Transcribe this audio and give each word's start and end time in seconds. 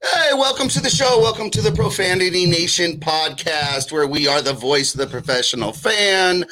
Hey, 0.00 0.30
welcome 0.34 0.68
to 0.68 0.80
the 0.80 0.90
show. 0.90 1.20
Welcome 1.20 1.50
to 1.50 1.60
the 1.60 1.72
Profanity 1.72 2.46
Nation 2.46 3.00
podcast, 3.00 3.90
where 3.90 4.06
we 4.06 4.28
are 4.28 4.40
the 4.40 4.52
voice 4.52 4.94
of 4.94 5.00
the 5.00 5.08
professional 5.08 5.72
fan. 5.72 6.44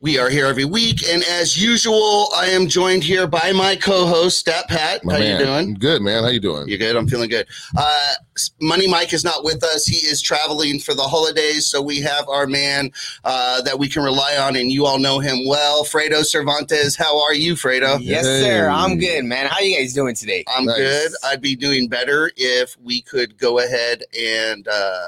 We 0.00 0.16
are 0.16 0.30
here 0.30 0.46
every 0.46 0.64
week, 0.64 1.02
and 1.08 1.24
as 1.24 1.60
usual, 1.60 2.28
I 2.36 2.46
am 2.50 2.68
joined 2.68 3.02
here 3.02 3.26
by 3.26 3.50
my 3.50 3.74
co-host, 3.74 4.38
Stat 4.38 4.68
Pat. 4.68 5.04
My 5.04 5.14
How 5.14 5.18
man. 5.18 5.40
you 5.40 5.44
doing? 5.44 5.74
Good, 5.74 6.02
man. 6.02 6.22
How 6.22 6.28
you 6.28 6.38
doing? 6.38 6.68
You 6.68 6.78
good? 6.78 6.94
I'm 6.94 7.08
feeling 7.08 7.28
good. 7.28 7.48
Uh, 7.76 8.12
Money 8.60 8.86
Mike 8.86 9.12
is 9.12 9.24
not 9.24 9.42
with 9.42 9.64
us. 9.64 9.86
He 9.86 9.96
is 10.06 10.22
traveling 10.22 10.78
for 10.78 10.94
the 10.94 11.02
holidays, 11.02 11.66
so 11.66 11.82
we 11.82 12.00
have 12.02 12.28
our 12.28 12.46
man 12.46 12.92
uh, 13.24 13.60
that 13.62 13.76
we 13.80 13.88
can 13.88 14.04
rely 14.04 14.36
on, 14.36 14.54
and 14.54 14.70
you 14.70 14.86
all 14.86 15.00
know 15.00 15.18
him 15.18 15.44
well, 15.48 15.82
Fredo 15.82 16.24
Cervantes. 16.24 16.94
How 16.94 17.20
are 17.20 17.34
you, 17.34 17.54
Fredo? 17.54 17.98
Yes, 18.00 18.24
Hey. 18.24 18.42
sir. 18.42 18.68
I'm 18.68 18.98
good, 19.00 19.24
man. 19.24 19.46
How 19.48 19.58
you 19.58 19.76
guys 19.78 19.94
doing 19.94 20.14
today? 20.14 20.44
I'm 20.46 20.64
Nice. 20.66 20.76
good. 20.76 21.12
I'd 21.24 21.42
be 21.42 21.56
doing 21.56 21.88
better 21.88 22.30
if 22.36 22.76
we 22.80 23.02
could 23.02 23.36
go 23.36 23.58
ahead 23.58 24.04
and 24.16 24.68
uh, 24.68 25.00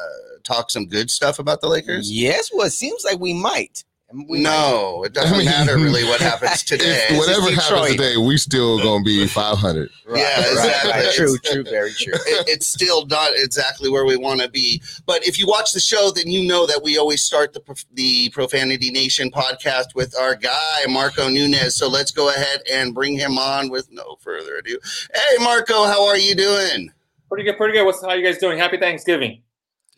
talk 0.43 0.69
some 0.69 0.87
good 0.87 1.13
stuff 1.13 1.39
about 1.39 1.61
the 1.61 1.69
Lakers. 1.69 2.11
Yes. 2.11 2.51
Well, 2.53 2.67
it 2.67 2.71
seems 2.73 3.05
like 3.05 3.21
we 3.21 3.35
might. 3.35 3.85
We 4.29 4.41
no, 4.43 5.05
it 5.05 5.13
doesn't 5.13 5.33
I 5.35 5.39
mean- 5.39 5.47
matter 5.47 5.77
really 5.77 6.03
what 6.05 6.21
happens 6.21 6.65
today. 6.65 7.07
If 7.11 7.19
whatever 7.19 7.49
Detroit. 7.51 7.63
happens 7.71 7.91
today, 7.93 8.17
we 8.17 8.37
still 8.39 8.79
gonna 8.83 9.05
be 9.05 9.27
500. 9.27 9.89
Might. 10.09 10.19
Yeah, 10.19 10.41
exactly. 10.41 10.91
right, 10.91 11.05
right. 11.05 11.15
True, 11.15 11.35
It's- 11.37 11.53
true, 11.53 11.63
very 11.71 11.93
true. 11.93 12.15
it, 12.15 12.49
it's 12.49 12.67
still 12.67 13.07
not 13.07 13.31
exactly 13.37 13.89
where 13.89 14.05
we 14.05 14.17
want 14.17 14.41
to 14.41 14.49
be. 14.51 14.83
But 15.07 15.25
if 15.27 15.39
you 15.39 15.47
watch 15.47 15.73
the 15.73 15.79
show, 15.81 16.11
then 16.11 16.27
you 16.29 16.43
know 16.49 16.67
that 16.67 16.83
we 16.83 16.99
always 16.99 17.23
start 17.23 17.53
the 17.53 17.85
the 17.95 18.31
Profanity 18.31 18.91
Nation 18.91 19.31
podcast 19.31 19.95
with 19.95 20.17
our 20.19 20.35
guy 20.35 20.81
Marco 20.89 21.29
Nunez. 21.29 21.77
So 21.77 21.89
let's 21.89 22.11
go 22.11 22.31
ahead 22.31 22.63
and 22.73 22.93
bring 22.95 23.17
him 23.17 23.39
on 23.39 23.71
with 23.71 23.93
no 23.93 24.17
further 24.21 24.57
ado. 24.57 24.79
Hey, 25.15 25.37
Marco, 25.45 25.85
how 25.85 26.07
are 26.09 26.19
you 26.19 26.35
doing? 26.35 26.91
Pretty 27.29 27.45
good, 27.45 27.57
pretty 27.57 27.75
good. 27.75 27.85
What's 27.85 28.05
how 28.05 28.13
you 28.15 28.25
guys 28.25 28.39
doing? 28.39 28.59
Happy 28.59 28.77
Thanksgiving. 28.77 29.43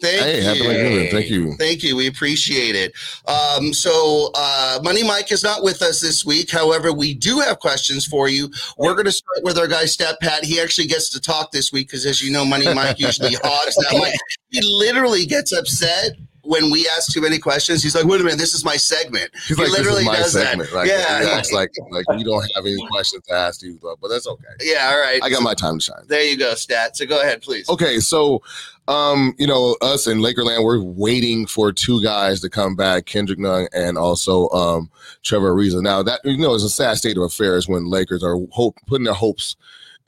Thank 0.00 0.20
hey, 0.20 0.36
you. 0.38 0.42
happy 0.42 0.58
Thanksgiving. 0.60 1.10
Thank 1.10 1.30
you. 1.30 1.54
Thank 1.54 1.82
you. 1.84 1.96
We 1.96 2.08
appreciate 2.08 2.74
it. 2.74 2.92
Um, 3.28 3.72
so, 3.72 4.30
uh, 4.34 4.80
Money 4.82 5.04
Mike 5.04 5.30
is 5.30 5.44
not 5.44 5.62
with 5.62 5.80
us 5.80 6.00
this 6.00 6.24
week. 6.24 6.50
However, 6.50 6.92
we 6.92 7.14
do 7.14 7.38
have 7.38 7.60
questions 7.60 8.04
for 8.04 8.28
you. 8.28 8.50
We're 8.78 8.94
going 8.94 9.04
to 9.04 9.12
start 9.12 9.44
with 9.44 9.58
our 9.58 9.68
guy, 9.68 9.84
Stat 9.84 10.16
Pat. 10.20 10.44
He 10.44 10.60
actually 10.60 10.88
gets 10.88 11.08
to 11.10 11.20
talk 11.20 11.52
this 11.52 11.72
week 11.72 11.88
because, 11.88 12.04
as 12.04 12.20
you 12.20 12.32
know, 12.32 12.44
Money 12.44 12.72
Mike 12.74 12.98
usually 12.98 13.34
hogs 13.42 13.76
that 13.76 13.92
mic. 13.92 14.14
He 14.50 14.60
literally 14.62 15.24
gets 15.24 15.52
upset 15.52 16.16
when 16.52 16.70
we 16.70 16.86
ask 16.96 17.10
too 17.12 17.22
many 17.22 17.38
questions. 17.38 17.82
He's 17.82 17.94
like, 17.94 18.04
wait 18.04 18.20
a 18.20 18.24
minute, 18.24 18.38
this 18.38 18.52
is 18.52 18.62
my 18.62 18.76
segment. 18.76 19.30
He's 19.48 19.56
He 19.56 19.62
like, 19.62 19.72
literally 19.72 20.04
does 20.04 20.34
that. 20.34 20.58
Like, 20.72 20.86
Yeah. 20.86 21.22
he 21.22 21.30
acts 21.30 21.50
like 21.50 21.70
like 21.90 22.06
we 22.10 22.22
don't 22.22 22.42
have 22.54 22.66
any 22.66 22.86
questions 22.88 23.24
to 23.28 23.34
ask 23.34 23.62
you, 23.62 23.78
but, 23.80 23.96
but 24.02 24.08
that's 24.08 24.26
okay. 24.26 24.44
Yeah, 24.60 24.90
all 24.92 25.00
right. 25.00 25.18
I 25.22 25.30
got 25.30 25.42
my 25.42 25.54
time 25.54 25.78
to 25.78 25.84
shine. 25.84 26.04
There 26.08 26.22
you 26.22 26.36
go, 26.36 26.54
Stat. 26.54 26.96
So 26.96 27.06
go 27.06 27.22
ahead, 27.22 27.40
please. 27.40 27.68
Okay, 27.70 28.00
so 28.00 28.42
um, 28.88 29.32
you 29.38 29.46
know, 29.46 29.76
us 29.80 30.06
in 30.06 30.18
Lakerland, 30.18 30.62
we're 30.64 30.82
waiting 30.82 31.46
for 31.46 31.72
two 31.72 32.02
guys 32.02 32.40
to 32.40 32.50
come 32.50 32.76
back, 32.76 33.06
Kendrick 33.06 33.38
Nunn 33.38 33.68
and 33.72 33.96
also 33.96 34.48
um 34.50 34.90
Trevor 35.22 35.54
Ariza. 35.54 35.82
Now 35.82 36.02
that 36.02 36.20
you 36.24 36.36
know, 36.36 36.54
it's 36.54 36.64
a 36.64 36.68
sad 36.68 36.98
state 36.98 37.16
of 37.16 37.22
affairs 37.22 37.66
when 37.66 37.86
Lakers 37.86 38.22
are 38.22 38.36
hope 38.50 38.76
putting 38.86 39.04
their 39.04 39.14
hopes 39.14 39.56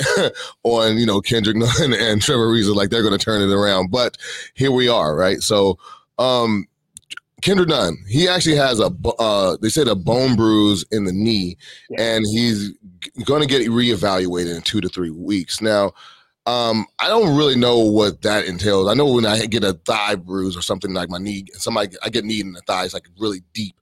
on 0.64 0.98
you 0.98 1.06
know 1.06 1.20
Kendrick 1.20 1.56
Nunn 1.56 1.92
and 1.92 2.20
Trevor 2.20 2.48
Ariza, 2.48 2.74
like 2.74 2.90
they're 2.90 3.02
going 3.02 3.16
to 3.16 3.24
turn 3.24 3.42
it 3.42 3.54
around. 3.54 3.90
But 3.90 4.18
here 4.54 4.72
we 4.72 4.88
are, 4.88 5.14
right? 5.16 5.40
So 5.40 5.78
um 6.18 6.66
Kendrick 7.44 7.68
Nunn, 7.68 7.98
he 8.08 8.26
actually 8.26 8.56
has 8.56 8.80
a, 8.80 8.90
uh, 9.18 9.58
they 9.60 9.68
said 9.68 9.86
a 9.86 9.94
bone 9.94 10.34
bruise 10.34 10.82
in 10.90 11.04
the 11.04 11.12
knee, 11.12 11.58
and 11.98 12.24
he's 12.26 12.70
going 13.26 13.42
to 13.42 13.46
get 13.46 13.68
reevaluated 13.68 14.56
in 14.56 14.62
two 14.62 14.80
to 14.80 14.88
three 14.88 15.10
weeks. 15.10 15.60
Now, 15.60 15.92
um, 16.46 16.86
I 16.98 17.08
don't 17.08 17.36
really 17.36 17.56
know 17.56 17.78
what 17.78 18.22
that 18.22 18.46
entails. 18.46 18.88
I 18.88 18.94
know 18.94 19.12
when 19.12 19.26
I 19.26 19.44
get 19.44 19.62
a 19.62 19.74
thigh 19.74 20.14
bruise 20.14 20.56
or 20.56 20.62
something 20.62 20.94
like 20.94 21.10
my 21.10 21.18
knee, 21.18 21.44
somebody 21.52 21.96
I 22.02 22.08
get 22.08 22.24
knee 22.24 22.40
in 22.40 22.52
the 22.52 22.62
thigh, 22.62 22.84
it's 22.84 22.94
like 22.94 23.08
really 23.18 23.42
deep, 23.52 23.76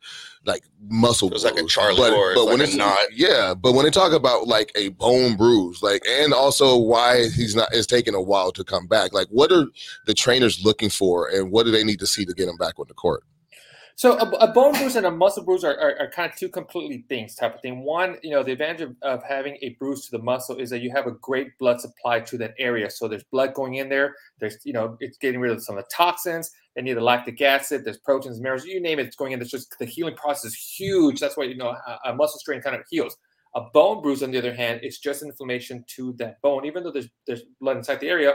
like 0.44 0.62
muscle. 0.88 1.28
It 1.28 1.34
was 1.34 1.44
like 1.44 1.56
a. 1.56 1.64
Charlie 1.64 1.96
but, 1.96 2.10
but 2.34 2.44
like 2.44 2.52
when 2.52 2.60
it's 2.60 2.74
not, 2.74 2.98
yeah, 3.12 3.54
but 3.54 3.72
when 3.72 3.84
they 3.84 3.90
talk 3.90 4.12
about 4.12 4.46
like 4.46 4.72
a 4.74 4.88
bone 4.90 5.36
bruise, 5.36 5.82
like 5.82 6.02
and 6.08 6.34
also 6.34 6.76
why 6.76 7.28
he's 7.28 7.54
not, 7.54 7.68
it's 7.72 7.86
taking 7.86 8.14
a 8.14 8.20
while 8.20 8.52
to 8.52 8.64
come 8.64 8.86
back. 8.86 9.12
Like, 9.12 9.28
what 9.28 9.52
are 9.52 9.66
the 10.06 10.14
trainers 10.14 10.64
looking 10.64 10.90
for, 10.90 11.28
and 11.28 11.50
what 11.50 11.64
do 11.64 11.72
they 11.72 11.84
need 11.84 12.00
to 12.00 12.06
see 12.06 12.24
to 12.24 12.34
get 12.34 12.48
him 12.48 12.56
back 12.56 12.78
on 12.78 12.86
the 12.88 12.94
court? 12.94 13.24
So 13.96 14.18
a, 14.18 14.28
a 14.30 14.52
bone 14.52 14.72
bruise 14.72 14.96
and 14.96 15.06
a 15.06 15.10
muscle 15.10 15.44
bruise 15.44 15.64
are, 15.64 15.78
are, 15.78 15.98
are 16.00 16.10
kind 16.10 16.30
of 16.30 16.36
two 16.36 16.48
completely 16.48 17.04
things 17.08 17.34
type 17.34 17.54
of 17.54 17.60
thing. 17.60 17.84
One, 17.84 18.16
you 18.22 18.30
know, 18.30 18.42
the 18.42 18.52
advantage 18.52 18.80
of, 18.80 18.96
of 19.02 19.22
having 19.22 19.58
a 19.62 19.70
bruise 19.78 20.06
to 20.06 20.10
the 20.10 20.22
muscle 20.22 20.56
is 20.56 20.70
that 20.70 20.80
you 20.80 20.90
have 20.90 21.06
a 21.06 21.12
great 21.12 21.56
blood 21.58 21.80
supply 21.80 22.20
to 22.20 22.38
that 22.38 22.54
area. 22.58 22.90
So 22.90 23.06
there's 23.06 23.24
blood 23.24 23.54
going 23.54 23.74
in 23.74 23.88
there. 23.88 24.16
There's, 24.38 24.58
you 24.64 24.72
know, 24.72 24.96
it's 25.00 25.18
getting 25.18 25.40
rid 25.40 25.52
of 25.52 25.62
some 25.62 25.76
of 25.76 25.84
the 25.84 25.90
toxins. 25.94 26.50
They 26.74 26.82
need 26.82 26.94
the 26.94 27.02
lactic 27.02 27.40
acid. 27.40 27.84
There's 27.84 27.98
proteins, 27.98 28.40
minerals, 28.40 28.64
you 28.64 28.80
name 28.80 28.98
it. 28.98 29.06
It's 29.06 29.16
going 29.16 29.32
in. 29.32 29.38
There's 29.38 29.50
just 29.50 29.78
the 29.78 29.84
healing 29.84 30.16
process 30.16 30.52
is 30.52 30.54
huge. 30.56 31.20
That's 31.20 31.36
why 31.36 31.44
you 31.44 31.56
know 31.56 31.68
a, 31.68 32.10
a 32.10 32.14
muscle 32.14 32.38
strain 32.38 32.62
kind 32.62 32.76
of 32.76 32.82
heals. 32.90 33.16
A 33.54 33.60
bone 33.74 34.00
bruise, 34.00 34.22
on 34.22 34.30
the 34.30 34.38
other 34.38 34.54
hand, 34.54 34.80
is 34.82 34.98
just 34.98 35.22
inflammation 35.22 35.84
to 35.96 36.14
that 36.14 36.40
bone. 36.40 36.64
Even 36.64 36.82
though 36.82 36.90
there's 36.90 37.08
there's 37.26 37.42
blood 37.60 37.76
inside 37.76 38.00
the 38.00 38.08
area, 38.08 38.32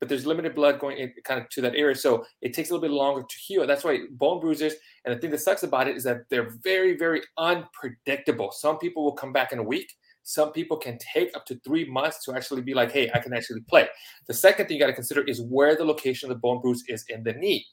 but 0.00 0.08
there's 0.08 0.26
limited 0.26 0.54
blood 0.54 0.80
going 0.80 0.98
in 0.98 1.12
kind 1.24 1.40
of 1.40 1.48
to 1.50 1.60
that 1.62 1.74
area. 1.74 1.94
So 1.94 2.24
it 2.42 2.52
takes 2.52 2.70
a 2.70 2.74
little 2.74 2.88
bit 2.88 2.94
longer 2.94 3.22
to 3.22 3.38
heal. 3.38 3.66
That's 3.66 3.84
why 3.84 4.00
bone 4.10 4.40
bruises, 4.40 4.74
and 5.06 5.14
the 5.14 5.20
thing 5.20 5.30
that 5.30 5.38
sucks 5.38 5.62
about 5.62 5.86
it 5.86 5.96
is 5.96 6.02
that 6.02 6.28
they're 6.30 6.50
very, 6.62 6.96
very 6.96 7.22
unpredictable. 7.38 8.50
Some 8.50 8.78
people 8.78 9.04
will 9.04 9.12
come 9.12 9.32
back 9.32 9.52
in 9.52 9.60
a 9.60 9.62
week. 9.62 9.92
Some 10.24 10.50
people 10.50 10.76
can 10.76 10.98
take 10.98 11.34
up 11.36 11.46
to 11.46 11.60
three 11.64 11.84
months 11.88 12.24
to 12.24 12.34
actually 12.34 12.62
be 12.62 12.74
like, 12.74 12.90
hey, 12.90 13.08
I 13.14 13.20
can 13.20 13.32
actually 13.32 13.60
play. 13.60 13.88
The 14.26 14.34
second 14.34 14.66
thing 14.66 14.76
you 14.76 14.80
got 14.80 14.88
to 14.88 14.92
consider 14.92 15.22
is 15.22 15.40
where 15.40 15.76
the 15.76 15.84
location 15.84 16.28
of 16.28 16.36
the 16.36 16.40
bone 16.40 16.60
bruise 16.60 16.82
is 16.88 17.04
in 17.08 17.22
the 17.22 17.34
knee. 17.34 17.64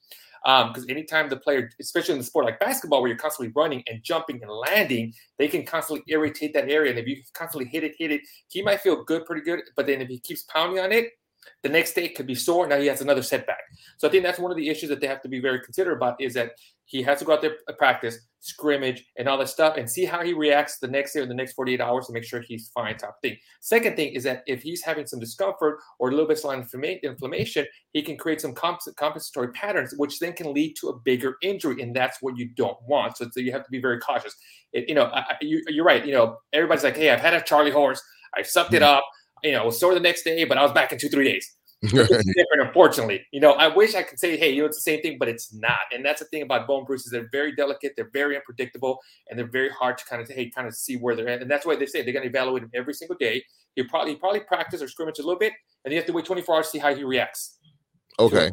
Um, 0.45 0.67
because 0.69 0.87
anytime 0.89 1.29
the 1.29 1.37
player, 1.37 1.71
especially 1.79 2.13
in 2.13 2.19
the 2.19 2.25
sport 2.25 2.45
like 2.45 2.59
basketball, 2.59 3.01
where 3.01 3.09
you're 3.09 3.17
constantly 3.17 3.51
running 3.55 3.81
and 3.87 4.03
jumping 4.03 4.39
and 4.43 4.51
landing, 4.51 5.13
they 5.39 5.47
can 5.47 5.65
constantly 5.65 6.03
irritate 6.07 6.53
that 6.53 6.69
area. 6.69 6.91
And 6.91 6.99
if 6.99 7.07
you 7.07 7.17
constantly 7.33 7.67
hit 7.67 7.83
it, 7.83 7.95
hit 7.97 8.11
it, 8.11 8.21
he 8.49 8.61
might 8.61 8.81
feel 8.81 9.03
good, 9.03 9.25
pretty 9.25 9.41
good. 9.41 9.61
But 9.75 9.87
then 9.87 10.01
if 10.01 10.09
he 10.09 10.19
keeps 10.19 10.43
pounding 10.43 10.83
on 10.83 10.91
it, 10.91 11.13
the 11.61 11.69
next 11.69 11.93
day 11.93 12.05
it 12.05 12.15
could 12.15 12.27
be 12.27 12.35
sore. 12.35 12.67
Now 12.67 12.79
he 12.79 12.87
has 12.87 13.01
another 13.01 13.23
setback. 13.23 13.61
So 13.97 14.07
I 14.07 14.11
think 14.11 14.23
that's 14.23 14.39
one 14.39 14.51
of 14.51 14.57
the 14.57 14.69
issues 14.69 14.89
that 14.89 14.99
they 15.01 15.07
have 15.07 15.21
to 15.21 15.29
be 15.29 15.39
very 15.39 15.59
considerate 15.61 15.97
about 15.97 16.21
is 16.21 16.33
that 16.33 16.51
he 16.93 17.01
has 17.01 17.17
to 17.17 17.25
go 17.25 17.33
out 17.33 17.41
there 17.41 17.55
and 17.67 17.75
practice, 17.75 18.19
scrimmage, 18.39 19.03
and 19.17 19.27
all 19.27 19.39
that 19.39 19.49
stuff, 19.49 19.77
and 19.77 19.89
see 19.89 20.05
how 20.05 20.23
he 20.23 20.31
reacts 20.31 20.77
the 20.77 20.87
next 20.87 21.13
day 21.13 21.21
or 21.21 21.25
the 21.25 21.33
next 21.33 21.53
48 21.53 21.81
hours 21.81 22.05
to 22.05 22.13
make 22.13 22.23
sure 22.23 22.39
he's 22.39 22.69
fine. 22.69 22.95
Top 22.97 23.17
thing. 23.23 23.35
Second 23.61 23.95
thing 23.95 24.13
is 24.13 24.23
that 24.25 24.43
if 24.45 24.61
he's 24.61 24.83
having 24.83 25.07
some 25.07 25.19
discomfort 25.19 25.79
or 25.97 26.09
a 26.09 26.11
little 26.11 26.27
bit 26.27 26.45
of 26.45 26.99
inflammation, 27.03 27.65
he 27.93 28.03
can 28.03 28.15
create 28.15 28.41
some 28.41 28.53
compensatory 28.53 29.51
patterns, 29.53 29.95
which 29.97 30.19
then 30.19 30.33
can 30.33 30.53
lead 30.53 30.75
to 30.81 30.89
a 30.89 30.99
bigger 30.99 31.37
injury, 31.41 31.81
and 31.81 31.95
that's 31.95 32.21
what 32.21 32.37
you 32.37 32.47
don't 32.55 32.77
want. 32.87 33.17
So, 33.17 33.27
so 33.31 33.39
you 33.39 33.51
have 33.51 33.63
to 33.63 33.71
be 33.71 33.81
very 33.81 33.99
cautious. 33.99 34.35
It, 34.71 34.87
you 34.87 34.93
know, 34.93 35.05
I, 35.05 35.33
you, 35.41 35.63
you're 35.69 35.83
right. 35.83 36.05
You 36.05 36.13
know, 36.13 36.37
everybody's 36.53 36.83
like, 36.83 36.95
"Hey, 36.95 37.09
I've 37.09 37.21
had 37.21 37.33
a 37.33 37.41
Charlie 37.41 37.71
horse. 37.71 38.03
I 38.37 38.43
sucked 38.43 38.75
it 38.75 38.83
hmm. 38.83 38.89
up. 38.89 39.03
You 39.43 39.53
know, 39.53 39.63
I 39.63 39.65
was 39.65 39.79
sore 39.79 39.95
the 39.95 39.99
next 39.99 40.21
day, 40.23 40.43
but 40.43 40.59
I 40.59 40.61
was 40.61 40.71
back 40.71 40.91
in 40.91 40.99
two, 40.99 41.09
three 41.09 41.25
days." 41.25 41.51
it's 41.93 42.33
different, 42.33 42.61
unfortunately. 42.61 43.25
You 43.31 43.41
know, 43.41 43.53
I 43.53 43.67
wish 43.67 43.93
I 43.93 44.03
could 44.03 44.17
say, 44.17 44.37
hey, 44.37 44.51
you 44.51 44.61
know, 44.61 44.67
it's 44.67 44.77
the 44.77 44.81
same 44.81 45.01
thing, 45.01 45.17
but 45.17 45.27
it's 45.27 45.53
not. 45.53 45.79
And 45.91 46.03
that's 46.03 46.19
the 46.19 46.27
thing 46.27 46.41
about 46.41 46.65
bone 46.65 46.85
bruises. 46.85 47.11
They're 47.11 47.27
very 47.31 47.53
delicate, 47.53 47.93
they're 47.97 48.09
very 48.13 48.37
unpredictable, 48.37 48.99
and 49.29 49.37
they're 49.37 49.47
very 49.49 49.69
hard 49.69 49.97
to 49.97 50.05
kind 50.05 50.21
of 50.21 50.29
hey, 50.29 50.49
kind 50.49 50.65
of 50.65 50.75
see 50.75 50.95
where 50.95 51.13
they're 51.15 51.27
at. 51.27 51.41
And 51.41 51.51
that's 51.51 51.65
why 51.65 51.75
they 51.75 51.85
say 51.85 52.01
they're 52.01 52.13
gonna 52.13 52.25
evaluate 52.25 52.63
him 52.63 52.71
every 52.73 52.93
single 52.93 53.17
day. 53.19 53.43
You 53.75 53.85
probably 53.87 54.11
you 54.11 54.17
probably 54.17 54.39
practice 54.41 54.81
or 54.81 54.87
scrimmage 54.87 55.19
a 55.19 55.23
little 55.23 55.39
bit, 55.39 55.51
and 55.83 55.93
you 55.93 55.99
have 55.99 56.07
to 56.07 56.13
wait 56.13 56.25
24 56.25 56.55
hours 56.55 56.67
to 56.67 56.71
see 56.71 56.79
how 56.79 56.95
he 56.95 57.03
reacts. 57.03 57.57
Okay. 58.17 58.51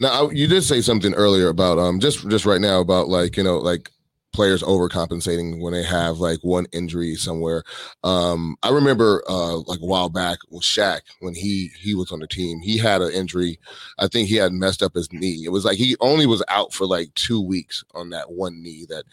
Now 0.00 0.26
I- 0.28 0.32
you 0.32 0.46
did 0.46 0.62
say 0.62 0.80
something 0.80 1.12
earlier 1.14 1.48
about 1.48 1.78
um 1.78 2.00
just 2.00 2.28
just 2.30 2.46
right 2.46 2.60
now 2.60 2.80
about 2.80 3.08
like 3.08 3.36
you 3.36 3.42
know 3.44 3.58
like 3.58 3.90
players 4.34 4.62
overcompensating 4.62 5.60
when 5.60 5.72
they 5.72 5.82
have 5.82 6.18
like 6.18 6.40
one 6.42 6.66
injury 6.72 7.14
somewhere. 7.14 7.62
Um, 8.02 8.56
I 8.62 8.70
remember 8.70 9.22
uh, 9.28 9.58
like 9.58 9.80
a 9.80 9.86
while 9.86 10.10
back 10.10 10.38
with 10.50 10.62
Shaq 10.62 11.00
when 11.20 11.34
he 11.34 11.70
he 11.80 11.94
was 11.94 12.12
on 12.12 12.18
the 12.18 12.26
team. 12.26 12.60
He 12.60 12.76
had 12.76 13.00
an 13.00 13.12
injury. 13.12 13.58
I 13.98 14.08
think 14.08 14.28
he 14.28 14.36
had 14.36 14.52
messed 14.52 14.82
up 14.82 14.94
his 14.94 15.12
knee. 15.12 15.44
It 15.44 15.50
was 15.50 15.64
like 15.64 15.78
he 15.78 15.96
only 16.00 16.26
was 16.26 16.42
out 16.48 16.74
for 16.74 16.86
like 16.86 17.14
two 17.14 17.40
weeks 17.40 17.84
on 17.94 18.10
that 18.10 18.32
one 18.32 18.62
knee 18.62 18.84
that 18.88 19.04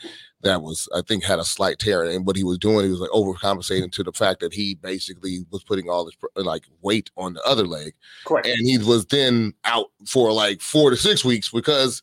that 0.43 0.61
was 0.61 0.89
I 0.93 1.01
think 1.01 1.23
had 1.23 1.39
a 1.39 1.45
slight 1.45 1.79
tear. 1.79 2.03
And 2.03 2.25
what 2.25 2.35
he 2.35 2.43
was 2.43 2.57
doing, 2.57 2.85
he 2.85 2.91
was 2.91 2.99
like 2.99 3.09
overcompensating 3.11 3.91
to 3.93 4.03
the 4.03 4.11
fact 4.11 4.39
that 4.41 4.53
he 4.53 4.75
basically 4.75 5.45
was 5.51 5.63
putting 5.63 5.89
all 5.89 6.05
this 6.05 6.15
like 6.35 6.63
weight 6.81 7.11
on 7.17 7.33
the 7.33 7.43
other 7.43 7.65
leg. 7.65 7.93
Correct. 8.25 8.47
And 8.47 8.67
he 8.67 8.77
was 8.77 9.05
then 9.05 9.53
out 9.65 9.91
for 10.05 10.31
like 10.33 10.61
four 10.61 10.89
to 10.89 10.97
six 10.97 11.23
weeks 11.23 11.49
because 11.49 12.01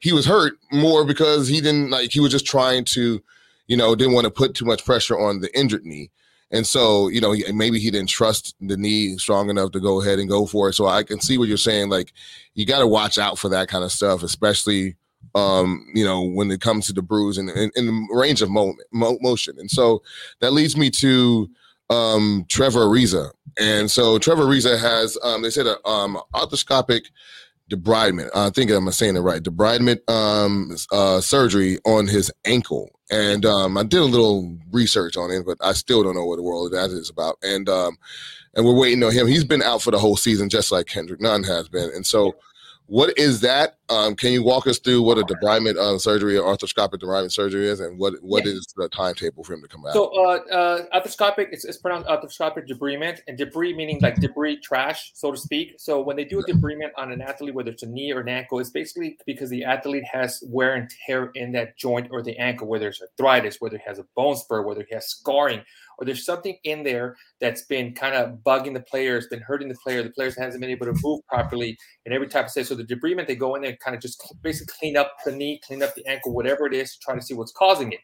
he 0.00 0.12
was 0.12 0.26
hurt 0.26 0.54
more 0.72 1.04
because 1.04 1.48
he 1.48 1.60
didn't 1.60 1.90
like 1.90 2.10
he 2.10 2.20
was 2.20 2.32
just 2.32 2.46
trying 2.46 2.84
to, 2.86 3.22
you 3.66 3.76
know, 3.76 3.94
didn't 3.94 4.14
want 4.14 4.24
to 4.24 4.30
put 4.30 4.54
too 4.54 4.64
much 4.64 4.84
pressure 4.84 5.18
on 5.18 5.40
the 5.40 5.56
injured 5.58 5.84
knee. 5.84 6.10
And 6.50 6.66
so, 6.66 7.08
you 7.08 7.20
know, 7.20 7.34
maybe 7.54 7.78
he 7.78 7.92
didn't 7.92 8.08
trust 8.08 8.56
the 8.60 8.76
knee 8.76 9.16
strong 9.18 9.50
enough 9.50 9.70
to 9.70 9.80
go 9.80 10.00
ahead 10.00 10.18
and 10.18 10.28
go 10.28 10.46
for 10.46 10.68
it. 10.68 10.72
So 10.72 10.88
I 10.88 11.04
can 11.04 11.20
see 11.20 11.38
what 11.38 11.46
you're 11.46 11.56
saying. 11.56 11.90
Like, 11.90 12.12
you 12.54 12.66
got 12.66 12.80
to 12.80 12.88
watch 12.88 13.18
out 13.18 13.38
for 13.38 13.48
that 13.50 13.68
kind 13.68 13.84
of 13.84 13.92
stuff, 13.92 14.24
especially 14.24 14.96
um, 15.34 15.86
you 15.94 16.04
know, 16.04 16.22
when 16.22 16.50
it 16.50 16.60
comes 16.60 16.86
to 16.86 16.92
the 16.92 17.02
bruise 17.02 17.38
and 17.38 17.50
in 17.50 17.86
the 17.86 18.08
range 18.12 18.42
of 18.42 18.50
mo- 18.50 18.74
mo- 18.92 19.18
motion. 19.20 19.58
And 19.58 19.70
so 19.70 20.02
that 20.40 20.52
leads 20.52 20.76
me 20.76 20.90
to 20.90 21.48
um, 21.88 22.46
Trevor 22.48 22.86
Ariza. 22.86 23.30
And 23.58 23.90
so 23.90 24.18
Trevor 24.18 24.44
Ariza 24.44 24.78
has, 24.78 25.18
um, 25.22 25.42
they 25.42 25.50
said, 25.50 25.66
a 25.66 25.84
um, 25.86 26.20
arthroscopic 26.34 27.06
debridement. 27.70 28.30
I 28.34 28.50
think 28.50 28.70
I'm 28.70 28.90
saying 28.90 29.16
it 29.16 29.20
right. 29.20 29.42
Debridement 29.42 30.08
um, 30.10 30.76
uh, 30.92 31.20
surgery 31.20 31.78
on 31.86 32.06
his 32.06 32.30
ankle. 32.44 32.90
And 33.10 33.44
um, 33.46 33.76
I 33.76 33.82
did 33.82 34.00
a 34.00 34.04
little 34.04 34.56
research 34.70 35.16
on 35.16 35.30
it, 35.30 35.44
but 35.46 35.58
I 35.60 35.72
still 35.72 36.02
don't 36.02 36.14
know 36.14 36.24
what 36.24 36.36
the 36.36 36.42
world 36.42 36.72
that 36.72 36.90
is 36.90 37.10
about. 37.10 37.36
And 37.42 37.68
um, 37.68 37.96
and 38.54 38.66
we're 38.66 38.78
waiting 38.78 39.02
on 39.02 39.12
him. 39.12 39.26
He's 39.26 39.44
been 39.44 39.62
out 39.62 39.82
for 39.82 39.90
the 39.90 39.98
whole 39.98 40.16
season, 40.16 40.48
just 40.48 40.72
like 40.72 40.86
Kendrick 40.86 41.20
Nunn 41.20 41.44
has 41.44 41.68
been. 41.68 41.90
And 41.94 42.06
so 42.06 42.34
what 42.86 43.16
is 43.16 43.40
that? 43.40 43.78
Um, 43.90 44.14
can 44.14 44.32
you 44.32 44.44
walk 44.44 44.68
us 44.68 44.78
through 44.78 45.02
what 45.02 45.18
a 45.18 45.22
debridement 45.22 45.76
uh, 45.76 45.98
surgery 45.98 46.38
or 46.38 46.56
arthroscopic 46.56 47.00
debridement 47.00 47.32
surgery 47.32 47.66
is, 47.66 47.80
and 47.80 47.98
what 47.98 48.14
what 48.22 48.46
Yeah. 48.46 48.52
is 48.52 48.72
the 48.76 48.88
timetable 48.88 49.42
for 49.42 49.54
him 49.54 49.62
to 49.62 49.68
come 49.68 49.82
back? 49.82 49.94
So, 49.94 50.06
uh, 50.14 50.38
uh, 50.52 51.00
arthroscopic, 51.00 51.48
it's, 51.50 51.64
it's 51.64 51.78
pronounced 51.78 52.08
arthroscopic 52.08 52.68
debridement, 52.68 53.18
and 53.26 53.36
debris 53.36 53.74
meaning 53.74 53.98
like 54.00 54.20
debris, 54.20 54.60
trash, 54.60 55.10
so 55.14 55.32
to 55.32 55.36
speak. 55.36 55.74
So, 55.78 56.00
when 56.00 56.16
they 56.16 56.24
do 56.24 56.38
a 56.38 56.44
debridement 56.44 56.90
on 56.96 57.10
an 57.10 57.20
athlete, 57.20 57.52
whether 57.52 57.72
it's 57.72 57.82
a 57.82 57.88
knee 57.88 58.12
or 58.12 58.20
an 58.20 58.28
ankle, 58.28 58.60
it's 58.60 58.70
basically 58.70 59.18
because 59.26 59.50
the 59.50 59.64
athlete 59.64 60.04
has 60.04 60.40
wear 60.46 60.74
and 60.74 60.88
tear 61.06 61.32
in 61.34 61.50
that 61.52 61.76
joint 61.76 62.08
or 62.12 62.22
the 62.22 62.38
ankle, 62.38 62.68
whether 62.68 62.86
it's 62.88 63.02
arthritis, 63.02 63.60
whether 63.60 63.76
he 63.76 63.82
has 63.84 63.98
a 63.98 64.06
bone 64.14 64.36
spur, 64.36 64.62
whether 64.62 64.86
he 64.88 64.94
has 64.94 65.08
scarring, 65.08 65.62
or 65.98 66.06
there's 66.06 66.24
something 66.24 66.56
in 66.62 66.84
there 66.84 67.16
that's 67.40 67.62
been 67.62 67.92
kind 67.92 68.14
of 68.14 68.38
bugging 68.46 68.72
the 68.72 68.80
player, 68.80 69.16
it's 69.16 69.26
been 69.26 69.40
hurting 69.40 69.68
the 69.68 69.76
player. 69.82 70.02
The 70.02 70.10
players 70.10 70.36
hasn't 70.36 70.60
been 70.60 70.70
able 70.70 70.86
to 70.86 70.98
move 71.02 71.26
properly, 71.26 71.76
and 72.06 72.14
every 72.14 72.28
type 72.28 72.46
of 72.46 72.50
say. 72.52 72.62
So, 72.62 72.76
the 72.76 72.84
debridement, 72.84 73.26
they 73.26 73.34
go 73.34 73.56
in 73.56 73.62
there 73.62 73.76
kind 73.82 73.94
of 73.94 74.02
just 74.02 74.22
basically 74.42 74.74
clean 74.78 74.96
up 74.96 75.16
the 75.24 75.32
knee, 75.32 75.60
clean 75.66 75.82
up 75.82 75.94
the 75.94 76.06
ankle, 76.06 76.32
whatever 76.32 76.66
it 76.66 76.74
is, 76.74 76.92
to 76.92 76.98
try 77.00 77.14
to 77.14 77.22
see 77.22 77.34
what's 77.34 77.52
causing 77.52 77.92
it. 77.92 78.00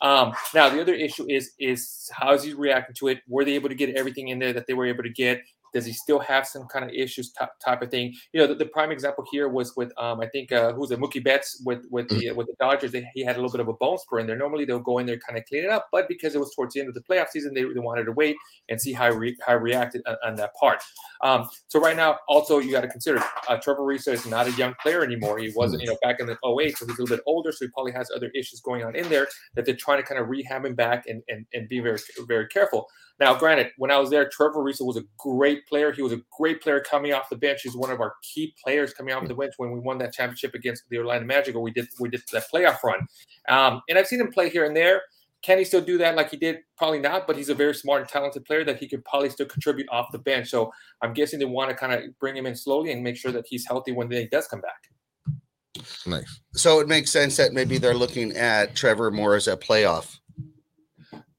Um, 0.00 0.32
now 0.54 0.68
the 0.68 0.80
other 0.80 0.94
issue 0.94 1.26
is 1.28 1.52
is 1.58 2.08
how 2.12 2.32
is 2.32 2.44
he 2.44 2.54
reacting 2.54 2.94
to 2.96 3.08
it? 3.08 3.18
Were 3.26 3.44
they 3.44 3.54
able 3.54 3.68
to 3.68 3.74
get 3.74 3.96
everything 3.96 4.28
in 4.28 4.38
there 4.38 4.52
that 4.52 4.66
they 4.66 4.74
were 4.74 4.86
able 4.86 5.02
to 5.02 5.10
get? 5.10 5.42
Does 5.72 5.86
he 5.86 5.92
still 5.92 6.18
have 6.18 6.46
some 6.46 6.66
kind 6.66 6.84
of 6.84 6.90
issues 6.90 7.30
type, 7.32 7.50
type 7.64 7.82
of 7.82 7.90
thing? 7.90 8.14
You 8.32 8.40
know, 8.40 8.46
the, 8.46 8.54
the 8.54 8.66
prime 8.66 8.90
example 8.90 9.24
here 9.30 9.48
was 9.48 9.76
with 9.76 9.92
um, 9.98 10.20
I 10.20 10.26
think 10.26 10.52
uh, 10.52 10.72
who's 10.72 10.90
it, 10.90 11.00
Mookie 11.00 11.22
Betts 11.22 11.62
with 11.64 11.84
with 11.90 12.08
the 12.08 12.32
with 12.32 12.46
the 12.46 12.54
Dodgers. 12.58 12.92
They, 12.92 13.06
he 13.14 13.24
had 13.24 13.36
a 13.36 13.38
little 13.40 13.52
bit 13.52 13.60
of 13.60 13.68
a 13.68 13.74
bone 13.74 13.98
spur 13.98 14.20
in 14.20 14.26
there. 14.26 14.36
Normally 14.36 14.64
they'll 14.64 14.78
go 14.78 14.98
in 14.98 15.06
there 15.06 15.18
kind 15.18 15.38
of 15.38 15.44
clean 15.46 15.64
it 15.64 15.70
up, 15.70 15.88
but 15.92 16.08
because 16.08 16.34
it 16.34 16.38
was 16.38 16.54
towards 16.54 16.74
the 16.74 16.80
end 16.80 16.88
of 16.88 16.94
the 16.94 17.02
playoff 17.02 17.28
season, 17.28 17.54
they, 17.54 17.62
they 17.62 17.80
wanted 17.80 18.04
to 18.04 18.12
wait 18.12 18.36
and 18.68 18.80
see 18.80 18.92
how 18.92 19.10
he 19.10 19.16
re, 19.16 19.36
how 19.46 19.52
he 19.52 19.62
reacted 19.62 20.02
on, 20.06 20.16
on 20.24 20.34
that 20.36 20.54
part. 20.54 20.82
Um, 21.22 21.48
so 21.68 21.80
right 21.80 21.96
now, 21.96 22.18
also 22.28 22.58
you 22.58 22.72
got 22.72 22.82
to 22.82 22.88
consider 22.88 23.22
uh, 23.48 23.56
Trevor 23.56 23.82
Ariza 23.82 24.12
is 24.12 24.26
not 24.26 24.46
a 24.46 24.52
young 24.52 24.74
player 24.80 25.02
anymore. 25.02 25.38
He 25.38 25.52
wasn't, 25.54 25.82
you 25.82 25.88
know, 25.88 25.96
back 26.02 26.20
in 26.20 26.26
the 26.26 26.36
08, 26.44 26.78
so 26.78 26.86
he's 26.86 26.98
a 26.98 27.02
little 27.02 27.16
bit 27.16 27.22
older, 27.26 27.52
so 27.52 27.64
he 27.64 27.70
probably 27.70 27.92
has 27.92 28.10
other 28.14 28.30
issues 28.34 28.60
going 28.60 28.84
on 28.84 28.94
in 28.94 29.08
there 29.08 29.28
that 29.54 29.64
they're 29.64 29.76
trying 29.76 30.00
to 30.00 30.06
kind 30.06 30.20
of 30.20 30.28
rehab 30.28 30.64
him 30.64 30.74
back 30.74 31.06
and 31.06 31.22
and, 31.28 31.46
and 31.54 31.68
be 31.68 31.80
very 31.80 31.98
very 32.26 32.46
careful. 32.48 32.88
Now, 33.20 33.34
granted, 33.34 33.72
when 33.78 33.90
I 33.90 33.98
was 33.98 34.10
there, 34.10 34.28
Trevor 34.28 34.62
Ariza 34.62 34.86
was 34.86 34.96
a 34.96 35.02
great 35.18 35.66
player. 35.66 35.90
He 35.90 36.02
was 36.02 36.12
a 36.12 36.20
great 36.36 36.62
player 36.62 36.80
coming 36.80 37.12
off 37.12 37.28
the 37.28 37.36
bench. 37.36 37.62
He's 37.62 37.74
one 37.74 37.90
of 37.90 38.00
our 38.00 38.14
key 38.22 38.54
players 38.62 38.94
coming 38.94 39.12
off 39.12 39.26
the 39.26 39.34
bench 39.34 39.54
when 39.56 39.72
we 39.72 39.80
won 39.80 39.98
that 39.98 40.12
championship 40.12 40.54
against 40.54 40.84
the 40.88 40.98
Orlando 40.98 41.26
Magic, 41.26 41.56
or 41.56 41.60
we 41.60 41.72
did 41.72 41.88
we 41.98 42.08
did 42.08 42.22
that 42.32 42.44
playoff 42.52 42.82
run. 42.84 43.00
Um, 43.48 43.82
and 43.88 43.98
I've 43.98 44.06
seen 44.06 44.20
him 44.20 44.30
play 44.30 44.48
here 44.48 44.64
and 44.64 44.76
there. 44.76 45.02
Can 45.42 45.58
he 45.58 45.64
still 45.64 45.80
do 45.80 45.98
that 45.98 46.16
like 46.16 46.30
he 46.30 46.36
did? 46.36 46.58
Probably 46.76 46.98
not, 46.98 47.26
but 47.26 47.36
he's 47.36 47.48
a 47.48 47.54
very 47.54 47.74
smart 47.74 48.00
and 48.00 48.10
talented 48.10 48.44
player 48.44 48.64
that 48.64 48.78
he 48.78 48.88
could 48.88 49.04
probably 49.04 49.30
still 49.30 49.46
contribute 49.46 49.88
off 49.90 50.10
the 50.10 50.18
bench. 50.18 50.48
So 50.48 50.72
I'm 51.00 51.12
guessing 51.12 51.38
they 51.38 51.44
want 51.44 51.70
to 51.70 51.76
kind 51.76 51.92
of 51.92 52.18
bring 52.18 52.36
him 52.36 52.46
in 52.46 52.56
slowly 52.56 52.92
and 52.92 53.02
make 53.04 53.16
sure 53.16 53.30
that 53.32 53.46
he's 53.48 53.66
healthy 53.66 53.92
when 53.92 54.10
he 54.10 54.26
does 54.26 54.48
come 54.48 54.60
back. 54.60 55.86
nice. 56.06 56.40
So 56.54 56.80
it 56.80 56.88
makes 56.88 57.10
sense 57.10 57.36
that 57.36 57.52
maybe 57.52 57.78
they're 57.78 57.94
looking 57.94 58.32
at 58.36 58.74
Trevor 58.74 59.12
more 59.12 59.36
as 59.36 59.46
a 59.46 59.56
playoff. 59.56 60.18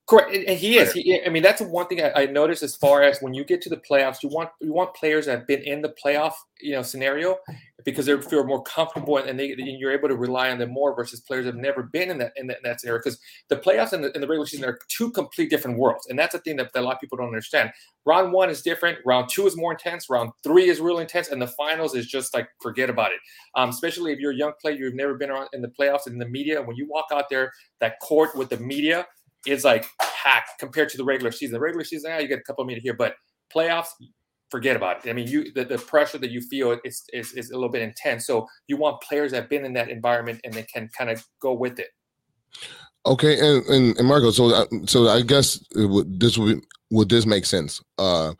Correct, 0.09 0.33
he 0.33 0.79
is. 0.79 0.91
He, 0.91 1.21
I 1.23 1.29
mean, 1.29 1.44
that's 1.44 1.61
one 1.61 1.85
thing 1.85 2.01
I, 2.01 2.23
I 2.23 2.25
noticed 2.25 2.63
as 2.63 2.75
far 2.75 3.03
as 3.03 3.19
when 3.19 3.35
you 3.35 3.45
get 3.45 3.61
to 3.61 3.69
the 3.69 3.77
playoffs, 3.77 4.23
you 4.23 4.29
want 4.29 4.50
you 4.59 4.73
want 4.73 4.95
players 4.95 5.27
that 5.27 5.38
have 5.38 5.47
been 5.47 5.61
in 5.61 5.83
the 5.83 5.94
playoff, 6.03 6.33
you 6.59 6.71
know, 6.71 6.81
scenario 6.81 7.38
because 7.85 8.07
they 8.07 8.19
feel 8.19 8.44
more 8.44 8.63
comfortable 8.63 9.17
and, 9.17 9.39
they 9.39 9.51
and 9.51 9.79
you're 9.79 9.91
able 9.91 10.09
to 10.09 10.15
rely 10.15 10.50
on 10.50 10.57
them 10.57 10.71
more 10.71 10.95
versus 10.95 11.19
players 11.21 11.45
that 11.45 11.53
have 11.53 11.61
never 11.61 11.83
been 11.83 12.09
in 12.09 12.17
that 12.17 12.33
in 12.38 12.47
that, 12.47 12.57
in 12.57 12.63
that 12.63 12.81
scenario. 12.81 13.00
Because 13.00 13.19
the 13.50 13.56
playoffs 13.57 13.94
and 13.94 14.03
the, 14.03 14.11
and 14.15 14.23
the 14.23 14.27
regular 14.27 14.47
season 14.47 14.67
are 14.67 14.79
two 14.88 15.11
complete 15.11 15.51
different 15.51 15.77
worlds, 15.77 16.07
and 16.07 16.17
that's 16.17 16.33
the 16.33 16.39
thing 16.39 16.56
that, 16.56 16.73
that 16.73 16.81
a 16.81 16.85
lot 16.85 16.95
of 16.95 17.00
people 17.00 17.19
don't 17.19 17.27
understand. 17.27 17.69
Round 18.03 18.33
one 18.33 18.50
is 18.50 18.63
different. 18.63 18.97
Round 19.06 19.29
two 19.29 19.45
is 19.45 19.56
more 19.56 19.73
intense. 19.73 20.09
Round 20.09 20.31
three 20.44 20.69
is 20.69 20.79
really 20.79 21.03
intense, 21.03 21.27
and 21.27 21.39
the 21.39 21.47
finals 21.47 21.94
is 21.94 22.07
just 22.07 22.33
like 22.33 22.50
forget 22.63 22.89
about 22.89 23.11
it. 23.11 23.19
Um, 23.53 23.69
especially 23.69 24.11
if 24.11 24.17
you're 24.17 24.31
a 24.31 24.35
young 24.35 24.53
player, 24.59 24.73
you've 24.73 24.95
never 24.95 25.13
been 25.13 25.29
around 25.29 25.50
in 25.53 25.61
the 25.61 25.67
playoffs 25.67 26.07
and 26.07 26.13
in 26.13 26.19
the 26.19 26.27
media. 26.27 26.63
When 26.63 26.75
you 26.75 26.88
walk 26.89 27.09
out 27.13 27.25
there, 27.29 27.51
that 27.79 28.00
court 28.00 28.35
with 28.35 28.50
the 28.50 28.57
media 28.57 29.06
is 29.47 29.63
like 29.63 29.86
packed 30.01 30.59
compared 30.59 30.89
to 30.89 30.97
the 30.97 31.03
regular 31.03 31.31
season. 31.31 31.53
The 31.53 31.59
regular 31.59 31.83
season, 31.83 32.12
yeah, 32.12 32.19
you 32.19 32.27
get 32.27 32.39
a 32.39 32.44
couple 32.44 32.62
of 32.63 32.68
media 32.68 32.81
here, 32.81 32.94
but 32.94 33.15
playoffs, 33.53 33.88
forget 34.50 34.75
about 34.75 35.06
it. 35.06 35.09
I 35.09 35.13
mean, 35.13 35.27
you 35.27 35.51
the, 35.53 35.65
the 35.65 35.77
pressure 35.77 36.18
that 36.18 36.31
you 36.31 36.41
feel 36.41 36.77
is, 36.83 37.03
is 37.13 37.33
is 37.33 37.51
a 37.51 37.53
little 37.53 37.69
bit 37.69 37.81
intense. 37.81 38.25
So 38.25 38.47
you 38.68 38.77
want 38.77 39.01
players 39.01 39.31
that 39.31 39.41
have 39.41 39.50
been 39.50 39.65
in 39.65 39.74
that 39.74 39.89
environment 39.89 40.41
and 40.44 40.53
they 40.53 40.63
can 40.63 40.89
kind 40.97 41.09
of 41.09 41.25
go 41.41 41.53
with 41.53 41.80
it. 41.80 41.89
Okay, 43.06 43.39
and 43.39 43.65
and, 43.68 43.97
and 43.97 44.07
Marco, 44.07 44.31
so 44.31 44.53
uh, 44.53 44.65
so 44.86 45.07
I 45.07 45.21
guess 45.21 45.63
would, 45.75 46.19
this 46.19 46.38
would 46.38 46.62
would 46.92 47.09
this 47.09 47.25
make 47.25 47.45
sense? 47.45 47.81
Uh, 47.97 48.33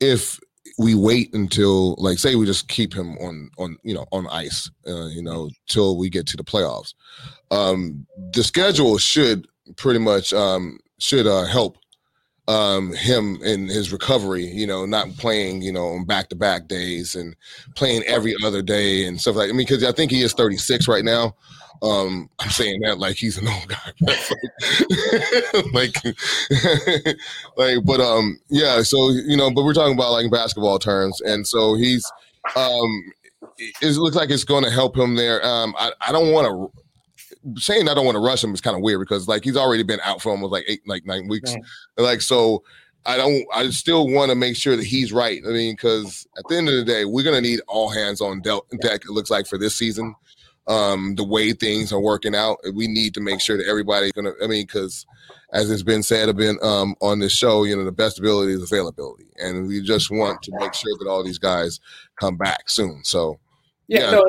if 0.00 0.40
we 0.78 0.94
wait 0.94 1.34
until 1.34 1.94
like 1.98 2.18
say 2.18 2.34
we 2.34 2.46
just 2.46 2.68
keep 2.68 2.94
him 2.94 3.18
on 3.18 3.50
on 3.58 3.76
you 3.82 3.94
know 3.94 4.06
on 4.12 4.26
ice, 4.28 4.70
uh, 4.86 5.06
you 5.06 5.22
know, 5.22 5.50
till 5.68 5.98
we 5.98 6.08
get 6.08 6.26
to 6.28 6.36
the 6.36 6.44
playoffs. 6.44 6.94
Um, 7.50 8.06
the 8.32 8.42
schedule 8.42 8.96
should 8.96 9.46
pretty 9.76 10.00
much 10.00 10.32
um 10.32 10.78
should 10.98 11.26
uh 11.26 11.44
help 11.44 11.76
um 12.48 12.92
him 12.94 13.38
in 13.42 13.68
his 13.68 13.92
recovery 13.92 14.44
you 14.44 14.66
know 14.66 14.84
not 14.84 15.08
playing 15.18 15.62
you 15.62 15.70
know 15.72 15.88
on 15.88 16.04
back-to-back 16.04 16.66
days 16.66 17.14
and 17.14 17.36
playing 17.76 18.02
every 18.04 18.34
other 18.44 18.60
day 18.60 19.06
and 19.06 19.20
stuff 19.20 19.36
like 19.36 19.48
i 19.48 19.52
mean 19.52 19.58
because 19.58 19.84
i 19.84 19.92
think 19.92 20.10
he 20.10 20.22
is 20.22 20.32
36 20.32 20.88
right 20.88 21.04
now. 21.04 21.34
Um 21.82 22.28
i'm 22.40 22.50
saying 22.50 22.80
that 22.80 22.98
like 22.98 23.16
he's 23.16 23.38
an 23.38 23.48
old 23.48 23.68
guy 23.68 23.92
like 25.72 25.96
like 27.56 27.84
but 27.84 28.00
um 28.00 28.38
yeah 28.50 28.82
so 28.82 29.10
you 29.10 29.36
know 29.36 29.50
but 29.50 29.64
we're 29.64 29.72
talking 29.72 29.94
about 29.94 30.12
like 30.12 30.30
basketball 30.30 30.78
terms. 30.78 31.20
And 31.22 31.46
so 31.46 31.74
he's 31.76 32.04
um 32.56 33.12
it 33.58 33.96
looks 33.96 34.16
like 34.16 34.30
it's 34.30 34.44
going 34.44 34.64
to 34.64 34.70
help 34.70 34.96
him 34.96 35.14
there. 35.14 35.44
Um 35.46 35.74
i, 35.78 35.92
I 36.06 36.12
don't 36.12 36.32
want 36.32 36.48
to 36.48 36.82
saying 37.56 37.88
I 37.88 37.94
don't 37.94 38.04
want 38.04 38.16
to 38.16 38.20
rush 38.24 38.42
him 38.44 38.52
is 38.54 38.60
kind 38.60 38.76
of 38.76 38.82
weird 38.82 39.00
because 39.00 39.28
like 39.28 39.44
he's 39.44 39.56
already 39.56 39.82
been 39.82 40.00
out 40.04 40.20
for 40.20 40.30
almost 40.30 40.52
like 40.52 40.64
eight, 40.68 40.82
like 40.86 41.06
nine 41.06 41.28
weeks. 41.28 41.52
Right. 41.54 41.62
Like 41.96 42.20
so, 42.20 42.62
I 43.06 43.16
don't. 43.16 43.46
I 43.54 43.70
still 43.70 44.08
want 44.08 44.30
to 44.30 44.34
make 44.34 44.56
sure 44.56 44.76
that 44.76 44.84
he's 44.84 45.12
right. 45.12 45.40
I 45.46 45.50
mean, 45.50 45.74
because 45.74 46.26
at 46.36 46.44
the 46.48 46.56
end 46.56 46.68
of 46.68 46.74
the 46.74 46.84
day, 46.84 47.04
we're 47.04 47.24
gonna 47.24 47.40
need 47.40 47.60
all 47.66 47.88
hands 47.88 48.20
on 48.20 48.40
deck. 48.42 48.62
It 49.04 49.10
looks 49.10 49.30
like 49.30 49.46
for 49.46 49.56
this 49.56 49.74
season, 49.74 50.14
um, 50.66 51.14
the 51.14 51.24
way 51.24 51.52
things 51.52 51.92
are 51.92 52.00
working 52.00 52.34
out, 52.34 52.58
we 52.74 52.86
need 52.86 53.14
to 53.14 53.20
make 53.20 53.40
sure 53.40 53.56
that 53.56 53.66
everybody's 53.66 54.12
gonna. 54.12 54.32
I 54.42 54.46
mean, 54.46 54.66
because 54.66 55.06
as 55.52 55.70
it's 55.70 55.82
been 55.82 56.02
said, 56.02 56.28
I've 56.28 56.36
been 56.36 56.58
um 56.62 56.94
on 57.00 57.20
this 57.20 57.32
show, 57.32 57.64
you 57.64 57.74
know, 57.74 57.84
the 57.84 57.92
best 57.92 58.18
ability 58.18 58.52
is 58.52 58.70
availability, 58.70 59.28
and 59.38 59.66
we 59.66 59.80
just 59.80 60.10
want 60.10 60.42
to 60.42 60.52
make 60.58 60.74
sure 60.74 60.92
that 60.98 61.08
all 61.08 61.24
these 61.24 61.38
guys 61.38 61.80
come 62.16 62.36
back 62.36 62.68
soon. 62.68 63.02
So. 63.04 63.38
Yeah, 63.88 64.02
Yeah. 64.02 64.10
no, 64.12 64.24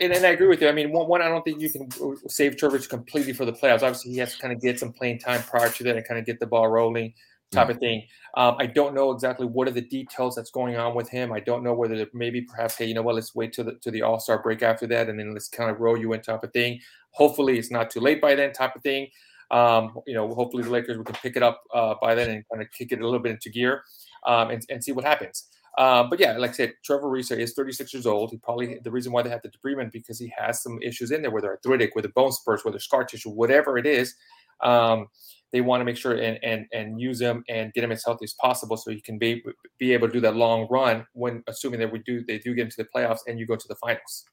and, 0.00 0.12
and 0.12 0.24
I 0.24 0.30
agree 0.30 0.48
with 0.48 0.60
you. 0.60 0.68
I 0.68 0.72
mean, 0.72 0.92
one, 0.92 1.08
one, 1.08 1.22
I 1.22 1.28
don't 1.28 1.42
think 1.42 1.60
you 1.60 1.70
can 1.70 1.88
save 2.28 2.56
Trevor 2.56 2.78
completely 2.78 3.32
for 3.32 3.44
the 3.44 3.52
playoffs. 3.52 3.82
Obviously, 3.82 4.12
he 4.12 4.18
has 4.18 4.34
to 4.34 4.38
kind 4.40 4.52
of 4.52 4.60
get 4.60 4.78
some 4.78 4.92
playing 4.92 5.18
time 5.18 5.42
prior 5.42 5.68
to 5.68 5.84
that 5.84 5.96
and 5.96 6.06
kind 6.06 6.18
of 6.18 6.26
get 6.26 6.40
the 6.40 6.46
ball 6.46 6.68
rolling, 6.68 7.12
type 7.50 7.68
of 7.68 7.78
thing. 7.78 8.04
Um, 8.36 8.56
I 8.58 8.66
don't 8.66 8.94
know 8.94 9.10
exactly 9.10 9.46
what 9.46 9.66
are 9.68 9.72
the 9.72 9.80
details 9.80 10.36
that's 10.36 10.50
going 10.50 10.76
on 10.76 10.94
with 10.94 11.08
him. 11.08 11.32
I 11.32 11.40
don't 11.40 11.64
know 11.64 11.74
whether 11.74 12.06
maybe 12.14 12.42
perhaps, 12.42 12.76
hey, 12.76 12.86
you 12.86 12.94
know 12.94 13.02
what, 13.02 13.16
let's 13.16 13.34
wait 13.34 13.52
to 13.54 13.64
the 13.64 13.74
to 13.82 13.90
the 13.90 14.02
All 14.02 14.20
Star 14.20 14.42
break 14.42 14.62
after 14.62 14.86
that, 14.86 15.08
and 15.08 15.18
then 15.18 15.32
let's 15.32 15.48
kind 15.48 15.70
of 15.70 15.80
roll 15.80 15.98
you 15.98 16.12
in 16.12 16.20
type 16.20 16.44
of 16.44 16.52
thing. 16.52 16.80
Hopefully, 17.12 17.58
it's 17.58 17.70
not 17.70 17.90
too 17.90 18.00
late 18.00 18.20
by 18.20 18.34
then, 18.34 18.52
type 18.52 18.76
of 18.76 18.82
thing. 18.82 19.08
Um, 19.50 19.98
you 20.06 20.14
know, 20.14 20.32
hopefully 20.32 20.62
the 20.62 20.70
Lakers 20.70 20.96
we 20.96 21.02
can 21.02 21.16
pick 21.16 21.36
it 21.36 21.42
up 21.42 21.62
uh, 21.74 21.94
by 22.00 22.14
then 22.14 22.30
and 22.30 22.44
kind 22.48 22.62
of 22.62 22.70
kick 22.70 22.92
it 22.92 23.00
a 23.00 23.04
little 23.04 23.18
bit 23.18 23.32
into 23.32 23.50
gear 23.50 23.82
um, 24.24 24.50
and, 24.50 24.64
and 24.70 24.82
see 24.82 24.92
what 24.92 25.04
happens. 25.04 25.48
Uh, 25.80 26.02
but 26.02 26.20
yeah, 26.20 26.36
like 26.36 26.50
I 26.50 26.52
said, 26.52 26.74
Trevor 26.84 27.08
Ariza 27.08 27.38
is 27.38 27.54
36 27.54 27.94
years 27.94 28.04
old. 28.04 28.30
He 28.30 28.36
probably 28.36 28.78
the 28.84 28.90
reason 28.90 29.12
why 29.12 29.22
they 29.22 29.30
have 29.30 29.40
the 29.40 29.48
debridement 29.48 29.92
because 29.92 30.18
he 30.18 30.30
has 30.36 30.62
some 30.62 30.78
issues 30.82 31.10
in 31.10 31.22
there, 31.22 31.30
whether 31.30 31.48
arthritic, 31.48 31.96
whether 31.96 32.10
bone 32.10 32.32
spurs, 32.32 32.66
whether 32.66 32.78
scar 32.78 33.02
tissue, 33.02 33.30
whatever 33.30 33.78
it 33.78 33.86
is. 33.86 34.14
Um, 34.62 35.06
they 35.52 35.62
want 35.62 35.80
to 35.80 35.86
make 35.86 35.96
sure 35.96 36.12
and, 36.12 36.38
and 36.44 36.66
and 36.74 37.00
use 37.00 37.18
him 37.18 37.42
and 37.48 37.72
get 37.72 37.82
him 37.82 37.92
as 37.92 38.04
healthy 38.04 38.24
as 38.24 38.34
possible 38.34 38.76
so 38.76 38.90
he 38.90 39.00
can 39.00 39.16
be 39.16 39.42
be 39.78 39.94
able 39.94 40.06
to 40.06 40.12
do 40.12 40.20
that 40.20 40.36
long 40.36 40.68
run 40.70 41.06
when 41.14 41.42
assuming 41.48 41.80
that 41.80 41.90
we 41.90 42.00
do 42.00 42.22
they 42.26 42.38
do 42.38 42.54
get 42.54 42.64
into 42.64 42.76
the 42.76 42.86
playoffs 42.94 43.20
and 43.26 43.38
you 43.38 43.46
go 43.46 43.56
to 43.56 43.68
the 43.68 43.76
finals. 43.76 44.26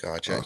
Gotcha. 0.00 0.44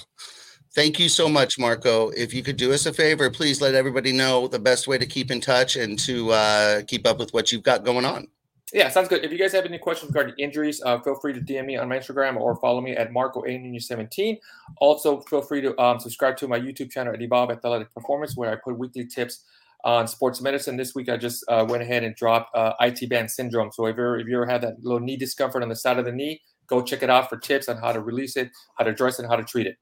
Thank 0.74 0.98
you 0.98 1.08
so 1.08 1.28
much, 1.28 1.60
Marco. 1.60 2.08
If 2.08 2.34
you 2.34 2.42
could 2.42 2.56
do 2.56 2.72
us 2.72 2.86
a 2.86 2.92
favor, 2.92 3.30
please 3.30 3.60
let 3.60 3.76
everybody 3.76 4.12
know 4.12 4.48
the 4.48 4.58
best 4.58 4.88
way 4.88 4.98
to 4.98 5.06
keep 5.06 5.30
in 5.30 5.40
touch 5.40 5.76
and 5.76 5.96
to 6.00 6.32
uh, 6.32 6.82
keep 6.88 7.06
up 7.06 7.20
with 7.20 7.32
what 7.32 7.52
you've 7.52 7.62
got 7.62 7.84
going 7.84 8.04
on. 8.04 8.26
Yeah, 8.72 8.88
sounds 8.88 9.08
good. 9.08 9.22
If 9.22 9.30
you 9.30 9.38
guys 9.38 9.52
have 9.52 9.66
any 9.66 9.78
questions 9.78 10.10
regarding 10.10 10.34
injuries, 10.38 10.80
uh, 10.82 10.98
feel 11.00 11.14
free 11.16 11.34
to 11.34 11.40
DM 11.40 11.66
me 11.66 11.76
on 11.76 11.88
my 11.88 11.98
Instagram 11.98 12.38
or 12.38 12.56
follow 12.56 12.80
me 12.80 12.92
at 12.92 13.12
Marco 13.12 13.44
A 13.46 13.78
17 13.78 14.38
Also, 14.78 15.20
feel 15.22 15.42
free 15.42 15.60
to 15.60 15.78
um, 15.80 16.00
subscribe 16.00 16.38
to 16.38 16.48
my 16.48 16.58
YouTube 16.58 16.90
channel 16.90 17.12
at 17.12 17.20
Evolve 17.20 17.50
Athletic 17.50 17.92
Performance, 17.92 18.34
where 18.34 18.50
I 18.50 18.56
put 18.56 18.78
weekly 18.78 19.06
tips 19.06 19.44
on 19.84 20.08
sports 20.08 20.40
medicine. 20.40 20.76
This 20.76 20.94
week, 20.94 21.10
I 21.10 21.18
just 21.18 21.44
uh, 21.48 21.66
went 21.68 21.82
ahead 21.82 22.02
and 22.02 22.14
dropped 22.16 22.54
uh, 22.56 22.72
IT 22.80 23.10
band 23.10 23.30
syndrome. 23.30 23.70
So 23.72 23.86
if 23.86 23.96
you 23.96 24.14
if 24.14 24.26
you 24.26 24.36
ever 24.36 24.46
have 24.46 24.62
that 24.62 24.82
little 24.82 25.00
knee 25.00 25.16
discomfort 25.16 25.62
on 25.62 25.68
the 25.68 25.76
side 25.76 25.98
of 25.98 26.06
the 26.06 26.12
knee, 26.12 26.40
go 26.66 26.80
check 26.80 27.02
it 27.02 27.10
out 27.10 27.28
for 27.28 27.36
tips 27.36 27.68
on 27.68 27.76
how 27.76 27.92
to 27.92 28.00
release 28.00 28.36
it, 28.36 28.50
how 28.78 28.84
to 28.84 28.90
address 28.90 29.18
it, 29.18 29.22
and 29.22 29.30
how 29.30 29.36
to 29.36 29.44
treat 29.44 29.66
it. 29.66 29.76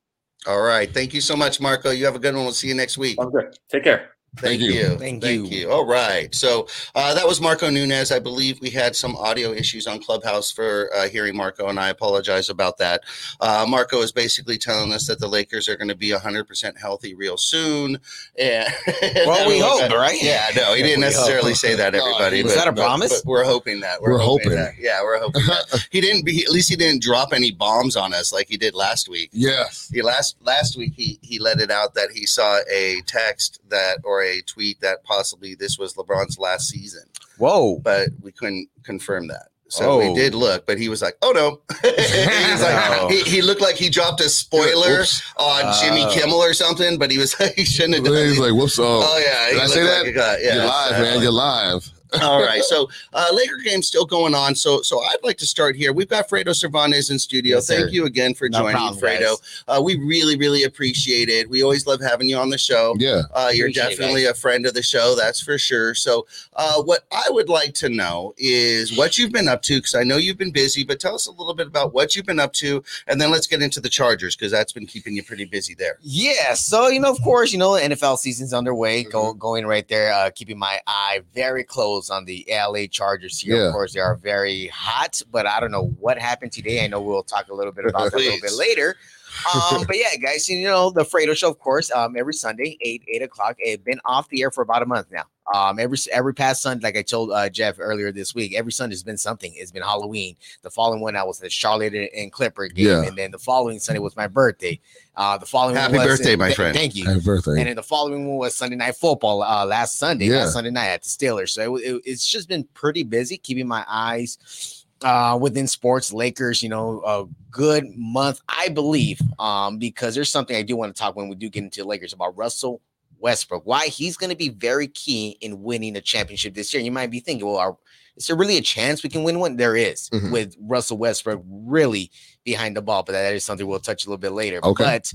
All 0.47 0.63
right. 0.63 0.93
Thank 0.93 1.15
you 1.15 1.21
so 1.21 1.37
much, 1.37 1.61
Marco. 1.61 1.91
You 1.91 2.07
have 2.07 2.17
a 2.17 2.19
good 2.19 2.35
one. 2.35 2.45
We'll 2.45 2.53
see 2.53 2.69
you 2.69 2.75
next 2.75 2.99
week. 2.99 3.19
I'm 3.21 3.31
good. 3.31 3.57
Take 3.71 3.85
care. 3.85 4.11
Thank, 4.37 4.61
Thank 4.61 4.63
you. 4.63 4.81
you. 4.81 4.89
Thank 4.97 5.23
Thank 5.23 5.51
you. 5.51 5.59
you. 5.61 5.71
All 5.71 5.85
right. 5.87 6.33
So 6.35 6.69
uh, 6.95 7.15
that 7.15 7.27
was 7.27 7.41
Marco 7.41 7.69
Nunez. 7.69 8.13
I 8.13 8.21
believe 8.21 8.61
we 8.61 8.71
had 8.71 8.95
some 8.95 9.17
audio 9.17 9.51
issues 9.53 9.87
on 9.89 10.01
Clubhouse 10.01 10.51
for 10.53 10.89
uh, 10.95 11.09
hearing 11.09 11.37
Marco, 11.37 11.67
and 11.69 11.81
I 11.81 11.89
apologize 11.89 12.49
about 12.49 12.79
that. 12.79 13.03
Uh, 13.41 13.67
Marco 13.69 14.01
is 14.03 14.13
basically 14.13 14.57
telling 14.57 14.93
us 14.93 15.07
that 15.09 15.19
the 15.19 15.27
Lakers 15.27 15.69
are 15.69 15.77
going 15.77 15.89
to 15.89 15.97
be 15.97 16.11
100% 16.11 16.79
healthy 16.81 17.15
real 17.15 17.37
soon. 17.37 17.99
And 18.39 18.69
Well, 19.27 19.49
we 19.49 19.59
hope, 19.59 19.91
right? 19.93 20.17
Yeah, 20.23 20.47
no, 20.57 20.75
he 20.75 20.83
didn't 20.85 21.01
necessarily 21.01 21.51
hope. 21.51 21.59
say 21.59 21.75
that, 21.75 21.95
everybody. 21.97 22.43
was 22.43 22.55
but- 22.55 22.59
that 22.61 22.69
a 22.69 22.73
but- 22.73 22.83
promise? 22.85 23.21
but 23.23 23.29
we're 23.29 23.45
hoping 23.45 23.81
that. 23.81 24.01
We're, 24.01 24.13
We're 24.13 24.19
hoping. 24.19 24.51
hoping. 24.53 24.65
that. 24.65 24.75
Yeah, 24.79 25.03
we're 25.03 25.19
hoping 25.19 25.43
that. 25.47 25.87
he 25.91 26.01
didn't 26.01 26.25
be, 26.25 26.45
at 26.45 26.51
least 26.51 26.71
he 26.71 26.77
didn't 26.77 27.03
drop 27.03 27.33
any 27.33 27.51
bombs 27.51 27.97
on 27.97 28.15
us 28.15 28.33
like 28.33 28.49
he 28.49 28.57
did 28.57 28.75
last 28.75 29.09
week. 29.09 29.31
Yes. 29.33 29.91
He 29.93 30.03
last 30.03 30.37
last 30.43 30.77
week 30.79 30.93
he 30.97 31.19
he 31.23 31.39
let 31.41 31.61
it 31.61 31.71
out 31.71 31.95
that 31.95 32.11
he 32.13 32.27
saw 32.27 32.61
a 32.73 33.01
text 33.07 33.61
that 33.69 33.99
or 34.05 34.20
a 34.23 34.43
tweet 34.43 34.81
that 34.81 35.03
possibly 35.05 35.55
this 35.55 35.79
was 35.79 35.95
LeBron's 35.95 36.39
last 36.39 36.69
season, 36.69 37.03
Whoa. 37.39 37.79
but 37.79 38.09
we 38.23 38.33
couldn't 38.33 38.69
confirm 38.85 39.29
that. 39.29 39.47
So 39.69 39.99
we 39.99 40.07
Oh. 40.07 40.15
did 40.17 40.35
look, 40.35 40.67
but 40.67 40.79
he 40.79 40.89
was 40.89 41.01
like, 41.01 41.17
"Oh 41.23 41.31
no!" 41.31 41.61
He's 41.85 42.61
like, 42.61 43.11
he, 43.13 43.21
he 43.23 43.41
looked 43.41 43.61
like 43.61 43.77
he 43.77 43.89
dropped 43.89 44.21
a 44.21 44.29
spoiler 44.29 45.03
Oops. 45.03 45.23
on 45.37 45.73
Jimmy 45.81 46.03
Oh. 46.05 46.13
Kimmel 46.13 46.39
or 46.43 46.53
something, 46.55 46.99
but 46.99 47.11
he 47.13 47.19
was 47.19 47.39
like, 47.39 47.55
he 47.57 47.65
shouldn't 47.65 47.95
have 47.95 48.05
done. 48.05 48.15
He's 48.17 48.39
it. 48.39 48.43
like, 48.43 48.53
whoops. 48.53 48.79
Oh, 48.81 48.85
oh 49.05 49.19
yeah, 49.25 49.47
he 49.47 49.53
Did 49.55 49.63
I 49.63 49.67
say 49.67 49.83
like 50.05 50.15
that? 50.15 50.15
guy. 50.15 50.39
Yeah, 50.43 50.55
you're 50.57 50.65
live, 50.67 50.91
man. 51.01 51.23
You're 51.23 51.31
live. 51.31 51.91
All 52.21 52.43
right, 52.43 52.63
so 52.63 52.89
uh, 53.13 53.29
Laker 53.33 53.59
game's 53.59 53.87
still 53.87 54.05
going 54.05 54.35
on. 54.35 54.55
So, 54.55 54.83
so 54.83 55.01
I'd 55.01 55.23
like 55.23 55.37
to 55.39 55.47
start 55.47 55.77
here. 55.77 55.93
We've 55.93 56.09
got 56.09 56.29
Fredo 56.29 56.55
Cervantes 56.55 57.11
in 57.11 57.19
studio. 57.19 57.57
Yes, 57.57 57.69
Thank 57.69 57.81
sir. 57.81 57.89
you 57.89 58.05
again 58.07 58.35
for 58.35 58.49
No 58.49 58.61
joining, 58.61 58.77
problem, 58.77 59.01
Fredo. 59.03 59.21
guys. 59.21 59.65
Uh, 59.69 59.81
we 59.83 59.97
really, 59.99 60.37
really 60.37 60.65
appreciate 60.65 61.29
it. 61.29 61.49
We 61.49 61.63
always 61.63 61.87
love 61.87 62.01
having 62.01 62.29
you 62.29 62.37
on 62.37 62.51
the 62.51 62.59
show. 62.59 62.95
Yeah. 62.99 63.23
Uh, 63.33 63.51
you're 63.53 63.67
Appreciate 63.69 63.85
it, 63.85 63.91
definitely 63.91 64.25
a 64.27 64.35
friend 64.35 64.67
of 64.67 64.75
the 64.75 64.83
show, 64.83 65.15
that's 65.17 65.41
for 65.41 65.59
sure. 65.59 65.95
So, 65.95 66.27
uh, 66.57 66.83
what 66.83 67.05
I 67.13 67.27
would 67.31 67.49
like 67.49 67.75
to 67.75 67.89
know 67.89 68.35
is 68.39 68.97
what 68.97 69.19
you've 69.19 69.33
been 69.33 69.49
up 69.49 69.63
to, 69.63 69.77
because 69.77 69.95
I 69.95 70.03
know 70.03 70.17
you've 70.17 70.39
been 70.39 70.53
busy, 70.53 70.85
but 70.85 71.01
tell 71.01 71.15
us 71.15 71.27
a 71.27 71.33
little 71.33 71.55
bit 71.55 71.67
about 71.67 71.93
what 71.95 72.17
you've 72.17 72.27
been 72.27 72.41
up 72.41 72.53
to, 72.55 72.83
and 73.07 73.21
then 73.21 73.31
let's 73.31 73.47
get 73.47 73.63
into 73.63 73.81
the 73.81 73.89
Chargers, 73.89 74.37
because 74.37 74.53
that's 74.53 74.73
been 74.73 74.87
keeping 74.87 75.15
you 75.15 75.23
pretty 75.23 75.45
busy 75.45 75.75
there. 75.75 75.99
Yeah, 76.03 76.55
so 76.55 76.89
you 76.89 77.01
know, 77.01 77.11
of 77.11 77.21
course, 77.23 77.53
you 77.53 77.59
know, 77.59 77.71
NFL 77.73 78.19
season's 78.19 78.53
underway, 78.53 79.03
Mm-hmm. 79.03 79.11
go, 79.11 79.35
going 79.35 79.67
right 79.67 79.87
there. 79.89 80.13
Uh, 80.13 80.31
keeping 80.35 80.59
my 80.59 80.81
eye 80.87 81.21
very 81.35 81.65
close 81.65 82.00
on 82.09 82.25
the 82.25 82.47
LA 82.49 82.87
Chargers 82.91 83.39
here. 83.41 83.57
Yeah. 83.57 83.67
Of 83.67 83.73
course, 83.73 83.93
they 83.93 84.01
are 84.01 84.17
very 84.17 84.69
hot, 84.69 85.21
but 85.31 85.45
I 85.47 85.61
don't 85.61 85.73
know 85.73 85.89
what 85.99 86.19
happened 86.19 86.53
today. 86.53 86.85
I 86.85 86.87
know 86.87 87.03
we'll 87.03 87.23
talk 87.23 87.49
a 87.49 87.55
little 87.55 87.73
bit 87.73 87.85
about 87.85 88.13
that 88.13 88.17
a 88.17 88.25
little 88.25 88.41
bit 88.41 88.55
later. 88.55 88.97
Um, 89.55 89.85
but 89.87 89.97
yeah, 89.97 90.17
guys, 90.21 90.49
you 90.49 90.61
know 90.61 90.91
the 90.91 91.03
Fredo 91.03 91.37
Show, 91.37 91.51
of 91.51 91.59
course, 91.61 91.91
um, 91.93 92.17
every 92.17 92.35
Sunday, 92.35 92.77
eight 92.81 93.05
eight 93.07 93.23
o'clock. 93.23 93.55
It's 93.61 93.81
been 93.81 94.01
off 94.05 94.29
the 94.29 94.43
air 94.43 94.51
for 94.51 94.63
about 94.63 94.83
a 94.83 94.87
month 94.87 95.07
now. 95.13 95.23
Um, 95.55 95.79
every 95.81 95.99
every 96.13 96.33
past 96.35 96.63
Sunday, 96.63 96.83
like 96.87 96.97
I 96.97 97.03
told 97.03 97.33
uh, 97.33 97.49
Jeff 97.49 97.77
earlier 97.79 98.13
this 98.13 98.35
week, 98.35 98.55
every 98.55 98.71
Sunday 98.73 98.95
has 98.95 99.03
been 99.03 99.17
something. 99.17 99.53
It's 99.57 99.73
been 99.73 99.83
Halloween. 99.83 100.37
The 100.63 100.71
following 100.71 101.01
one, 101.01 101.17
I 101.17 101.25
was 101.25 101.39
the 101.41 101.51
Charlotte 101.51 101.95
and- 101.95 102.09
and 102.17 102.31
Clipper 102.33 102.69
game, 102.69 102.87
Yeah. 102.87 103.03
and 103.03 103.17
then 103.19 103.31
the 103.33 103.39
following 103.39 103.81
Sunday 103.81 103.99
was 103.99 104.15
my 104.17 104.29
birthday. 104.29 104.79
Uh, 105.17 105.39
the 105.39 105.47
following 105.47 105.75
Happy 105.77 105.97
one 105.97 106.07
was- 106.07 106.19
birthday, 106.19 106.37
my 106.37 106.47
th- 106.47 106.57
friend. 106.57 106.77
Thank 106.77 106.95
you. 106.95 107.05
Happy 107.07 107.21
birthday. 107.21 107.59
And 107.59 107.67
then 107.67 107.77
the 107.77 107.83
following 107.83 108.29
one 108.29 108.37
was 108.39 108.55
Sunday 108.57 108.77
Night 108.77 108.97
Football 108.97 109.43
uh, 109.43 109.65
last 109.67 109.99
Sunday, 109.99 110.27
Yeah. 110.27 110.45
last 110.45 110.53
Sunday 110.53 110.71
night 110.71 110.89
at 110.89 111.03
the 111.03 111.09
Steelers. 111.09 111.51
So 111.51 111.77
it, 111.77 111.81
it- 111.83 112.03
it's 112.05 112.27
just 112.27 112.49
been 112.49 112.65
pretty 112.75 113.03
busy, 113.03 113.37
keeping 113.37 113.67
my 113.67 113.85
eyes 113.89 114.77
uh, 115.03 115.37
within 115.41 115.67
sports. 115.67 116.13
Lakers, 116.13 116.63
you 116.63 116.69
know, 116.69 117.03
a 117.07 117.25
good 117.51 117.87
month, 117.97 118.41
I 118.49 118.69
believe, 118.69 119.21
um, 119.39 119.79
because 119.79 120.15
there's 120.15 120.31
something 120.31 120.55
I 120.55 120.63
do 120.63 120.77
want 120.77 120.95
to 120.95 121.01
talk 121.01 121.17
when 121.17 121.29
we 121.29 121.35
do 121.35 121.49
get 121.49 121.65
into 121.65 121.83
the 121.83 121.89
Lakers 121.89 122.13
about 122.13 122.37
Russell 122.37 122.81
Westbrook. 123.21 123.63
Why 123.65 123.87
he's 123.87 124.17
going 124.17 124.31
to 124.31 124.37
be 124.37 124.49
very 124.49 124.89
key 124.89 125.37
in 125.41 125.63
winning 125.63 125.93
the 125.93 126.01
championship 126.01 126.55
this 126.55 126.73
year. 126.75 126.83
You 126.83 126.91
might 126.93 127.11
be 127.11 127.21
thinking, 127.21 127.47
well, 127.47 127.57
are, 127.57 127.77
is 128.17 128.27
there 128.27 128.37
really 128.37 128.57
a 128.57 128.63
chance 128.63 129.03
we 129.03 129.11
can 129.11 129.23
win 129.23 129.39
one? 129.39 129.57
There 129.57 129.77
is, 129.77 130.09
Mhm. 130.11 130.33
with 130.33 130.57
Russell 130.61 130.99
Westbrook 130.99 131.43
really 131.49 132.11
behind 132.45 132.77
the 132.77 132.83
ball, 132.83 133.03
but 133.03 133.13
that 133.13 133.35
is 133.35 133.45
something 133.45 133.67
we'll 133.67 133.79
touch 133.81 134.05
a 134.05 134.09
little 134.09 134.19
bit 134.19 134.33
later. 134.33 134.61
Okay. 134.65 134.85
But 134.85 135.13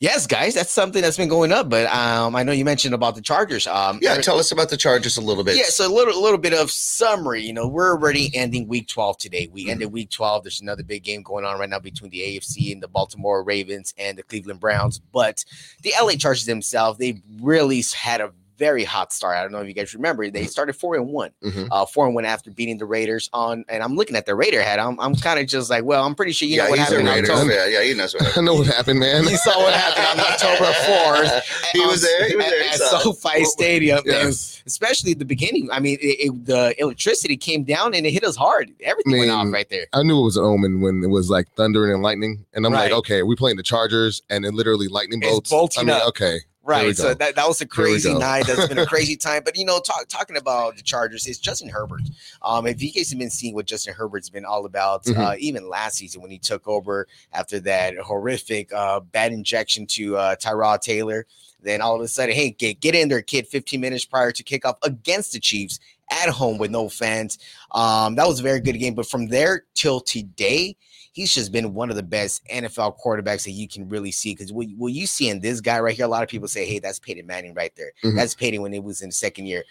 yes, 0.00 0.26
guys, 0.26 0.54
that's 0.54 0.70
something 0.70 1.02
that's 1.02 1.16
been 1.16 1.28
going 1.28 1.52
up. 1.52 1.68
But 1.68 1.86
um, 1.86 2.34
I 2.36 2.42
know 2.42 2.52
you 2.52 2.64
mentioned 2.64 2.94
about 2.94 3.14
the 3.14 3.20
Chargers. 3.22 3.66
Um, 3.66 3.98
Yeah, 4.02 4.16
tell 4.20 4.38
us 4.38 4.52
about 4.52 4.70
the 4.70 4.76
Chargers 4.76 5.16
a 5.16 5.20
little 5.20 5.44
bit. 5.44 5.56
yeah, 5.56 5.64
so 5.64 5.86
a 5.86 5.92
little 5.92 6.20
little 6.20 6.38
bit 6.38 6.54
of 6.54 6.70
summary. 6.70 7.42
You 7.42 7.52
know, 7.52 7.66
we're 7.68 7.90
already 7.92 8.30
ending 8.34 8.68
week 8.68 8.88
12 8.88 9.18
today. 9.18 9.48
We 9.52 9.70
ended 9.70 9.92
week 9.92 10.10
12. 10.10 10.44
There's 10.44 10.60
another 10.60 10.82
big 10.82 11.02
game 11.04 11.22
going 11.22 11.44
on 11.44 11.58
right 11.58 11.68
now 11.68 11.78
between 11.78 12.10
the 12.10 12.20
AFC 12.20 12.72
and 12.72 12.82
the 12.82 12.88
Baltimore 12.88 13.42
Ravens 13.42 13.94
and 13.98 14.16
the 14.18 14.22
Cleveland 14.22 14.60
Browns. 14.60 14.98
But 14.98 15.44
the 15.82 15.92
LA 16.00 16.12
Chargers 16.12 16.46
themselves, 16.46 16.98
they 16.98 17.22
really 17.40 17.82
had 17.94 18.20
a 18.20 18.32
very 18.58 18.84
hot 18.84 19.12
start. 19.12 19.36
I 19.36 19.42
don't 19.42 19.52
know 19.52 19.60
if 19.60 19.68
you 19.68 19.72
guys 19.74 19.94
remember. 19.94 20.28
They 20.30 20.44
started 20.46 20.74
four 20.74 20.96
and 20.96 21.06
one, 21.08 21.30
Mhm. 21.44 21.68
uh, 21.70 21.86
four 21.86 22.06
and 22.06 22.14
one 22.14 22.24
after 22.24 22.50
beating 22.50 22.76
the 22.78 22.84
Raiders 22.86 23.30
on. 23.32 23.64
And 23.68 23.82
I'm 23.82 23.94
looking 23.96 24.16
at 24.16 24.26
the 24.26 24.34
Raider 24.34 24.60
hat. 24.62 24.78
I'm, 24.80 24.98
I'm 25.00 25.14
kind 25.14 25.38
of 25.38 25.46
just 25.46 25.70
like, 25.70 25.84
well, 25.84 26.04
I'm 26.04 26.14
pretty 26.14 26.32
sure 26.32 26.48
you 26.48 26.56
yeah, 26.56 26.64
know 26.64 26.70
what 26.70 26.78
he's 26.80 26.88
a 26.88 26.90
happened 26.90 27.08
in 27.08 27.14
Raiders. 27.14 27.30
October. 27.30 27.52
Yeah, 27.52 27.66
yeah, 27.66 27.82
he 27.84 27.94
knows 27.94 28.14
what 28.14 28.36
I 28.36 28.40
know 28.40 28.54
what 28.54 28.66
happened, 28.66 29.00
man. 29.00 29.24
He 29.24 29.36
saw 29.36 29.56
what 29.58 29.72
happened 29.74 30.20
on 30.20 30.26
October 30.26 30.72
4th. 30.72 31.42
He 31.72 31.80
was 31.86 32.00
there. 32.02 32.28
He 32.28 32.34
was 32.36 32.44
at, 32.46 32.50
there. 32.50 32.62
He 32.62 32.68
at 32.70 32.74
saw 32.76 32.96
it. 32.98 33.02
SoFi 33.02 33.44
Stadium. 33.44 33.98
And 34.06 34.28
especially 34.66 35.14
the 35.14 35.24
beginning. 35.24 35.68
I 35.70 35.80
mean, 35.80 35.98
it, 36.00 36.06
it- 36.06 36.44
the 36.46 36.74
electricity 36.80 37.36
came 37.36 37.62
down 37.64 37.94
and 37.94 38.06
it 38.06 38.10
hit 38.12 38.24
us 38.24 38.36
hard. 38.36 38.70
Everything 38.80 39.18
went 39.18 39.30
off 39.30 39.52
right 39.52 39.68
there. 39.68 39.86
I 39.92 40.02
knew 40.02 40.18
it 40.18 40.24
was 40.24 40.36
an 40.36 40.44
omen 40.44 40.80
when 40.80 41.02
it 41.04 41.08
was 41.08 41.30
like 41.30 41.46
thundering 41.56 41.92
and 41.92 42.02
lightning, 42.02 42.44
and 42.54 42.64
I'm 42.66 42.72
Right. 42.72 42.84
like, 42.84 42.92
okay, 43.00 43.22
we 43.22 43.36
playing 43.36 43.56
the 43.58 43.62
Chargers, 43.62 44.22
and 44.30 44.44
then 44.44 44.54
literally 44.54 44.88
lightning 44.88 45.20
It's 45.22 45.30
bolts. 45.30 45.50
bolting 45.50 45.80
I 45.90 45.92
mean, 45.92 46.02
up. 46.02 46.08
okay, 46.08 46.38
we 46.57 46.57
Right. 46.68 46.94
So 46.94 47.14
that, 47.14 47.34
that 47.36 47.48
was 47.48 47.62
a 47.62 47.66
crazy 47.66 48.12
night. 48.14 48.46
That's 48.46 48.68
been 48.68 48.78
a 48.78 48.84
crazy 48.94 49.16
time. 49.16 49.40
But 49.42 49.56
you 49.56 49.64
know, 49.64 49.80
talk, 49.80 50.06
talking 50.08 50.36
about 50.36 50.76
the 50.76 50.82
Chargers, 50.82 51.26
it's 51.26 51.38
Justin 51.38 51.70
Herbert. 51.70 52.02
Um, 52.42 52.66
if 52.66 52.82
you 52.82 52.92
guys 52.92 53.08
have 53.08 53.18
been 53.18 53.30
seeing 53.30 53.54
what 53.54 53.64
Justin 53.64 53.94
Herbert's 53.94 54.28
been 54.28 54.44
all 54.44 54.66
about, 54.66 55.04
Mhm. 55.04 55.16
uh, 55.18 55.34
even 55.38 55.66
last 55.68 55.96
season 55.96 56.20
when 56.20 56.30
he 56.30 56.38
took 56.38 56.68
over 56.68 57.06
after 57.32 57.58
that 57.60 57.96
horrific 57.98 58.70
uh, 58.74 59.00
bad 59.00 59.32
injection 59.32 59.86
to 59.86 60.18
uh, 60.18 60.36
Tyrod 60.36 60.82
Taylor, 60.82 61.24
then 61.62 61.80
all 61.80 61.96
of 61.96 62.00
a 62.00 62.08
sudden, 62.08 62.34
hey, 62.34 62.50
get 62.50 62.80
get 62.80 62.94
in 62.94 63.08
there, 63.08 63.22
kid. 63.22 63.46
15 63.48 63.80
minutes 63.80 64.04
prior 64.04 64.30
to 64.32 64.42
kickoff 64.42 64.76
against 64.82 65.32
the 65.32 65.40
Chiefs 65.40 65.78
at 66.10 66.28
home 66.28 66.58
with 66.58 66.70
no 66.70 66.88
fans. 66.88 67.38
Um, 67.72 68.14
that 68.16 68.26
was 68.26 68.40
a 68.40 68.42
very 68.42 68.60
good 68.60 68.78
game. 68.78 68.94
But 68.94 69.06
from 69.08 69.26
there 69.28 69.64
till 69.74 70.00
today, 70.00 70.76
he's 71.12 71.34
just 71.34 71.50
been 71.52 71.74
one 71.74 71.90
of 71.90 71.96
the 71.96 72.02
best 72.02 72.42
NFL 72.46 72.98
quarterbacks 73.04 73.44
that 73.44 73.50
you 73.50 73.68
can 73.68 73.88
really 73.88 74.10
see. 74.12 74.34
Because 74.34 74.52
what, 74.52 74.66
what 74.76 74.92
you 74.92 75.06
see 75.06 75.28
in 75.28 75.40
this 75.40 75.60
guy 75.60 75.80
right 75.80 75.94
here, 75.96 76.06
a 76.06 76.08
lot 76.08 76.22
of 76.22 76.28
people 76.28 76.48
say, 76.48 76.64
"Hey, 76.64 76.78
that's 76.78 76.98
Peyton 76.98 77.26
Manning 77.26 77.54
right 77.54 77.72
there. 77.76 77.92
Mhm. 78.04 78.16
That's 78.16 78.34
Peyton 78.34 78.62
when 78.62 78.72
he 78.72 78.78
was 78.80 79.02
in 79.02 79.08
the 79.10 79.14
second 79.14 79.46
year." 79.46 79.64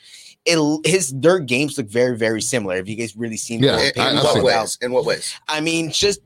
It, 0.45 0.85
his 0.85 1.11
their 1.13 1.39
games 1.39 1.77
look 1.77 1.87
very, 1.87 2.17
very 2.17 2.41
similar. 2.41 2.75
Have 2.75 2.87
you 2.87 2.95
guys 2.95 3.15
really 3.17 3.37
seen? 3.37 3.63
Yeah, 3.63 3.77
what 3.77 3.85
In, 3.85 3.91
Peyton 3.93 4.09
in 4.11 4.17
I- 4.17 4.19
I've 4.19 4.23
what 4.25 4.33
seen 4.35 4.43
ways? 4.43 4.77
In 4.81 4.91
what 4.91 5.05
ways? 5.05 5.33
I 5.47 5.61
mean, 5.61 5.91
just 5.91 6.19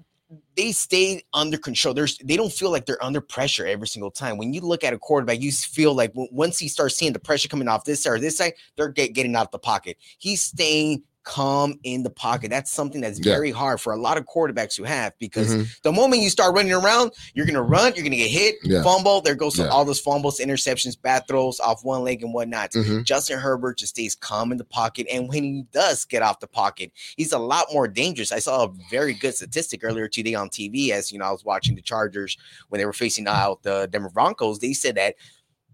they 0.56 0.72
stay 0.72 1.24
under 1.34 1.58
control. 1.58 1.94
There's 1.94 2.18
they 2.18 2.36
don't 2.36 2.52
feel 2.52 2.72
like 2.72 2.86
they're 2.86 3.04
under 3.04 3.22
pressure 3.22 3.66
every 3.66 3.88
single 3.88 4.12
time. 4.12 4.38
When 4.38 4.54
you 4.54 4.62
look 4.62 4.84
at 4.84 4.94
a 4.94 4.98
quarterback, 4.98 5.42
you 5.42 5.52
feel 5.52 5.94
like 5.94 6.12
once 6.14 6.60
he 6.60 6.68
starts 6.68 6.96
seeing 6.96 7.14
the 7.14 7.20
pressure 7.20 7.48
coming 7.48 7.68
off 7.68 7.86
this 7.86 8.04
side 8.04 8.12
or 8.12 8.20
this 8.20 8.38
side, 8.38 8.54
they're 8.76 8.90
get, 8.90 9.14
getting 9.14 9.36
out 9.36 9.46
of 9.46 9.52
the 9.52 9.60
pocket. 9.60 9.98
He's 10.18 10.42
staying 10.42 11.04
calm 11.24 11.80
in 11.84 12.04
the 12.04 12.10
pocket. 12.10 12.50
That's 12.50 12.72
something 12.72 13.02
that's 13.02 13.20
Yeah. 13.20 13.34
very 13.34 13.52
hard 13.52 13.80
for 13.80 13.94
a 13.94 13.98
lot 13.98 14.18
of 14.18 14.26
quarterbacks 14.26 14.76
to 14.76 14.84
have 14.84 15.14
because 15.20 15.54
Mhm. 15.54 15.68
the 15.84 15.92
moment 15.92 16.22
you 16.24 16.30
start 16.30 16.56
running 16.56 16.74
around, 16.74 17.12
you're 17.34 17.46
gonna 17.46 17.62
run, 17.62 17.94
you're 17.96 18.04
gonna 18.04 18.16
get 18.16 18.30
hit, 18.32 18.56
Yeah. 18.64 18.82
fumble. 18.84 19.22
There 19.22 19.36
goes 19.36 19.58
Yeah. 19.58 19.68
all 19.68 19.86
those 19.86 20.00
fumbles, 20.00 20.40
interceptions, 20.40 21.00
bad 21.00 21.28
throws 21.28 21.60
off 21.60 21.84
one 21.84 22.04
leg 22.04 22.24
and 22.24 22.34
whatnot. 22.34 22.72
Mhm. 22.72 23.04
Justin 23.04 23.40
Herbert 23.40 23.78
just 23.78 23.92
stays 23.96 24.16
calm 24.16 24.52
in 24.52 24.58
the 24.58 24.64
pocket, 24.66 25.08
and 25.12 25.30
when 25.30 25.44
he 25.44 25.66
does 25.72 26.06
get 26.06 26.22
off 26.24 26.40
the 26.40 26.48
pocket, 26.48 26.92
he's 27.18 27.32
a 27.34 27.40
lot 27.40 27.68
more 27.72 27.88
dangerous. 27.88 28.32
I 28.32 28.40
saw 28.40 28.64
a 28.66 28.74
very 28.90 29.14
good 29.14 29.36
statistic 29.36 29.82
earlier 29.84 30.08
today 30.08 30.34
on 30.34 30.50
TV 30.50 30.92
as 30.92 31.12
you 31.12 31.20
know 31.20 31.26
I 31.26 31.32
was 31.32 31.46
watching 31.46 31.76
the 31.76 31.82
Chargers 31.82 32.38
when 32.70 32.80
they 32.80 32.86
were 32.86 32.94
facing 32.94 33.28
out 33.28 33.64
the 33.64 33.88
Denver 33.92 34.10
Broncos. 34.10 34.60
They 34.60 34.74
said 34.74 34.96
that 34.96 35.16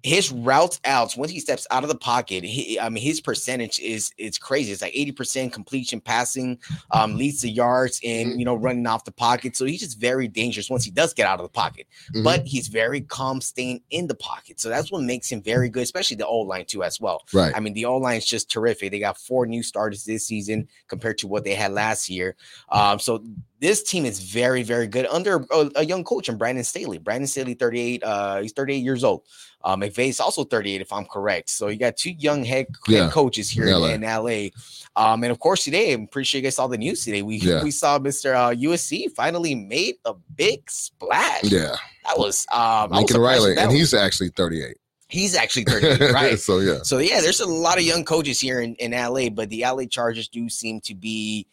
his 0.04 0.32
routes 0.32 0.80
outs 0.86 1.18
once 1.18 1.32
he 1.32 1.39
steps 1.39 1.66
out 1.72 1.84
of 1.84 1.89
the 1.89 1.96
pocket 1.98 2.44
he, 2.44 2.80
i 2.80 2.88
mean 2.88 3.04
his 3.04 3.20
percentage 3.20 3.80
is 3.80 4.12
it's 4.18 4.38
crazy 4.38 4.72
it's 4.72 4.82
like 4.84 4.94
80% 4.94 5.51
completion 5.51 6.00
passing 6.00 6.60
um 6.92 7.18
leads 7.18 7.42
to 7.42 7.50
yards 7.50 8.00
and 8.04 8.39
you 8.39 8.46
know 8.46 8.56
running 8.56 8.86
off 8.86 9.06
the 9.06 9.12
pocket 9.12 9.56
so 9.56 9.66
he's 9.66 9.80
just 9.80 10.00
very 10.00 10.27
dangerous 10.27 10.70
once 10.70 10.84
he 10.84 10.92
does 10.92 11.13
get 11.13 11.25
out 11.27 11.39
of 11.39 11.44
the 11.44 11.50
pocket 11.50 11.88
Mhm. 12.13 12.24
but 12.24 12.46
he's 12.46 12.68
very 12.68 13.01
calm 13.01 13.42
staying 13.42 13.82
in 13.89 14.06
the 14.08 14.16
pocket 14.16 14.60
so 14.60 14.70
that's 14.70 14.92
what 14.92 15.01
makes 15.01 15.32
him 15.32 15.42
very 15.42 15.68
good 15.68 15.84
especially 15.84 16.16
the 16.18 16.27
old 16.27 16.48
line 16.48 16.66
too 16.66 16.84
as 16.84 17.01
well 17.01 17.24
Right. 17.34 17.54
I 17.56 17.60
mean, 17.60 17.74
the 17.74 17.86
old 17.86 18.04
line 18.04 18.18
is 18.18 18.25
just 18.25 18.50
terrific. 18.50 18.92
They 18.92 19.00
got 19.00 19.18
four 19.18 19.46
new 19.46 19.62
starters 19.63 20.06
this 20.06 20.25
season 20.25 20.68
compared 20.88 21.18
to 21.20 21.27
what 21.27 21.44
they 21.44 21.56
had 21.56 21.72
last 21.72 22.10
year. 22.10 22.36
Um, 22.70 23.00
so 23.00 23.24
this 23.60 23.82
team 23.84 24.06
is 24.06 24.20
very, 24.20 24.62
very 24.64 24.88
good 24.88 25.08
under 25.08 25.46
a, 25.52 25.70
a 25.78 25.86
young 25.86 26.04
coach 26.04 26.30
and 26.30 26.38
Brandon 26.38 26.64
Staley. 26.64 26.98
Brandon 27.00 27.28
Staley, 27.28 27.56
38, 27.56 28.04
uh, 28.04 28.42
he's 28.42 28.52
38 28.54 28.78
years 28.78 29.04
old. 29.04 29.24
Uh, 29.64 29.76
McVay's 29.76 30.20
also 30.20 30.44
38, 30.44 30.82
if 30.82 30.94
I'm 30.94 31.06
correct. 31.06 31.50
So 31.50 31.68
you 31.68 31.78
got 31.78 31.98
two 31.98 32.12
young 32.12 32.44
head, 32.44 32.68
head 32.86 32.94
Yeah. 32.96 33.10
coaches 33.10 33.50
here 33.50 33.66
LA. 33.66 33.88
in 33.94 34.02
LA. 34.02 34.50
Um, 34.96 35.24
and 35.24 35.32
of 35.32 35.40
course, 35.40 35.64
today, 35.64 35.94
I'm 35.94 36.08
pretty 36.08 36.26
sure 36.26 36.38
you 36.40 36.44
guys 36.44 36.56
saw 36.56 36.68
the 36.68 36.78
news 36.78 37.04
today. 37.04 37.22
We 37.24 37.38
Yeah. 37.42 37.64
we 37.64 37.72
saw 37.72 37.98
Mr. 38.00 38.36
Uh, 38.36 38.54
USC 38.56 39.12
finally 39.16 39.56
made 39.56 39.96
a 40.06 40.14
big 40.36 40.70
splash. 40.70 41.44
Yeah. 41.44 41.76
That 42.06 42.18
was 42.18 42.46
um 42.52 42.58
I 42.60 42.86
was 42.88 42.98
Lincoln 43.00 43.22
Riley, 43.22 43.58
and 43.58 43.72
he's 43.72 43.94
actually 43.94 44.30
38. 44.30 44.78
he's 45.10 45.36
actually 45.36 45.64
38, 45.66 46.12
right? 46.14 46.40
so 46.40 46.60
yeah. 46.60 46.80
So 46.84 47.00
yeah, 47.00 47.22
there's 47.22 47.40
a 47.42 47.46
lot 47.48 47.78
of 47.80 47.84
young 47.84 48.06
coaches 48.06 48.40
here 48.40 48.62
in, 48.62 48.76
in 48.76 48.92
LA, 48.92 49.30
but 49.30 49.50
the 49.50 49.64
LA 49.64 49.86
Chargers 49.86 50.28
do 50.28 50.48
seem 50.48 50.80
to 50.82 50.94
be 50.96 51.48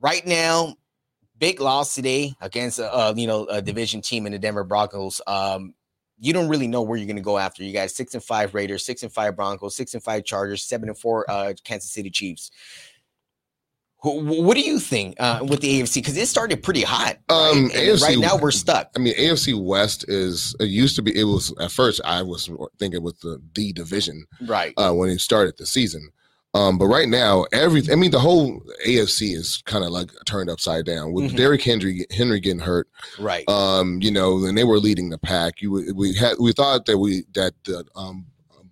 right 0.00 0.24
now 0.26 0.76
big 1.38 1.60
loss 1.60 1.94
today 1.94 2.34
against 2.40 2.78
a, 2.78 2.92
uh 2.92 3.14
you 3.16 3.26
know 3.26 3.44
a 3.46 3.60
division 3.62 4.00
team 4.00 4.26
in 4.26 4.32
the 4.32 4.38
Denver 4.38 4.64
Broncos. 4.64 5.20
Um, 5.26 5.74
you 6.18 6.32
don't 6.32 6.48
really 6.48 6.66
know 6.66 6.80
where 6.82 6.96
you're 6.96 7.06
going 7.06 7.16
to 7.16 7.22
go 7.22 7.36
after. 7.36 7.62
You 7.62 7.72
guys 7.74 7.94
six 7.94 8.14
and 8.14 8.22
five 8.24 8.54
Raiders, 8.54 8.84
six 8.84 9.02
and 9.02 9.12
five 9.12 9.36
Broncos, 9.36 9.76
six 9.76 9.92
and 9.94 10.02
five 10.02 10.24
Chargers, 10.24 10.62
seven 10.62 10.88
and 10.88 10.96
four 10.98 11.30
uh, 11.30 11.52
Kansas 11.62 11.90
City 11.92 12.08
Chiefs. 12.10 12.50
Wh- 14.02 14.20
wh- 14.20 14.42
What 14.42 14.54
do 14.56 14.62
you 14.62 14.78
think 14.78 15.16
uh, 15.20 15.40
with 15.46 15.60
the 15.60 15.80
AFC? 15.82 15.94
Because 15.96 16.16
it 16.16 16.26
started 16.28 16.62
pretty 16.62 16.82
hot. 16.82 17.18
right? 17.30 17.50
Um, 17.52 17.68
AFC 17.70 18.02
right 18.02 18.18
now 18.18 18.36
we're 18.36 18.50
stuck. 18.50 18.90
I 18.96 18.98
mean, 18.98 19.14
AFC 19.14 19.62
West 19.62 20.04
is 20.08 20.54
it 20.60 20.66
used 20.70 20.96
to 20.96 21.02
be. 21.02 21.18
It 21.18 21.24
was 21.24 21.52
at 21.60 21.70
first 21.70 22.00
I 22.04 22.22
was 22.22 22.48
thinking 22.78 23.02
with 23.02 23.20
the 23.20 23.38
D 23.52 23.72
division 23.72 24.24
Right. 24.46 24.72
uh, 24.76 24.92
when 24.92 25.10
it 25.10 25.20
started 25.20 25.56
the 25.58 25.66
season. 25.66 26.08
Um, 26.56 26.78
but 26.78 26.86
right 26.86 27.08
now, 27.08 27.44
every 27.52 27.82
I 27.90 27.94
mean, 27.96 28.10
the 28.10 28.18
whole 28.18 28.62
AFC 28.86 29.34
is 29.34 29.62
kind 29.66 29.84
of 29.84 29.90
like 29.90 30.10
turned 30.24 30.48
upside 30.50 30.86
down 30.86 31.12
with 31.12 31.32
Mhm. 31.32 31.36
Derrick 31.36 31.62
Henry 31.62 32.06
Henry 32.10 32.40
getting 32.40 32.60
hurt. 32.60 32.88
Right. 33.18 33.48
Um, 33.48 34.00
you 34.02 34.10
know, 34.10 34.44
and 34.44 34.56
they 34.56 34.64
were 34.64 34.78
leading 34.78 35.10
the 35.10 35.18
pack. 35.18 35.60
You 35.60 35.92
we 35.94 36.14
had 36.14 36.36
we 36.40 36.52
thought 36.52 36.86
that 36.86 36.98
we 36.98 37.24
that 37.34 37.52
the 37.64 37.84
um 37.94 38.26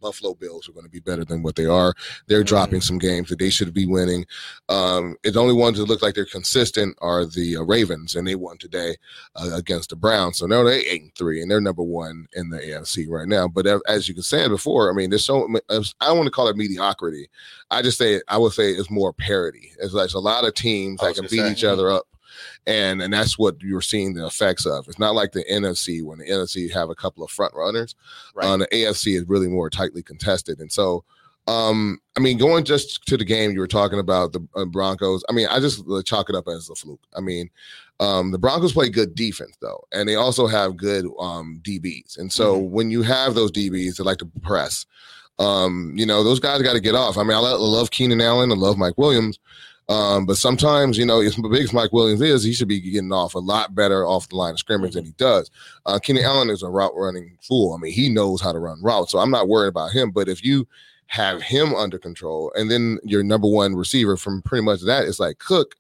Buffalo 0.04 0.34
Bills 0.34 0.68
are 0.68 0.72
going 0.72 0.84
to 0.84 0.90
be 0.90 1.00
better 1.00 1.24
than 1.24 1.42
what 1.42 1.56
they 1.56 1.64
are. 1.64 1.94
They're 2.26 2.42
Mhm. 2.42 2.46
dropping 2.46 2.80
some 2.82 2.98
games 2.98 3.30
that 3.30 3.38
they 3.38 3.48
should 3.48 3.72
be 3.72 3.86
winning. 3.86 4.26
Um, 4.68 5.16
the 5.22 5.40
only 5.40 5.54
ones 5.54 5.78
that 5.78 5.86
look 5.86 6.02
like 6.02 6.14
they're 6.14 6.26
consistent 6.26 6.94
are 7.00 7.24
the 7.24 7.56
uh, 7.56 7.62
Ravens, 7.62 8.14
and 8.14 8.28
they 8.28 8.34
won 8.34 8.58
today 8.58 8.96
uh, 9.34 9.50
against 9.54 9.88
the 9.90 9.96
Browns. 9.96 10.36
So 10.38 10.46
now 10.46 10.62
they're 10.62 10.74
eight 10.74 11.00
and 11.00 11.14
three, 11.14 11.40
and 11.40 11.50
they're 11.50 11.60
number 11.60 11.82
one 11.82 12.26
in 12.34 12.50
the 12.50 12.58
AFC 12.58 13.06
right 13.08 13.26
now. 13.26 13.48
But 13.48 13.66
as 13.88 14.06
you 14.08 14.12
can 14.14 14.22
say 14.22 14.46
before, 14.46 14.90
I 14.90 14.94
mean, 14.94 15.08
there's 15.08 15.24
so 15.24 15.48
I 15.70 16.06
don't 16.06 16.18
want 16.18 16.26
to 16.26 16.30
call 16.30 16.48
it 16.48 16.56
mediocrity. 16.56 17.30
I 17.70 17.80
just 17.80 17.96
say 17.96 18.20
I 18.28 18.36
would 18.36 18.52
say 18.52 18.72
it's 18.72 18.90
more 18.90 19.14
parity. 19.14 19.72
It's 19.80 19.94
like 19.94 20.12
a 20.12 20.18
lot 20.18 20.44
of 20.44 20.52
teams 20.54 21.00
that 21.00 21.14
can 21.14 21.26
beat 21.30 21.50
each 21.50 21.64
other 21.64 21.90
up 21.90 22.06
and 22.66 23.02
and 23.02 23.12
that's 23.12 23.38
what 23.38 23.60
you're 23.60 23.80
seeing 23.80 24.14
the 24.14 24.26
effects 24.26 24.66
of. 24.66 24.86
It's 24.88 24.98
not 24.98 25.14
like 25.14 25.32
the 25.32 25.44
NFC 25.50 26.02
when 26.02 26.18
the 26.18 26.28
NFC 26.28 26.72
have 26.72 26.90
a 26.90 26.94
couple 26.94 27.24
of 27.24 27.30
front 27.30 27.54
runners. 27.54 27.94
Right. 28.34 28.46
On 28.46 28.58
the 28.58 28.66
AFC 28.68 29.16
is 29.16 29.28
really 29.28 29.48
more 29.48 29.70
tightly 29.70 30.02
contested, 30.02 30.60
and 30.60 30.70
so 30.70 31.04
um 31.46 31.98
I 32.16 32.20
mean 32.20 32.38
going 32.38 32.64
just 32.64 33.04
to 33.06 33.16
the 33.16 33.24
game 33.24 33.52
you 33.52 33.60
were 33.60 33.66
talking 33.66 33.98
about 33.98 34.32
the 34.32 34.46
uh, 34.56 34.64
Broncos. 34.64 35.22
I 35.28 35.32
mean 35.32 35.46
I 35.50 35.60
just 35.60 35.84
uh, 35.90 36.02
chalk 36.02 36.30
it 36.30 36.36
up 36.36 36.48
as 36.48 36.70
a 36.70 36.74
fluke. 36.74 37.02
I 37.14 37.20
mean 37.20 37.50
um 38.00 38.32
the 38.32 38.38
Broncos 38.38 38.72
play 38.72 38.88
good 38.88 39.14
defense 39.14 39.56
though, 39.60 39.84
and 39.92 40.08
they 40.08 40.14
also 40.14 40.46
have 40.46 40.76
good 40.76 41.06
um 41.18 41.60
DBs, 41.62 42.18
and 42.18 42.32
so 42.32 42.56
when 42.58 42.90
you 42.90 43.02
have 43.02 43.34
those 43.34 43.52
DBs 43.52 43.96
that 43.96 44.04
like 44.04 44.18
to 44.18 44.30
press. 44.42 44.86
Um, 45.40 45.92
you 45.96 46.06
know, 46.06 46.22
those 46.22 46.38
guys 46.38 46.62
got 46.62 46.74
to 46.74 46.80
get 46.80 46.94
off. 46.94 47.18
I 47.18 47.24
mean, 47.24 47.32
I 47.32 47.40
love 47.40 47.90
Keenan 47.90 48.20
Allen, 48.20 48.52
I 48.52 48.54
love 48.54 48.78
Mike 48.78 48.96
Williams, 48.96 49.40
um, 49.88 50.24
but 50.24 50.36
sometimes, 50.36 50.96
you 50.96 51.04
know, 51.04 51.20
as 51.20 51.36
big 51.36 51.62
as 51.62 51.72
Mike 51.72 51.92
Williams 51.92 52.22
is, 52.22 52.42
he 52.42 52.52
should 52.52 52.68
be 52.68 52.80
getting 52.80 53.12
off 53.12 53.34
a 53.34 53.38
lot 53.38 53.74
better 53.74 54.06
off 54.06 54.28
the 54.28 54.36
line 54.36 54.52
of 54.52 54.58
scrimmage 54.58 54.94
than 54.94 55.04
he 55.04 55.12
does. 55.12 55.50
Uh, 55.84 55.98
Kenny 55.98 56.22
Allen 56.22 56.48
is 56.48 56.62
a 56.62 56.68
route 56.70 56.96
running 56.96 57.36
fool. 57.42 57.74
I 57.74 57.78
mean, 57.78 57.92
he 57.92 58.08
knows 58.08 58.40
how 58.40 58.52
to 58.52 58.58
run 58.58 58.82
routes, 58.82 59.12
so 59.12 59.18
I'm 59.18 59.30
not 59.30 59.48
worried 59.48 59.68
about 59.68 59.92
him. 59.92 60.10
But 60.10 60.28
if 60.28 60.42
you 60.42 60.66
have 61.08 61.42
him 61.42 61.74
under 61.74 61.98
control, 61.98 62.50
and 62.54 62.70
then 62.70 62.98
your 63.04 63.22
number 63.22 63.46
one 63.46 63.74
receiver 63.74 64.16
from 64.16 64.40
pretty 64.42 64.64
much 64.64 64.80
that 64.82 65.04
is 65.04 65.20
like 65.20 65.38
Cook, 65.38 65.74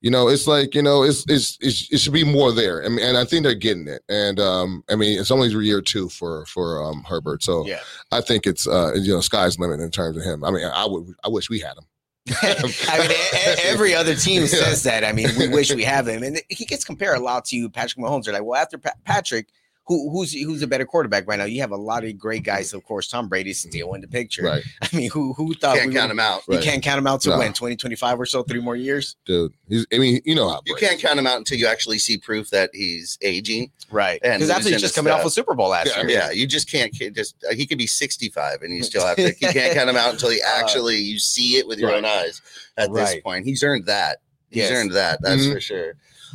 you 0.00 0.10
know, 0.10 0.28
it's 0.28 0.46
like 0.46 0.74
you 0.74 0.82
know, 0.82 1.02
it's 1.02 1.26
it's, 1.28 1.58
it's 1.60 1.92
it 1.92 1.98
should 1.98 2.14
be 2.14 2.24
more 2.24 2.50
there. 2.50 2.82
I 2.82 2.88
mean, 2.88 3.04
and 3.04 3.18
I 3.18 3.26
think 3.26 3.42
they're 3.42 3.54
getting 3.54 3.88
it. 3.88 4.02
And 4.08 4.40
um, 4.40 4.84
I 4.88 4.96
mean, 4.96 5.18
it's 5.20 5.30
only 5.30 5.48
year 5.48 5.82
two 5.82 6.08
for 6.08 6.46
for 6.46 6.82
um 6.82 7.04
Herbert, 7.06 7.42
so 7.42 7.66
Yeah. 7.66 7.80
I 8.10 8.22
think 8.22 8.46
it's 8.46 8.66
uh 8.66 8.92
you 8.94 9.12
know 9.12 9.20
sky's 9.20 9.56
the 9.56 9.62
limit 9.62 9.80
in 9.80 9.90
terms 9.90 10.16
of 10.16 10.22
him. 10.22 10.44
I 10.44 10.50
mean, 10.50 10.64
I 10.64 10.86
would 10.86 11.14
I 11.24 11.28
wish 11.28 11.50
we 11.50 11.60
had 11.60 11.76
him. 11.76 11.84
I 12.42 13.06
mean, 13.06 13.56
every 13.64 13.94
other 13.94 14.14
team 14.14 14.42
Yeah. 14.42 14.48
says 14.48 14.82
that. 14.84 15.04
I 15.04 15.12
mean, 15.12 15.28
we 15.38 15.48
wish 15.48 15.72
we 15.74 15.84
have 15.84 16.08
him, 16.08 16.22
and 16.22 16.40
he 16.48 16.64
gets 16.64 16.84
compared 16.84 17.18
a 17.18 17.20
lot 17.20 17.44
to 17.46 17.68
Patrick 17.68 18.02
Mahomes. 18.04 18.24
They're 18.24 18.34
like, 18.34 18.44
well, 18.44 18.60
after 18.60 18.78
Pa- 18.78 18.94
Patrick, 19.04 19.48
who 19.86 20.10
who's 20.10 20.32
who's 20.32 20.62
a 20.62 20.66
better 20.66 20.86
quarterback 20.86 21.26
right 21.28 21.38
now? 21.38 21.44
You 21.44 21.60
have 21.60 21.70
a 21.70 21.76
lot 21.76 22.04
of 22.04 22.18
great 22.18 22.42
guys. 22.42 22.72
Of 22.72 22.84
course, 22.84 23.08
Tom 23.08 23.28
Brady's 23.28 23.60
still 23.60 23.92
in 23.94 24.00
the 24.00 24.08
picture. 24.08 24.42
Right, 24.44 24.62
I 24.82 24.88
mean, 24.96 25.10
who 25.10 25.32
who 25.34 25.52
thought 25.54 25.76
Can't 25.76 25.88
we 25.88 25.94
count 25.94 26.08
would- 26.08 26.12
him 26.12 26.20
out. 26.20 26.42
You 26.48 26.54
Right. 26.56 26.64
can't 26.64 26.82
count 26.82 26.98
him 26.98 27.06
out 27.06 27.20
to 27.22 27.30
No. 27.30 27.38
win 27.38 27.52
2025 27.52 28.18
or 28.20 28.26
so, 28.26 28.42
three 28.42 28.60
more 28.60 28.76
years. 28.76 29.16
dude. 29.26 29.52
He's 29.68 29.86
I 29.92 29.98
mean, 29.98 30.20
you 30.24 30.34
know 30.34 30.48
how 30.48 30.60
You 30.66 30.74
can't 30.74 30.98
count 31.00 31.18
him 31.18 31.26
out 31.26 31.36
until 31.38 31.58
you 31.58 31.66
actually 31.66 31.98
see 31.98 32.16
proof 32.18 32.50
that 32.50 32.70
he's 32.72 33.18
aging. 33.22 33.72
Right. 33.90 34.20
And 34.24 34.40
Because 34.40 34.50
after 34.50 34.60
he's 34.60 34.64
losing 34.66 34.72
just 34.80 34.84
his 34.84 34.92
coming 34.96 35.12
off 35.12 35.20
stuff. 35.20 35.28
a 35.32 35.34
Super 35.34 35.54
Bowl 35.54 35.68
last 35.68 35.88
Yeah, 35.88 36.00
year. 36.02 36.10
Yeah, 36.10 36.30
you 36.30 36.46
just 36.46 36.70
can't 36.70 36.96
can't 36.98 37.14
just 37.14 37.36
uh, 37.48 37.54
he 37.54 37.66
could 37.66 37.78
be 37.78 37.86
65 37.86 38.62
and 38.62 38.74
you 38.74 38.82
still 38.90 39.06
have 39.06 39.16
to 39.16 39.22
you 39.28 39.34
can't 39.52 39.74
count 39.74 39.90
him 39.90 39.96
out 39.96 40.12
until 40.12 40.32
you 40.32 40.40
actually 40.46 40.96
you 40.96 41.18
see 41.18 41.56
it 41.56 41.66
with 41.68 41.78
your 41.78 41.92
own 41.92 42.04
eyes 42.06 42.40
at 42.78 42.92
this 42.92 43.16
point. 43.22 43.44
He's 43.44 43.62
earned 43.62 43.86
that. 43.86 44.18
He's 44.50 44.62
Yes. 44.62 44.70
earned 44.72 44.92
that. 44.92 45.20
That's 45.22 45.42
Mhm. 45.46 45.52
for 45.52 45.60
sure. 45.60 45.94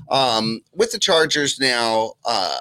Um 0.10 0.62
with 0.74 0.92
the 0.92 1.00
Chargers 1.00 1.60
now 1.60 2.14
uh 2.26 2.60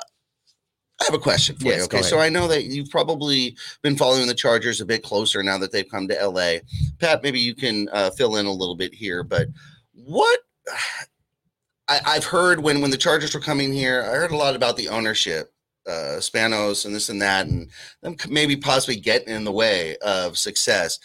I 1.00 1.04
have 1.04 1.14
a 1.14 1.18
question 1.18 1.56
for 1.56 1.66
Yes, 1.66 1.78
you. 1.78 1.84
Okay, 1.84 2.02
so. 2.02 2.18
I 2.18 2.28
know 2.28 2.48
that 2.48 2.64
you've 2.64 2.90
probably 2.90 3.56
been 3.82 3.96
following 3.96 4.26
the 4.26 4.34
Chargers 4.34 4.80
a 4.80 4.86
bit 4.86 5.02
closer 5.02 5.42
now 5.42 5.56
that 5.58 5.70
they've 5.70 5.88
come 5.88 6.08
to 6.08 6.26
LA. 6.26 6.58
Pat, 6.98 7.22
maybe 7.22 7.38
you 7.38 7.54
can 7.54 7.88
uh, 7.92 8.10
fill 8.10 8.36
in 8.36 8.46
a 8.46 8.52
little 8.52 8.74
bit 8.74 8.92
here, 8.92 9.22
but 9.22 9.48
what 9.92 10.40
I, 11.88 12.00
I've 12.04 12.24
heard 12.24 12.60
when 12.60 12.80
when 12.80 12.90
the 12.90 12.96
Chargers 12.96 13.34
were 13.34 13.40
coming 13.40 13.72
here, 13.72 14.02
I 14.02 14.16
heard 14.16 14.32
a 14.32 14.36
lot 14.36 14.56
about 14.56 14.76
the 14.76 14.88
ownership, 14.88 15.52
uh, 15.86 16.18
Spanos 16.18 16.84
and 16.84 16.94
this 16.94 17.08
and 17.08 17.22
that, 17.22 17.46
and 17.46 17.70
them 18.02 18.16
maybe 18.28 18.56
possibly 18.56 18.96
getting 18.96 19.34
in 19.34 19.44
the 19.44 19.52
way 19.52 19.96
of 19.98 20.36
success. 20.36 20.98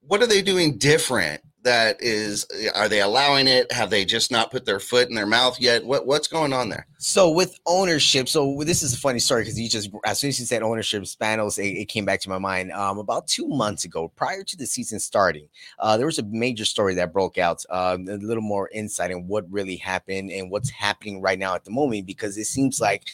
What 0.00 0.22
are 0.22 0.26
they 0.26 0.42
doing 0.42 0.76
different? 0.78 1.40
That 1.66 2.00
is, 2.00 2.46
are 2.76 2.88
they 2.88 3.00
allowing 3.00 3.48
it? 3.48 3.72
Have 3.72 3.90
they 3.90 4.04
just 4.04 4.30
not 4.30 4.52
put 4.52 4.64
their 4.64 4.78
foot 4.78 5.08
in 5.08 5.16
their 5.16 5.26
mouth 5.26 5.60
yet? 5.60 5.84
What 5.84 6.06
what's 6.06 6.28
going 6.28 6.52
on 6.52 6.68
there? 6.68 6.86
So 6.98 7.28
with 7.28 7.58
ownership, 7.66 8.28
so 8.28 8.62
this 8.64 8.84
is 8.84 8.94
a 8.94 8.96
funny 8.96 9.18
story 9.18 9.42
because 9.42 9.58
you 9.58 9.68
just 9.68 9.90
as 10.04 10.20
soon 10.20 10.28
as 10.28 10.38
you 10.38 10.46
said 10.46 10.62
ownership, 10.62 11.02
Spanos, 11.02 11.58
it, 11.58 11.76
it 11.76 11.86
came 11.86 12.04
back 12.04 12.20
to 12.20 12.28
my 12.28 12.38
mind. 12.38 12.70
Um, 12.70 12.98
about 12.98 13.26
two 13.26 13.48
months 13.48 13.84
ago, 13.84 14.12
prior 14.14 14.44
to 14.44 14.56
the 14.56 14.64
season 14.64 15.00
starting, 15.00 15.48
uh, 15.80 15.96
there 15.96 16.06
was 16.06 16.20
a 16.20 16.22
major 16.22 16.64
story 16.64 16.94
that 16.94 17.12
broke 17.12 17.36
out. 17.36 17.64
Um, 17.68 18.06
a 18.08 18.16
little 18.16 18.44
more 18.44 18.68
insight 18.72 19.10
in 19.10 19.26
what 19.26 19.50
really 19.50 19.76
happened 19.76 20.30
and 20.30 20.52
what's 20.52 20.70
happening 20.70 21.20
right 21.20 21.38
now 21.38 21.56
at 21.56 21.64
the 21.64 21.72
moment, 21.72 22.06
because 22.06 22.38
it 22.38 22.46
seems 22.46 22.80
like. 22.80 23.10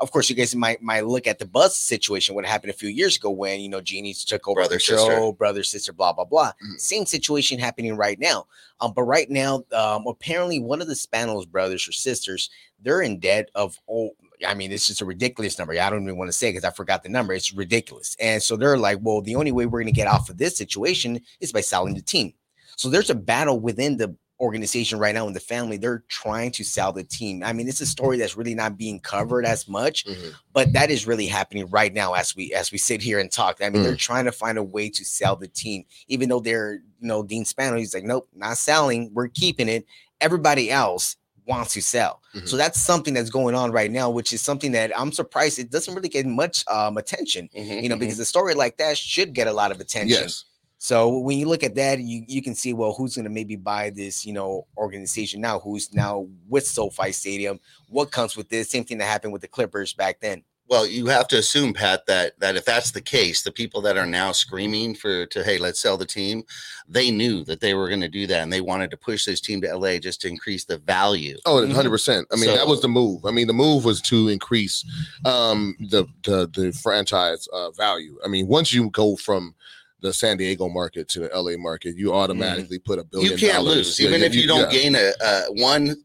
Of 0.00 0.10
course, 0.10 0.28
you 0.28 0.36
guys 0.36 0.54
might 0.54 0.82
might 0.82 1.06
look 1.06 1.26
at 1.26 1.38
the 1.38 1.46
Buss 1.46 1.76
situation. 1.76 2.34
What 2.34 2.44
happened 2.46 2.70
a 2.70 2.76
few 2.76 2.88
years 2.88 3.16
ago 3.16 3.30
when 3.30 3.60
you 3.60 3.68
know 3.68 3.80
Jeanie's 3.80 4.24
took 4.24 4.48
over 4.48 4.60
Brother, 4.60 4.78
control, 4.78 5.06
sister. 5.08 5.32
brother, 5.32 5.62
sister, 5.62 5.92
blah 5.92 6.12
blah 6.12 6.24
blah. 6.24 6.52
Mhm. 6.64 6.80
Same 6.80 7.06
situation 7.06 7.58
happening 7.58 7.96
right 7.96 8.18
now. 8.18 8.46
Um, 8.80 8.92
but 8.94 9.04
right 9.04 9.30
now, 9.30 9.64
um, 9.72 10.06
apparently 10.06 10.58
one 10.58 10.80
of 10.82 10.88
the 10.88 10.94
Spanos 10.94 11.48
brothers 11.48 11.86
or 11.88 11.92
sisters 11.92 12.50
they're 12.82 13.00
in 13.02 13.18
debt 13.18 13.48
of 13.54 13.78
oh 13.88 14.10
I 14.46 14.52
mean, 14.52 14.72
it's 14.72 14.88
just 14.88 15.00
a 15.00 15.04
ridiculous 15.06 15.58
number. 15.58 15.72
I 15.80 15.88
don't 15.88 16.02
even 16.02 16.18
want 16.18 16.28
to 16.28 16.32
say 16.36 16.50
because 16.50 16.64
I 16.64 16.70
forgot 16.70 17.02
the 17.02 17.08
number. 17.08 17.32
It's 17.32 17.54
ridiculous. 17.54 18.14
And 18.20 18.42
so 18.42 18.56
they're 18.56 18.76
like, 18.76 18.98
well, 19.00 19.22
the 19.22 19.36
only 19.36 19.52
way 19.52 19.64
we're 19.64 19.80
going 19.80 19.86
to 19.86 19.92
get 19.92 20.08
off 20.08 20.28
of 20.28 20.36
this 20.36 20.56
situation 20.56 21.20
is 21.40 21.52
by 21.52 21.60
selling 21.62 21.94
the 21.94 22.02
team. 22.02 22.34
So 22.76 22.90
there's 22.90 23.08
a 23.10 23.14
battle 23.14 23.60
within 23.60 23.96
the 23.96 24.14
organization 24.40 24.98
right 24.98 25.14
now 25.14 25.26
in 25.28 25.32
the 25.32 25.40
family. 25.40 25.76
They're 25.76 26.02
trying 26.08 26.50
to 26.52 26.64
sell 26.64 26.92
the 26.92 27.04
team. 27.04 27.42
I 27.44 27.52
mean, 27.52 27.68
it's 27.68 27.80
a 27.80 27.86
story 27.86 28.18
that's 28.18 28.36
really 28.36 28.54
not 28.54 28.76
being 28.76 28.98
covered 29.00 29.46
as 29.46 29.68
much, 29.68 30.04
Mhm. 30.04 30.34
but 30.52 30.72
that 30.72 30.90
is 30.90 31.06
really 31.06 31.26
happening 31.26 31.66
right 31.70 31.92
now 31.94 32.14
as 32.14 32.34
we 32.34 32.52
as 32.52 32.72
we 32.72 32.78
sit 32.78 33.00
here 33.00 33.18
and 33.20 33.30
talk. 33.30 33.58
I 33.62 33.70
mean, 33.70 33.82
Mm. 33.82 33.84
they're 33.84 33.96
trying 33.96 34.24
to 34.24 34.32
find 34.32 34.58
a 34.58 34.62
way 34.62 34.90
to 34.90 35.04
sell 35.04 35.36
the 35.36 35.48
team, 35.48 35.84
even 36.08 36.28
though 36.28 36.40
they're 36.40 36.74
you 37.00 37.08
know 37.08 37.22
Dean 37.22 37.44
Spano. 37.44 37.76
He's 37.76 37.94
like, 37.94 38.04
nope, 38.04 38.28
not 38.34 38.58
selling. 38.58 39.10
We're 39.14 39.28
keeping 39.28 39.68
it. 39.68 39.86
Everybody 40.20 40.70
else 40.70 41.16
wants 41.46 41.74
to 41.74 41.82
sell. 41.82 42.22
Mhm. 42.34 42.48
So 42.48 42.56
that's 42.56 42.80
something 42.80 43.12
that's 43.12 43.28
going 43.30 43.54
on 43.54 43.70
right 43.70 43.90
now, 43.90 44.08
which 44.08 44.32
is 44.32 44.40
something 44.40 44.72
that 44.72 44.98
I'm 44.98 45.12
surprised 45.12 45.58
it 45.58 45.70
doesn't 45.70 45.94
really 45.94 46.08
get 46.08 46.24
much 46.26 46.64
um, 46.68 46.96
attention. 46.96 47.50
You 47.52 47.88
know, 47.88 47.96
because 47.96 48.18
a 48.18 48.24
story 48.24 48.54
like 48.54 48.78
that 48.78 48.96
should 48.96 49.34
get 49.34 49.46
a 49.46 49.52
lot 49.52 49.70
of 49.70 49.78
attention. 49.80 50.22
Yes. 50.22 50.44
So 50.84 51.16
when 51.16 51.38
you 51.38 51.48
look 51.48 51.62
at 51.62 51.76
that, 51.76 51.98
you 52.00 52.26
you 52.28 52.42
can 52.42 52.54
see 52.54 52.74
well 52.74 52.92
who's 52.92 53.14
going 53.14 53.24
to 53.24 53.30
maybe 53.30 53.56
buy 53.56 53.88
this, 53.88 54.26
you 54.26 54.34
know, 54.34 54.66
organization 54.76 55.40
now, 55.40 55.58
who's 55.58 55.94
now 55.94 56.26
with 56.46 56.66
SoFi 56.66 57.10
Stadium. 57.10 57.58
What 57.88 58.10
comes 58.10 58.36
with 58.36 58.50
this? 58.50 58.68
Same 58.68 58.84
thing 58.84 58.98
that 58.98 59.06
happened 59.06 59.32
with 59.32 59.40
the 59.40 59.48
Clippers 59.48 59.94
back 59.94 60.20
then. 60.20 60.44
Well, 60.68 60.86
you 60.86 61.06
have 61.06 61.26
to 61.28 61.38
assume, 61.38 61.72
Pat, 61.72 62.04
that 62.04 62.38
that 62.40 62.56
if 62.56 62.66
that's 62.66 62.90
the 62.90 63.00
case, 63.00 63.40
the 63.40 63.50
people 63.50 63.80
that 63.80 63.96
are 63.96 64.04
now 64.04 64.32
screaming 64.32 64.94
for 64.94 65.24
to 65.24 65.42
hey, 65.42 65.56
let's 65.56 65.80
sell 65.80 65.96
the 65.96 66.04
team, 66.04 66.42
they 66.86 67.10
knew 67.10 67.44
that 67.44 67.60
they 67.60 67.72
were 67.72 67.88
going 67.88 68.02
to 68.02 68.08
do 68.10 68.26
that, 68.26 68.42
and 68.42 68.52
they 68.52 68.60
wanted 68.60 68.90
to 68.90 68.98
push 68.98 69.24
this 69.24 69.40
team 69.40 69.62
to 69.62 69.74
LA 69.74 69.96
just 69.96 70.20
to 70.20 70.28
increase 70.28 70.66
the 70.66 70.76
value. 70.76 71.38
Oh, 71.46 71.62
Mhm. 71.62 71.68
100 71.68 71.88
percent. 71.88 72.28
I 72.30 72.36
mean, 72.36 72.44
So- 72.50 72.56
that 72.56 72.68
was 72.68 72.82
the 72.82 72.88
move. 72.88 73.24
I 73.24 73.30
mean, 73.30 73.46
the 73.46 73.54
move 73.54 73.86
was 73.86 74.02
to 74.02 74.28
increase 74.28 74.84
um, 75.24 75.76
the 75.80 76.04
the 76.24 76.46
the 76.54 76.72
franchise 76.72 77.48
uh, 77.54 77.70
value. 77.70 78.18
I 78.22 78.28
mean, 78.28 78.48
once 78.48 78.70
you 78.74 78.90
go 78.90 79.16
from 79.16 79.54
the 80.04 80.12
San 80.12 80.36
Diego 80.36 80.68
market 80.68 81.08
to 81.08 81.20
the 81.20 81.30
LA 81.34 81.56
market, 81.56 81.96
you 81.96 82.12
automatically 82.12 82.78
put 82.78 82.98
a 82.98 83.04
billion. 83.04 83.32
You 83.32 83.38
can't 83.38 83.54
dollars. 83.64 83.76
lose, 83.76 84.00
Yeah, 84.00 84.08
even 84.08 84.20
yeah, 84.20 84.26
if 84.26 84.34
you 84.34 84.46
don't 84.46 84.70
yeah. 84.70 84.78
gain 84.78 84.94
a, 84.94 85.12
a 85.24 85.44
one 85.54 85.96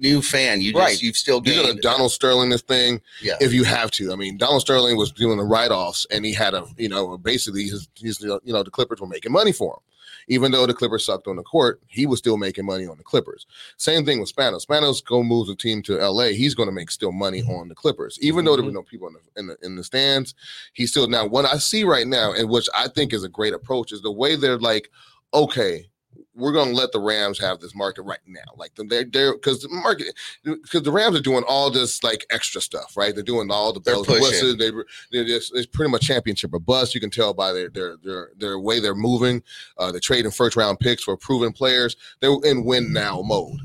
new 0.00 0.22
fan. 0.22 0.62
You 0.62 0.72
just 0.72 0.80
Right. 0.82 1.02
you've 1.02 1.16
still 1.18 1.42
You're 1.44 1.56
gained. 1.56 1.66
gonna 1.68 1.80
Donald 1.82 2.12
Sterling 2.12 2.48
this 2.48 2.62
thing 2.62 3.00
yeah, 3.20 3.34
if 3.40 3.52
you 3.52 3.64
have 3.64 3.90
to. 3.92 4.10
I 4.10 4.16
mean, 4.16 4.38
Donald 4.38 4.62
Sterling 4.62 4.96
was 4.96 5.12
doing 5.12 5.36
the 5.36 5.44
write 5.44 5.70
offs, 5.70 6.06
and 6.10 6.24
he 6.24 6.32
had 6.32 6.54
a 6.54 6.64
you 6.78 6.88
know 6.88 7.18
basically 7.18 7.64
his, 7.64 7.88
his 7.94 8.20
you 8.22 8.40
know 8.52 8.62
the 8.62 8.70
Clippers 8.70 9.00
were 9.00 9.06
making 9.06 9.32
money 9.32 9.52
for 9.52 9.74
him. 9.74 9.80
Even 10.28 10.52
though 10.52 10.66
the 10.66 10.74
Clippers 10.74 11.04
sucked 11.04 11.26
on 11.26 11.36
the 11.36 11.42
court, 11.42 11.80
he 11.88 12.06
was 12.06 12.18
still 12.18 12.36
making 12.36 12.66
money 12.66 12.86
on 12.86 12.96
the 12.96 13.04
Clippers. 13.04 13.46
Same 13.76 14.04
thing 14.04 14.20
with 14.20 14.34
Spanos. 14.34 14.66
Spanos 14.66 15.04
go 15.04 15.22
moves 15.22 15.48
the 15.48 15.56
team 15.56 15.82
to 15.82 15.96
LA. 15.96 16.26
He's 16.26 16.54
going 16.54 16.68
to 16.68 16.74
make 16.74 16.90
still 16.90 17.12
money 17.12 17.42
mm-hmm. 17.42 17.52
on 17.52 17.68
the 17.68 17.74
Clippers, 17.74 18.18
even 18.20 18.44
though 18.44 18.56
there 18.56 18.64
were 18.64 18.70
mm-hmm. 18.70 18.76
no 18.76 18.82
people 18.82 19.08
in 19.08 19.14
the, 19.14 19.40
in 19.40 19.46
the 19.46 19.56
in 19.62 19.76
the 19.76 19.84
stands. 19.84 20.34
He's 20.72 20.90
still 20.90 21.08
now. 21.08 21.26
What 21.26 21.44
I 21.44 21.58
see 21.58 21.84
right 21.84 22.06
now, 22.06 22.32
and 22.32 22.48
which 22.48 22.68
I 22.74 22.88
think 22.88 23.12
is 23.12 23.24
a 23.24 23.28
great 23.28 23.54
approach, 23.54 23.92
is 23.92 24.02
the 24.02 24.12
way 24.12 24.36
they're 24.36 24.58
like, 24.58 24.90
okay, 25.34 25.86
we're 26.34 26.52
going 26.52 26.68
to 26.68 26.74
let 26.74 26.92
the 26.92 27.00
Rams 27.00 27.38
have 27.40 27.60
this 27.60 27.74
market 27.74 28.02
right 28.02 28.18
now. 28.26 28.40
Like 28.56 28.72
they're 28.76 29.04
they're 29.04 29.34
because 29.34 29.62
the 29.62 29.68
market 29.68 30.14
because 30.44 30.82
the 30.82 30.92
Rams 30.92 31.16
are 31.16 31.22
doing 31.22 31.44
all 31.46 31.70
this 31.70 32.02
like 32.02 32.24
extra 32.30 32.60
stuff, 32.60 32.96
right? 32.96 33.14
They're 33.14 33.22
doing 33.22 33.50
all 33.50 33.72
the 33.72 33.80
bells 33.80 34.08
and 34.08 34.20
whistles. 34.20 34.56
They 34.56 34.70
they're 35.10 35.24
just, 35.24 35.54
it's 35.54 35.66
pretty 35.66 35.90
much 35.90 36.02
championship 36.02 36.54
or 36.54 36.58
bust. 36.58 36.94
You 36.94 37.00
can 37.00 37.10
tell 37.10 37.34
by 37.34 37.52
their 37.52 37.68
their 37.68 37.96
their 38.02 38.30
their 38.36 38.58
way 38.58 38.80
they're 38.80 38.94
moving. 38.94 39.42
Uh, 39.76 39.90
they're 39.90 40.00
trading 40.00 40.30
first 40.30 40.56
round 40.56 40.80
picks 40.80 41.02
for 41.04 41.16
proven 41.16 41.52
players. 41.52 41.96
They're 42.20 42.36
in 42.44 42.64
win 42.64 42.92
now 42.92 43.22
mode. 43.22 43.60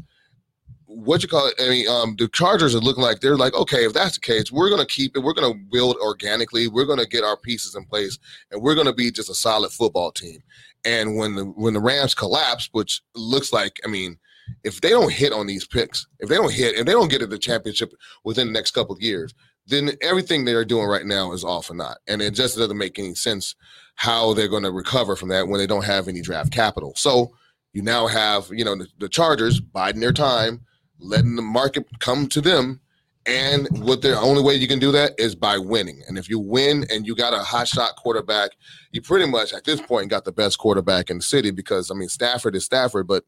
What 0.85 1.21
you 1.21 1.29
call 1.29 1.47
it? 1.47 1.53
I 1.59 1.69
mean, 1.69 1.87
um, 1.87 2.15
the 2.17 2.27
Chargers 2.29 2.73
are 2.73 2.79
looking 2.79 3.03
like 3.03 3.19
they're 3.19 3.37
like, 3.37 3.53
okay, 3.53 3.85
if 3.85 3.93
that's 3.93 4.15
the 4.15 4.21
case, 4.21 4.51
we're 4.51 4.69
gonna 4.69 4.85
keep 4.85 5.15
it. 5.15 5.19
We're 5.19 5.33
gonna 5.33 5.53
build 5.53 5.97
organically. 5.97 6.67
We're 6.67 6.85
gonna 6.85 7.05
get 7.05 7.23
our 7.23 7.37
pieces 7.37 7.75
in 7.75 7.85
place, 7.85 8.17
and 8.51 8.61
we're 8.61 8.75
gonna 8.75 8.93
be 8.93 9.11
just 9.11 9.29
a 9.29 9.35
solid 9.35 9.71
football 9.71 10.11
team. 10.11 10.41
And 10.85 11.17
when 11.17 11.35
the 11.35 11.45
when 11.45 11.73
the 11.73 11.79
Rams 11.79 12.13
collapse, 12.15 12.69
which 12.71 13.01
looks 13.15 13.51
like, 13.51 13.79
I 13.85 13.87
mean, 13.87 14.17
if 14.63 14.81
they 14.81 14.89
don't 14.89 15.11
hit 15.11 15.33
on 15.33 15.47
these 15.47 15.67
picks, 15.67 16.07
if 16.19 16.29
they 16.29 16.35
don't 16.35 16.53
hit, 16.53 16.75
if 16.75 16.85
they 16.85 16.93
don't 16.93 17.09
get 17.09 17.19
to 17.19 17.27
the 17.27 17.37
championship 17.37 17.93
within 18.23 18.47
the 18.47 18.53
next 18.53 18.71
couple 18.71 18.95
of 18.95 19.01
years, 19.01 19.33
then 19.67 19.91
everything 20.01 20.45
they're 20.45 20.65
doing 20.65 20.87
right 20.87 21.05
now 21.05 21.33
is 21.33 21.43
off 21.43 21.69
and 21.69 21.77
not. 21.77 21.97
And 22.07 22.21
it 22.21 22.33
just 22.33 22.57
doesn't 22.57 22.77
make 22.77 22.97
any 22.97 23.15
sense 23.15 23.55
how 23.95 24.33
they're 24.33 24.47
going 24.47 24.63
to 24.63 24.71
recover 24.71 25.15
from 25.15 25.29
that 25.29 25.47
when 25.47 25.59
they 25.59 25.67
don't 25.67 25.85
have 25.85 26.07
any 26.07 26.21
draft 26.21 26.51
capital. 26.51 26.93
So 26.95 27.33
you 27.73 27.81
now 27.81 28.07
have, 28.07 28.47
you 28.49 28.63
know, 28.63 28.75
the, 28.75 28.87
the 28.97 29.09
Chargers 29.09 29.59
biding 29.59 30.01
their 30.01 30.13
time, 30.13 30.61
letting 30.99 31.35
the 31.35 31.41
market 31.41 31.85
come 31.99 32.27
to 32.29 32.41
them. 32.41 32.79
And 33.27 33.67
what 33.85 34.01
the 34.01 34.17
only 34.17 34.41
way 34.41 34.55
you 34.55 34.67
can 34.67 34.79
do 34.79 34.91
that 34.93 35.13
is 35.17 35.35
by 35.35 35.57
winning. 35.57 36.01
And 36.07 36.17
if 36.17 36.29
you 36.29 36.39
win 36.39 36.85
and 36.89 37.05
you 37.05 37.15
got 37.15 37.33
a 37.33 37.39
hot 37.39 37.67
shot 37.67 37.95
quarterback, 37.97 38.51
you 38.91 39.01
pretty 39.01 39.29
much 39.29 39.53
at 39.53 39.65
this 39.65 39.81
point 39.81 40.09
got 40.09 40.23
the 40.23 40.31
best 40.31 40.57
quarterback 40.57 41.09
in 41.09 41.17
the 41.17 41.23
city 41.23 41.51
because 41.51 41.91
I 41.91 41.93
mean 41.93 42.09
Stafford 42.09 42.55
is 42.55 42.63
Stafford, 42.63 43.05
but 43.05 43.25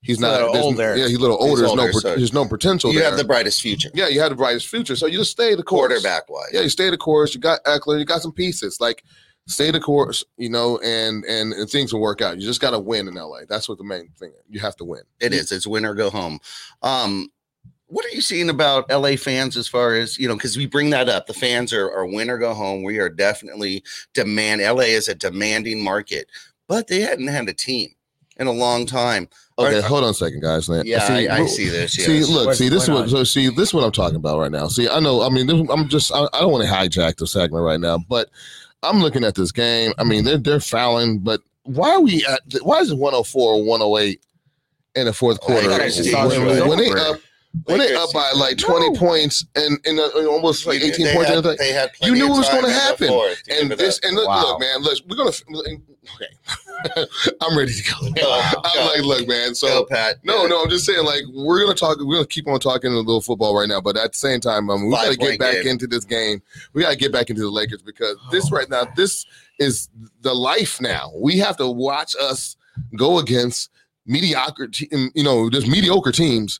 he's 0.00 0.16
He's 0.16 0.20
not 0.20 0.40
older. 0.40 0.96
Yeah, 0.96 1.06
he's 1.06 1.18
a 1.18 1.20
little 1.20 1.38
He's 1.38 1.50
older. 1.50 1.60
There's 1.60 1.70
older, 1.70 1.82
no 1.84 1.92
so 1.92 2.16
there's 2.16 2.32
no 2.32 2.48
potential 2.48 2.92
you 2.92 3.00
there. 3.00 3.08
have 3.10 3.18
the 3.18 3.24
brightest 3.24 3.60
future, 3.60 3.90
yeah, 3.94 4.08
you 4.08 4.20
have 4.20 4.30
the 4.30 4.36
brightest 4.36 4.68
future. 4.68 4.96
So 4.96 5.06
you 5.06 5.18
just 5.18 5.32
stay 5.32 5.54
the 5.54 5.62
course. 5.62 5.88
quarterback 5.88 6.30
wise. 6.30 6.48
Yeah, 6.52 6.62
you 6.62 6.70
stay 6.70 6.88
the 6.88 6.96
course. 6.96 7.34
You 7.34 7.40
got 7.40 7.62
Ekeler. 7.64 7.98
You 7.98 8.04
got 8.06 8.22
some 8.22 8.32
pieces. 8.32 8.80
Like 8.80 9.04
stay 9.46 9.70
the 9.70 9.80
course, 9.80 10.24
you 10.36 10.48
know, 10.48 10.78
and 10.78 11.24
and, 11.24 11.52
and 11.52 11.68
things 11.68 11.92
will 11.92 12.00
work 12.00 12.22
out. 12.22 12.38
You 12.38 12.46
just 12.46 12.60
got 12.60 12.70
to 12.70 12.78
win 12.78 13.08
in 13.08 13.14
LA. 13.14 13.40
That's 13.48 13.68
what 13.68 13.78
the 13.78 13.84
main 13.84 14.08
thing. 14.18 14.30
Is. 14.30 14.44
You 14.48 14.60
have 14.60 14.76
to 14.76 14.84
win. 14.84 15.02
It 15.20 15.32
is. 15.32 15.52
It's 15.52 15.66
win 15.66 15.84
or 15.84 15.94
go 15.94 16.10
home. 16.10 16.38
Um, 16.82 17.28
what 17.92 18.06
are 18.06 18.10
you 18.14 18.22
seeing 18.22 18.48
about 18.48 18.88
LA 18.90 19.16
fans 19.16 19.56
as 19.56 19.68
far 19.68 19.94
as 19.94 20.18
you 20.18 20.26
know? 20.26 20.34
Because 20.34 20.56
we 20.56 20.66
bring 20.66 20.90
that 20.90 21.08
up. 21.08 21.26
The 21.26 21.34
fans 21.34 21.72
are, 21.72 21.90
are 21.92 22.06
win 22.06 22.30
or 22.30 22.38
go 22.38 22.54
home. 22.54 22.82
We 22.82 22.98
are 22.98 23.08
definitely 23.10 23.84
demand. 24.14 24.62
LA 24.62 24.84
is 24.96 25.08
a 25.08 25.14
demanding 25.14 25.82
market, 25.84 26.28
but 26.68 26.88
they 26.88 27.00
hadn't 27.00 27.28
had 27.28 27.48
a 27.48 27.52
team 27.52 27.90
in 28.38 28.46
a 28.46 28.52
long 28.52 28.86
time. 28.86 29.28
Okay, 29.58 29.78
Are- 29.78 29.82
hold 29.82 30.04
on 30.04 30.10
a 30.10 30.14
second, 30.14 30.40
guys. 30.40 30.68
Lan- 30.70 30.86
Yeah, 30.86 31.04
I, 31.06 31.28
I 31.42 31.46
see 31.46 31.68
this. 31.68 31.92
See, 31.92 32.18
Yes. 32.20 32.28
look, 32.30 32.46
What's 32.46 32.58
see, 32.58 32.70
this 32.70 32.84
is 32.84 32.88
what. 32.90 33.10
So, 33.10 33.22
see, 33.24 33.50
this 33.50 33.68
is 33.68 33.74
what 33.74 33.84
I'm 33.84 33.92
talking 33.92 34.16
about 34.16 34.38
right 34.38 34.50
now. 34.50 34.68
See, 34.68 34.88
I 34.88 34.98
know. 34.98 35.20
I 35.22 35.28
mean, 35.28 35.46
this, 35.46 35.68
I'm 35.70 35.88
just. 35.88 36.10
I, 36.12 36.26
I 36.32 36.40
don't 36.40 36.50
want 36.50 36.64
to 36.64 36.70
hijack 36.72 37.16
the 37.16 37.26
segment 37.26 37.62
right 37.62 37.78
now, 37.78 37.98
but 38.08 38.30
I'm 38.82 39.00
looking 39.00 39.22
at 39.24 39.34
this 39.34 39.52
game. 39.52 39.92
I 39.98 40.04
mean, 40.04 40.24
they're 40.24 40.38
they're 40.38 40.60
fouling, 40.60 41.18
but 41.18 41.42
why 41.64 41.90
are 41.90 42.00
we 42.00 42.24
at? 42.24 42.40
Why 42.62 42.78
is 42.80 42.90
it 42.90 42.96
104 42.98 43.52
or 43.52 43.62
108 43.64 44.20
in 44.94 45.04
the 45.04 45.12
fourth 45.12 45.38
Oh, 45.42 45.46
quarter? 45.46 45.66
I 45.66 45.68
when, 45.68 45.78
gotta 45.78 45.90
see 45.90 46.14
what 46.14 46.28
when, 46.30 46.68
when 46.68 46.78
they 46.78 46.90
up, 46.90 47.18
when 47.64 47.78
they 47.78 47.94
up 47.94 48.12
by 48.14 48.32
like 48.34 48.56
20 48.58 48.96
points 48.98 49.44
and 49.54 49.78
and 49.84 50.00
uh, 50.00 50.08
almost 50.28 50.66
like 50.66 50.80
They 50.80 50.88
18 50.92 51.06
had- 51.06 51.14
points, 51.16 51.30
and 51.30 51.58
They 51.58 51.72
had 51.72 51.90
you 52.02 52.12
knew 52.14 52.24
of 52.24 52.30
it 52.30 52.38
was 52.38 52.48
going 52.48 52.64
to 52.64 52.70
happen. 52.72 53.08
fourth 53.08 53.42
to 53.44 53.50
give 53.50 53.60
And 53.70 53.70
this, 53.72 54.00
and 54.02 54.16
look, 54.16 54.26
Wow. 54.28 54.40
look, 54.42 54.60
man, 54.60 54.80
look, 54.80 54.98
we're 55.08 55.16
gonna. 55.16 55.30
Okay, 56.16 57.06
I'm 57.40 57.56
ready 57.56 57.72
to 57.72 57.82
go. 57.92 58.10
Go, 58.12 58.40
I'm 58.64 58.74
go. 58.74 58.86
like, 58.86 59.02
look, 59.02 59.28
man. 59.28 59.54
So 59.54 59.68
Go, 59.68 59.84
Pat. 59.84 60.16
no, 60.24 60.46
no, 60.46 60.62
I'm 60.62 60.68
just 60.70 60.84
saying, 60.84 61.04
like, 61.04 61.22
we're 61.32 61.60
gonna 61.62 61.74
talk, 61.76 61.98
we're 62.00 62.16
gonna 62.16 62.26
keep 62.26 62.48
on 62.48 62.58
talking 62.58 62.90
a 62.92 62.96
little 62.96 63.20
football 63.20 63.56
right 63.56 63.68
now, 63.68 63.80
but 63.80 63.96
at 63.96 64.12
the 64.12 64.18
same 64.18 64.40
time, 64.40 64.68
um, 64.70 64.86
we 64.86 64.90
gotta 64.92 65.16
get 65.16 65.38
back 65.38 65.54
game. 65.62 65.68
into 65.68 65.86
this 65.86 66.04
game. 66.04 66.42
We 66.72 66.82
gotta 66.82 66.96
get 66.96 67.12
back 67.12 67.30
into 67.30 67.42
the 67.42 67.50
Lakers 67.50 67.82
because 67.82 68.16
this 68.30 68.50
right 68.50 68.68
now, 68.68 68.84
this 68.96 69.26
is 69.58 69.90
the 70.22 70.34
life 70.34 70.80
now. 70.80 71.12
We 71.14 71.38
have 71.38 71.56
to 71.58 71.68
watch 71.68 72.16
us 72.20 72.56
go 72.96 73.18
against 73.18 73.70
mediocre, 74.06 74.66
te- 74.68 74.90
you 75.14 75.22
know, 75.22 75.48
just 75.50 75.68
mediocre 75.68 76.10
teams 76.10 76.58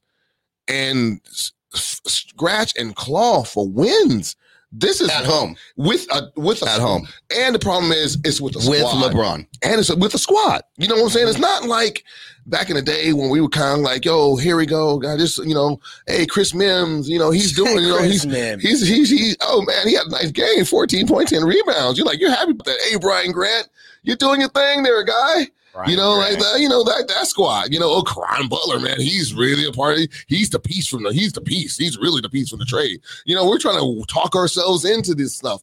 and 0.68 1.20
s- 1.27 1.53
scratch 1.75 2.72
and 2.77 2.94
claw 2.96 3.44
for 3.44 3.68
wins. 3.68 4.37
This 4.75 5.03
is 5.03 5.11
at 5.11 5.27
home. 5.27 5.55
with 5.77 6.07
a 6.11 6.31
with 6.40 6.62
a 6.62 6.70
At 6.70 6.81
home. 6.81 7.07
and 7.37 7.55
the 7.55 7.59
problem 7.59 7.92
is 7.92 8.16
it's 8.25 8.40
with 8.40 8.55
the 8.55 8.70
With 8.70 8.79
squad 8.79 9.12
LeBron. 9.12 9.46
and 9.62 9.79
it's 9.81 9.94
with 9.94 10.12
the 10.12 10.18
squad. 10.18 10.62
You 10.79 10.88
know 10.88 10.94
what 10.94 11.03
I'm 11.05 11.09
saying? 11.11 11.29
It's 11.29 11.35
mm-hmm. 11.37 11.42
not 11.42 11.64
like 11.64 12.05
back 12.46 12.70
in 12.70 12.77
the 12.77 12.83
day 12.83 13.12
when 13.12 13.29
we 13.29 13.42
were 13.42 13.51
kind 13.51 13.81
of 13.81 13.85
like, 13.85 14.07
"Yo, 14.07 14.37
here 14.37 14.57
we 14.57 14.64
go, 14.64 14.98
guy." 14.98 15.18
Just 15.18 15.37
you 15.44 15.55
know, 15.55 15.79
hey, 16.07 16.25
Chris 16.25 16.55
Mims, 16.55 17.07
you 17.07 17.18
know, 17.18 17.31
he's 17.31 17.53
doing, 17.57 17.85
you 17.85 17.88
know, 17.88 18.03
he's 18.03 18.25
man. 18.27 18.61
he's 18.61 18.87
he's 18.87 19.11
he's. 19.11 19.37
Oh 19.42 19.61
man, 19.61 19.87
he 19.87 19.94
had 19.94 20.07
a 20.07 20.11
nice 20.11 20.31
game, 20.31 20.64
14 20.64 21.07
points, 21.07 21.33
10 21.33 21.44
rebounds. 21.44 21.98
You're 21.98 22.07
like, 22.07 22.18
you're 22.18 22.31
happy 22.31 22.53
about 22.53 22.64
that? 22.64 22.79
Hey, 22.88 22.96
Brian 22.96 23.31
Grant, 23.31 23.68
you're 24.05 24.16
doing 24.16 24.40
your 24.40 24.51
thing 24.51 24.85
there, 24.85 25.05
guy. 25.05 25.48
You 25.88 25.96
know, 25.96 26.14
like 26.14 26.38
that, 26.38 26.61
you 26.61 26.68
know 26.68 26.85
that 26.85 27.08
that 27.08 27.26
squad. 27.26 27.72
You 27.72 27.80
know, 27.80 27.90
oh, 27.90 28.02
Caron 28.02 28.48
Butler, 28.48 28.78
man, 28.80 29.00
he's 29.00 29.35
really 29.35 29.66
a 29.66 29.72
part 29.72 29.98
of. 29.98 30.08
He's 30.26 30.50
the 30.50 30.58
piece 30.61 30.87
from 30.87 31.02
the. 31.04 31.12
He's 31.12 31.32
the 31.32 31.40
piece. 31.40 31.76
He's 31.76 31.96
really 31.98 32.20
the 32.20 32.28
piece 32.30 32.50
from 32.50 32.58
the 32.58 32.64
trade. 32.64 33.00
You 33.24 33.35
know, 33.35 33.48
we're 33.48 33.58
trying 33.58 33.78
to 33.78 34.04
talk 34.06 34.35
ourselves 34.37 34.85
into 34.85 35.14
this 35.14 35.35
stuff. 35.35 35.62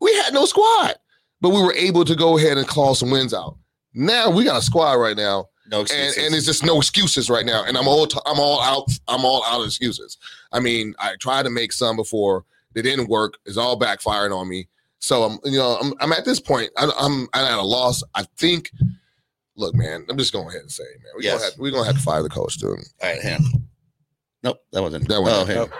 We 0.00 0.14
had 0.14 0.32
no 0.32 0.44
squad, 0.44 0.94
but 1.40 1.50
we 1.50 1.60
were 1.60 1.74
able 1.74 2.04
to 2.04 2.14
go 2.14 2.38
ahead 2.38 2.56
and 2.58 2.66
claw 2.66 2.94
some 2.94 3.10
wins 3.10 3.34
out. 3.34 3.56
Now 3.94 4.30
we 4.30 4.44
got 4.44 4.58
a 4.58 4.62
squad 4.62 4.92
right 4.94 5.16
now, 5.16 5.48
No 5.68 5.80
and 5.80 5.90
excuses. 5.90 6.24
and 6.24 6.34
it's 6.36 6.46
just 6.46 6.64
no 6.64 6.76
excuses 6.78 7.28
right 7.28 7.44
now. 7.46 7.64
And 7.64 7.76
I'm 7.76 7.88
all 7.88 8.06
t- 8.06 8.20
I'm 8.26 8.38
all 8.38 8.60
out. 8.60 8.88
I'm 9.08 9.24
all 9.24 9.42
out 9.44 9.60
of 9.60 9.66
excuses. 9.66 10.18
I 10.52 10.60
mean, 10.60 10.94
I 11.00 11.16
tried 11.16 11.44
to 11.44 11.50
make 11.50 11.72
some 11.72 11.96
before 11.96 12.44
they 12.74 12.82
didn't 12.82 13.08
work. 13.08 13.38
It's 13.44 13.56
all 13.56 13.78
backfiring 13.78 14.32
on 14.36 14.48
me. 14.48 14.68
So 15.00 15.24
I'm 15.24 15.38
you 15.44 15.58
know 15.58 15.78
I'm 15.80 15.94
I'm 16.00 16.12
at 16.12 16.24
this 16.24 16.38
point. 16.38 16.70
I, 16.76 16.84
I'm 16.98 17.28
I'm 17.32 17.44
at 17.44 17.58
a 17.58 17.62
loss. 17.62 18.02
I 18.14 18.24
think. 18.36 18.70
Look, 19.58 19.74
man, 19.74 20.06
I'm 20.08 20.16
just 20.16 20.32
going 20.32 20.48
ahead 20.48 20.60
and 20.62 20.70
say, 20.70 20.84
man, 21.02 21.12
we're 21.16 21.22
Yes. 21.22 21.34
gonna 21.40 21.44
have, 21.50 21.58
we're 21.58 21.70
gonna 21.72 21.84
have 21.86 21.96
to 21.96 22.02
fire 22.02 22.22
the 22.22 22.28
coach, 22.28 22.54
dude. 22.58 22.70
All 22.70 22.78
right, 23.02 23.20
hand. 23.20 23.42
Nope, 24.44 24.58
that 24.72 24.80
wasn't. 24.80 25.08
That 25.08 25.20
wasn't 25.20 25.50
Oh, 25.50 25.62
it. 25.62 25.68
him. 25.68 25.72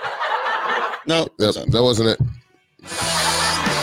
No, 1.06 1.28
That, 1.38 1.66
that 1.70 1.82
wasn't 1.82 2.08
it. 2.10 2.18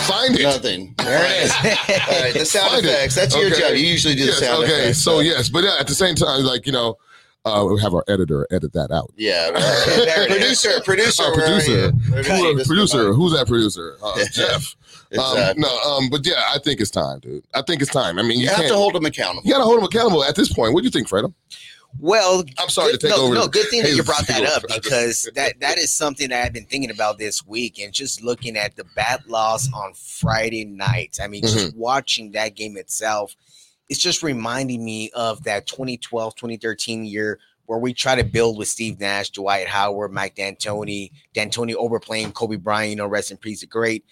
Find 0.06 0.36
it. 0.38 0.44
Nothing. 0.44 0.94
There 0.98 1.24
it 1.26 1.46
is. 1.46 1.52
All 1.52 2.22
right, 2.22 2.34
the 2.34 2.46
sound 2.46 2.72
Find 2.72 2.86
it. 2.86 2.90
effects. 2.90 3.16
That's 3.16 3.36
your 3.36 3.50
job. 3.50 3.72
You 3.72 3.88
usually 3.88 4.16
do 4.16 4.26
the 4.28 4.34
sound 4.34 4.64
okay, 4.66 4.74
effects. 4.82 5.00
so 5.00 5.20
yes, 5.22 5.50
but 5.50 5.64
uh, 5.64 5.78
at 5.80 5.88
the 5.88 5.96
same 5.96 6.14
time, 6.16 6.44
like 6.44 6.66
you 6.66 6.72
know, 6.74 6.98
uh, 7.46 7.66
we 7.66 7.80
have 7.82 7.94
our 7.94 8.04
editor 8.08 8.48
edit 8.52 8.74
that 8.74 8.92
out. 8.92 9.12
Yeah. 9.16 9.52
There 10.06 10.24
it 10.24 10.32
is. 10.42 10.62
producer, 10.66 10.82
producer, 10.84 11.24
Our 11.24 11.36
where 11.36 11.46
producer. 11.46 11.92
Who, 11.92 12.64
Producer, 12.66 13.10
uh, 13.10 13.14
who's 13.14 13.34
that 13.34 13.48
producer? 13.48 13.98
Uh, 14.04 14.26
Jeff. 14.32 14.76
Um, 15.18 15.54
no, 15.58 15.80
um, 15.82 16.10
but 16.10 16.26
yeah, 16.26 16.42
I 16.54 16.58
think 16.60 16.82
it's 16.82 16.92
time, 16.92 17.20
dude. 17.20 17.44
I 17.54 17.62
think 17.62 17.82
it's 17.82 17.92
time. 17.92 18.20
I 18.20 18.24
mean, 18.24 18.40
you, 18.40 18.46
you 18.46 18.50
have 18.50 18.68
to 18.68 18.76
hold 18.76 18.96
them 18.96 19.06
accountable. 19.06 19.44
you 19.46 19.52
got 19.52 19.60
to 19.60 19.64
hold 19.64 19.78
them 19.78 19.86
accountable 19.86 20.24
at 20.24 20.36
this 20.36 20.52
point. 20.52 20.74
What 20.74 20.82
do 20.82 20.86
you 20.86 20.92
think, 20.92 21.08
Fredo? 21.08 21.34
Well, 22.00 22.44
I'm 22.58 22.68
sorry 22.68 22.92
good, 22.92 23.02
to 23.02 23.08
take 23.08 23.16
no, 23.16 23.24
over. 23.24 23.34
No, 23.36 23.48
good 23.48 23.70
thing 23.70 23.84
that 23.84 23.94
you 23.94 24.04
brought 24.04 24.28
that 24.28 24.44
up 24.58 24.64
because 24.68 25.30
that 25.36 25.60
that 25.62 25.78
is 25.78 25.94
something 25.94 26.28
that 26.30 26.44
I've 26.46 26.52
been 26.54 26.66
thinking 26.66 26.92
about 26.92 27.18
this 27.20 27.46
week 27.46 27.80
and 27.80 27.94
just 27.94 28.22
looking 28.22 28.58
at 28.58 28.76
the 28.76 28.84
bad 28.96 29.26
loss 29.28 29.72
on 29.72 29.94
Friday 29.94 30.66
night. 30.66 31.20
I 31.22 31.28
mean, 31.28 31.44
Mm-hmm. 31.44 31.58
just 31.58 31.76
watching 31.78 32.32
that 32.32 32.56
game 32.56 32.76
itself, 32.76 33.36
it's 33.90 34.00
just 34.00 34.24
reminding 34.24 34.84
me 34.84 35.12
of 35.12 35.44
that 35.44 35.68
2012, 35.68 36.36
2013 36.36 37.06
year 37.06 37.40
where 37.66 37.80
we 37.80 37.94
try 37.94 38.16
to 38.16 38.24
build 38.24 38.58
with 38.58 38.68
Steve 38.68 39.00
Nash, 39.00 39.32
Dwight 39.32 39.68
Howard, 39.68 40.12
Mike 40.12 40.36
D'Antoni, 40.36 41.12
D'Antoni 41.34 41.74
overplaying 41.74 42.32
Kobe 42.32 42.58
Bryant, 42.58 42.92
you 42.92 42.96
know, 42.96 43.08
rest 43.08 43.32
in 43.32 43.38
peace, 43.38 43.64
great. 43.66 44.06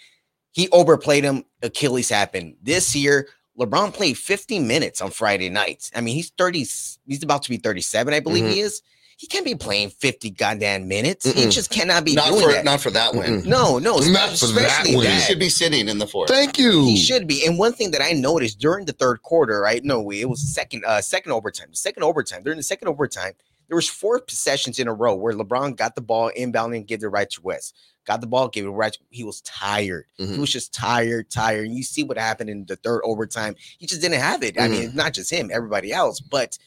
He 0.52 0.70
overplayed 0.70 1.24
him. 1.24 1.44
Achilles 1.62 2.10
happened. 2.10 2.56
This 2.62 2.96
year, 2.96 3.28
LeBron 3.60 3.94
played 3.94 4.18
50 4.18 4.60
minutes 4.60 5.02
on 5.02 5.12
Friday 5.12 5.50
nights. 5.50 5.92
I 5.96 6.02
mean, 6.02 6.16
he's 6.16 6.32
30, 6.32 6.60
he's 6.60 7.24
about 7.24 7.44
to 7.44 7.50
be 7.50 7.58
37, 7.58 8.14
I 8.14 8.20
believe 8.20 8.44
mm-hmm. 8.44 8.54
he 8.54 8.60
is. 8.62 8.82
He 9.24 9.28
can't 9.28 9.46
be 9.46 9.56
playing 9.56 9.90
50 9.92 10.32
goddamn 10.32 10.90
minutes. 10.90 11.24
He 11.26 11.46
Mm-mm. 11.46 11.50
just 11.54 11.70
cannot 11.70 12.04
be 12.04 12.14
Not 12.14 12.28
doing 12.28 12.42
for 12.42 12.52
that. 12.52 12.66
not 12.66 12.82
for 12.82 12.90
that 12.90 13.16
win. 13.16 13.40
Mm-mm. 13.42 13.46
no, 13.46 13.80
no, 13.80 14.00
Not 14.00 14.38
for 14.38 14.48
that 14.48 14.84
win. 14.86 15.10
He 15.10 15.20
should 15.20 15.40
be 15.40 15.48
sitting 15.48 15.88
in 15.88 15.98
the 15.98 16.06
fourth. 16.06 16.28
Thank 16.30 16.60
you. 16.60 16.84
He 16.84 16.98
should 16.98 17.26
be. 17.26 17.46
And 17.46 17.58
one 17.58 17.72
thing 17.72 17.92
that 17.92 18.02
I 18.02 18.12
noticed 18.12 18.60
during 18.60 18.84
the 18.84 18.92
third 18.92 19.22
quarter, 19.22 19.62
right? 19.62 19.82
No, 19.82 20.12
it 20.12 20.26
was 20.26 20.42
second 20.54 20.84
uh 20.86 21.00
second 21.02 21.32
overtime. 21.32 21.68
The 21.70 21.78
second 21.78 22.04
overtime. 22.04 22.44
During 22.44 22.58
the 22.58 22.64
second 22.64 22.90
overtime, 22.90 23.32
there 23.70 23.78
was 23.78 23.88
four 23.88 24.20
possessions 24.20 24.78
in 24.78 24.90
a 24.90 24.94
row 24.94 25.16
where 25.16 25.34
LeBron 25.34 25.78
got 25.78 25.96
the 25.96 26.02
ball 26.02 26.28
inbound 26.36 26.74
and 26.74 26.86
gave 26.86 27.02
it 27.02 27.08
right 27.08 27.30
to 27.30 27.42
West. 27.42 27.78
Got 28.06 28.20
the 28.20 28.28
ball, 28.28 28.50
gave 28.50 28.66
it 28.66 28.70
right. 28.72 28.92
To, 28.92 29.00
he 29.10 29.24
was 29.24 29.40
tired. 29.44 30.04
He 30.18 30.26
Mhm. 30.26 30.40
was 30.40 30.52
just 30.52 30.74
tired, 30.74 31.30
tired. 31.30 31.68
And 31.68 31.78
you 31.78 31.84
see 31.84 32.04
what 32.04 32.18
happened 32.18 32.50
in 32.50 32.66
the 32.66 32.76
third 32.76 33.00
overtime. 33.06 33.56
He 33.78 33.88
just 33.88 34.02
didn't 34.02 34.20
have 34.20 34.44
it. 34.44 34.60
I 34.60 34.68
mean, 34.68 34.90
Mm-hmm. 34.90 34.98
not 34.98 35.14
just 35.14 35.32
him, 35.32 35.50
everybody 35.50 35.94
else. 35.94 36.20
But 36.20 36.58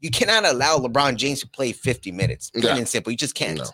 you 0.00 0.10
cannot 0.10 0.44
allow 0.44 0.78
LeBron 0.78 1.16
James 1.16 1.40
to 1.40 1.48
play 1.48 1.72
50 1.72 2.12
minutes. 2.12 2.50
Plain 2.50 2.64
Yeah. 2.64 2.76
and 2.76 2.88
simple. 2.88 3.10
You 3.10 3.18
just 3.18 3.34
can't. 3.34 3.58
No. 3.58 3.64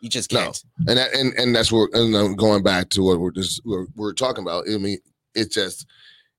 You 0.00 0.08
just 0.08 0.30
can't. 0.30 0.62
No. 0.78 0.90
and 0.92 0.98
that, 0.98 1.14
and 1.14 1.32
and 1.34 1.54
that's 1.54 1.72
what 1.72 1.90
and 1.92 2.36
going 2.38 2.62
back 2.62 2.88
to 2.90 3.02
what 3.02 3.18
we're 3.20 3.30
just 3.32 3.60
we're, 3.64 3.86
we're 3.96 4.12
talking 4.12 4.42
about. 4.44 4.64
I 4.72 4.78
mean, 4.78 4.98
it's 5.34 5.54
just 5.54 5.86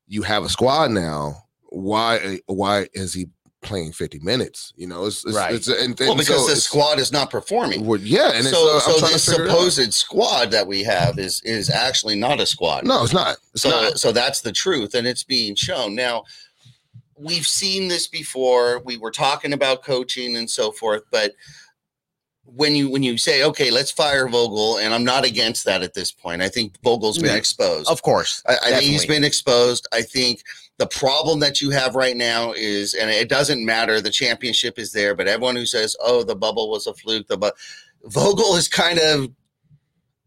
you 0.08 0.22
have 0.24 0.44
a 0.44 0.50
squad 0.50 0.92
now. 0.92 1.44
Why 1.72 2.40
why 2.46 2.88
is 2.94 3.14
he 3.14 3.28
playing 3.62 3.92
fifty 3.92 4.18
minutes? 4.20 4.72
You 4.78 4.88
know, 4.88 5.06
it's, 5.06 5.26
it's 5.26 5.36
Right. 5.36 5.54
It's, 5.54 5.68
and, 5.68 6.00
and 6.00 6.00
well, 6.00 6.16
because 6.16 6.28
so 6.28 6.46
the 6.46 6.52
it's- 6.52 6.64
squad 6.64 7.00
is 7.00 7.12
not 7.12 7.30
performing. 7.30 7.86
well, 7.86 8.00
yeah, 8.00 8.30
and 8.30 8.40
it's, 8.48 8.52
so, 8.52 8.78
uh, 8.78 8.80
so 8.80 8.98
trying 9.00 9.12
this 9.12 9.26
to 9.26 9.32
figure 9.32 9.46
it 9.46 9.50
out. 9.52 9.58
supposed 9.72 9.94
squad 9.94 10.52
that 10.52 10.66
we 10.66 10.84
have 10.84 11.20
is 11.20 11.42
is 11.44 11.70
actually 11.70 12.16
not 12.16 12.40
a 12.40 12.46
squad. 12.46 12.86
No, 12.86 13.04
it's 13.04 13.14
not. 13.14 13.38
It's 13.54 13.64
so 13.64 13.70
not. 13.70 14.00
so 14.00 14.12
that's 14.14 14.40
the 14.42 14.54
truth, 14.54 14.96
and 14.96 15.06
it's 15.06 15.24
being 15.24 15.56
shown 15.56 15.96
now. 15.96 16.24
We've 17.20 17.46
seen 17.46 17.88
this 17.90 18.08
before. 18.08 18.80
We 18.80 18.98
were 18.98 19.12
talking 19.12 19.52
about 19.54 19.84
coaching 19.84 20.36
and 20.38 20.50
so 20.50 20.72
forth, 20.72 21.04
but 21.12 21.34
when 22.46 22.76
you 22.76 22.90
when 22.90 23.04
you 23.04 23.18
say 23.18 23.44
okay, 23.44 23.70
let's 23.72 23.92
fire 23.92 24.28
Vogel, 24.28 24.78
and 24.80 24.94
I'm 24.94 25.04
not 25.04 25.26
against 25.26 25.66
that 25.66 25.84
at 25.84 25.94
this 25.94 26.12
point. 26.12 26.42
I 26.42 26.50
think 26.50 26.82
Vogel's 26.84 27.18
been 27.18 27.28
Yeah. 27.32 27.36
exposed. 27.36 27.90
Of 27.90 28.02
course. 28.02 28.42
I, 28.48 28.54
I 28.64 28.70
think 28.72 28.84
he's 28.84 29.06
been 29.06 29.24
exposed. 29.24 29.86
I 29.92 30.02
think 30.02 30.44
the 30.78 30.88
problem 30.88 31.42
that 31.42 31.62
you 31.62 31.70
have 31.72 31.94
right 31.96 32.16
now 32.18 32.54
is, 32.54 32.94
and 32.94 33.10
it 33.10 33.30
doesn't 33.30 33.64
matter, 33.64 34.00
the 34.02 34.10
championship 34.10 34.80
is 34.80 34.94
there, 34.94 35.14
but 35.14 35.28
everyone 35.28 35.58
who 35.58 35.66
says, 35.66 35.96
"Oh, 36.02 36.24
the 36.24 36.36
bubble 36.36 36.72
was 36.72 36.88
a 36.88 36.94
fluke," 36.94 37.28
the 37.28 37.38
bu-, 37.38 37.52
Vogel 38.06 38.56
is 38.56 38.68
kind 38.68 38.98
of 38.98 39.28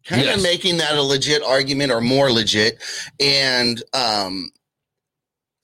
kind 0.04 0.22
Yes. 0.22 0.36
of 0.36 0.42
making 0.42 0.76
that 0.76 0.94
a 0.96 1.02
legit 1.02 1.42
argument 1.42 1.90
or 1.90 2.00
more 2.00 2.30
legit, 2.30 2.82
and 3.18 3.82
um. 3.94 4.50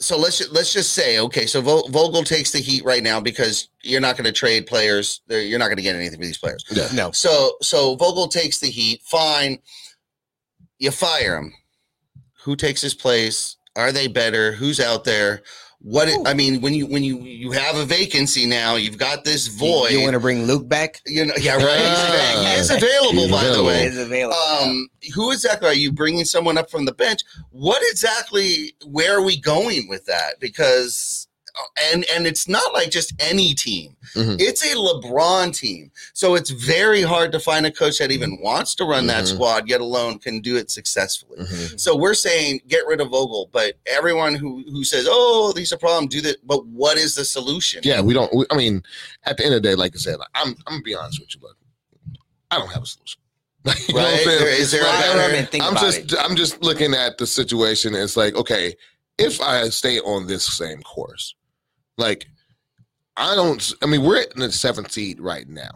So 0.01 0.17
let's 0.17 0.49
let's 0.53 0.73
just 0.73 0.93
say 0.93 1.19
okay. 1.19 1.47
So 1.47 1.61
Vogel 1.61 2.23
takes 2.23 2.53
the 2.53 2.61
heat 2.61 2.85
right 2.85 3.03
now 3.03 3.21
because 3.21 3.69
you're 3.83 4.01
not 4.01 4.17
going 4.17 4.27
to 4.27 4.33
trade 4.33 4.67
players. 4.67 5.23
You're 5.29 5.59
not 5.59 5.67
going 5.67 5.77
to 5.77 5.83
get 5.83 5.97
anything 5.97 6.19
for 6.19 6.25
these 6.25 6.39
players. 6.39 6.65
Yeah. 6.71 6.89
No. 6.95 7.11
So 7.11 7.57
so 7.63 7.97
Vogel 7.97 8.29
takes 8.29 8.61
the 8.61 8.69
heat. 8.69 9.03
Fine. 9.03 9.59
You 10.79 10.93
fire 10.93 11.37
him. 11.37 11.53
Who 12.45 12.55
takes 12.55 12.81
his 12.81 12.95
place? 12.95 13.57
Are 13.75 13.91
they 13.91 14.07
better? 14.07 14.53
Who's 14.53 14.79
out 14.79 15.05
there? 15.05 15.43
What 15.81 16.09
it, 16.09 16.19
I 16.27 16.35
mean, 16.35 16.61
when 16.61 16.75
you 16.75 16.87
when 16.87 17.05
you 17.05 17.21
you 17.21 17.53
have 17.53 17.77
a 17.77 17.85
vacancy 17.85 18.47
now, 18.47 18.75
you've 18.75 18.99
got 18.99 19.23
this 19.23 19.47
void. 19.47 19.93
You, 19.93 20.01
want 20.01 20.15
to 20.15 20.21
bring 20.21 20.43
Luke 20.43 20.69
back? 20.69 21.01
You 21.07 21.27
know, 21.27 21.35
yeah, 21.39 21.55
right. 21.55 21.65
Ah. 21.67 22.53
he 22.53 22.61
is 22.61 22.71
available, 22.71 23.23
He's 23.23 23.31
by 23.31 23.45
the 23.45 23.63
way. 23.63 23.85
Is 23.85 23.97
available. 23.97 24.35
Um, 24.35 24.89
who 25.15 25.31
exactly 25.31 25.69
are 25.69 25.75
you 25.75 25.93
bringing 25.93 26.25
someone 26.25 26.59
up 26.59 26.69
from 26.69 26.85
the 26.85 26.93
bench? 26.93 27.21
What 27.51 27.81
exactly? 27.93 28.75
Where 28.87 29.17
are 29.17 29.23
we 29.23 29.41
going 29.41 29.89
with 29.89 30.05
that? 30.07 30.41
Because 30.41 31.28
and 31.93 32.05
and 32.15 32.27
it's 32.27 32.49
not 32.49 32.73
like 32.73 32.91
just 32.91 33.13
any 33.21 33.55
team. 33.55 33.97
Mhm. 34.15 34.41
It's 34.41 34.63
a 34.65 34.75
LeBron 34.77 35.55
team, 35.57 35.91
so 36.13 36.35
it's 36.35 36.51
very 36.51 37.03
hard 37.03 37.33
to 37.33 37.41
find 37.41 37.67
a 37.67 37.71
coach 37.71 37.99
that 37.99 38.11
even 38.11 38.39
wants 38.41 38.75
to 38.77 38.85
run 38.85 39.07
that 39.09 39.25
Mhm. 39.25 39.35
squad, 39.35 39.69
yet 39.69 39.81
alone 39.81 40.19
can 40.19 40.41
do 40.41 40.57
it 40.57 40.71
successfully. 40.71 41.39
Mhm. 41.41 41.79
So 41.81 41.97
we're 41.97 42.15
saying 42.15 42.61
get 42.69 42.87
rid 42.87 43.01
of 43.01 43.09
Vogel, 43.11 43.49
but 43.53 43.75
everyone 43.87 44.35
who 44.35 44.65
who 44.71 44.85
says, 44.85 45.07
"Oh, 45.09 45.53
these 45.55 45.73
are 45.73 45.77
problems," 45.79 46.13
do 46.13 46.21
that. 46.23 46.47
But 46.47 46.67
what 46.67 46.97
is 46.99 47.15
the 47.15 47.25
solution? 47.25 47.81
Yeah, 47.85 48.01
we 48.01 48.15
don't. 48.15 48.33
We, 48.35 48.45
I 48.51 48.57
mean, 48.57 48.83
at 49.25 49.37
the 49.37 49.45
end 49.45 49.55
of 49.55 49.63
the 49.63 49.69
day, 49.69 49.75
like 49.75 49.95
I 49.95 49.99
said, 49.99 50.17
I'm 50.35 50.49
I'm 50.67 50.75
gonna 50.75 50.83
be 50.83 50.95
honest 50.95 51.21
with 51.21 51.35
you, 51.35 51.41
but 51.41 51.53
I 52.51 52.59
don't 52.59 52.73
have 52.73 52.83
a 52.83 52.87
solution. 52.87 53.21
You 53.89 53.95
know 53.95 54.01
I'm 54.01 54.15
Right? 54.15 54.25
There- 54.25 54.49
is 54.49 54.71
there 54.71 54.83
a 54.83 54.87
Like, 54.87 55.05
I 55.05 55.15
better- 55.15 55.47
think 55.47 55.65
I'm 55.65 55.77
just 55.77 55.99
it. 55.99 56.15
I'm 56.19 56.37
just 56.37 56.63
looking 56.63 56.95
at 56.95 57.19
the 57.19 57.27
situation. 57.27 57.95
It's 57.95 58.17
like, 58.17 58.35
okay, 58.35 58.75
if 59.19 59.41
I 59.41 59.69
stay 59.69 59.99
on 60.01 60.27
this 60.27 60.45
same 60.47 60.81
course, 60.83 61.35
like 61.99 62.27
I 63.17 63.35
don't. 63.35 63.73
I 63.83 63.87
mean, 63.87 64.03
we're 64.05 64.23
in 64.23 64.41
the 64.41 64.51
seventh 64.53 64.93
seed 64.93 65.21
right 65.21 65.49
now. 65.49 65.71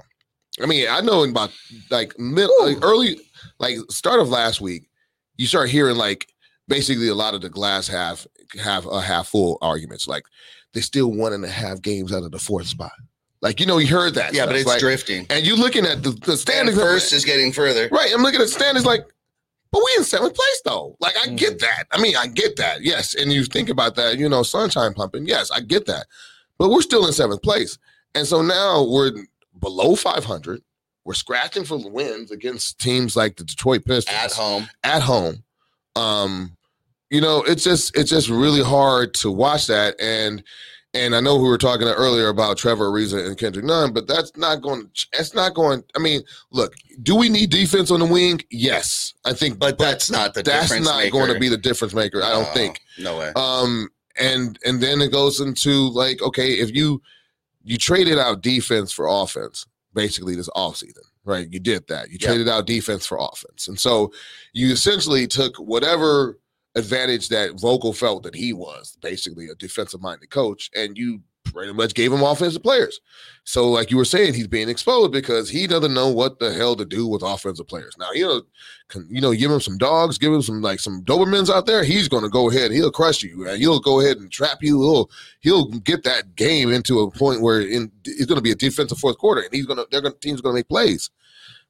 I 0.62 0.66
mean, 0.66 0.86
I 0.88 1.00
know 1.00 1.22
in 1.24 1.30
about 1.30 1.50
like 1.90 2.18
middle, 2.18 2.54
like 2.64 2.78
early, 2.82 3.18
like 3.58 3.76
start 3.90 4.20
of 4.20 4.28
last 4.28 4.60
week, 4.60 4.88
you 5.36 5.46
start 5.46 5.68
hearing 5.68 5.96
like 5.96 6.28
basically 6.68 7.08
a 7.08 7.14
lot 7.14 7.34
of 7.34 7.40
the 7.40 7.48
glass 7.48 7.88
half 7.88 8.26
half 8.62 8.86
uh, 8.86 9.00
half 9.00 9.28
full 9.28 9.58
arguments. 9.60 10.06
Like 10.06 10.24
they 10.72 10.80
still 10.80 11.10
one 11.10 11.32
and 11.32 11.44
a 11.44 11.48
half 11.48 11.82
games 11.82 12.12
out 12.12 12.22
of 12.22 12.30
the 12.32 12.38
fourth 12.38 12.66
spot. 12.66 12.92
Like 13.40 13.58
you 13.58 13.66
know, 13.66 13.78
you 13.78 13.88
heard 13.88 14.14
that. 14.14 14.32
yeah, 14.34 14.42
stuff, 14.42 14.48
but 14.50 14.56
it's 14.56 14.66
like- 14.68 14.78
drifting. 14.80 15.26
and 15.30 15.44
you're 15.44 15.56
looking 15.56 15.84
at 15.84 16.02
the, 16.04 16.10
the 16.10 16.32
And 16.32 16.38
standings. 16.38 16.78
first 16.78 17.12
is 17.12 17.24
getting 17.24 17.50
further. 17.52 17.88
Right. 17.90 18.10
I'm 18.14 18.22
looking 18.22 18.40
at 18.40 18.48
standings 18.48 18.86
like, 18.86 19.04
but 19.72 19.80
we 19.84 19.90
in 19.98 20.04
seventh 20.04 20.34
place 20.34 20.62
though. 20.64 20.96
Like 21.00 21.16
I 21.16 21.26
Mm-hmm. 21.26 21.36
get 21.36 21.58
that. 21.60 21.84
I 21.90 22.00
mean, 22.00 22.14
I 22.16 22.26
get 22.28 22.56
that. 22.56 22.82
Yes. 22.82 23.14
And 23.14 23.32
you 23.32 23.44
think 23.44 23.68
about 23.68 23.96
that, 23.96 24.18
you 24.18 24.28
know, 24.28 24.42
sunshine 24.44 24.94
pumping. 24.94 25.26
Yes, 25.26 25.50
I 25.50 25.60
get 25.60 25.86
that. 25.86 26.06
But 26.58 26.70
we're 26.70 26.82
still 26.82 27.06
in 27.06 27.12
seventh 27.12 27.42
place. 27.42 27.78
And 28.14 28.26
so 28.26 28.42
now 28.42 28.84
we're 28.86 29.12
below 29.58 29.96
500. 29.96 30.62
We're 31.04 31.14
scratching 31.14 31.64
for 31.64 31.78
wins 31.90 32.30
against 32.30 32.78
teams 32.78 33.16
like 33.16 33.36
the 33.36 33.44
Detroit 33.44 33.84
Pistons 33.84 34.16
At 34.16 34.32
home, 34.32 34.68
at 34.84 35.02
home. 35.02 35.42
Um, 35.96 36.56
you 37.10 37.20
know, 37.20 37.42
it's 37.42 37.64
just 37.64 37.96
it's 37.96 38.10
just 38.10 38.28
really 38.28 38.62
hard 38.62 39.12
to 39.14 39.30
watch 39.30 39.66
that. 39.66 40.00
And 40.00 40.42
and 40.94 41.14
I 41.14 41.20
know 41.20 41.36
we 41.36 41.48
were 41.48 41.58
talking 41.58 41.86
earlier 41.88 42.28
about 42.28 42.58
Trevor 42.58 42.90
Ariza 42.90 43.26
and 43.26 43.38
Kendrick 43.38 43.64
Nunn, 43.64 43.92
but 43.92 44.06
that's 44.06 44.36
not 44.36 44.60
going. 44.62 44.90
It's 45.12 45.34
not 45.34 45.54
going. 45.54 45.82
I 45.96 45.98
mean, 45.98 46.22
look, 46.50 46.74
do 47.02 47.16
we 47.16 47.28
need 47.28 47.50
defense 47.50 47.90
on 47.90 48.00
the 48.00 48.06
wing? 48.06 48.40
Yes, 48.50 49.14
I 49.24 49.32
think, 49.32 49.58
but 49.58 49.78
that's 49.78 50.10
not 50.10 50.34
the 50.34 50.42
that's 50.42 50.78
not 50.80 50.98
maker. 50.98 51.10
going 51.12 51.32
to 51.32 51.40
be 51.40 51.48
the 51.48 51.56
difference 51.56 51.94
maker. 51.94 52.22
I 52.22 52.30
don't 52.30 52.48
think. 52.48 52.80
No 52.98 53.18
way. 53.18 53.32
Um, 53.36 53.88
and 54.18 54.58
and 54.64 54.82
then 54.82 55.00
it 55.00 55.10
goes 55.12 55.40
into 55.40 55.88
like, 55.90 56.20
okay, 56.22 56.52
if 56.54 56.74
you 56.74 57.00
you 57.64 57.78
traded 57.78 58.18
out 58.18 58.42
defense 58.42 58.92
for 58.92 59.06
offense, 59.08 59.66
basically 59.94 60.34
this 60.34 60.50
offseason, 60.50 61.04
right? 61.24 61.48
You 61.50 61.60
did 61.60 61.86
that. 61.88 62.10
You 62.10 62.18
Yeah. 62.20 62.28
traded 62.28 62.48
out 62.48 62.66
defense 62.66 63.06
for 63.06 63.16
offense. 63.18 63.68
And 63.68 63.78
so 63.78 64.12
you 64.52 64.72
essentially 64.72 65.26
took 65.26 65.56
whatever 65.56 66.38
advantage 66.74 67.28
that 67.28 67.60
Vogel 67.60 67.92
felt 67.92 68.22
that 68.22 68.34
he 68.34 68.52
was, 68.52 68.96
basically 69.00 69.48
a 69.48 69.54
defensive 69.54 70.00
minded 70.00 70.30
coach, 70.30 70.70
and 70.74 70.96
you 70.96 71.20
pretty 71.44 71.72
much 71.72 71.94
gave 71.94 72.12
him 72.12 72.22
offensive 72.22 72.62
players. 72.62 73.00
So, 73.44 73.68
like 73.70 73.90
you 73.90 73.96
were 73.96 74.04
saying, 74.04 74.34
he's 74.34 74.46
being 74.46 74.68
exposed 74.68 75.12
because 75.12 75.50
he 75.50 75.66
doesn't 75.66 75.94
know 75.94 76.08
what 76.08 76.38
the 76.38 76.52
hell 76.52 76.76
to 76.76 76.84
do 76.84 77.06
with 77.06 77.22
offensive 77.22 77.68
players. 77.68 77.94
Now, 77.98 78.12
you 78.12 78.24
know, 78.24 78.42
you 79.08 79.20
know, 79.20 79.32
give 79.32 79.50
him 79.50 79.60
some 79.60 79.78
dogs, 79.78 80.18
give 80.18 80.32
him 80.32 80.42
some 80.42 80.62
like 80.62 80.80
some 80.80 81.02
Dobermans 81.02 81.50
out 81.50 81.66
there. 81.66 81.84
He's 81.84 82.08
going 82.08 82.22
to 82.22 82.28
go 82.28 82.50
ahead. 82.50 82.70
He'll 82.70 82.90
crush 82.90 83.22
you. 83.22 83.44
Man. 83.44 83.58
He'll 83.58 83.80
go 83.80 84.00
ahead 84.00 84.18
and 84.18 84.30
trap 84.30 84.58
you. 84.62 84.80
He'll 84.80 85.10
he'll 85.40 85.66
get 85.80 86.04
that 86.04 86.36
game 86.36 86.70
into 86.70 87.00
a 87.00 87.10
point 87.10 87.42
where 87.42 87.60
in, 87.60 87.90
it's 88.04 88.26
going 88.26 88.38
to 88.38 88.42
be 88.42 88.52
a 88.52 88.56
defensive 88.56 88.98
fourth 88.98 89.18
quarter, 89.18 89.42
and 89.42 89.52
he's 89.52 89.66
going 89.66 89.78
to 89.78 90.00
going 90.00 90.14
team's 90.20 90.40
going 90.40 90.54
to 90.54 90.58
make 90.58 90.68
plays. 90.68 91.10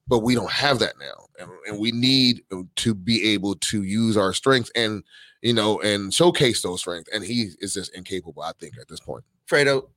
But 0.09 0.21
we 0.21 0.35
don't 0.35 0.51
have 0.51 0.81
that 0.81 0.95
now, 0.99 1.22
and, 1.43 1.51
and 1.67 1.79
we 1.79 1.93
need 1.93 2.43
to 2.77 2.95
be 2.95 3.33
able 3.33 3.55
to 3.57 3.83
use 3.83 4.17
our 4.17 4.33
strengths 4.33 4.71
and 4.75 5.03
you 5.41 5.53
know 5.53 5.81
and 5.81 6.13
showcase 6.15 6.63
those 6.63 6.81
strengths. 6.81 7.11
And 7.13 7.25
he 7.25 7.51
is 7.61 7.75
just 7.75 7.95
incapable, 7.95 8.43
I 8.43 8.53
think, 8.59 8.79
at 8.81 8.89
this 8.89 9.01
point. 9.01 9.25
Fredo, 9.49 9.89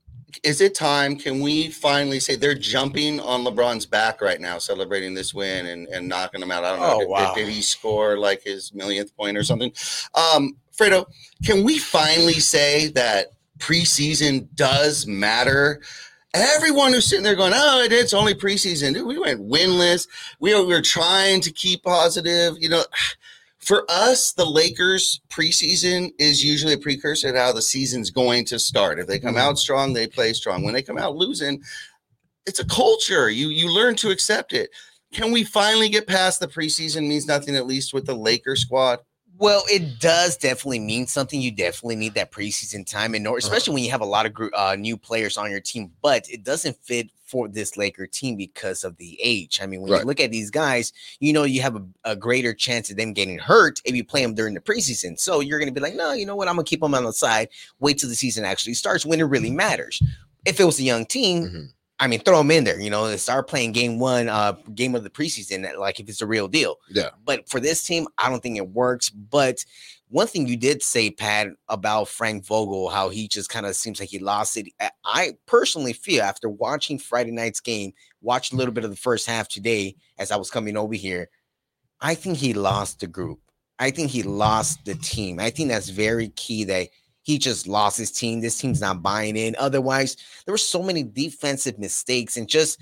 is 0.44 0.62
it 0.62 0.76
time? 0.76 1.16
Can 1.16 1.40
we 1.40 1.70
finally 1.70 2.20
say 2.20 2.36
they're 2.36 2.56
jumping 2.56 3.20
on 3.20 3.44
LeBron's 3.44 3.86
back 3.86 4.22
right 4.22 4.42
now, 4.42 4.58
celebrating 4.58 5.14
this 5.14 5.34
win 5.34 5.68
and, 5.68 5.88
and 5.88 6.08
knocking 6.08 6.42
him 6.42 6.52
out? 6.52 6.64
I 6.66 6.72
don't 6.72 6.80
know. 6.80 6.96
Oh, 6.96 7.00
did, 7.00 7.10
wow. 7.10 7.34
did 7.34 7.48
he 7.48 7.62
score 7.62 8.18
like 8.18 8.44
his 8.44 8.74
millionth 8.74 9.16
point 9.16 9.38
or 9.38 9.44
something? 9.44 9.72
Um, 10.14 10.58
Fredo, 10.78 11.06
can 11.46 11.64
we 11.64 11.78
finally 11.78 12.40
say 12.40 12.88
that 12.90 13.28
preseason 13.60 14.48
does 14.56 15.08
matter? 15.08 15.82
Everyone 16.36 16.92
who's 16.92 17.08
sitting 17.08 17.24
there 17.24 17.36
going, 17.36 17.54
"Oh, 17.56 17.88
it's 17.90 18.14
only 18.14 18.36
preseason." 18.36 18.94
Dude, 18.94 19.08
we 19.08 19.18
went 19.18 19.40
winless. 19.40 20.06
We 20.42 20.54
were, 20.54 20.66
we 20.66 20.74
were 20.74 20.82
trying 20.82 21.40
to 21.42 21.52
keep 21.52 21.84
positive. 21.84 22.56
You 22.60 22.68
know, 22.68 22.84
for 23.60 23.86
us, 23.90 24.34
the 24.34 24.46
Lakers 24.46 25.22
preseason 25.30 26.12
is 26.20 26.44
usually 26.44 26.74
a 26.74 26.78
precursor 26.78 27.32
to 27.32 27.40
how 27.40 27.54
the 27.54 27.62
season's 27.62 28.10
going 28.12 28.44
to 28.46 28.60
start. 28.60 29.00
If 29.00 29.08
they 29.08 29.18
come 29.18 29.36
mm-hmm. 29.36 29.50
out 29.50 29.58
strong, 29.58 29.94
they 29.94 30.08
play 30.08 30.34
strong. 30.34 30.64
When 30.64 30.74
they 30.74 30.84
come 30.84 30.98
out 30.98 31.16
losing, 31.16 31.64
it's 32.46 32.60
a 32.60 32.66
culture. 32.66 33.30
You 33.30 33.48
you 33.48 33.70
learn 33.70 33.96
to 33.98 34.10
accept 34.10 34.52
it. 34.52 34.72
Can 35.14 35.32
we 35.32 35.46
finally 35.46 35.88
get 35.88 36.08
past 36.08 36.42
the 36.42 36.48
preseason 36.48 37.08
means 37.08 37.28
nothing, 37.28 37.56
at 37.56 37.66
least 37.66 37.94
with 37.94 38.06
the 38.06 38.16
Lakers 38.16 38.62
squad? 38.62 39.00
Well, 39.38 39.64
it 39.70 40.00
does 40.00 40.38
definitely 40.38 40.80
mean 40.80 41.08
something. 41.08 41.42
You 41.42 41.52
definitely 41.52 41.98
need 41.98 42.14
that 42.14 42.32
preseason 42.32 42.86
time, 42.90 43.16
and 43.16 43.24
nor- 43.24 43.38
especially 43.38 43.74
when 43.74 43.84
you 43.84 43.92
have 43.92 44.02
a 44.02 44.06
lot 44.06 44.26
of 44.26 44.34
gr- 44.34 44.54
uh, 44.56 44.76
new 44.78 44.96
players 44.96 45.38
on 45.38 45.52
your 45.52 45.60
team. 45.60 45.92
But 46.02 46.30
it 46.30 46.44
doesn't 46.44 46.78
fit 46.84 47.10
for 47.26 47.48
this 47.50 47.76
Laker 47.76 48.06
team 48.08 48.38
because 48.38 48.84
of 48.84 48.96
the 48.98 49.18
age. 49.22 49.60
I 49.62 49.66
mean, 49.66 49.82
when 49.82 49.92
Right. 49.92 50.00
you 50.02 50.06
look 50.06 50.20
at 50.22 50.32
these 50.32 50.52
guys, 50.52 50.94
you 51.20 51.34
know 51.34 51.44
you 51.44 51.62
have 51.64 51.76
a, 51.76 51.84
a 52.06 52.16
greater 52.16 52.54
chance 52.54 52.90
of 52.90 52.98
them 52.98 53.14
getting 53.14 53.38
hurt 53.40 53.82
if 53.84 53.94
you 53.96 54.06
play 54.06 54.22
them 54.22 54.36
during 54.36 54.54
the 54.54 54.62
preseason. 54.62 55.20
So 55.20 55.40
you're 55.42 55.60
going 55.60 55.68
to 55.68 55.74
be 55.74 55.82
like, 55.82 55.96
no, 55.96 56.14
you 56.14 56.26
know 56.26 56.36
what? 56.36 56.48
I'm 56.48 56.56
going 56.56 56.66
to 56.66 56.70
keep 56.70 56.82
them 56.82 56.94
on 56.94 57.04
the 57.04 57.12
side. 57.12 57.50
Wait 57.80 57.98
till 57.98 58.10
the 58.10 58.16
season 58.16 58.46
actually 58.46 58.76
starts 58.76 59.06
when 59.06 59.20
it 59.20 59.24
really 59.24 59.52
matters. 59.52 60.02
If 60.46 60.60
it 60.60 60.66
was 60.66 60.80
a 60.80 60.84
young 60.84 61.06
team, 61.06 61.44
Mhm. 61.44 61.70
I 62.00 62.08
mean, 62.08 62.20
throw 62.20 62.40
them 62.40 62.52
in 62.52 62.64
there. 62.66 62.80
You 62.80 62.90
know, 62.90 63.06
and 63.06 63.20
start 63.20 63.48
playing 63.48 63.72
game 63.72 64.00
one, 64.00 64.28
uh, 64.30 64.54
game 64.74 64.96
of 64.96 65.04
the 65.04 65.10
preseason, 65.10 65.78
like 65.78 66.00
if 66.00 66.10
it's 66.10 66.22
a 66.22 66.28
real 66.28 66.48
deal. 66.48 66.78
Yeah. 66.90 67.10
But 67.24 67.48
for 67.50 67.60
this 67.60 67.84
team, 67.84 68.08
I 68.18 68.30
don't 68.30 68.42
think 68.44 68.58
it 68.58 68.70
works. 68.70 69.10
But 69.10 69.64
one 70.10 70.28
thing 70.28 70.48
you 70.48 70.58
did 70.58 70.84
say, 70.84 71.10
Pat, 71.10 71.48
about 71.70 72.08
Frank 72.10 72.46
Vogel, 72.46 72.90
how 72.90 73.10
he 73.10 73.28
just 73.28 73.50
kind 73.50 73.66
of 73.66 73.76
seems 73.76 74.00
like 74.00 74.10
he 74.10 74.20
lost 74.20 74.58
it. 74.58 74.68
I- 74.80 74.92
I 75.04 75.34
personally 75.46 75.94
feel 75.94 76.22
after 76.24 76.50
watching 76.50 77.00
Friday 77.00 77.32
night's 77.32 77.60
game, 77.62 77.94
watched 78.22 78.54
a 78.54 78.56
little 78.56 78.74
bit 78.74 78.84
of 78.84 78.90
the 78.90 78.96
first 78.98 79.26
half 79.28 79.48
today 79.48 79.96
as 80.18 80.32
I 80.32 80.36
was 80.36 80.50
coming 80.50 80.76
over 80.78 80.94
here. 80.96 81.30
I 82.02 82.16
think 82.16 82.38
he 82.38 82.54
lost 82.54 83.00
the 83.00 83.08
group. 83.08 83.40
I 83.80 83.92
think 83.92 84.10
he 84.12 84.24
lost 84.24 84.86
the 84.86 84.96
team. 84.96 85.40
I 85.40 85.50
think 85.50 85.70
that's 85.70 85.90
very 85.90 86.30
key 86.30 86.64
that 86.66 86.90
he 87.26 87.40
just 87.40 87.68
lost 87.68 87.98
his 87.98 88.12
team. 88.12 88.40
This 88.40 88.60
team's 88.60 88.80
not 88.80 89.02
buying 89.02 89.36
in. 89.36 89.56
Otherwise, 89.58 90.16
there 90.46 90.54
were 90.54 90.60
so 90.60 90.84
many 90.84 91.02
defensive 91.02 91.80
mistakes 91.80 92.38
and 92.38 92.48
just 92.48 92.78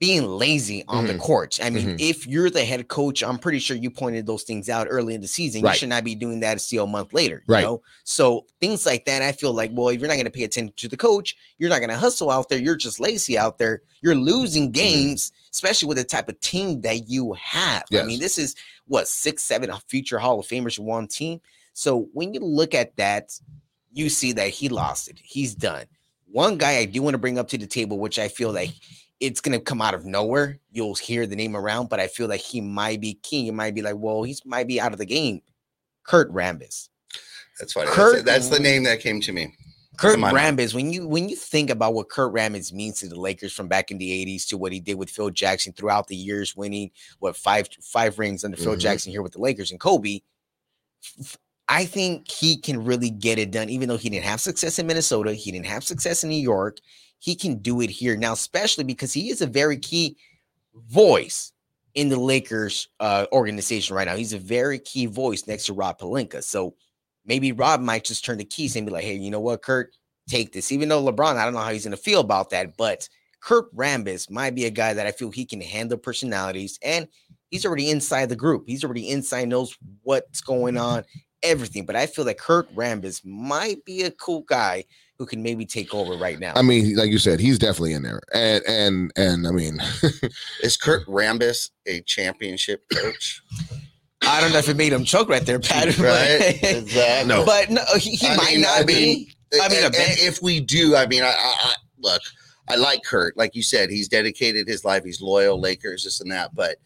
being 0.00 0.26
lazy 0.26 0.84
on 0.88 1.06
the 1.06 1.12
Mhm. 1.14 1.18
court. 1.20 1.58
I 1.62 1.68
mean, 1.68 1.86
Mhm. 1.86 2.00
if 2.00 2.26
you're 2.26 2.48
the 2.50 2.64
head 2.64 2.88
coach, 2.88 3.22
I'm 3.22 3.38
pretty 3.38 3.58
sure 3.58 3.76
you 3.76 3.90
pointed 3.90 4.26
those 4.26 4.42
things 4.42 4.70
out 4.70 4.86
early 4.90 5.14
in 5.14 5.20
the 5.20 5.28
season. 5.28 5.62
Right. 5.62 5.74
You 5.74 5.78
should 5.80 5.88
not 5.90 6.02
be 6.02 6.14
doing 6.14 6.40
that 6.40 6.60
still 6.62 6.84
a 6.84 6.86
month 6.86 7.12
later. 7.12 7.44
You 7.46 7.54
Right. 7.54 7.62
know? 7.62 7.82
So 8.04 8.46
things 8.58 8.86
like 8.86 9.04
that, 9.04 9.20
I 9.22 9.32
feel 9.32 9.52
like, 9.52 9.70
well, 9.74 9.88
if 9.88 10.00
you're 10.00 10.08
not 10.08 10.14
going 10.14 10.24
to 10.24 10.30
pay 10.30 10.44
attention 10.44 10.72
to 10.76 10.88
the 10.88 10.96
coach, 10.96 11.36
you're 11.58 11.70
not 11.70 11.78
going 11.78 11.90
to 11.90 11.96
hustle 11.96 12.30
out 12.30 12.48
there. 12.48 12.58
You're 12.58 12.74
just 12.76 13.00
lazy 13.00 13.36
out 13.38 13.58
there. 13.58 13.82
You're 14.02 14.16
losing 14.16 14.70
games, 14.72 15.30
especially 15.52 15.88
with 15.88 15.98
the 15.98 16.04
type 16.04 16.28
of 16.30 16.40
team 16.40 16.80
that 16.80 17.08
you 17.08 17.34
have. 17.34 17.84
I 17.92 18.02
mean, 18.02 18.18
this 18.18 18.38
is 18.38 18.54
what 18.86 19.08
six, 19.08 19.44
seven 19.44 19.70
future 19.88 20.18
Hall 20.18 20.40
of 20.40 20.46
Famers 20.46 20.78
one 20.78 21.06
team. 21.06 21.40
So 21.72 22.08
when 22.12 22.32
you 22.34 22.40
look 22.40 22.74
at 22.74 22.96
that, 22.96 23.38
you 23.94 24.10
see 24.10 24.32
that 24.32 24.48
he 24.48 24.68
lost 24.68 25.08
it. 25.08 25.18
He's 25.22 25.54
done. 25.54 25.84
One 26.30 26.58
guy 26.58 26.78
I 26.78 26.84
do 26.84 27.00
want 27.00 27.14
to 27.14 27.18
bring 27.18 27.38
up 27.38 27.48
to 27.48 27.58
the 27.58 27.66
table, 27.66 27.98
which 27.98 28.18
I 28.18 28.28
feel 28.28 28.52
like 28.52 28.72
it's 29.20 29.40
going 29.40 29.56
to 29.58 29.64
come 29.64 29.80
out 29.80 29.94
of 29.94 30.04
nowhere. 30.04 30.58
You'll 30.72 30.96
hear 30.96 31.26
the 31.26 31.36
name 31.36 31.56
around, 31.56 31.88
but 31.88 32.00
I 32.00 32.08
feel 32.08 32.26
like 32.28 32.40
he 32.40 32.60
might 32.60 33.00
be 33.00 33.14
king. 33.22 33.46
You 33.46 33.52
might 33.52 33.74
be 33.74 33.82
like, 33.82 33.94
well, 33.96 34.24
he's 34.24 34.44
might 34.44 34.66
be 34.66 34.80
out 34.80 34.92
of 34.92 34.98
the 34.98 35.06
game. 35.06 35.40
Kurt 36.02 36.30
Rambis. 36.32 36.88
That's 37.60 37.72
funny. 37.72 37.88
Kurt- 37.88 38.24
that's, 38.24 38.48
that's 38.48 38.48
the 38.48 38.58
name 38.62 38.82
that 38.82 38.98
came 39.00 39.20
to 39.20 39.32
me. 39.32 39.54
Kurt 39.96 40.14
To 40.14 40.18
my 40.20 40.32
mind. 40.32 40.58
Rambis, 40.58 40.74
when 40.74 40.92
you 40.92 41.06
when 41.06 41.28
you 41.28 41.36
think 41.36 41.70
about 41.70 41.94
what 41.94 42.08
Kurt 42.08 42.34
Rambis 42.34 42.72
means 42.72 42.98
to 42.98 43.08
the 43.08 43.18
Lakers 43.18 43.52
from 43.52 43.68
back 43.68 43.92
in 43.92 43.98
the 43.98 44.10
80s 44.26 44.48
to 44.48 44.58
what 44.58 44.72
he 44.72 44.80
did 44.80 44.94
with 44.96 45.08
Phil 45.08 45.30
Jackson 45.30 45.72
throughout 45.72 46.08
the 46.08 46.16
years, 46.16 46.56
winning 46.56 46.90
what 47.20 47.36
five 47.36 47.68
five 47.80 48.18
rings 48.18 48.42
under 48.42 48.56
Phil 48.56 48.74
Mhm. 48.74 48.80
Jackson 48.80 49.12
here 49.12 49.22
with 49.22 49.32
the 49.34 49.40
Lakers 49.40 49.70
and 49.70 49.78
Kobe. 49.78 50.18
f- 51.22 51.36
I 51.68 51.86
think 51.86 52.30
he 52.30 52.56
can 52.58 52.84
really 52.84 53.10
get 53.10 53.38
it 53.38 53.50
done, 53.50 53.70
even 53.70 53.88
though 53.88 53.96
he 53.96 54.10
didn't 54.10 54.26
have 54.26 54.40
success 54.40 54.78
in 54.78 54.86
Minnesota, 54.86 55.32
he 55.32 55.50
didn't 55.50 55.66
have 55.66 55.84
success 55.84 56.22
in 56.22 56.30
New 56.30 56.36
York. 56.36 56.78
He 57.18 57.34
can 57.34 57.56
do 57.58 57.80
it 57.80 57.88
here 57.88 58.16
now, 58.16 58.34
especially 58.34 58.84
because 58.84 59.12
he 59.12 59.30
is 59.30 59.40
a 59.40 59.46
very 59.46 59.78
key 59.78 60.16
voice 60.88 61.52
in 61.94 62.08
the 62.08 62.18
Lakers 62.18 62.88
uh, 63.00 63.26
organization 63.32 63.96
right 63.96 64.06
now. 64.06 64.16
He's 64.16 64.32
a 64.32 64.38
very 64.38 64.78
key 64.78 65.06
voice 65.06 65.46
next 65.46 65.66
to 65.66 65.72
Rob 65.72 65.98
Pelinka. 65.98 66.42
So 66.42 66.74
maybe 67.24 67.52
Rob 67.52 67.80
might 67.80 68.04
just 68.04 68.24
turn 68.24 68.38
the 68.38 68.44
keys 68.44 68.76
and 68.76 68.84
be 68.84 68.92
like, 68.92 69.04
hey, 69.04 69.14
you 69.14 69.30
know 69.30 69.40
what, 69.40 69.62
Kurt, 69.62 69.96
take 70.28 70.52
this. 70.52 70.72
Even 70.72 70.88
though 70.88 71.02
LeBron, 71.02 71.36
I 71.36 71.44
don't 71.44 71.54
know 71.54 71.60
how 71.60 71.72
he's 71.72 71.84
going 71.84 71.96
to 71.96 72.02
feel 72.02 72.20
about 72.20 72.50
that, 72.50 72.76
but 72.76 73.08
Kurt 73.40 73.74
Rambis 73.74 74.30
might 74.30 74.54
be 74.54 74.64
a 74.64 74.70
guy 74.70 74.92
that 74.92 75.06
I 75.06 75.12
feel 75.12 75.30
he 75.30 75.44
can 75.46 75.60
handle 75.60 75.98
personalities 75.98 76.78
and 76.82 77.08
he's 77.50 77.64
already 77.64 77.90
inside 77.90 78.28
the 78.28 78.36
group. 78.36 78.64
He's 78.66 78.84
already 78.84 79.10
inside, 79.10 79.48
knows 79.48 79.76
what's 80.02 80.40
going 80.40 80.76
on, 80.76 81.04
everything. 81.44 81.86
But 81.86 81.94
I 81.96 82.06
feel 82.06 82.24
like 82.24 82.38
Kurt 82.38 82.74
Rambis 82.74 83.24
might 83.24 83.84
be 83.84 84.02
a 84.02 84.10
cool 84.10 84.40
guy 84.42 84.84
who 85.18 85.26
can 85.26 85.42
maybe 85.42 85.64
take 85.64 85.94
over 85.94 86.14
right 86.14 86.40
now. 86.40 86.52
I 86.56 86.62
mean, 86.62 86.96
like 86.96 87.10
you 87.10 87.18
said, 87.18 87.38
he's 87.38 87.58
definitely 87.58 87.92
in 87.92 88.02
there, 88.02 88.20
and 88.34 88.64
and 88.66 89.12
and 89.16 89.46
I 89.46 89.50
mean, 89.52 89.78
Is 90.62 90.76
Kurt 90.76 91.06
Rambis 91.06 91.70
a 91.86 92.00
championship 92.00 92.82
coach? 92.92 93.40
I 94.26 94.40
don't 94.40 94.52
know 94.52 94.58
if 94.58 94.68
it 94.68 94.76
made 94.76 94.92
him 94.92 95.04
choke 95.04 95.28
right 95.28 95.44
there, 95.44 95.60
Pat. 95.60 95.86
but- 95.88 95.98
Right? 95.98 96.58
Exactly. 96.62 97.28
No. 97.28 97.44
But 97.44 97.70
no, 97.70 97.82
he, 97.98 98.12
he 98.16 98.28
might 98.28 98.52
mean- 98.52 98.60
not 98.62 98.80
I 98.80 98.82
be. 98.84 98.94
mean, 98.94 99.26
I 99.62 99.68
mean, 99.68 99.84
and- 99.84 99.94
and 99.94 100.18
if 100.18 100.40
we 100.42 100.60
do, 100.60 100.96
I 100.96 101.06
mean, 101.06 101.22
I, 101.22 101.26
I, 101.28 101.54
I 101.60 101.74
look, 101.98 102.22
I 102.68 102.76
like 102.76 103.02
Kurt. 103.04 103.36
Like 103.36 103.54
you 103.54 103.62
said, 103.62 103.90
he's 103.90 104.08
dedicated 104.08 104.66
his 104.66 104.84
life. 104.84 105.04
He's 105.04 105.20
loyal, 105.20 105.60
Lakers, 105.60 106.04
this 106.04 106.20
and 106.22 106.32
that. 106.32 106.54
But 106.54 106.76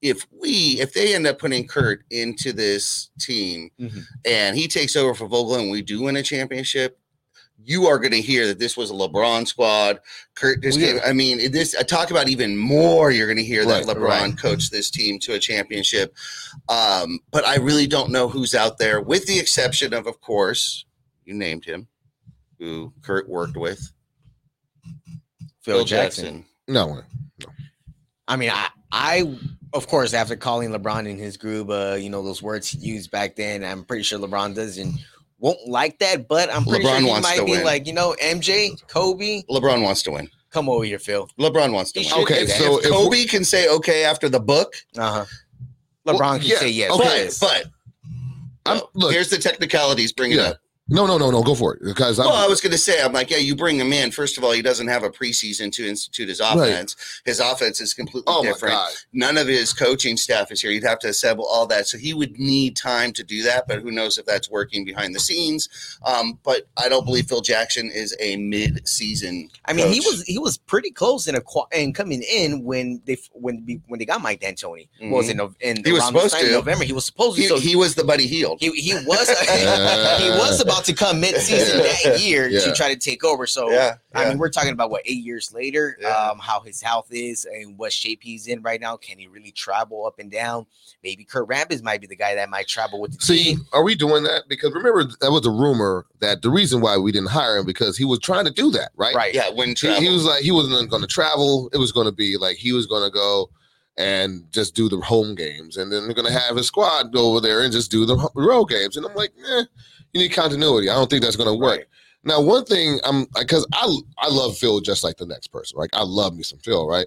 if 0.00 0.26
we, 0.30 0.78
if 0.80 0.92
they 0.92 1.14
end 1.14 1.26
up 1.26 1.38
putting 1.38 1.66
Kurt 1.66 2.04
into 2.10 2.52
this 2.52 3.10
team 3.18 3.70
Mhm. 3.80 4.02
and 4.24 4.56
he 4.56 4.68
takes 4.68 4.94
over 4.96 5.14
for 5.14 5.26
Vogel 5.26 5.56
and 5.56 5.70
we 5.70 5.82
do 5.82 6.02
win 6.02 6.16
a 6.16 6.22
championship, 6.22 6.98
you 7.64 7.86
are 7.88 7.98
going 7.98 8.12
to 8.12 8.20
hear 8.20 8.46
that 8.46 8.60
this 8.60 8.76
was 8.76 8.90
a 8.90 8.94
LeBron 8.94 9.46
squad. 9.46 9.98
Kurt 10.36 10.62
just 10.62 10.78
Yeah. 10.78 10.92
gave, 10.92 11.00
I 11.04 11.12
mean, 11.12 11.50
this, 11.50 11.74
I 11.74 11.82
talk 11.82 12.12
about 12.12 12.28
even 12.28 12.56
more. 12.56 13.10
You're 13.10 13.26
going 13.26 13.38
to 13.38 13.44
hear 13.44 13.66
that 13.66 13.84
LeBron 13.84 13.98
right. 14.08 14.38
coached 14.38 14.70
this 14.70 14.88
team 14.90 15.18
to 15.20 15.34
a 15.34 15.38
championship. 15.40 16.14
Um, 16.68 17.18
but 17.32 17.44
I 17.44 17.56
really 17.56 17.88
don't 17.88 18.10
know 18.12 18.28
who's 18.28 18.54
out 18.54 18.78
there, 18.78 19.00
with 19.00 19.26
the 19.26 19.38
exception 19.40 19.92
of, 19.92 20.06
of 20.06 20.20
course, 20.20 20.84
you 21.24 21.34
named 21.34 21.64
him, 21.64 21.88
who 22.60 22.92
Kurt 23.02 23.28
worked 23.28 23.56
with, 23.56 23.92
Phil 25.62 25.84
Jackson. 25.84 26.44
no, 26.68 27.02
I 28.28 28.36
mean, 28.36 28.50
I, 28.50 28.68
I, 28.92 29.38
of 29.74 29.86
course, 29.86 30.14
after 30.14 30.36
calling 30.36 30.70
LeBron 30.70 31.08
in 31.08 31.18
his 31.18 31.36
group, 31.36 31.68
uh, 31.70 31.96
you 32.00 32.08
know, 32.10 32.22
those 32.22 32.42
words 32.42 32.68
he 32.68 32.78
used 32.78 33.10
back 33.10 33.36
then, 33.36 33.64
I'm 33.64 33.84
pretty 33.84 34.02
sure 34.02 34.18
LeBron 34.18 34.54
doesn't 34.54 34.94
won't 35.40 35.68
like 35.68 35.98
that, 36.00 36.26
but 36.28 36.52
I'm 36.52 36.64
pretty 36.64 36.84
LeBron 36.84 36.88
sure 36.90 37.00
he 37.00 37.06
wants 37.08 37.28
might 37.28 37.36
to 37.38 37.44
be 37.44 37.50
win. 37.52 37.64
like, 37.64 37.86
you 37.86 37.92
know, 37.92 38.14
MJ, 38.22 38.70
Kobe, 38.88 39.42
LeBron 39.50 39.82
wants 39.82 40.02
to 40.04 40.10
win. 40.10 40.28
come 40.50 40.68
over 40.68 40.84
here, 40.84 40.98
Phil. 40.98 41.28
LeBron 41.38 41.72
wants 41.72 41.92
to 41.92 42.00
He 42.00 42.06
win. 42.06 42.26
should 42.26 42.32
Okay, 42.34 42.46
do 42.46 42.52
so 42.52 42.78
if 42.78 42.86
if 42.86 42.90
Kobe 42.92 43.24
can 43.26 43.44
say 43.44 43.68
okay 43.68 44.04
after 44.04 44.28
the 44.28 44.40
book, 44.40 44.74
uh-huh. 44.96 45.24
Well, 46.04 46.18
LeBron 46.18 46.38
can 46.40 46.48
yeah, 46.48 46.56
say 46.56 46.70
yes. 46.70 46.90
okay. 46.92 47.02
but 47.04 47.14
yes. 47.16 47.38
but 47.38 47.64
I'm, 48.66 48.80
look, 48.94 49.12
here's 49.12 49.30
the 49.30 49.38
technicalities. 49.38 50.12
Bring 50.12 50.32
it 50.32 50.38
up. 50.40 50.58
No, 50.88 51.06
no, 51.06 51.18
no, 51.18 51.30
no, 51.30 51.42
go 51.42 51.54
for 51.54 51.74
it 51.74 51.82
because 51.84 52.18
I'm, 52.18 52.26
Well, 52.26 52.36
I 52.36 52.46
was 52.46 52.60
going 52.60 52.72
to 52.72 52.78
say, 52.78 53.02
I'm 53.02 53.12
like, 53.12 53.30
yeah, 53.30 53.38
you 53.38 53.56
bring 53.56 53.78
him 53.78 53.92
in. 53.92 54.10
First 54.10 54.38
of 54.38 54.44
all, 54.44 54.52
he 54.52 54.62
doesn't 54.62 54.88
have 54.88 55.02
a 55.02 55.10
preseason 55.10 55.72
to 55.72 55.88
institute 55.88 56.28
his 56.28 56.40
offense. 56.40 56.96
His 57.24 57.40
offense 57.40 57.80
is 57.80 57.94
completely 57.94 58.24
oh 58.26 58.42
my 58.42 58.50
different. 58.50 58.74
god, 58.74 58.92
None 59.12 59.36
of 59.38 59.46
his 59.46 59.72
coaching 59.72 60.16
staff 60.16 60.52
is 60.52 60.60
here. 60.60 60.70
You'd 60.70 60.84
have 60.84 60.98
to 61.00 61.08
assemble 61.08 61.46
all 61.46 61.66
that. 61.66 61.86
So 61.86 61.98
he 61.98 62.14
would 62.14 62.38
need 62.38 62.76
time 62.76 63.12
to 63.14 63.24
do 63.24 63.42
that, 63.44 63.66
but 63.66 63.80
who 63.80 63.90
knows 63.90 64.18
if 64.18 64.26
that's 64.26 64.50
working 64.50 64.84
behind 64.84 65.14
the 65.14 65.20
scenes. 65.20 65.68
Um, 66.04 66.38
but 66.44 66.68
I 66.76 66.88
don't 66.88 67.04
believe 67.04 67.26
Phil 67.26 67.40
Jackson 67.40 67.90
is 67.90 68.16
a 68.20 68.36
mid-season. 68.36 69.50
I 69.64 69.72
mean, 69.72 69.92
he 69.92 70.00
was 70.00 70.22
he 70.24 70.38
was 70.38 70.58
pretty 70.58 70.90
close 70.90 71.26
in 71.26 71.34
a 71.34 71.40
and 71.72 71.94
coming 71.94 72.22
in 72.22 72.64
when 72.64 73.00
they 73.04 73.16
when 73.32 73.82
when 73.86 73.98
they 73.98 74.04
got 74.04 74.22
Mike 74.22 74.40
D'Antoni. 74.40 74.88
What 75.00 75.18
was? 75.18 75.28
In, 75.28 75.40
in 75.60 75.78
Mm-hmm. 75.78 75.86
He 75.86 75.92
was 75.92 76.06
supposed 76.06 76.34
in 76.36 76.46
to. 76.46 76.52
November. 76.52 76.84
He 76.84 76.92
was 76.92 77.04
supposed 77.04 77.36
to. 77.36 77.42
He, 77.42 77.48
so 77.48 77.58
he 77.58 77.76
was 77.76 77.94
the 77.94 78.04
buddy 78.04 78.26
healed. 78.26 78.58
he, 78.60 78.70
he 78.70 78.94
was 78.94 79.28
he 80.20 80.30
was 80.30 80.60
about 80.60 80.77
about 80.78 80.84
to 80.86 80.92
come 80.94 81.20
mid-season 81.20 81.78
that 82.04 82.20
year 82.20 82.48
Yeah. 82.48 82.60
to 82.60 82.74
try 82.74 82.92
to 82.92 82.98
take 82.98 83.24
over. 83.24 83.46
So 83.46 83.70
yeah, 83.70 83.96
I 84.14 84.28
mean, 84.28 84.38
we're 84.38 84.48
talking 84.50 84.72
about 84.72 84.90
what 84.90 85.02
eight 85.04 85.24
years 85.24 85.52
later, 85.52 85.96
Yeah. 86.00 86.08
um, 86.08 86.38
how 86.38 86.60
his 86.60 86.80
health 86.80 87.08
is 87.10 87.44
and 87.44 87.76
what 87.78 87.92
shape 87.92 88.20
he's 88.22 88.46
in 88.46 88.62
right 88.62 88.80
now. 88.80 88.96
Can 88.96 89.18
he 89.18 89.26
really 89.26 89.50
travel 89.52 90.06
up 90.06 90.18
and 90.18 90.30
down? 90.30 90.66
Maybe 91.02 91.24
Kurt 91.24 91.48
Rambis 91.48 91.82
might 91.82 92.00
be 92.00 92.06
the 92.06 92.16
guy 92.16 92.34
that 92.34 92.48
might 92.50 92.66
travel 92.68 93.00
with 93.00 93.18
the 93.18 93.24
See, 93.24 93.44
team. 93.44 93.66
are 93.72 93.82
we 93.82 93.94
doing 93.94 94.22
that? 94.24 94.44
Because 94.48 94.72
remember, 94.72 95.04
that 95.20 95.30
was 95.32 95.46
a 95.46 95.50
rumor 95.50 96.06
that 96.20 96.42
the 96.42 96.50
reason 96.50 96.80
why 96.80 96.96
we 96.96 97.12
didn't 97.12 97.30
hire 97.30 97.56
him 97.56 97.66
because 97.66 97.96
he 97.96 98.04
was 98.04 98.18
trying 98.18 98.44
to 98.44 98.50
do 98.52 98.70
that, 98.72 98.90
right? 98.96 99.14
Right. 99.14 99.34
yeah, 99.34 99.50
when 99.50 99.74
He, 99.76 99.94
he 100.00 100.08
was 100.08 100.24
like 100.24 100.42
he 100.42 100.50
wasn't 100.50 100.90
going 100.90 101.02
to 101.02 101.08
travel. 101.08 101.68
It 101.72 101.78
was 101.78 101.92
going 101.92 102.06
to 102.06 102.12
be 102.12 102.36
like 102.36 102.56
he 102.56 102.72
was 102.72 102.86
going 102.86 103.04
to 103.04 103.10
go 103.10 103.50
and 103.96 104.44
just 104.52 104.76
do 104.76 104.88
the 104.88 104.96
home 105.00 105.34
games, 105.34 105.76
and 105.76 105.90
then 105.92 106.04
they're 106.04 106.14
going 106.14 106.32
to 106.32 106.38
have 106.38 106.56
his 106.56 106.66
squad 106.68 107.12
go 107.12 107.30
over 107.30 107.40
there 107.40 107.64
and 107.64 107.72
just 107.72 107.90
do 107.90 108.06
the 108.06 108.16
road 108.36 108.66
games. 108.66 108.96
And 108.96 109.04
I'm 109.04 109.14
like, 109.14 109.32
eh, 109.52 109.64
you 110.12 110.20
need 110.20 110.30
continuity. 110.30 110.88
I 110.88 110.94
don't 110.94 111.08
think 111.08 111.22
that's 111.22 111.36
going 111.36 111.48
to 111.48 111.58
work. 111.58 111.78
Right. 111.78 111.86
Now, 112.24 112.40
one 112.40 112.64
thing 112.64 113.00
I'm 113.04 113.26
because 113.38 113.66
I 113.72 113.96
I 114.18 114.28
love 114.28 114.58
Phil 114.58 114.80
just 114.80 115.04
like 115.04 115.16
the 115.16 115.26
next 115.26 115.48
person. 115.48 115.78
Right, 115.78 115.90
I 115.92 116.02
love 116.02 116.36
me 116.36 116.42
some 116.42 116.58
Phil. 116.58 116.86
Right, 116.86 117.06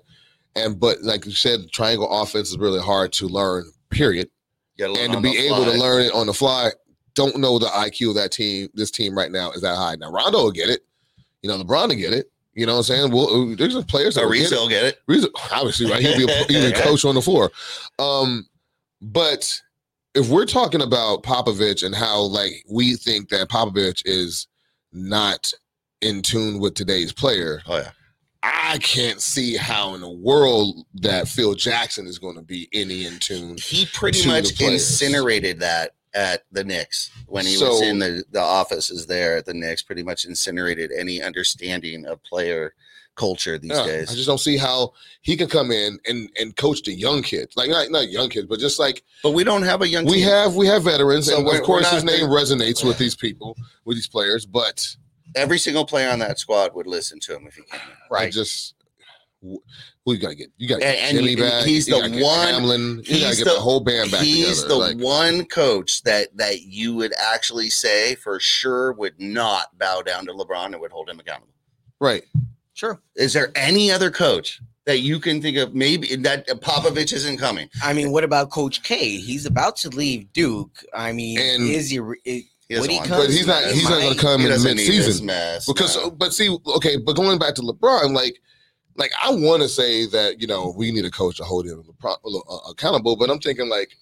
and 0.55 0.79
but 0.79 1.01
like 1.01 1.25
you 1.25 1.31
said, 1.33 1.69
triangle 1.71 2.09
offense 2.09 2.49
is 2.49 2.57
really 2.57 2.81
hard 2.81 3.11
to 3.13 3.27
learn. 3.27 3.65
Period 3.89 4.29
and 4.79 5.13
to 5.13 5.21
be 5.21 5.37
able 5.37 5.65
to 5.65 5.71
learn 5.71 6.03
it 6.03 6.13
on 6.13 6.27
the 6.27 6.33
fly. 6.33 6.71
Don't 7.13 7.37
know 7.37 7.59
the 7.59 7.67
IQ 7.67 8.09
of 8.09 8.15
that 8.15 8.31
team. 8.31 8.69
This 8.73 8.89
team 8.89 9.17
right 9.17 9.31
now 9.31 9.51
is 9.51 9.61
that 9.61 9.75
high. 9.75 9.95
Now 9.95 10.11
Rondo 10.11 10.43
will 10.43 10.51
get 10.51 10.69
it. 10.69 10.81
You 11.41 11.49
know, 11.49 11.61
LeBron 11.61 11.89
will 11.89 11.95
get 11.95 12.13
it. 12.13 12.31
You 12.53 12.65
know 12.65 12.73
what 12.73 12.79
I'm 12.79 12.83
saying? 12.83 13.11
Well, 13.11 13.55
there's 13.55 13.73
just 13.73 13.87
players 13.87 14.15
that 14.15 14.25
will 14.25 14.33
get 14.33 14.49
Ariza 14.49 14.51
it. 14.51 14.59
will 14.59 14.69
get 14.69 14.85
it. 14.85 14.99
Ariza, 15.09 15.27
obviously, 15.51 15.89
right? 15.89 16.01
He'll 16.01 16.17
be 16.17 16.31
a, 16.31 16.35
he'll 16.35 16.47
be 16.47 16.73
a 16.77 16.81
coach 16.83 17.05
on 17.05 17.15
the 17.15 17.21
floor. 17.21 17.51
Um, 17.97 18.47
but 19.01 19.61
if 20.13 20.29
we're 20.29 20.45
talking 20.45 20.81
about 20.81 21.23
Popovich 21.23 21.83
and 21.85 21.95
how 21.95 22.21
like 22.21 22.63
we 22.69 22.95
think 22.95 23.29
that 23.29 23.49
Popovich 23.49 24.01
is 24.05 24.47
not 24.91 25.51
in 26.01 26.21
tune 26.21 26.59
with 26.59 26.73
today's 26.73 27.13
player, 27.13 27.61
Oh 27.67 27.77
yeah, 27.77 27.91
I 28.43 28.77
can't 28.79 29.21
see 29.21 29.55
how 29.55 29.93
in 29.93 30.01
the 30.01 30.09
world 30.09 30.85
that 30.95 31.27
Phil 31.27 31.53
Jackson 31.53 32.07
is 32.07 32.19
going 32.19 32.35
to 32.35 32.41
be 32.41 32.67
any 32.73 33.05
in 33.05 33.19
tune. 33.19 33.57
he 33.61 33.85
pretty 33.93 34.27
much 34.27 34.59
incinerated 34.61 35.59
that 35.59 35.91
at 36.13 36.43
the 36.51 36.63
Knicks 36.63 37.09
when 37.27 37.45
he 37.45 37.57
was 37.57 37.81
in 37.81 37.99
the 37.99 38.23
the 38.31 38.41
offices 38.41 39.05
there 39.05 39.37
at 39.37 39.45
the 39.45 39.53
Knicks. 39.53 39.81
Pretty 39.81 40.03
much 40.03 40.25
incinerated 40.25 40.91
any 40.91 41.21
understanding 41.21 42.05
of 42.05 42.21
player 42.23 42.73
culture 43.21 43.57
these 43.59 43.71
Yeah, 43.71 43.85
days. 43.85 44.11
I 44.11 44.15
just 44.15 44.25
don't 44.27 44.39
see 44.39 44.57
how 44.57 44.93
he 45.21 45.37
can 45.37 45.47
come 45.47 45.69
in 45.71 45.99
and 46.07 46.29
and 46.39 46.55
coach 46.55 46.81
the 46.83 46.91
young 46.93 47.21
kids, 47.21 47.55
like 47.55 47.69
not 47.69 47.91
not 47.91 48.09
young 48.09 48.29
kids, 48.29 48.47
but 48.47 48.59
just 48.59 48.79
like 48.79 49.03
but 49.21 49.31
we 49.31 49.43
don't 49.43 49.61
have 49.63 49.81
a 49.83 49.87
young. 49.87 50.05
we 50.05 50.13
team. 50.21 50.29
have 50.29 50.55
we 50.55 50.65
have 50.67 50.83
veterans, 50.83 51.27
So 51.27 51.37
and 51.37 51.47
of 51.47 51.61
course 51.63 51.85
we're 51.85 51.95
his 51.95 52.03
not- 52.03 52.13
name 52.13 52.25
resonates 52.29 52.83
with 52.83 52.97
these 52.97 53.15
people, 53.15 53.55
with 53.85 53.95
these 53.97 54.07
players. 54.07 54.45
But 54.47 54.77
every 55.35 55.59
single 55.59 55.85
player 55.85 56.09
on 56.09 56.19
that 56.19 56.39
squad 56.39 56.73
would 56.75 56.87
listen 56.87 57.19
to 57.21 57.35
him 57.35 57.45
if 57.47 57.55
he 57.55 57.61
came. 57.63 57.79
in. 57.79 57.87
I 58.09 58.13
Right. 58.13 58.33
just 58.33 58.73
wh- 59.43 59.61
who 60.03 60.13
you 60.13 60.17
gotta 60.19 60.35
get? 60.35 60.49
You 60.57 60.67
gotta 60.67 60.83
And- 60.85 60.95
get 60.95 61.03
and 61.09 61.17
Jimmy 61.19 61.31
you- 61.31 61.37
back. 61.37 61.63
he's 61.65 61.87
you 61.87 61.93
the 61.95 62.23
one- 62.23 62.47
Hamlin. 62.47 62.81
You 63.05 63.19
gotta 63.19 63.27
he's 63.27 63.37
get 63.37 63.45
the- 63.45 63.53
the 63.53 63.59
whole 63.59 63.79
band 63.81 64.09
back 64.11 64.21
He's 64.23 64.47
together. 64.63 64.67
the 64.67 64.75
like, 64.75 64.97
one 64.97 65.45
coach 65.45 66.01
that 66.03 66.35
that 66.37 66.61
you 66.63 66.95
would 66.95 67.13
actually 67.17 67.69
say 67.69 68.15
for 68.15 68.39
sure 68.39 68.93
would 68.93 69.19
not 69.19 69.77
bow 69.77 70.01
down 70.01 70.25
to 70.25 70.33
LeBron 70.33 70.73
and 70.73 70.81
would 70.81 70.91
hold 70.91 71.07
him 71.09 71.19
accountable. 71.19 71.53
right. 71.99 72.23
Sure. 72.81 72.99
Is 73.15 73.33
there 73.33 73.51
any 73.53 73.91
other 73.91 74.09
coach 74.09 74.59
that 74.87 75.01
you 75.01 75.19
can 75.19 75.39
think 75.39 75.55
of? 75.55 75.75
Maybe 75.75 76.15
that 76.15 76.47
Popovich 76.47 77.13
isn't 77.13 77.37
coming. 77.37 77.69
I 77.83 77.93
mean, 77.93 78.09
what 78.11 78.23
about 78.23 78.49
Coach 78.49 78.81
K? 78.81 79.17
He's 79.17 79.45
about 79.45 79.75
to 79.77 79.89
leave 79.89 80.33
Duke. 80.33 80.83
I 80.91 81.11
mean, 81.11 81.37
And- 81.39 81.69
is 81.69 81.91
he? 81.91 81.99
Is, 82.25 82.45
He 82.67 82.79
When 82.79 82.89
he 82.89 82.97
comes 82.97 83.09
But 83.09 83.29
he's 83.29 83.45
not. 83.45 83.61
back, 83.61 83.71
He's 83.73 83.83
not 83.87 84.01
going 84.01 84.13
to 84.15 84.19
come 84.19 84.41
in 84.41 84.47
doesn't 84.47 84.77
need 84.77 84.87
this 84.87 84.89
mid-season 84.89 85.25
mess. 85.27 85.67
because. 85.67 85.95
no. 85.95 86.09
But 86.09 86.33
see, 86.33 86.57
okay. 86.77 86.97
But 86.97 87.15
going 87.17 87.37
back 87.37 87.53
to 87.55 87.61
LeBron, 87.61 88.15
like, 88.15 88.41
like 88.95 89.11
I 89.21 89.29
want 89.29 89.61
to 89.61 89.69
say 89.69 90.07
that 90.07 90.41
you 90.41 90.47
know 90.47 90.73
we 90.75 90.91
need 90.91 91.05
a 91.05 91.11
coach 91.11 91.37
to 91.37 91.43
hold 91.43 91.67
him 91.67 91.83
uh, 92.03 92.15
accountable, 92.67 93.15
but 93.15 93.29
I'm 93.29 93.37
thinking 93.39 93.69
like, 93.69 93.95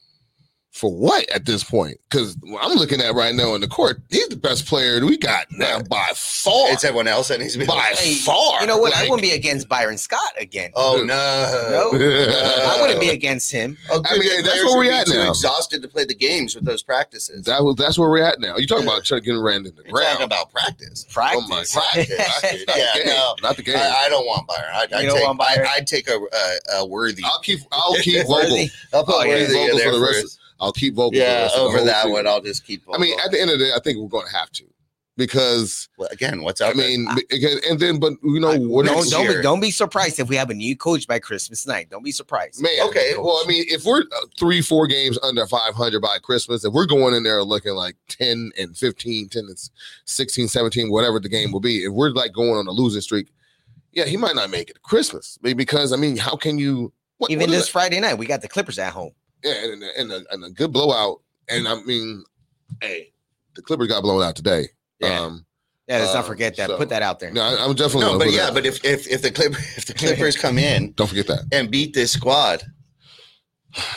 for 0.71 0.93
what 0.95 1.27
at 1.31 1.45
this 1.45 1.63
point? 1.63 1.97
Because 2.09 2.37
I'm 2.61 2.77
looking 2.77 3.01
at 3.01 3.13
right 3.15 3.33
now 3.33 3.55
in 3.55 3.61
the 3.61 3.67
court, 3.67 4.01
he's 4.09 4.27
the 4.29 4.35
best 4.35 4.65
player 4.67 5.03
we 5.03 5.17
got 5.17 5.47
now 5.51 5.81
by 5.81 6.07
far. 6.15 6.69
it's 6.71 6.83
everyone 6.83 7.07
else 7.07 7.27
that 7.29 7.39
needs 7.39 7.53
to 7.53 7.59
be. 7.59 7.65
by 7.65 7.79
Hey, 7.95 8.13
far. 8.15 8.61
You 8.61 8.67
know 8.67 8.77
what? 8.77 8.95
I 8.95 9.03
wouldn't 9.03 9.21
be 9.21 9.31
against 9.31 9.67
Byron 9.67 9.97
Scott 9.97 10.31
again. 10.37 10.71
Oh 10.75 10.97
no! 11.03 11.09
No. 11.71 11.99
I 11.99 12.77
wouldn't 12.81 12.99
be 12.99 13.09
against 13.09 13.51
him. 13.51 13.77
Oh, 13.91 14.01
I 14.05 14.13
mean, 14.13 14.21
good, 14.23 14.45
that's 14.45 14.59
players 14.59 14.65
where 14.65 14.77
we're 14.77 14.83
be 14.83 14.89
at 14.91 15.07
too 15.07 15.13
now. 15.15 15.29
Exhausted 15.29 15.81
to 15.81 15.87
play 15.87 16.05
the 16.05 16.15
games 16.15 16.53
with 16.55 16.65
those 16.65 16.83
practices. 16.83 17.45
That 17.45 17.63
was 17.63 17.75
that's 17.75 17.97
where 17.97 18.09
we're 18.09 18.23
at 18.23 18.39
now. 18.39 18.57
You 18.57 18.67
talking 18.67 18.85
about 18.85 19.03
trying 19.03 19.21
to 19.21 19.25
get 19.25 19.33
ran 19.33 19.57
in 19.57 19.63
the 19.63 19.71
You're 19.85 19.85
talking 19.85 19.91
ground? 20.17 20.23
about 20.23 20.51
practice. 20.51 21.05
practice, 21.11 21.43
Oh 21.43 21.47
my 21.47 21.63
Practice. 21.93 22.15
God. 22.17 22.67
Not 22.67 22.77
Yeah, 22.77 22.91
the 22.93 22.99
game. 22.99 23.07
no. 23.07 23.35
Not 23.41 23.55
the 23.57 23.63
game. 23.63 23.75
I, 23.77 24.03
I 24.05 24.09
don't 24.09 24.25
want 24.25 24.47
Byron. 24.47 24.69
I, 24.71 24.81
I 24.83 25.03
don't 25.03 25.15
take, 25.17 25.25
want 25.25 25.39
Byron? 25.39 25.67
I, 25.67 25.73
I'd 25.77 25.87
take 25.87 26.07
a, 26.09 26.17
a, 26.17 26.79
a 26.81 26.85
worthy. 26.85 27.23
I'll 27.25 27.39
keep 27.41 27.59
I'll 27.71 27.95
keep 27.95 28.21
Vogel. 28.27 28.35
Worthy. 28.35 28.69
I'll 28.93 29.03
put 29.03 29.15
Oh, 29.15 29.23
yeah, 29.23 29.29
worthy 29.33 29.45
in 29.45 29.51
Vogel 29.67 29.77
there 29.77 29.91
for 29.91 29.97
the 29.99 30.05
rest. 30.05 30.21
first. 30.21 30.38
I'll 30.59 30.73
keep 30.73 30.95
Vogel. 30.95 31.11
for 31.11 31.15
the 31.17 31.21
Yeah, 31.21 31.41
rest 31.43 31.55
of 31.55 31.71
the 31.71 31.77
over 31.77 31.85
that 31.85 32.01
season. 32.03 32.11
one, 32.11 32.27
I'll 32.27 32.41
just 32.41 32.65
keep. 32.65 32.83
I 32.93 32.97
mean, 32.97 33.17
at 33.23 33.31
the 33.31 33.39
end 33.41 33.51
of 33.51 33.59
the 33.59 33.65
day, 33.65 33.71
I 33.75 33.79
think 33.79 33.97
we're 33.97 34.07
going 34.09 34.27
to 34.27 34.35
have 34.35 34.51
to 34.53 34.65
because 35.19 35.89
Well, 35.97 36.07
again, 36.11 36.41
what's 36.41 36.61
up? 36.61 36.67
I 36.67 36.69
out 36.71 36.75
there? 36.77 36.87
mean, 36.87 37.07
because, 37.29 37.61
and 37.69 37.79
then 37.79 37.99
but 37.99 38.13
you 38.23 38.39
know 38.39 38.57
what? 38.57 38.85
Don't, 38.85 39.07
don't, 39.09 39.27
be, 39.27 39.41
don't 39.41 39.59
be 39.59 39.69
surprised 39.69 40.19
if 40.19 40.29
we 40.29 40.37
have 40.37 40.49
a 40.49 40.53
new 40.53 40.75
coach 40.77 41.07
by 41.07 41.19
Christmas 41.19 41.67
night. 41.67 41.89
Don't 41.89 42.03
be 42.03 42.11
surprised. 42.11 42.61
Man, 42.61 42.71
Okay. 42.87 43.13
Well, 43.17 43.39
I 43.43 43.47
mean, 43.47 43.65
if 43.67 43.83
we're 43.85 44.01
uh, 44.01 44.25
three, 44.39 44.61
four 44.61 44.87
games 44.87 45.19
under 45.21 45.45
500 45.45 46.01
by 46.01 46.17
Christmas, 46.19 46.63
if 46.63 46.73
we're 46.73 46.85
going 46.85 47.13
in 47.13 47.23
there 47.23 47.43
looking 47.43 47.73
like 47.73 47.95
10 48.07 48.51
and 48.57 48.75
15, 48.77 49.27
10 49.29 49.43
and 49.45 49.69
16, 50.05 50.47
17, 50.47 50.89
whatever 50.89 51.19
the 51.19 51.29
game 51.29 51.51
will 51.51 51.59
be, 51.59 51.83
if 51.83 51.91
we're 51.91 52.09
like 52.11 52.31
going 52.31 52.51
on 52.55 52.65
a 52.67 52.71
losing 52.71 53.01
streak, 53.01 53.27
yeah, 53.91 54.05
he 54.05 54.15
might 54.17 54.35
not 54.35 54.49
make 54.49 54.69
it 54.69 54.75
to 54.75 54.79
Christmas. 54.79 55.37
Because, 55.41 55.91
I 55.91 55.97
mean, 55.97 56.15
how 56.15 56.35
can 56.37 56.57
you. 56.57 56.93
What, 57.17 57.29
Even 57.31 57.47
what 57.47 57.55
is 57.55 57.63
this 57.63 57.69
Friday 57.69 57.99
night, 57.99 58.13
we 58.13 58.25
got 58.25 58.41
the 58.41 58.47
Clippers 58.47 58.79
at 58.79 58.93
home. 58.93 59.11
Yeah, 59.43 59.53
and, 59.65 59.83
and, 59.83 60.11
a, 60.11 60.21
and 60.31 60.43
a 60.45 60.49
good 60.49 60.71
blowout. 60.73 61.21
And 61.47 61.67
I 61.67 61.81
mean, 61.83 62.23
hey, 62.81 63.11
the 63.55 63.61
Clippers 63.61 63.87
got 63.87 64.01
blown 64.03 64.21
out 64.21 64.35
today. 64.35 64.67
Yeah. 64.99 65.19
Um, 65.21 65.45
Yeah, 65.87 65.99
let's 65.99 66.11
Uh, 66.11 66.15
not 66.15 66.27
forget 66.27 66.55
that. 66.57 66.69
so- 66.69 66.77
Put 66.77 66.89
that 66.89 67.01
out 67.01 67.19
there. 67.19 67.31
no, 67.31 67.41
I, 67.41 67.63
I'm 67.65 67.73
definitely. 67.73 68.11
no, 68.11 68.17
but 68.19 68.31
yeah, 68.31 68.45
that- 68.47 68.53
but 68.53 68.65
if 68.65 68.83
if 68.85 69.07
if 69.07 69.21
the 69.21 69.31
Clip 69.31 69.53
if 69.77 69.85
the 69.85 69.93
Clippers 69.93 70.35
come 70.37 70.57
in 70.59 70.91
don't 70.95 71.07
forget 71.07 71.27
that. 71.27 71.45
and 71.51 71.71
beat 71.71 71.93
this 71.93 72.11
squad, 72.11 72.63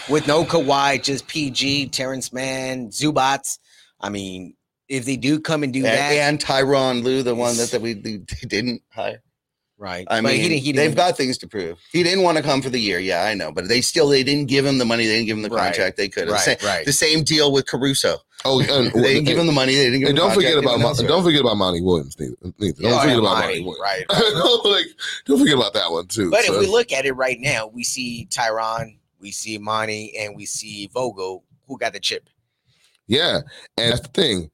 With 0.09 0.26
no 0.26 0.45
Kawhi, 0.45 1.03
just 1.03 1.26
PG, 1.26 1.88
Terance 1.88 2.32
Mann, 2.32 2.88
Zubac. 2.90 3.59
I 4.01 4.11
mean, 4.11 4.55
if 4.88 5.05
they 5.07 5.16
do 5.16 5.40
come 5.40 5.62
and 5.62 5.72
do 5.72 5.78
and, 5.80 5.86
that, 5.86 6.12
and 6.12 6.38
Tyronn 6.38 7.03
Lue, 7.03 7.22
the 7.22 7.34
one 7.34 7.57
that, 7.57 7.70
that 7.70 7.80
we 7.80 7.95
they 7.95 8.18
didn't 8.47 8.82
hire. 8.90 9.22
Right? 9.83 10.07
I 10.09 10.20
But 10.20 10.30
mean, 10.30 10.41
he 10.41 10.49
didn't. 10.49 10.62
He 10.62 10.70
they've 10.70 10.95
got 10.95 11.16
things 11.16 11.37
to 11.39 11.49
prove. 11.49 11.76
He 11.91 12.05
didn't 12.05 12.22
want 12.22 12.37
to 12.37 12.43
come 12.45 12.62
for 12.62 12.70
the 12.70 12.78
year. 12.78 13.01
Yeah, 13.01 13.24
I 13.24 13.35
know, 13.35 13.51
but 13.51 13.66
they 13.66 13.80
still 13.80 14.07
they 14.09 14.22
didn't 14.22 14.47
give 14.47 14.64
him 14.64 14.78
the 14.78 14.85
money. 14.85 15.07
They 15.07 15.14
didn't 15.16 15.26
give 15.26 15.37
him 15.39 15.43
the 15.43 15.51
Right. 15.51 15.64
contract. 15.64 15.97
They 15.97 16.09
could 16.09 16.28
right, 16.30 16.35
The, 16.35 16.39
same, 16.39 16.57
right. 16.62 16.87
the 16.87 16.93
same 16.93 17.24
deal 17.24 17.51
with 17.51 17.66
Caruso. 17.66 18.18
Oh, 18.45 18.61
and, 18.61 18.93
They 18.95 19.14
didn't 19.14 19.24
give 19.24 19.39
him 19.39 19.47
the 19.49 19.53
money. 19.53 19.74
They 19.74 19.87
didn't 19.87 19.99
give 20.01 20.09
and 20.11 20.16
him. 20.18 20.22
don't 20.22 20.28
the 20.28 20.35
forget 20.37 20.57
about 20.57 20.76
they 20.76 20.83
Mon- 20.85 21.07
don't 21.07 21.24
forget 21.24 21.41
about 21.41 21.57
Monty 21.57 21.80
Williams 21.80 22.16
neither. 22.16 22.37
neither. 22.61 22.80
Don't 22.80 22.93
oh, 22.93 22.95
Yeah, 22.95 23.01
forget 23.03 23.18
about 23.18 23.39
Monty, 23.41 23.47
Monty 23.47 23.61
Williams. 23.64 23.80
right, 23.83 24.05
right. 24.09 24.61
like, 24.70 24.87
don't 25.26 25.39
forget 25.41 25.55
about 25.57 25.74
that 25.74 25.91
one 25.91 26.07
too. 26.07 26.30
But 26.30 26.45
So 26.45 26.55
if 26.55 26.61
we 26.61 26.66
look 26.68 26.93
at 26.93 27.05
it 27.05 27.12
right 27.14 27.41
now, 27.41 27.66
we 27.66 27.83
see 27.83 28.28
Tyronn, 28.30 28.99
we 29.20 29.33
see 29.33 29.59
Monty, 29.59 30.16
and 30.16 30.37
we 30.37 30.47
see 30.47 30.89
Vogel. 30.95 31.43
Who 31.66 31.76
got 31.76 31.93
the 31.93 31.99
chip? 32.01 32.28
yeah, 33.09 33.41
and 33.76 33.91
that's 33.93 34.03
the 34.03 34.09
thing. 34.09 34.49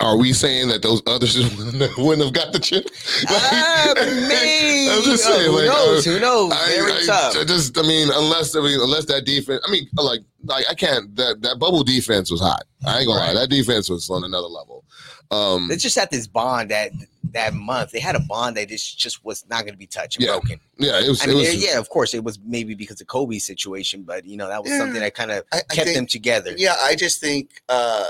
Are 0.00 0.16
we 0.16 0.32
saying 0.32 0.68
that 0.68 0.82
those 0.82 1.00
others 1.06 1.36
wouldn't 1.98 2.24
have 2.24 2.32
got 2.32 2.52
the 2.52 2.58
chip? 2.58 2.86
Ah, 3.28 3.94
me. 3.96 4.90
I'm 4.90 5.02
just 5.04 5.24
saying, 5.24 5.50
who 5.50 5.58
like, 5.58 5.66
knows? 5.66 6.06
uh, 6.06 6.10
who 6.10 6.20
knows? 6.20 6.52
I, 6.52 6.68
Very 6.70 6.92
I- 6.92 7.06
tough. 7.06 7.36
I 7.36 7.44
just, 7.44 7.78
I 7.78 7.82
mean, 7.82 8.08
unless 8.12 8.56
I 8.56 8.60
mean, 8.60 8.80
unless 8.80 9.04
that 9.06 9.24
defense, 9.24 9.62
I 9.66 9.70
mean, 9.70 9.88
like, 9.94 10.20
like 10.44 10.64
I 10.68 10.74
can't. 10.74 11.14
That 11.16 11.42
that 11.42 11.58
bubble 11.58 11.84
defense 11.84 12.30
was 12.30 12.40
hot. 12.40 12.64
I 12.86 12.98
ain't 12.98 13.06
gonna 13.06 13.20
lie, 13.20 13.34
that 13.34 13.48
defense 13.50 13.88
was 13.88 14.10
on 14.10 14.24
another 14.24 14.48
level. 14.48 14.84
Um, 15.30 15.68
they 15.68 15.76
just 15.76 15.96
had 15.98 16.10
this 16.10 16.26
bond 16.26 16.70
that 16.70 16.90
that 17.32 17.54
month. 17.54 17.92
They 17.92 18.00
had 18.00 18.16
a 18.16 18.20
bond 18.20 18.56
that 18.56 18.68
just 18.68 18.98
just 18.98 19.24
was 19.24 19.46
not 19.48 19.62
going 19.62 19.72
to 19.74 19.78
be 19.78 19.86
touched 19.86 20.16
and 20.16 20.26
Yeah. 20.26 20.32
broken. 20.32 20.60
yeah, 20.78 21.00
it 21.00 21.08
was. 21.08 21.20
I 21.22 21.24
it 21.24 21.28
mean, 21.28 21.38
was 21.38 21.64
yeah, 21.64 21.78
of 21.78 21.88
course, 21.88 22.12
it 22.12 22.22
was 22.24 22.38
maybe 22.44 22.74
because 22.74 23.00
of 23.00 23.06
Kobe's 23.06 23.44
situation, 23.44 24.02
but 24.02 24.24
you 24.26 24.36
know 24.36 24.48
that 24.48 24.62
was 24.62 24.70
Yeah. 24.72 24.78
something 24.78 25.00
that 25.00 25.14
kind 25.14 25.30
of 25.30 25.44
I, 25.52 25.58
I 25.58 25.60
kept 25.74 25.86
think- 25.86 25.96
them 25.96 26.06
together. 26.06 26.54
Yeah, 26.56 26.74
I 26.82 26.96
just 26.96 27.20
think 27.20 27.62
uh, 27.68 28.04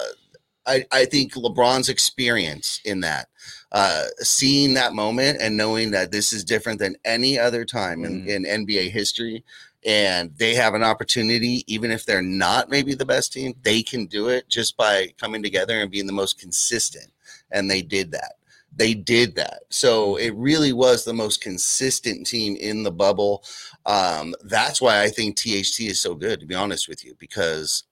I 0.66 0.84
I 0.92 1.04
think 1.04 1.32
LeBron's 1.34 1.88
experience 1.88 2.80
in 2.84 3.00
that, 3.00 3.28
uh, 3.72 4.04
seeing 4.18 4.74
that 4.74 4.94
moment 4.94 5.38
and 5.40 5.56
knowing 5.56 5.90
that 5.92 6.12
this 6.12 6.32
is 6.32 6.44
different 6.44 6.78
than 6.78 6.96
any 7.04 7.38
other 7.38 7.64
time 7.64 8.04
in, 8.04 8.28
in 8.28 8.44
NBA 8.44 8.90
history, 8.90 9.44
and 9.84 10.32
they 10.36 10.54
have 10.54 10.74
an 10.74 10.82
opportunity, 10.84 11.64
even 11.66 11.90
if 11.90 12.04
they're 12.04 12.22
not 12.22 12.70
maybe 12.70 12.94
the 12.94 13.04
best 13.04 13.32
team, 13.32 13.54
they 13.62 13.82
can 13.82 14.06
do 14.06 14.28
it 14.28 14.48
just 14.48 14.76
by 14.76 15.12
coming 15.18 15.42
together 15.42 15.80
and 15.80 15.90
being 15.90 16.06
the 16.06 16.12
most 16.12 16.38
consistent, 16.38 17.10
and 17.50 17.70
they 17.70 17.82
did 17.82 18.12
that. 18.12 18.34
They 18.74 18.94
did 18.94 19.34
that. 19.36 19.64
So 19.68 20.16
it 20.16 20.34
really 20.34 20.72
was 20.72 21.04
the 21.04 21.12
most 21.12 21.42
consistent 21.42 22.26
team 22.26 22.56
in 22.56 22.84
the 22.84 22.92
bubble. 22.92 23.44
Um, 23.84 24.34
that's 24.44 24.80
why 24.80 25.02
I 25.02 25.08
think 25.08 25.36
THT 25.36 25.80
is 25.80 26.00
so 26.00 26.14
good, 26.14 26.40
to 26.40 26.46
be 26.46 26.54
honest 26.54 26.88
with 26.88 27.04
you, 27.04 27.14
because 27.18 27.84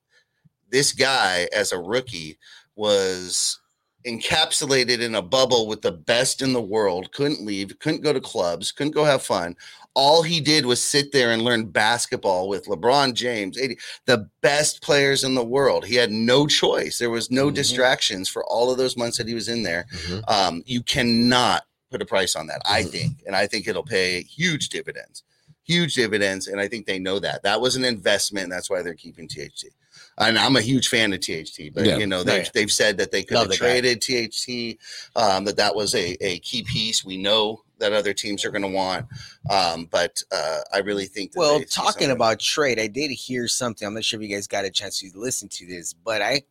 this 0.71 0.93
guy 0.93 1.49
as 1.55 1.73
a 1.73 1.79
rookie 1.79 2.39
was 2.81 3.61
encapsulated 4.07 5.01
in 5.01 5.15
a 5.15 5.21
bubble 5.21 5.67
with 5.67 5.83
the 5.83 5.93
best 5.93 6.41
in 6.41 6.55
the 6.55 6.63
world, 6.63 7.13
couldn't 7.13 7.45
leave, 7.45 7.79
couldn't 7.79 8.01
go 8.03 8.15
to 8.15 8.21
clubs, 8.21 8.73
couldn't 8.73 8.95
go 8.95 9.05
have 9.05 9.23
fun. 9.23 9.55
All 9.95 10.23
he 10.23 10.41
did 10.41 10.65
was 10.65 10.83
sit 10.83 11.13
there 11.13 11.33
and 11.33 11.43
learn 11.43 11.67
basketball 11.67 12.49
with 12.49 12.65
LeBron 12.65 13.13
James, 13.13 13.59
AD, 13.59 13.77
the 14.07 14.31
best 14.41 14.81
players 14.81 15.23
in 15.23 15.35
the 15.35 15.45
world. 15.45 15.85
He 15.85 15.97
had 15.97 16.11
no 16.11 16.47
choice. 16.47 16.97
There 16.97 17.11
was 17.11 17.31
no 17.31 17.51
Mhm. 17.51 17.55
distractions 17.55 18.29
for 18.31 18.43
all 18.47 18.71
of 18.71 18.79
those 18.79 18.97
months 18.97 19.19
that 19.19 19.29
he 19.29 19.35
was 19.35 19.49
in 19.49 19.63
there. 19.63 19.85
Mhm. 19.93 20.31
Um, 20.31 20.63
you 20.65 20.83
cannot 20.83 21.65
put 21.91 22.01
a 22.01 22.07
price 22.07 22.35
on 22.35 22.47
that, 22.47 22.63
I 22.65 22.85
Mhm. 22.85 22.91
think. 22.91 23.13
And 23.27 23.37
I 23.37 23.47
think 23.47 23.69
it'll 23.69 23.83
pay 23.83 24.23
huge 24.23 24.71
dividends, 24.71 25.25
huge 25.65 25.95
dividends. 25.95 26.47
And 26.47 26.59
I 26.59 26.69
think 26.69 26.87
they 26.87 26.99
know 26.99 27.19
that. 27.19 27.43
That 27.43 27.61
was 27.61 27.77
an 27.77 27.85
investment. 27.85 28.45
And 28.45 28.53
that's 28.53 28.71
why 28.71 28.81
they're 28.81 28.95
keeping 28.95 29.29
THT. 29.29 29.75
And 30.21 30.39
I'm 30.39 30.55
a 30.57 30.61
huge 30.61 30.89
fan 30.89 31.13
of 31.13 31.21
THT, 31.21 31.71
but 31.75 31.87
Yeah. 31.87 31.97
you 31.97 32.07
know, 32.07 32.23
they've, 32.23 32.45
Yeah. 32.45 32.51
they've 32.55 32.71
said 32.71 32.99
that 32.99 33.11
they 33.11 33.23
could 33.23 33.35
Love 33.37 33.45
have 33.45 33.51
the 33.53 33.57
guy. 33.57 33.81
traded 33.81 34.01
THT, 34.03 34.79
um, 35.17 35.45
that 35.47 35.57
that 35.57 35.75
was 35.75 35.95
a, 35.95 36.17
a 36.25 36.39
key 36.41 36.63
piece. 36.63 37.05
We 37.05 37.17
know 37.17 37.63
that 37.79 37.95
other 37.95 38.13
teams 38.13 38.45
are 38.45 38.51
going 38.51 38.61
to 38.63 38.69
want. 38.69 39.07
Um, 39.49 39.87
but 39.91 40.23
uh, 40.31 40.61
I 40.73 40.79
really 40.81 41.07
think 41.07 41.33
that 41.33 41.39
Well, 41.41 41.61
talking 41.65 42.11
about 42.11 42.39
trade, 42.39 42.79
I 42.79 42.87
did 42.87 43.11
hear 43.11 43.49
something. 43.49 43.89
I'm 43.89 43.95
not 43.95 44.05
sure 44.05 44.21
if 44.21 44.29
you 44.29 44.35
guys 44.37 44.47
got 44.47 44.67
a 44.67 44.71
chance 44.71 45.01
to 45.01 45.11
listen 45.15 45.49
to 45.49 45.67
this, 45.67 45.95
but 45.95 46.21
I 46.23 46.43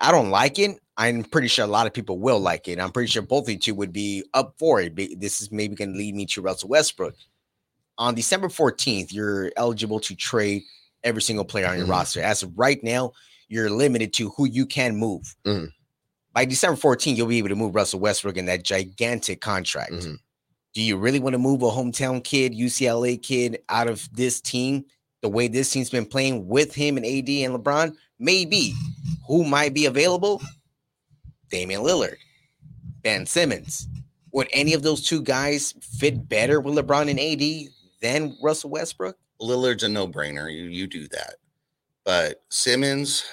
I 0.00 0.10
don't 0.10 0.30
like 0.30 0.58
it. 0.58 0.72
I'm 0.96 1.22
pretty 1.22 1.46
sure 1.48 1.64
a 1.64 1.68
lot 1.68 1.86
of 1.86 1.92
people 1.94 2.18
will 2.18 2.40
like 2.40 2.66
it. 2.66 2.80
I'm 2.80 2.90
pretty 2.90 3.06
sure 3.10 3.22
both 3.22 3.44
of 3.44 3.50
you 3.50 3.58
two 3.58 3.74
would 3.76 3.92
be 3.92 4.24
up 4.34 4.56
for 4.58 4.80
it. 4.80 4.94
Be- 4.94 5.14
This 5.14 5.40
is 5.40 5.52
maybe 5.52 5.76
going 5.76 5.92
to 5.92 5.96
lead 5.98 6.16
me 6.16 6.26
to 6.26 6.42
Russell 6.42 6.68
Westbrook. 6.68 7.14
On 7.96 8.12
December 8.12 8.48
14th, 8.48 9.12
you're 9.12 9.52
eligible 9.56 10.00
to 10.00 10.16
trade 10.16 10.64
every 11.04 11.22
single 11.22 11.44
player 11.44 11.66
on 11.66 11.76
your 11.76 11.86
Mhm. 11.86 11.90
roster. 11.90 12.20
As 12.22 12.42
of 12.42 12.58
right 12.58 12.82
now, 12.82 13.12
you're 13.48 13.70
limited 13.70 14.12
to 14.14 14.30
who 14.30 14.46
you 14.46 14.66
can 14.66 14.96
move. 14.96 15.36
Mhm. 15.46 15.70
By 16.32 16.44
December 16.44 16.76
14th, 16.76 17.16
you'll 17.16 17.28
be 17.28 17.38
able 17.38 17.50
to 17.50 17.56
move 17.56 17.74
Russell 17.74 18.00
Westbrook 18.00 18.36
in 18.36 18.46
that 18.46 18.64
gigantic 18.64 19.40
contract. 19.40 19.92
Mhm. 19.92 20.18
Do 20.74 20.82
you 20.82 20.96
really 20.96 21.20
want 21.20 21.34
to 21.34 21.38
move 21.38 21.62
a 21.62 21.66
hometown 21.70 22.24
kid, 22.24 22.52
UCLA 22.54 23.16
kid, 23.16 23.62
out 23.68 23.86
of 23.86 24.08
this 24.12 24.40
team 24.40 24.84
the 25.20 25.28
way 25.28 25.46
this 25.46 25.70
team's 25.70 25.90
been 25.90 26.06
playing 26.06 26.48
with 26.48 26.74
him 26.74 26.96
and 26.96 27.06
AD 27.06 27.44
and 27.44 27.54
LeBron? 27.54 27.94
Maybe. 28.18 28.74
Who 29.28 29.44
might 29.44 29.72
be 29.74 29.86
available? 29.86 30.42
Damian 31.50 31.82
Lillard, 31.82 32.16
Ben 33.02 33.26
Simmons. 33.26 33.86
Would 34.32 34.48
any 34.52 34.72
of 34.72 34.82
those 34.82 35.02
two 35.06 35.22
guys 35.22 35.74
fit 35.80 36.28
better 36.28 36.60
with 36.60 36.74
LeBron 36.74 37.08
and 37.08 37.20
AD 37.20 37.68
than 38.00 38.36
Russell 38.42 38.70
Westbrook? 38.70 39.16
Lillard's 39.44 39.82
a 39.82 39.88
no 39.88 40.08
brainer. 40.08 40.52
You, 40.52 40.64
you 40.64 40.86
do 40.86 41.06
that. 41.08 41.34
But 42.04 42.42
Simmons, 42.50 43.24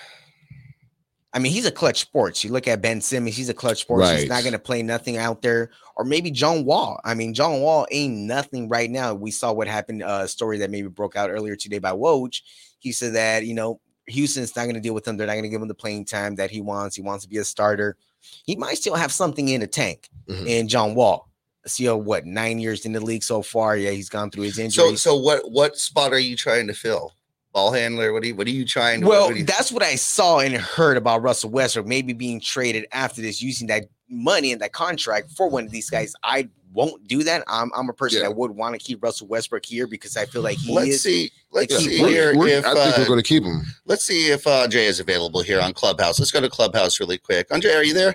I 1.33 1.39
mean, 1.39 1.51
he's 1.51 1.65
a 1.65 1.71
clutch 1.71 1.99
sports. 2.01 2.43
You 2.43 2.51
look 2.51 2.67
at 2.67 2.81
Ben 2.81 2.99
Simmons, 3.01 3.35
he's 3.35 3.49
a 3.49 3.53
clutch 3.53 3.81
sports. 3.81 4.03
He's 4.21 4.29
not 4.29 4.43
going 4.43 4.53
to 4.53 4.59
play 4.59 4.83
nothing 4.83 5.17
out 5.17 5.41
there. 5.41 5.71
Or 5.95 6.03
maybe 6.05 6.31
John 6.31 6.65
Wall. 6.65 6.99
I 7.05 7.13
mean, 7.13 7.33
John 7.33 7.61
Wall 7.61 7.85
ain't 7.91 8.13
nothing 8.17 8.67
right 8.69 8.89
now. 8.89 9.13
We 9.13 9.31
saw 9.31 9.51
what 9.53 9.67
happened, 9.67 10.03
uh, 10.03 10.21
a 10.23 10.27
story 10.27 10.57
that 10.59 10.69
maybe 10.69 10.87
broke 10.89 11.15
out 11.15 11.29
earlier 11.29 11.55
today 11.55 11.79
by 11.79 11.91
Woj. 11.91 12.41
He 12.79 12.91
said 12.91 13.13
that, 13.13 13.45
you 13.45 13.53
know, 13.53 13.79
Houston's 14.07 14.55
not 14.55 14.63
going 14.63 14.75
to 14.75 14.81
deal 14.81 14.93
with 14.93 15.07
him. 15.07 15.15
They're 15.15 15.27
not 15.27 15.33
going 15.33 15.43
to 15.43 15.49
give 15.49 15.61
him 15.61 15.67
the 15.67 15.73
playing 15.75 16.05
time 16.05 16.35
that 16.35 16.49
he 16.51 16.59
wants. 16.59 16.95
He 16.95 17.01
wants 17.01 17.23
to 17.23 17.29
be 17.29 17.37
a 17.37 17.43
starter. 17.45 17.95
He 18.43 18.55
might 18.55 18.77
still 18.77 18.95
have 18.95 19.11
something 19.11 19.47
in 19.47 19.61
the 19.61 19.67
tank 19.67 20.09
Mhm. 20.27 20.47
in 20.47 20.67
John 20.67 20.95
Wall. 20.95 21.29
See, 21.67 21.87
uh, 21.87 21.95
what, 21.95 22.25
nine 22.25 22.59
years 22.59 22.85
in 22.85 22.91
the 22.93 22.99
league 22.99 23.23
so 23.23 23.41
far? 23.41 23.77
Yeah, 23.77 23.91
he's 23.91 24.09
gone 24.09 24.31
through 24.31 24.43
his 24.43 24.55
so 24.55 24.61
injuries. 24.63 25.01
so 25.01 25.11
so 25.11 25.15
what 25.15 25.51
what 25.51 25.77
spot 25.77 26.11
are 26.11 26.19
you 26.19 26.35
trying 26.35 26.67
to 26.67 26.73
fill? 26.73 27.13
Ball 27.53 27.71
handler? 27.71 28.13
What 28.13 28.23
are 28.23 28.27
you 28.27 28.35
what 28.35 28.47
are 28.47 28.51
you 28.51 28.65
trying 28.65 29.01
to 29.01 29.07
Well, 29.07 29.27
what 29.27 29.37
you- 29.37 29.43
that's 29.43 29.71
what 29.71 29.83
I 29.83 29.95
saw 29.95 30.39
and 30.39 30.55
heard 30.55 30.97
about 30.97 31.21
Russell 31.21 31.49
Westbrook 31.51 31.85
maybe 31.85 32.13
being 32.13 32.39
traded 32.39 32.85
after 32.91 33.21
this, 33.21 33.41
using 33.41 33.67
that 33.67 33.85
money 34.09 34.51
and 34.51 34.61
that 34.61 34.73
contract 34.73 35.31
for 35.37 35.49
one 35.49 35.65
of 35.65 35.71
these 35.71 35.89
guys. 35.89 36.13
I 36.23 36.49
won't 36.73 37.05
do 37.07 37.21
that. 37.23 37.43
I'm, 37.47 37.69
I'm 37.75 37.89
a 37.89 37.93
person 37.93 38.21
Yeah. 38.21 38.29
that 38.29 38.35
would 38.37 38.51
want 38.51 38.73
to 38.73 38.79
keep 38.79 39.03
Russell 39.03 39.27
Westbrook 39.27 39.65
here 39.65 39.85
because 39.87 40.15
I 40.17 40.25
feel 40.25 40.41
like 40.41 40.57
he 40.57 40.73
let's 40.73 40.87
is. 40.89 41.03
see. 41.03 41.31
Let's 41.51 41.77
see 41.77 42.01
We're- 42.01 42.11
here 42.13 42.35
we're- 42.37 42.53
if 42.53 42.65
I 42.65 42.73
think 42.73 42.95
uh, 42.97 43.01
we're 43.01 43.07
going 43.07 43.19
to 43.19 43.23
keep 43.23 43.43
him. 43.43 43.61
let's 43.85 44.03
see 44.05 44.31
if 44.31 44.47
uh, 44.47 44.67
Jay 44.69 44.85
is 44.85 44.99
available 45.01 45.41
here 45.41 45.59
on 45.59 45.73
Clubhouse. 45.73 46.17
Let's 46.17 46.31
go 46.31 46.39
to 46.41 46.49
Clubhouse 46.49 46.99
really 46.99 47.17
quick. 47.17 47.47
Andre, 47.51 47.71
are 47.73 47.83
you 47.83 47.93
there? 47.93 48.13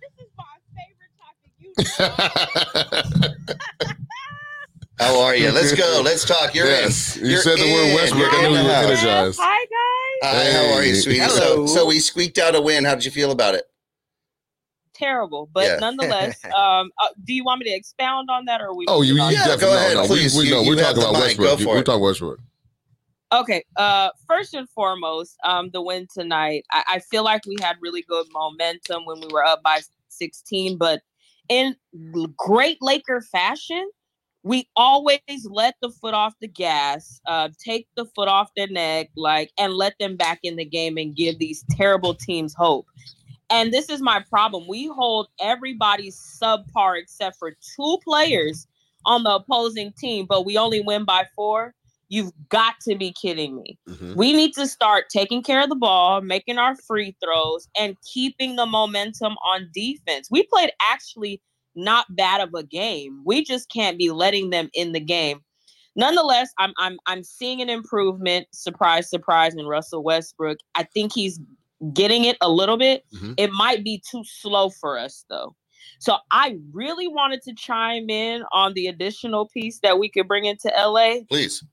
This 0.00 0.24
is 0.26 0.32
my 0.38 0.44
favorite 0.74 1.10
topic. 1.20 1.52
You 1.58 1.67
know. 1.67 1.67
How 4.98 5.20
are 5.20 5.36
you? 5.36 5.52
Let's 5.52 5.72
go. 5.74 6.00
Let's 6.04 6.24
talk. 6.24 6.54
You're 6.54 6.66
yes, 6.66 7.16
in. 7.16 7.24
you 7.24 7.30
You're 7.32 7.40
said 7.42 7.58
the 7.58 7.72
word. 7.72 7.94
Westbrook. 7.94 8.32
I 8.32 8.36
in 8.46 8.52
knew 8.52 8.58
you 8.58 8.64
were 8.64 8.70
energized. 8.70 9.38
Hi 9.40 9.64
guys. 9.64 10.34
Hi, 10.34 10.50
how 10.52 10.74
are 10.74 10.82
you, 10.84 10.94
sweetie? 10.96 11.20
So, 11.20 11.28
Hello. 11.54 11.66
so 11.66 11.86
we 11.86 12.00
squeaked 12.00 12.38
out 12.38 12.56
a 12.56 12.60
win. 12.60 12.84
How 12.84 12.96
did 12.96 13.04
you 13.04 13.12
feel 13.12 13.30
about 13.30 13.54
it? 13.54 13.64
Terrible, 14.94 15.48
but 15.52 15.64
Yeah. 15.66 15.76
nonetheless, 15.76 16.44
um, 16.56 16.90
uh, 17.00 17.08
do 17.24 17.32
you 17.32 17.44
want 17.44 17.60
me 17.60 17.70
to 17.70 17.76
expound 17.76 18.28
on 18.30 18.46
that, 18.46 18.60
or 18.60 18.68
are 18.70 18.74
we? 18.74 18.86
Oh, 18.88 19.02
you, 19.02 19.14
you? 19.14 19.22
Yeah, 19.22 19.30
definitely 19.44 19.58
go 19.60 19.76
ahead, 19.76 19.94
no, 19.94 20.06
please. 20.08 20.34
We, 20.36 20.40
we, 20.42 20.48
You- 20.48 20.54
no, 20.56 20.62
we're 20.64 20.82
talking 20.82 20.98
about 21.02 21.12
mic. 21.12 21.38
Westbrook. 21.38 21.60
We're 21.60 21.82
talking 21.84 22.02
Westbrook. 22.02 22.40
Okay. 23.30 23.62
Uh, 23.76 24.08
first 24.26 24.54
and 24.54 24.68
foremost, 24.70 25.36
um, 25.44 25.70
the 25.72 25.80
win 25.82 26.08
tonight. 26.12 26.64
I, 26.72 26.82
I 26.94 26.98
feel 26.98 27.22
like 27.22 27.46
we 27.46 27.56
had 27.60 27.76
really 27.80 28.02
good 28.02 28.26
momentum 28.32 29.04
when 29.04 29.20
we 29.20 29.28
were 29.30 29.44
up 29.44 29.62
by 29.62 29.80
16, 30.08 30.78
but 30.78 31.02
in 31.48 31.76
great 32.36 32.78
Laker 32.80 33.20
fashion, 33.20 33.88
we 34.44 34.68
always 34.76 35.20
let 35.44 35.74
the 35.82 35.90
foot 35.90 36.14
off 36.14 36.34
the 36.40 36.48
gas, 36.48 37.20
uh, 37.26 37.48
take 37.62 37.88
the 37.96 38.04
foot 38.04 38.28
off 38.28 38.50
their 38.56 38.68
neck, 38.68 39.10
like, 39.16 39.50
and 39.58 39.74
let 39.74 39.94
them 39.98 40.16
back 40.16 40.38
in 40.42 40.56
the 40.56 40.64
game 40.64 40.96
and 40.96 41.16
give 41.16 41.38
these 41.38 41.64
terrible 41.70 42.14
teams 42.14 42.54
hope. 42.54 42.86
And 43.50 43.72
this 43.72 43.88
is 43.88 44.00
my 44.00 44.22
problem. 44.28 44.66
We 44.68 44.86
hold 44.86 45.28
everybody 45.40 46.10
subpar 46.10 46.98
except 46.98 47.36
for 47.38 47.56
two 47.76 47.98
players 48.04 48.66
on 49.04 49.22
the 49.22 49.36
opposing 49.36 49.92
team, 49.98 50.26
but 50.28 50.44
we 50.44 50.58
only 50.58 50.80
win 50.80 51.04
by 51.04 51.24
four. 51.34 51.74
You've 52.08 52.32
got 52.48 52.74
to 52.88 52.96
be 52.96 53.12
kidding 53.12 53.60
me. 53.60 53.78
Mhm. 53.88 54.16
We 54.16 54.32
need 54.32 54.54
to 54.54 54.66
start 54.66 55.06
taking 55.10 55.42
care 55.42 55.62
of 55.62 55.68
the 55.68 55.76
ball, 55.76 56.20
making 56.20 56.58
our 56.58 56.74
free 56.76 57.14
throws, 57.22 57.68
and 57.76 57.96
keeping 58.12 58.56
the 58.56 58.66
momentum 58.66 59.36
on 59.44 59.70
defense. 59.74 60.28
We 60.30 60.44
played 60.44 60.70
actually 60.80 61.40
not 61.74 62.06
bad 62.16 62.40
of 62.40 62.50
a 62.54 62.62
game. 62.62 63.22
We 63.24 63.44
just 63.44 63.68
can't 63.70 63.98
be 63.98 64.10
letting 64.10 64.50
them 64.50 64.70
in 64.74 64.92
the 64.92 65.00
game. 65.00 65.40
Nonetheless, 65.96 66.50
I'm 66.58 66.72
I'm 66.78 66.98
I'm 67.06 67.22
seeing 67.22 67.60
an 67.60 67.68
improvement. 67.68 68.46
Surprise, 68.52 69.10
surprise, 69.10 69.54
in 69.54 69.66
Russell 69.66 70.02
Westbrook. 70.02 70.58
I 70.74 70.84
think 70.84 71.12
he's 71.12 71.38
getting 71.92 72.24
it 72.24 72.36
a 72.40 72.50
little 72.50 72.76
bit. 72.76 73.04
Mhm. 73.14 73.34
It 73.36 73.52
might 73.52 73.84
be 73.84 74.02
too 74.10 74.22
slow 74.24 74.70
for 74.70 74.98
us 74.98 75.24
though. 75.28 75.54
So 76.00 76.16
I 76.30 76.58
really 76.72 77.08
wanted 77.08 77.42
to 77.42 77.54
chime 77.54 78.10
in 78.10 78.44
on 78.52 78.74
the 78.74 78.86
additional 78.86 79.46
piece 79.48 79.80
that 79.80 79.98
we 79.98 80.08
could 80.08 80.26
bring 80.28 80.44
into 80.44 80.72
LA 80.76 81.24
Please. 81.28 81.64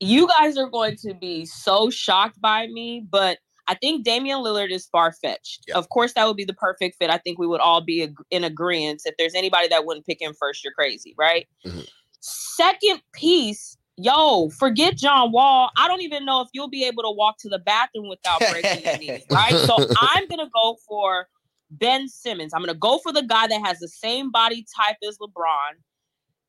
You 0.00 0.26
guys 0.26 0.56
are 0.56 0.68
going 0.68 0.96
to 0.96 1.14
be 1.14 1.44
so 1.44 1.90
shocked 1.90 2.40
by 2.40 2.66
me, 2.68 3.06
but 3.10 3.38
I 3.68 3.74
think 3.74 4.04
Damian 4.04 4.38
Lillard 4.38 4.70
is 4.70 4.86
far 4.86 5.12
fetched. 5.12 5.70
Of 5.74 5.90
course, 5.90 6.14
that 6.14 6.26
would 6.26 6.36
be 6.36 6.44
the 6.44 6.54
perfect 6.54 6.96
fit. 6.98 7.10
I 7.10 7.18
think 7.18 7.38
we 7.38 7.46
would 7.46 7.60
all 7.60 7.80
be 7.82 8.08
in 8.30 8.42
agreement. 8.42 9.02
If 9.04 9.14
there's 9.16 9.34
anybody 9.34 9.68
that 9.68 9.84
wouldn't 9.86 10.06
pick 10.06 10.20
him 10.20 10.34
first, 10.34 10.64
you're 10.64 10.72
crazy, 10.72 11.14
right? 11.16 11.46
Mhm. 11.64 11.86
Second 12.18 13.00
piece, 13.12 13.76
yo, 13.96 14.48
forget 14.50 14.96
John 14.96 15.30
Wall. 15.30 15.70
I 15.76 15.86
don't 15.86 16.02
even 16.02 16.24
know 16.24 16.40
if 16.40 16.48
you'll 16.52 16.68
be 16.68 16.84
able 16.84 17.02
to 17.04 17.10
walk 17.10 17.38
to 17.40 17.48
the 17.48 17.60
bathroom 17.60 18.08
without 18.08 18.40
breaking 18.40 18.84
your 18.84 18.98
knees, 18.98 19.24
right? 19.30 19.54
So 19.54 19.86
I'm 20.00 20.26
gonna 20.26 20.50
go 20.52 20.78
for 20.88 21.28
Ben 21.70 22.08
Simmons. 22.08 22.52
I'm 22.52 22.62
gonna 22.62 22.74
go 22.74 22.98
for 22.98 23.12
the 23.12 23.22
guy 23.22 23.46
that 23.46 23.64
has 23.64 23.78
the 23.78 23.88
same 23.88 24.30
body 24.32 24.66
type 24.76 24.96
as 25.06 25.18
LeBron, 25.18 25.76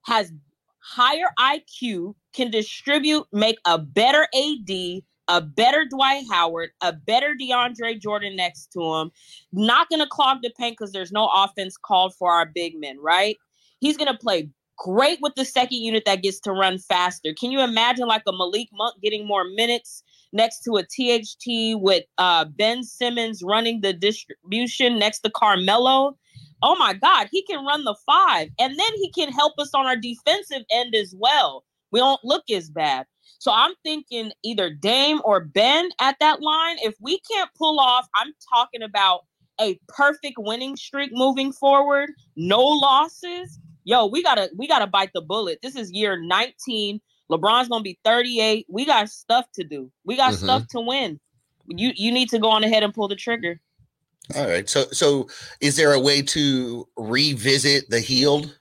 has 0.06 0.32
higher 0.80 1.28
IQ, 1.40 2.16
can 2.34 2.52
distribute, 2.52 3.26
make 3.32 3.58
a 3.66 3.78
better 3.78 4.28
AD, 4.34 5.02
a 5.28 5.42
better 5.42 5.86
Dwight 5.90 6.24
Howard, 6.30 6.72
a 6.82 6.94
better 6.94 7.36
DeAndre 7.40 8.00
Jordan 8.00 8.36
next 8.36 8.72
to 8.74 8.82
him. 8.82 9.12
Not 9.52 9.90
going 9.90 10.02
to 10.02 10.08
clog 10.08 10.40
the 10.42 10.52
paint 10.58 10.78
because 10.78 10.92
there's 10.92 11.12
no 11.12 11.30
offense 11.34 11.78
called 11.78 12.16
for 12.16 12.32
our 12.32 12.46
big 12.46 12.80
men, 12.80 12.98
right? 13.00 13.38
He's 13.80 13.98
going 13.98 14.12
to 14.12 14.18
play 14.18 14.50
great 14.78 15.20
with 15.22 15.36
the 15.36 15.46
second 15.46 15.78
unit 15.78 16.04
that 16.06 16.24
gets 16.24 16.40
to 16.42 16.52
run 16.52 16.80
faster. 16.80 17.34
Can 17.34 17.52
you 17.52 17.62
imagine 17.62 18.08
like 18.08 18.24
a 18.28 18.32
Malik 18.32 18.70
Monk 18.74 18.96
getting 19.02 19.28
more 19.28 19.44
minutes 19.44 20.04
next 20.34 20.62
to 20.64 20.78
a 20.78 20.84
THT 20.84 21.80
with 21.80 22.04
uh, 22.18 22.46
Ben 22.46 22.84
Simmons 22.84 23.42
running 23.44 23.82
the 23.82 23.94
distribution 23.94 24.98
next 24.98 25.20
to 25.20 25.30
Carmelo? 25.30 26.18
oh 26.64 26.76
my 26.78 26.94
God, 26.94 27.28
he 27.32 27.44
can 27.44 27.66
run 27.66 27.84
the 27.84 27.96
five. 28.06 28.50
And 28.60 28.78
then 28.78 28.94
he 28.96 29.12
can 29.12 29.32
help 29.32 29.54
us 29.58 29.72
on 29.74 29.86
our 29.86 29.96
defensive 29.96 30.64
end 30.72 30.96
as 30.96 31.14
well. 31.18 31.64
We 31.92 32.00
don't 32.00 32.24
look 32.24 32.50
as 32.50 32.70
bad. 32.70 33.06
So 33.40 33.52
I'm 33.52 33.74
thinking 33.84 34.32
either 34.44 34.70
Dame 34.70 35.22
or 35.24 35.40
Ben 35.42 35.90
at 36.00 36.16
that 36.20 36.42
line. 36.42 36.78
If 36.82 36.96
we 37.02 37.20
can't 37.32 37.50
pull 37.58 37.80
off, 37.80 38.08
I'm 38.16 38.34
talking 38.54 38.84
about 38.84 39.22
a 39.60 39.80
perfect 39.88 40.36
winning 40.38 40.76
streak 40.76 41.12
moving 41.14 41.52
forward, 41.52 42.10
no 42.36 42.62
losses. 42.62 43.60
Yo, 43.84 44.06
we 44.06 44.22
gotta 44.24 44.50
we 44.56 44.68
gotta 44.68 44.88
bite 44.88 45.12
the 45.14 45.22
bullet. 45.22 45.60
This 45.62 45.76
is 45.76 45.92
year 45.92 46.20
19. 46.22 47.02
LeBron's 47.32 47.68
gonna 47.68 47.84
be 47.84 48.00
38. 48.04 48.66
We 48.70 48.86
got 48.86 49.10
stuff 49.10 49.46
to 49.56 49.64
do. 49.64 49.92
We 50.06 50.16
got 50.16 50.34
Mhm. 50.34 50.38
stuff 50.38 50.68
to 50.70 50.82
win. 50.82 51.20
You 51.68 51.92
you 51.96 52.12
need 52.12 52.30
to 52.30 52.40
go 52.40 52.50
on 52.50 52.64
ahead 52.64 52.84
and 52.84 52.94
pull 52.94 53.08
the 53.08 53.16
trigger. 53.16 53.60
All 54.36 54.48
right. 54.48 54.70
So 54.70 54.86
so 54.92 55.30
is 55.62 55.76
there 55.78 55.94
a 55.94 56.00
way 56.00 56.22
to 56.22 56.88
revisit 56.96 57.90
the 57.90 58.00
Hield 58.00 58.58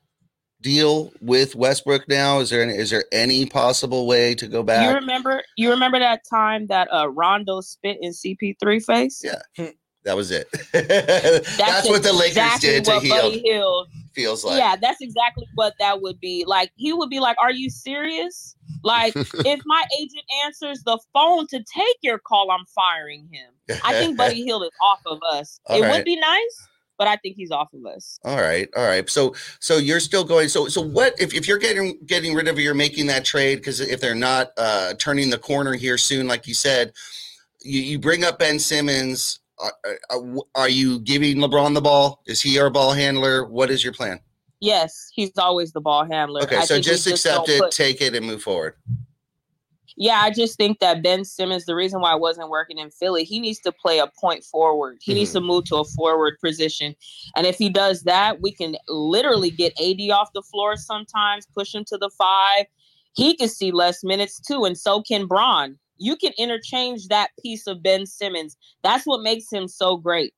deal 0.61 1.13
with 1.21 1.55
Westbrook 1.55 2.09
now? 2.09 2.41
Is 2.41 2.51
there 2.51 2.63
any, 2.63 2.75
is 2.75 2.91
there 2.91 3.05
any 3.13 3.47
possible 3.47 4.07
way 4.07 4.35
to 4.35 4.47
go 4.47 4.63
back? 4.63 4.87
You 4.87 4.93
back? 4.93 5.01
remember? 5.01 5.43
You 5.57 5.71
remember 5.71 5.99
that 5.99 6.23
time 6.29 6.67
that 6.69 6.89
uh 6.93 7.09
Rondo 7.11 7.61
spit 7.61 7.99
in 8.01 8.13
CP3 8.13 8.85
face? 8.85 9.23
Yeah. 9.25 9.71
That 10.05 10.17
was 10.17 10.31
it. 10.31 10.49
That's, 10.73 11.89
what 11.89 12.03
the 12.03 12.13
Lakers 12.13 12.29
exactly 12.29 12.69
did 12.71 12.85
to 12.87 12.91
what 12.93 13.03
heal. 13.03 13.85
Buddy 13.85 14.05
Feels 14.15 14.45
like. 14.45 14.59
yeah, 14.59 14.75
that's 14.75 15.01
exactly 15.01 15.47
what 15.55 15.75
that 15.79 16.03
would 16.03 16.19
be. 16.19 16.45
Like 16.45 16.73
he 16.75 16.93
would 16.93 17.11
be 17.11 17.21
like, 17.21 17.37
"Are 17.41 17.53
you 17.53 17.71
serious? 17.71 18.57
Like 18.83 19.15
if 19.17 19.61
my 19.65 19.85
agent 20.01 20.25
answers 20.45 20.83
the 20.85 20.99
phone 21.13 21.47
to 21.49 21.59
take 21.59 21.97
your 22.03 22.19
call, 22.19 22.51
I'm 22.51 22.65
firing 22.75 23.29
him." 23.31 23.79
I 23.85 23.93
think 23.93 24.17
Buddy 24.17 24.43
Hield 24.43 24.65
is 24.65 24.71
off 24.83 25.01
of 25.07 25.21
us. 25.31 25.61
All 25.67 25.77
it 25.77 25.83
right. 25.83 25.93
would 25.93 26.05
be 26.05 26.17
nice, 26.17 26.69
but 27.01 27.09
I 27.09 27.17
think 27.17 27.37
he's 27.37 27.51
off 27.51 27.73
of 27.73 27.87
us. 27.87 28.21
All 28.25 28.37
right, 28.37 28.69
all 28.77 28.85
right. 28.85 29.09
So 29.09 29.35
so 29.59 29.79
you're 29.79 30.01
still 30.01 30.23
going. 30.23 30.51
So 30.51 30.69
so 30.69 30.83
what 30.83 31.15
if, 31.19 31.33
if 31.33 31.49
you're 31.49 31.57
getting 31.57 31.99
getting 32.05 32.35
rid 32.35 32.47
of 32.47 32.59
you're 32.59 32.75
making 32.75 33.07
that 33.07 33.25
trade 33.25 33.57
because 33.57 33.81
if 33.81 34.03
they're 34.03 34.15
not 34.15 34.51
uh 34.59 34.93
turning 34.99 35.31
the 35.31 35.39
corner 35.39 35.73
here 35.73 35.97
soon, 35.97 36.29
like 36.29 36.47
you 36.47 36.53
said, 36.53 36.93
you, 37.63 37.81
you 37.81 37.99
bring 37.99 38.23
up 38.23 38.39
Ben 38.39 38.59
Simmons. 38.59 39.41
Are, 39.59 39.73
are, 40.11 40.37
are 40.55 40.69
you 40.69 41.01
giving 41.01 41.39
LeBron 41.39 41.73
the 41.73 41.81
ball? 41.81 42.23
Is 42.27 42.43
he 42.43 42.59
our 42.59 42.69
ball 42.69 42.93
handler? 42.93 43.47
What 43.47 43.71
is 43.71 43.83
your 43.83 43.95
plan? 43.95 44.21
Yes, 44.61 45.11
he's 45.15 45.33
always 45.39 45.73
the 45.73 45.81
ball 45.81 46.05
handler. 46.05 46.43
Okay, 46.43 46.57
I 46.57 46.65
so 46.65 46.81
just 46.81 47.07
accept 47.07 47.49
it, 47.49 47.61
put- 47.61 47.73
take 47.73 48.03
it, 48.03 48.15
and 48.15 48.27
move 48.27 48.43
forward. 48.43 48.75
Yeah, 50.01 50.23
I 50.23 50.31
just 50.31 50.57
think 50.57 50.79
that 50.79 51.03
Ben 51.03 51.27
Simmons, 51.27 51.67
the 51.67 51.75
reason 51.75 52.01
why 52.01 52.13
I 52.13 52.15
wasn't 52.15 52.49
working 52.49 52.79
in 52.79 52.91
Philly, 52.91 53.23
he 53.23 53.39
needs 53.39 53.59
to 53.61 53.71
play 53.71 53.99
a 53.99 54.07
point 54.19 54.43
forward. 54.43 54.97
He 55.03 55.13
needs 55.13 55.33
to 55.33 55.41
mm-hmm. 55.41 55.49
move 55.49 55.65
to 55.67 55.77
a 55.77 55.85
forward 55.85 56.39
position. 56.43 56.97
And 57.37 57.47
if 57.47 57.59
he 57.59 57.69
does 57.69 58.05
that, 58.05 58.41
we 58.41 58.51
can 58.51 58.77
literally 58.89 59.51
get 59.51 59.79
AD 59.79 60.01
off 60.11 60.33
the 60.33 60.41
floor 60.41 60.77
sometimes, 60.77 61.47
push 61.55 61.75
him 61.75 61.85
to 61.89 61.99
the 61.99 62.09
five. 62.17 62.65
He 63.13 63.37
can 63.37 63.49
see 63.49 63.73
less 63.73 64.03
minutes 64.03 64.41
too, 64.41 64.65
and 64.65 64.79
so 64.79 65.03
can 65.03 65.27
Bron. 65.27 65.79
You 65.99 66.17
can 66.17 66.33
interchange 66.39 67.09
that 67.09 67.33
piece 67.43 67.67
of 67.67 67.83
Ben 67.83 68.07
Simmons. 68.07 68.57
That's 68.83 69.05
what 69.05 69.23
makes 69.23 69.53
him 69.53 69.69
so 69.69 69.99
great. 69.99 70.33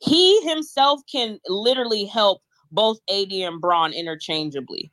He 0.00 0.38
himself 0.46 1.00
can 1.10 1.38
literally 1.46 2.04
help 2.04 2.42
both 2.70 2.98
AD 3.08 3.32
and 3.32 3.58
Bron 3.58 3.94
interchangeably. 3.94 4.92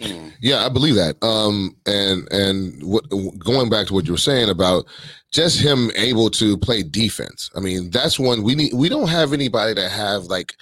Yeah, 0.40 0.64
I 0.64 0.68
believe 0.68 0.94
that. 0.94 1.16
Um, 1.22 1.76
and 1.86 2.30
and 2.32 2.80
what 2.82 3.04
going 3.40 3.68
back 3.68 3.88
to 3.88 3.94
what 3.94 4.06
you 4.06 4.12
were 4.12 4.18
saying 4.18 4.48
about 4.48 4.86
just 5.32 5.58
him 5.60 5.90
able 5.96 6.30
to 6.30 6.56
play 6.56 6.82
defense. 6.84 7.50
I 7.56 7.60
mean, 7.60 7.90
that's 7.90 8.18
one 8.18 8.42
we 8.44 8.54
need. 8.54 8.72
We 8.74 8.88
don't 8.88 9.08
have 9.08 9.32
anybody 9.32 9.74
that 9.74 9.90
have 9.90 10.24
like 10.24 10.54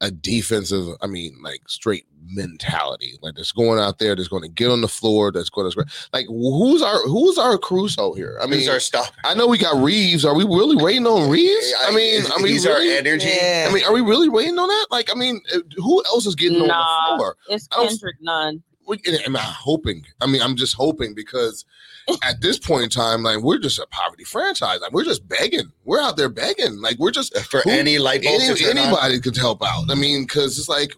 a 0.00 0.10
defensive. 0.10 0.86
I 1.02 1.06
mean, 1.08 1.36
like 1.42 1.60
straight 1.68 2.06
mentality. 2.30 3.18
Like 3.20 3.34
that's 3.34 3.52
going 3.52 3.78
out 3.78 3.98
there. 3.98 4.16
That's 4.16 4.28
going 4.28 4.42
to 4.44 4.48
get 4.48 4.70
on 4.70 4.80
the 4.80 4.88
floor. 4.88 5.30
That's 5.30 5.50
going 5.50 5.70
to 5.70 5.84
like 6.14 6.26
who's 6.26 6.80
our 6.80 7.02
who's 7.02 7.36
our 7.36 7.58
Caruso 7.58 8.14
here? 8.14 8.38
I 8.40 8.46
mean, 8.46 8.60
Who's 8.60 8.68
our 8.68 8.80
stopper? 8.80 9.14
I 9.24 9.34
know 9.34 9.46
we 9.46 9.58
got 9.58 9.76
Reaves. 9.82 10.24
Are 10.24 10.34
we 10.34 10.44
really 10.44 10.82
waiting 10.82 11.06
on 11.06 11.28
Reaves? 11.28 11.74
I 11.80 11.94
mean, 11.94 12.22
I 12.34 12.38
mean, 12.38 12.46
he's 12.52 12.66
really? 12.66 12.92
our 12.92 12.98
energy. 12.98 13.28
I 13.30 13.70
mean, 13.72 13.84
are 13.84 13.92
we 13.92 14.00
really 14.00 14.30
waiting 14.30 14.58
on 14.58 14.68
that? 14.68 14.86
Like, 14.90 15.10
I 15.10 15.14
mean, 15.18 15.40
uh, 15.54 15.58
who 15.76 16.02
else 16.06 16.24
is 16.24 16.34
getting 16.34 16.62
on 16.62 16.68
the 16.68 17.16
floor? 17.18 17.36
it's 17.48 17.68
I 17.72 17.76
don't- 17.76 17.88
Kendrick 17.88 18.16
Nunn. 18.22 18.62
We- 18.88 19.00
am 19.24 19.36
I 19.36 19.40
hoping? 19.40 20.04
I 20.20 20.26
mean, 20.26 20.42
I'm 20.42 20.56
just 20.56 20.74
hoping 20.74 21.14
because 21.14 21.64
at 22.24 22.40
this 22.40 22.58
point 22.58 22.84
in 22.84 22.90
time, 22.90 23.22
like 23.22 23.38
we're 23.40 23.58
just 23.58 23.78
a 23.78 23.86
poverty 23.90 24.24
franchise. 24.24 24.80
Like 24.80 24.92
we're 24.92 25.04
just 25.04 25.28
begging. 25.28 25.70
We're 25.84 26.00
out 26.00 26.16
there 26.16 26.28
begging. 26.28 26.80
Like 26.80 26.98
we're 26.98 27.10
just 27.10 27.36
For 27.50 27.60
who- 27.60 27.70
any 27.70 27.98
light 27.98 28.22
bulbs 28.22 28.44
any, 28.44 28.54
to 28.54 28.64
turn 28.64 28.78
on. 28.78 28.84
anybody 28.86 29.20
could 29.20 29.36
help 29.36 29.62
out. 29.62 29.84
I 29.90 29.94
mean, 29.94 30.24
because 30.24 30.58
it's 30.58 30.68
like 30.68 30.92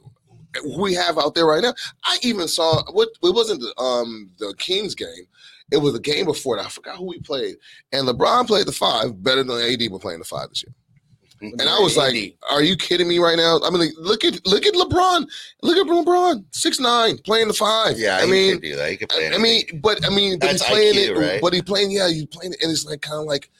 we 0.78 0.94
have 0.94 1.18
out 1.18 1.34
there 1.34 1.46
right 1.46 1.62
now. 1.62 1.74
I 2.04 2.18
even 2.22 2.48
saw 2.48 2.82
what 2.92 3.08
it 3.22 3.34
wasn't 3.34 3.60
the 3.60 3.78
um 3.80 4.30
the 4.38 4.54
Kings 4.58 4.94
game. 4.94 5.26
It 5.72 5.76
was 5.76 5.94
a 5.94 6.00
game 6.00 6.24
before 6.26 6.56
that. 6.56 6.66
I 6.66 6.68
forgot 6.68 6.96
who 6.96 7.04
we 7.06 7.20
played. 7.20 7.54
And 7.92 8.08
LeBron 8.08 8.48
played 8.48 8.66
the 8.66 8.72
five 8.72 9.22
better 9.22 9.44
than 9.44 9.60
AD 9.60 9.88
were 9.92 10.00
playing 10.00 10.18
the 10.18 10.24
five 10.24 10.48
this 10.48 10.64
year. 10.64 10.74
And 11.40 11.62
I 11.62 11.78
was 11.78 11.96
like, 11.96 12.36
"Are 12.50 12.62
you 12.62 12.76
kidding 12.76 13.08
me 13.08 13.18
right 13.18 13.36
now?" 13.36 13.60
I 13.64 13.70
mean, 13.70 13.80
like, 13.80 13.92
look 13.96 14.24
at 14.24 14.44
look 14.46 14.66
at 14.66 14.74
LeBron, 14.74 15.26
look 15.62 15.76
at 15.78 15.86
LeBron, 15.86 16.44
six 16.50 16.78
nine, 16.78 17.16
playing 17.18 17.48
the 17.48 17.54
five. 17.54 17.98
yeah, 17.98 18.18
I 18.18 18.26
he 18.26 18.30
mean, 18.30 18.60
do 18.60 18.76
that. 18.76 18.90
He 18.90 18.96
could 18.98 19.08
play 19.08 19.28
I, 19.28 19.34
I 19.34 19.38
mean, 19.38 19.62
but 19.82 20.04
I 20.04 20.10
mean, 20.10 20.38
but 20.38 20.46
That's 20.50 20.62
he's 20.62 20.70
playing 20.70 20.94
IQ, 20.94 21.08
it. 21.08 21.18
right? 21.18 21.40
But 21.40 21.54
he's 21.54 21.62
playing, 21.62 21.92
yeah, 21.92 22.08
he's 22.08 22.26
playing 22.26 22.52
it, 22.52 22.62
and 22.62 22.70
it's 22.70 22.84
like 22.84 23.00
kind 23.00 23.20
of 23.20 23.24
like, 23.24 23.50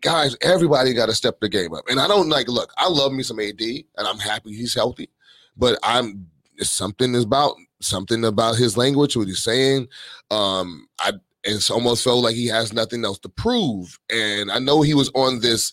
guys, 0.00 0.36
everybody 0.42 0.92
got 0.92 1.06
to 1.06 1.14
step 1.14 1.40
the 1.40 1.48
game 1.48 1.72
up. 1.72 1.84
And 1.88 1.98
I 1.98 2.08
don't 2.08 2.28
like. 2.28 2.46
Look, 2.48 2.72
I 2.76 2.88
love 2.88 3.12
me 3.12 3.22
some 3.22 3.40
AD, 3.40 3.60
and 3.60 3.84
I'm 3.96 4.18
happy 4.18 4.52
he's 4.52 4.74
healthy, 4.74 5.08
but 5.56 5.78
I'm 5.82 6.26
something 6.60 7.14
is 7.14 7.24
about 7.24 7.54
something 7.80 8.24
about 8.24 8.56
his 8.56 8.76
language, 8.76 9.16
what 9.16 9.28
he's 9.28 9.42
saying. 9.42 9.88
Um, 10.30 10.86
I 10.98 11.12
it's 11.44 11.70
almost 11.70 12.04
felt 12.04 12.22
like 12.22 12.34
he 12.34 12.48
has 12.48 12.74
nothing 12.74 13.02
else 13.04 13.18
to 13.20 13.30
prove, 13.30 13.98
and 14.10 14.50
I 14.50 14.58
know 14.58 14.82
he 14.82 14.92
was 14.92 15.10
on 15.14 15.40
this 15.40 15.72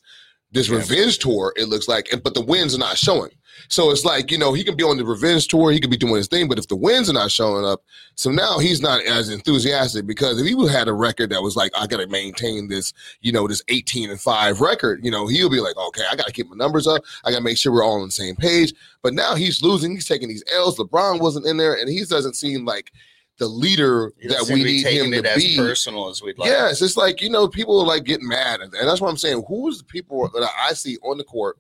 this 0.56 0.70
Yeah. 0.70 0.78
revenge 0.78 1.20
tour. 1.20 1.54
It 1.56 1.70
looks 1.70 1.88
like, 1.88 2.12
and 2.12 2.24
but 2.24 2.34
the 2.34 2.42
wins 2.42 2.74
are 2.74 2.80
not 2.80 2.98
showing. 2.98 3.30
So 3.70 3.90
it's 3.90 4.04
like 4.04 4.32
you 4.32 4.38
know 4.38 4.52
he 4.54 4.64
can 4.64 4.76
be 4.76 4.84
on 4.84 4.98
the 4.98 5.06
revenge 5.06 5.48
tour, 5.48 5.72
he 5.72 5.80
could 5.80 5.90
be 5.90 5.98
doing 5.98 6.16
his 6.16 6.28
thing, 6.28 6.48
but 6.50 6.60
if 6.60 6.68
the 6.68 6.76
wins 6.76 7.10
are 7.10 7.14
not 7.14 7.32
showing 7.32 7.66
up, 7.66 7.84
so 8.16 8.30
now 8.30 8.60
he's 8.60 8.82
not 8.82 9.02
as 9.06 9.30
enthusiastic 9.30 10.06
because 10.06 10.40
if 10.42 10.46
he 10.46 10.68
had 10.68 10.88
a 10.88 10.94
record 10.94 11.30
that 11.30 11.42
was 11.42 11.56
like 11.56 11.72
I 11.76 11.88
got 11.88 11.98
to 11.98 12.08
maintain 12.08 12.68
this, 12.68 12.92
you 13.22 13.32
know, 13.32 13.48
this 13.48 13.62
eighteen 13.70 14.10
and 14.10 14.20
five 14.20 14.60
record, 14.62 15.06
you 15.06 15.12
know, 15.12 15.28
he'll 15.28 15.50
be 15.50 15.62
like, 15.62 15.78
okay, 15.78 16.04
I 16.12 16.16
got 16.16 16.28
to 16.28 16.34
keep 16.34 16.50
my 16.50 16.56
numbers 16.58 16.86
up, 16.88 17.04
I 17.24 17.32
got 17.32 17.38
to 17.38 17.44
make 17.44 17.58
sure 17.58 17.72
we're 17.72 17.84
all 17.84 18.02
on 18.02 18.08
the 18.08 18.12
same 18.12 18.36
page. 18.36 18.74
But 19.02 19.14
now 19.14 19.36
he's 19.36 19.62
losing, 19.64 19.92
he's 19.94 20.08
taking 20.08 20.28
these 20.28 20.44
L's. 20.54 20.78
LeBron 20.78 21.22
wasn't 21.22 21.46
in 21.46 21.58
there, 21.58 21.76
and 21.76 21.90
he 21.90 22.04
doesn't 22.04 22.36
seem 22.36 22.66
like 22.66 22.92
the 23.38 23.48
leader 23.48 24.14
that 24.30 24.50
we 24.50 24.64
need 24.64 24.84
taking 24.84 25.06
him 25.08 25.14
it 25.14 25.24
to 25.24 25.32
as 25.32 25.44
be. 25.44 25.58
personal 25.58 26.10
as 26.10 26.22
we'd 26.22 26.38
like. 26.38 26.50
Yes, 26.50 26.82
it's 26.82 26.96
like 26.98 27.22
you 27.22 27.30
know 27.30 27.48
people 27.48 27.80
are 27.82 27.86
like 27.86 28.04
getting 28.06 28.28
mad, 28.28 28.62
and, 28.62 28.72
that's 28.74 29.02
what 29.02 29.10
I'm 29.10 29.18
saying. 29.18 29.44
Who's 29.48 29.80
the 29.80 29.84
people 29.84 30.30
that 30.34 30.50
I 30.58 30.74
see 30.74 30.98
on 31.04 31.18
the 31.18 31.24
court 31.24 31.58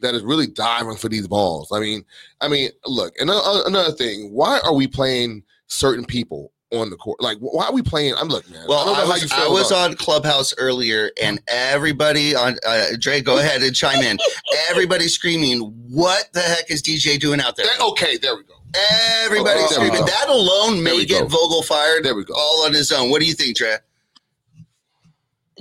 that 0.00 0.14
is 0.14 0.22
really 0.22 0.46
diving 0.46 0.96
for 0.96 1.08
these 1.08 1.26
balls? 1.26 1.72
I 1.72 1.80
mean, 1.80 2.04
I 2.40 2.48
mean, 2.48 2.70
look, 2.86 3.14
and 3.20 3.30
another 3.30 3.92
thing, 3.92 4.30
why 4.32 4.60
are 4.64 4.74
we 4.74 4.86
playing 4.86 5.42
certain 5.66 6.04
people 6.04 6.52
on 6.72 6.90
the 6.90 6.96
court? 6.96 7.20
Like, 7.20 7.38
why 7.38 7.66
are 7.66 7.72
we 7.72 7.82
playing? 7.82 8.14
I'm 8.14 8.28
looking. 8.28 8.52
man. 8.52 8.66
Well, 8.68 8.88
I 8.94 9.02
I 9.02 9.04
was, 9.04 9.32
I 9.32 9.48
was 9.48 9.72
on 9.72 9.94
Clubhouse 9.96 10.54
earlier, 10.58 11.10
and 11.20 11.40
everybody 11.48 12.36
on 12.36 12.56
uh, 12.64 12.90
Dre, 13.00 13.20
go 13.20 13.38
ahead 13.38 13.62
and 13.62 13.74
chime 13.74 14.02
in. 14.02 14.16
Everybody 14.70 15.08
screaming, 15.08 15.60
"What 15.90 16.28
the 16.32 16.40
heck 16.40 16.70
is 16.70 16.82
DJ 16.82 17.18
doing 17.18 17.40
out 17.40 17.56
there?" 17.56 17.66
That- 17.66 17.84
okay, 17.84 18.16
there 18.16 18.36
we 18.36 18.44
go. 18.44 18.55
Everybody 18.74 19.60
Oh, 19.62 19.66
screaming. 19.68 20.04
That 20.04 20.26
alone 20.28 20.82
may 20.82 21.04
get 21.04 21.22
go. 21.22 21.26
Vogel 21.28 21.62
fired. 21.62 22.04
There 22.04 22.14
we 22.14 22.24
go. 22.24 22.34
All 22.34 22.64
on 22.66 22.72
his 22.72 22.92
own. 22.92 23.10
What 23.10 23.20
do 23.20 23.26
you 23.26 23.34
think, 23.34 23.56
Dre? 23.56 23.76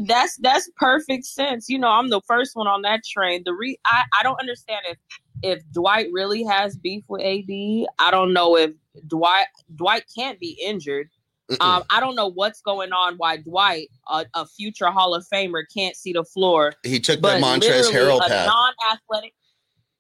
that's 0.07 0.35
that's 0.37 0.69
perfect 0.75 1.23
sense. 1.25 1.69
You 1.69 1.79
know, 1.79 1.87
I'm 1.87 2.09
the 2.09 2.19
first 2.27 2.55
one 2.55 2.67
on 2.67 2.81
that 2.81 3.01
train. 3.05 3.43
The 3.45 3.53
re 3.53 3.79
I, 3.85 4.03
I 4.19 4.23
don't 4.23 4.39
understand 4.39 4.81
if 4.89 4.97
if 5.41 5.63
Dwight 5.71 6.07
really 6.11 6.43
has 6.43 6.75
beef 6.77 7.03
with 7.07 7.21
AD. 7.21 7.49
I 7.99 8.11
don't 8.11 8.33
know 8.33 8.57
if 8.57 8.71
Dwight 9.07 9.47
Dwight 9.75 10.03
can't 10.13 10.37
be 10.39 10.59
injured. 10.63 11.09
Um, 11.61 11.83
I 11.91 11.99
don't 11.99 12.15
know 12.15 12.27
what's 12.27 12.59
going 12.61 12.91
on. 12.91 13.15
Why 13.17 13.37
Dwight, 13.37 13.89
a, 14.09 14.25
a 14.33 14.47
future 14.47 14.87
Hall 14.87 15.13
of 15.13 15.23
Famer, 15.31 15.61
can't 15.71 15.95
see 15.95 16.11
the 16.11 16.23
floor, 16.23 16.73
He 16.83 16.99
took 16.99 17.17
the 17.17 17.21
but 17.21 17.39
Montrezl 17.41 17.91
Harrell 17.91 18.19
path. 18.19 18.47
non-athletic. 18.47 19.35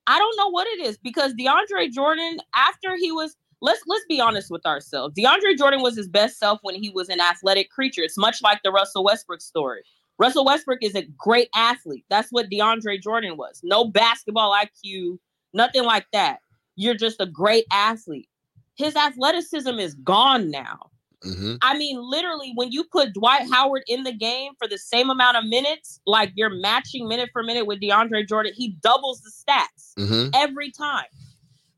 I 0.07 0.19
don't 0.19 0.37
know 0.37 0.49
what 0.49 0.67
it 0.67 0.85
is 0.85 0.97
because 0.97 1.33
DeAndre 1.33 1.91
Jordan, 1.91 2.37
after 2.55 2.95
he 2.95 3.11
was 3.11 3.35
let's 3.61 3.81
let's 3.87 4.05
be 4.07 4.21
honest 4.21 4.51
with 4.51 4.65
ourselves. 4.65 5.15
DeAndre 5.17 5.57
Jordan 5.57 5.81
was 5.81 5.95
his 5.97 6.07
best 6.07 6.37
self 6.37 6.59
when 6.61 6.75
he 6.75 6.89
was 6.89 7.09
an 7.09 7.19
athletic 7.19 7.69
creature. 7.69 8.01
It's 8.01 8.17
much 8.17 8.41
like 8.41 8.59
the 8.63 8.71
Russell 8.71 9.03
Westbrook 9.03 9.41
story. 9.41 9.81
Russell 10.17 10.45
Westbrook 10.45 10.79
is 10.81 10.95
a 10.95 11.07
great 11.17 11.49
athlete. 11.55 12.05
That's 12.09 12.29
what 12.31 12.49
DeAndre 12.49 13.01
Jordan 13.01 13.37
was. 13.37 13.59
No 13.63 13.85
basketball 13.85 14.53
IQ, 14.53 15.17
nothing 15.53 15.83
like 15.83 16.05
that. 16.13 16.39
You're 16.75 16.95
just 16.95 17.19
a 17.19 17.25
great 17.25 17.65
athlete. 17.71 18.29
His 18.75 18.95
athleticism 18.95 19.79
is 19.79 19.95
gone 19.95 20.51
now. 20.51 20.89
Mhm. 21.25 21.57
I 21.61 21.77
mean, 21.77 21.97
literally, 21.99 22.51
when 22.55 22.71
you 22.71 22.83
put 22.83 23.13
Dwight 23.13 23.49
Howard 23.51 23.83
in 23.87 24.03
the 24.03 24.13
game 24.13 24.53
for 24.59 24.67
the 24.67 24.77
same 24.77 25.09
amount 25.09 25.37
of 25.37 25.45
minutes, 25.45 25.99
like 26.05 26.31
you're 26.35 26.49
matching 26.53 27.07
minute 27.07 27.29
for 27.33 27.43
minute 27.43 27.65
with 27.65 27.81
DeAndre 27.81 28.27
Jordan, 28.27 28.53
he 28.55 28.77
doubles 28.81 29.21
the 29.21 29.31
stats 29.31 29.93
Mhm. 29.97 30.31
every 30.35 30.71
time. 30.71 31.05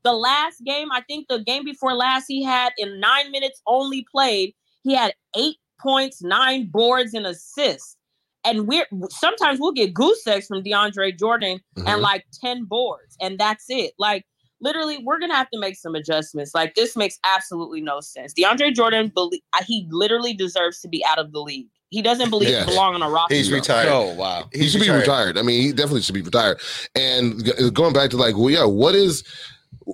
The 0.04 0.12
last 0.12 0.62
game, 0.64 0.92
I 0.92 1.00
think 1.02 1.28
the 1.28 1.40
game 1.40 1.64
before 1.64 1.94
last, 1.94 2.26
he 2.28 2.42
had 2.42 2.72
in 2.78 3.00
nine 3.00 3.30
minutes 3.30 3.60
only 3.66 4.06
played, 4.10 4.54
he 4.84 4.94
had 4.94 5.14
eight 5.36 5.56
points, 5.80 6.22
nine 6.22 6.66
boards, 6.70 7.14
and 7.14 7.26
assists. 7.26 7.96
And 8.44 8.68
we're 8.68 8.86
sometimes 9.10 9.58
we'll 9.60 9.72
get 9.72 9.92
goose 9.92 10.26
eggs 10.26 10.46
from 10.46 10.62
DeAndre 10.62 11.18
Jordan 11.18 11.60
Mhm. 11.76 11.88
and 11.88 12.00
like 12.02 12.24
10 12.32 12.64
boards, 12.64 13.16
and 13.20 13.38
that's 13.38 13.64
it. 13.68 13.94
Like 13.98 14.24
literally, 14.60 14.98
we're 15.04 15.18
gonna 15.18 15.34
have 15.34 15.50
to 15.50 15.58
make 15.58 15.76
some 15.76 15.94
adjustments. 15.94 16.54
Like 16.54 16.74
this 16.74 16.96
makes 16.96 17.18
absolutely 17.24 17.80
no 17.80 18.00
sense. 18.00 18.32
DeAndre 18.34 18.74
Jordan, 18.74 19.12
belie- 19.14 19.42
uh, 19.52 19.62
he 19.66 19.86
literally 19.90 20.34
deserves 20.34 20.80
to 20.80 20.88
be 20.88 21.04
out 21.04 21.18
of 21.18 21.32
the 21.32 21.40
league. 21.40 21.66
He 21.90 22.02
doesn't 22.02 22.28
believe 22.30 22.50
Yes. 22.50 22.66
he 22.66 22.70
belong 22.72 22.94
on 22.94 23.02
a 23.02 23.08
roster. 23.08 23.34
He's 23.34 23.50
retired. 23.50 23.88
Oh 23.88 24.12
wow. 24.14 24.48
he 24.52 24.68
should 24.68 24.82
be 24.82 24.90
retired. 24.90 25.38
I 25.38 25.42
mean, 25.42 25.62
he 25.62 25.72
definitely 25.72 26.02
should 26.02 26.14
be 26.14 26.22
retired. 26.22 26.60
And 26.94 27.42
going 27.74 27.92
back 27.94 28.10
to 28.10 28.16
like, 28.18 28.36
well, 28.36 28.50
yeah, 28.50 28.64
what 28.66 28.94
is, 28.94 29.24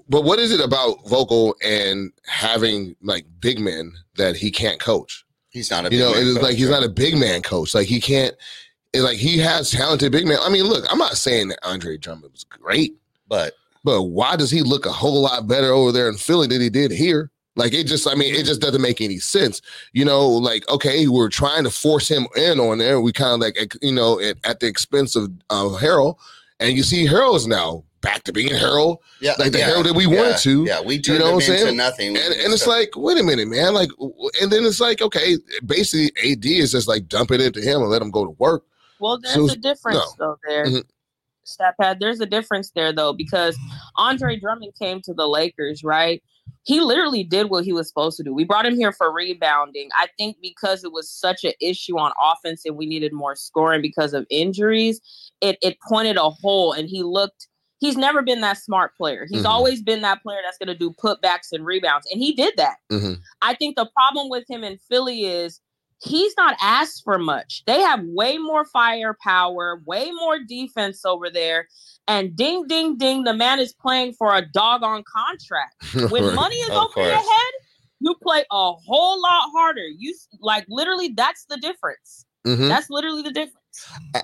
but 0.08 0.22
what 0.24 0.38
is 0.40 0.50
it 0.50 0.60
about 0.60 0.96
Vogel 1.08 1.54
and 1.64 2.10
having 2.26 2.96
like 3.02 3.26
big 3.40 3.60
men 3.60 3.92
that 4.16 4.34
he 4.36 4.50
can't 4.50 4.80
coach? 4.80 5.24
He's 5.50 5.70
not 5.70 5.86
a 5.86 5.94
You 5.94 6.00
know, 6.00 6.08
big 6.14 6.16
man 6.16 6.26
it's 6.26 6.34
coach, 6.34 6.42
like 6.42 6.56
he's 6.56 6.68
right? 6.68 6.80
not 6.80 6.84
a 6.84 6.88
big 6.88 7.16
man 7.16 7.42
coach. 7.42 7.74
Like 7.76 7.86
he 7.86 8.00
can't. 8.00 8.34
It's 8.92 9.04
like 9.04 9.18
he 9.18 9.38
has 9.38 9.70
talented 9.70 10.10
big 10.10 10.26
men. 10.26 10.38
I 10.42 10.48
mean, 10.50 10.64
look, 10.64 10.84
I'm 10.90 10.98
not 10.98 11.16
saying 11.16 11.48
that 11.48 11.58
Andre 11.62 11.96
Drummond 11.96 12.32
was 12.32 12.42
great, 12.44 12.96
but 13.28 13.52
but 13.84 14.04
why 14.04 14.34
does 14.36 14.50
he 14.50 14.62
look 14.62 14.86
a 14.86 14.92
whole 14.92 15.22
lot 15.22 15.46
better 15.46 15.68
over 15.72 15.92
there 15.92 16.08
in 16.08 16.16
Philly 16.16 16.46
than 16.48 16.60
he 16.60 16.70
did 16.70 16.90
here? 16.90 17.30
Like 17.56 17.72
it 17.72 17.84
just, 17.84 18.08
I 18.08 18.16
mean, 18.16 18.34
it 18.34 18.46
just 18.46 18.60
doesn't 18.60 18.82
make 18.82 19.00
any 19.00 19.18
sense. 19.18 19.62
You 19.92 20.04
know, 20.04 20.26
like 20.28 20.68
okay, 20.68 21.06
we're 21.06 21.28
trying 21.28 21.62
to 21.64 21.70
force 21.70 22.08
him 22.08 22.26
in 22.36 22.58
on 22.58 22.78
there. 22.78 23.00
We 23.00 23.12
kind 23.12 23.34
of 23.34 23.40
like, 23.40 23.76
you 23.80 23.92
know, 23.92 24.18
at, 24.18 24.38
at 24.44 24.58
the 24.58 24.66
expense 24.66 25.14
of 25.14 25.30
uh, 25.50 25.68
Harrell, 25.78 26.16
and 26.58 26.76
you 26.76 26.82
see 26.82 27.06
Harrell's 27.06 27.46
now 27.46 27.84
back 28.00 28.22
to 28.24 28.32
being 28.32 28.48
Harrell, 28.52 28.98
yeah, 29.20 29.32
like 29.38 29.52
the 29.52 29.58
yeah, 29.60 29.70
Harrell 29.70 29.84
that 29.84 29.94
we 29.94 30.06
yeah, 30.06 30.20
wanted 30.20 30.36
to. 30.38 30.64
Yeah, 30.64 30.80
we 30.82 31.00
turned 31.00 31.20
you 31.20 31.24
know 31.24 31.30
him 31.30 31.34
what 31.36 31.44
I'm 31.44 31.50
into 31.52 31.64
saying? 31.64 31.76
nothing. 31.76 32.08
And, 32.08 32.34
and 32.34 32.52
it's 32.52 32.66
like, 32.66 32.90
wait 32.96 33.18
a 33.18 33.22
minute, 33.22 33.48
man. 33.48 33.72
Like, 33.72 33.88
and 34.42 34.50
then 34.52 34.64
it's 34.64 34.80
like, 34.80 35.00
okay, 35.00 35.38
basically, 35.64 36.10
AD 36.30 36.44
is 36.44 36.72
just 36.72 36.86
like 36.88 37.08
dump 37.08 37.30
it 37.30 37.40
into 37.40 37.60
him 37.60 37.80
and 37.80 37.88
let 37.90 38.02
him 38.02 38.10
go 38.10 38.24
to 38.24 38.30
work. 38.32 38.64
Well, 38.98 39.18
there's 39.20 39.34
So- 39.34 39.48
a 39.48 39.56
difference 39.56 40.14
though 40.18 40.36
there. 40.46 40.66
Mhm. 40.66 40.82
Stat 41.44 41.74
pad, 41.80 41.98
there's 42.00 42.20
a 42.20 42.26
difference 42.26 42.70
there 42.74 42.92
though, 42.92 43.12
because 43.12 43.56
Andre 43.96 44.36
Drummond 44.36 44.72
came 44.78 45.00
to 45.02 45.14
the 45.14 45.28
Lakers, 45.28 45.84
right? 45.84 46.22
He 46.64 46.80
literally 46.80 47.24
did 47.24 47.50
what 47.50 47.64
he 47.64 47.72
was 47.72 47.88
supposed 47.88 48.16
to 48.16 48.22
do. 48.22 48.32
We 48.34 48.44
brought 48.44 48.66
him 48.66 48.74
here 48.74 48.92
for 48.92 49.12
rebounding. 49.12 49.88
I 49.96 50.08
think 50.18 50.36
because 50.40 50.82
it 50.84 50.92
was 50.92 51.10
such 51.10 51.44
an 51.44 51.52
issue 51.60 51.98
on 51.98 52.12
offense 52.20 52.64
and 52.64 52.76
we 52.76 52.86
needed 52.86 53.12
more 53.12 53.36
scoring 53.36 53.82
because 53.82 54.14
of 54.14 54.26
injuries, 54.30 55.00
it 55.40 55.58
it 55.62 55.78
pointed 55.86 56.16
a 56.16 56.30
hole 56.30 56.72
and 56.72 56.88
he 56.88 57.02
looked 57.02 57.48
he's 57.80 57.96
never 57.98 58.22
been 58.22 58.40
that 58.40 58.56
smart 58.56 58.96
player. 58.96 59.26
He's 59.28 59.44
Mhm. 59.44 59.48
always 59.50 59.82
been 59.82 60.00
that 60.02 60.22
player 60.22 60.38
that's 60.42 60.56
gonna 60.56 60.74
do 60.74 60.90
putbacks 60.92 61.52
and 61.52 61.66
rebounds. 61.66 62.06
And 62.10 62.22
he 62.22 62.32
did 62.32 62.54
that. 62.56 62.76
Mhm. 62.90 63.18
I 63.42 63.54
think 63.54 63.76
the 63.76 63.90
problem 63.94 64.30
with 64.30 64.44
him 64.48 64.64
in 64.64 64.78
Philly 64.78 65.24
is 65.24 65.60
he's 66.04 66.34
not 66.36 66.56
asked 66.60 67.02
for 67.04 67.18
much. 67.18 67.62
They 67.66 67.80
have 67.80 68.00
way 68.04 68.38
more 68.38 68.64
firepower, 68.64 69.80
way 69.86 70.10
more 70.12 70.38
defense 70.38 71.04
over 71.04 71.30
there. 71.30 71.68
And 72.06 72.36
ding, 72.36 72.66
ding, 72.66 72.98
ding, 72.98 73.24
the 73.24 73.32
man 73.34 73.58
is 73.58 73.72
playing 73.72 74.12
for 74.12 74.34
a 74.36 74.42
doggone 74.42 75.04
contract. 75.10 75.74
When 76.10 76.34
money 76.34 76.56
is 76.56 76.70
over 76.70 76.92
your 77.08 77.16
head, 77.16 77.52
you 78.00 78.14
play 78.22 78.44
a 78.50 78.72
whole 78.72 79.20
lot 79.22 79.48
harder. 79.54 79.86
You 79.98 80.14
like 80.40 80.66
literally, 80.68 81.08
that's 81.08 81.46
the 81.46 81.56
difference. 81.56 82.26
Mhm. 82.46 82.68
That's 82.68 82.90
literally 82.90 83.22
the 83.22 83.32
difference. 83.32 83.63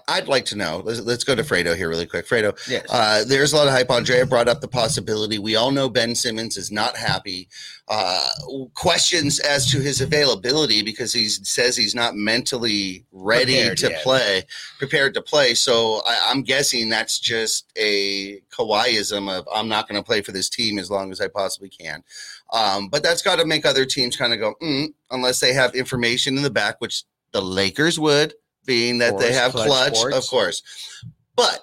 I'd 0.09 0.28
like 0.28 0.44
to 0.46 0.57
know. 0.57 0.82
Let's, 0.84 1.01
let's 1.01 1.24
go 1.24 1.34
to 1.34 1.42
Fredo 1.42 1.76
here 1.76 1.88
really 1.88 2.07
quick. 2.07 2.26
Fredo, 2.26 2.57
Yes. 2.68 2.86
uh, 2.90 3.24
there's 3.26 3.53
a 3.53 3.57
lot 3.57 3.66
of 3.66 3.72
hype. 3.72 3.90
Andrea 3.90 4.24
brought 4.26 4.48
up 4.48 4.61
the 4.61 4.68
possibility. 4.68 5.38
We 5.38 5.57
all 5.57 5.70
know 5.70 5.88
Ben 5.88 6.14
Simmons 6.14 6.57
is 6.57 6.70
not 6.70 6.96
happy. 6.96 7.48
Uh, 7.88 8.24
questions 8.74 9.40
as 9.40 9.70
to 9.70 9.80
his 9.80 10.01
availability 10.01 10.82
because 10.82 11.12
he 11.12 11.28
says 11.28 11.76
he's 11.76 11.94
not 11.94 12.14
mentally 12.14 13.05
ready 13.12 13.55
Prepared 13.57 13.78
to 13.78 13.90
yet. 13.90 14.03
play, 14.03 14.42
prepared 14.78 15.14
to 15.14 15.22
play. 15.22 15.55
So 15.55 16.01
I, 16.07 16.28
I'm 16.30 16.42
guessing 16.42 16.88
that's 16.88 17.18
just 17.18 17.70
a 17.76 18.40
Kawhiism 18.57 19.28
of 19.30 19.48
I'm 19.53 19.68
not 19.68 19.88
going 19.88 20.01
to 20.01 20.07
play 20.07 20.20
for 20.22 20.30
this 20.32 20.48
team 20.48 20.78
as 20.78 20.90
long 20.90 21.11
as 21.11 21.20
I 21.20 21.28
possibly 21.28 21.68
can. 21.68 22.03
Um, 22.53 22.88
but 22.88 23.03
that's 23.03 23.22
got 23.22 23.38
to 23.40 23.44
make 23.44 23.66
other 23.66 23.84
teams 23.84 24.16
kind 24.16 24.32
of 24.32 24.38
go, 24.38 24.55
mm, 24.62 24.88
unless 25.11 25.40
they 25.40 25.53
have 25.53 25.74
information 25.74 26.36
in 26.36 26.42
the 26.42 26.51
back, 26.51 26.80
which 26.80 27.05
the 27.32 27.40
Lakers 27.42 27.98
would, 27.98 28.34
being 28.66 28.98
that 28.98 29.18
they 29.18 29.32
have 29.32 29.52
Clutch 29.52 29.66
clutch, 29.66 29.96
Sports. 29.96 30.16
of 30.16 30.26
course. 30.28 30.62
But 31.36 31.61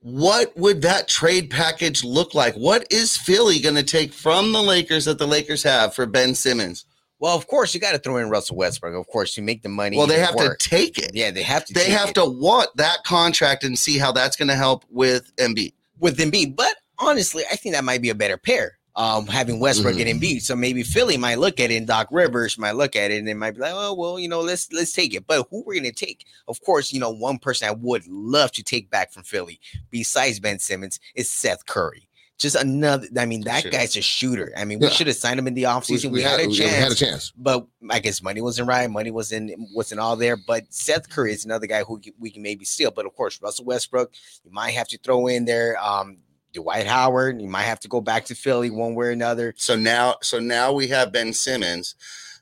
what 0.00 0.56
would 0.56 0.82
that 0.82 1.08
trade 1.08 1.50
package 1.50 2.04
look 2.04 2.34
like? 2.34 2.54
What 2.54 2.90
is 2.92 3.16
Philly 3.16 3.58
going 3.58 3.74
to 3.74 3.82
take 3.82 4.12
from 4.12 4.52
the 4.52 4.62
Lakers 4.62 5.04
that 5.06 5.18
the 5.18 5.26
Lakers 5.26 5.62
have 5.62 5.94
for 5.94 6.06
Ben 6.06 6.34
Simmons? 6.34 6.84
Well, 7.20 7.36
of 7.36 7.48
course, 7.48 7.74
you 7.74 7.80
got 7.80 7.92
to 7.92 7.98
throw 7.98 8.18
in 8.18 8.30
Russell 8.30 8.56
Westbrook. 8.56 8.94
Of 8.94 9.08
course, 9.08 9.36
you 9.36 9.42
make 9.42 9.62
the 9.62 9.68
money. 9.68 9.96
Well, 9.96 10.06
they 10.06 10.20
have 10.20 10.36
work. 10.36 10.60
to 10.60 10.68
take 10.68 10.98
it. 10.98 11.10
Yeah, 11.14 11.32
they 11.32 11.42
have 11.42 11.64
to. 11.64 11.74
They 11.74 11.90
have 11.90 12.10
it 12.10 12.14
to 12.14 12.24
want 12.24 12.68
that 12.76 13.02
contract 13.02 13.64
and 13.64 13.76
see 13.76 13.98
how 13.98 14.12
that's 14.12 14.36
going 14.36 14.48
to 14.48 14.54
help 14.54 14.84
with 14.88 15.34
Embiid. 15.36 15.72
with 15.98 16.18
Embiid. 16.18 16.54
But 16.54 16.76
honestly, 16.98 17.42
I 17.50 17.56
think 17.56 17.74
that 17.74 17.82
might 17.82 18.02
be 18.02 18.10
a 18.10 18.14
better 18.14 18.36
pair. 18.36 18.77
Um, 18.98 19.28
having 19.28 19.60
Westbrook 19.60 19.94
Mhm. 19.94 20.10
and 20.10 20.20
Embiid. 20.20 20.42
So 20.42 20.56
maybe 20.56 20.82
Philly 20.82 21.16
might 21.16 21.38
look 21.38 21.60
at 21.60 21.70
it, 21.70 21.76
and 21.76 21.86
Doc 21.86 22.08
Rivers 22.10 22.58
might 22.58 22.72
look 22.72 22.96
at 22.96 23.12
it, 23.12 23.18
and 23.18 23.28
they 23.28 23.32
might 23.32 23.52
be 23.52 23.60
like, 23.60 23.72
"Oh, 23.72 23.94
well, 23.94 24.18
you 24.18 24.28
know, 24.28 24.40
let's 24.40 24.72
let's 24.72 24.92
take 24.92 25.14
it." 25.14 25.24
But 25.26 25.46
who 25.50 25.62
we're 25.64 25.76
gonna 25.76 25.92
take? 25.92 26.24
Of 26.48 26.60
course, 26.62 26.92
you 26.92 26.98
know, 26.98 27.10
one 27.10 27.38
person 27.38 27.68
I 27.68 27.72
would 27.72 28.06
love 28.08 28.50
to 28.52 28.62
take 28.64 28.90
back 28.90 29.12
from 29.12 29.22
Philly, 29.22 29.60
besides 29.90 30.40
Ben 30.40 30.58
Simmons, 30.58 30.98
is 31.14 31.30
Seth 31.30 31.64
Curry. 31.66 32.08
Just 32.38 32.54
another. 32.56 33.06
I 33.16 33.24
mean, 33.26 33.42
that 33.42 33.62
Shooter. 33.62 33.76
guy's 33.76 33.96
a 33.96 34.00
shooter. 34.02 34.52
I 34.56 34.64
mean, 34.64 34.78
we 34.80 34.86
Yeah. 34.86 34.92
should 34.92 35.06
have 35.08 35.16
signed 35.16 35.38
him 35.40 35.46
in 35.48 35.54
the 35.54 35.64
offseason. 35.64 36.10
We, 36.12 36.22
had, 36.22 36.38
a 36.40 36.44
chance. 36.44 36.58
we 36.58 36.64
had 36.66 36.92
a 36.92 36.94
chance. 36.94 37.32
but 37.36 37.66
I 37.90 37.98
guess 38.00 38.22
money 38.22 38.40
wasn't 38.40 38.68
right. 38.68 38.88
Money 38.88 39.10
wasn't 39.12 39.52
wasn't 39.74 40.00
all 40.00 40.14
there. 40.16 40.36
But 40.36 40.64
Seth 40.70 41.08
Curry 41.08 41.32
is 41.32 41.44
another 41.44 41.66
guy 41.66 41.82
who 41.84 42.00
we 42.18 42.30
can 42.30 42.42
maybe 42.42 42.64
steal. 42.64 42.90
But 42.92 43.06
of 43.06 43.14
course, 43.14 43.40
Russell 43.42 43.64
Westbrook, 43.64 44.12
you 44.44 44.50
might 44.52 44.72
have 44.72 44.88
to 44.88 44.98
throw 44.98 45.26
in 45.28 45.44
there. 45.46 45.76
Um, 45.84 46.18
Dwight 46.58 46.88
Howard, 46.88 47.40
you 47.40 47.46
might 47.48 47.62
have 47.62 47.78
to 47.80 47.88
go 47.88 48.00
back 48.00 48.24
to 48.26 48.34
Philly 48.34 48.68
one 48.68 48.96
way 48.96 49.06
or 49.06 49.10
another. 49.10 49.54
So 49.56 49.76
now, 49.76 50.16
so 50.22 50.40
now 50.40 50.72
we 50.72 50.88
have 50.88 51.12
Ben 51.12 51.32
Simmons, 51.32 51.94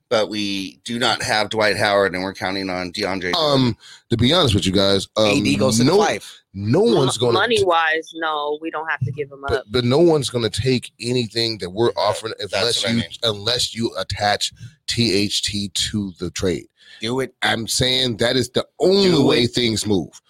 but 0.08 0.30
we 0.30 0.80
do 0.84 0.98
not 0.98 1.22
have 1.22 1.50
Dwight 1.50 1.76
Howard, 1.76 2.14
and 2.14 2.22
we're 2.22 2.32
counting 2.32 2.70
on 2.70 2.92
DeAndre. 2.92 3.34
Um, 3.34 3.76
to 4.08 4.16
be 4.16 4.32
honest 4.32 4.54
with 4.54 4.64
you 4.64 4.72
guys, 4.72 5.06
um, 5.18 5.26
AD 5.46 5.58
goes 5.58 5.76
to 5.78 5.84
no, 5.84 5.98
the 5.98 6.04
five. 6.06 6.40
no 6.54 6.80
one's 6.80 7.18
going 7.18 7.34
money 7.34 7.62
wise, 7.62 8.10
no, 8.14 8.58
we 8.62 8.70
don't 8.70 8.88
have 8.88 9.00
to 9.00 9.12
give 9.12 9.30
him 9.30 9.44
up. 9.44 9.50
But, 9.50 9.64
but 9.70 9.84
no 9.84 9.98
one's 9.98 10.30
going 10.30 10.50
to 10.50 10.60
take 10.62 10.92
anything 10.98 11.58
that 11.58 11.68
we're 11.68 11.90
offering 11.90 12.32
That's 12.38 12.54
unless 12.54 12.82
what 12.84 12.88
I 12.88 12.92
you 12.94 13.00
mean. 13.00 13.10
unless 13.22 13.74
you 13.74 13.94
attach 13.98 14.50
THT 14.86 15.74
to 15.74 16.12
the 16.18 16.30
trade. 16.32 16.68
Do 17.00 17.20
it. 17.20 17.34
I'm 17.42 17.66
saying 17.66 18.16
that 18.18 18.36
is 18.36 18.48
the 18.50 18.66
only 18.80 19.22
way 19.22 19.46
things 19.46 19.86
move. 19.86 20.22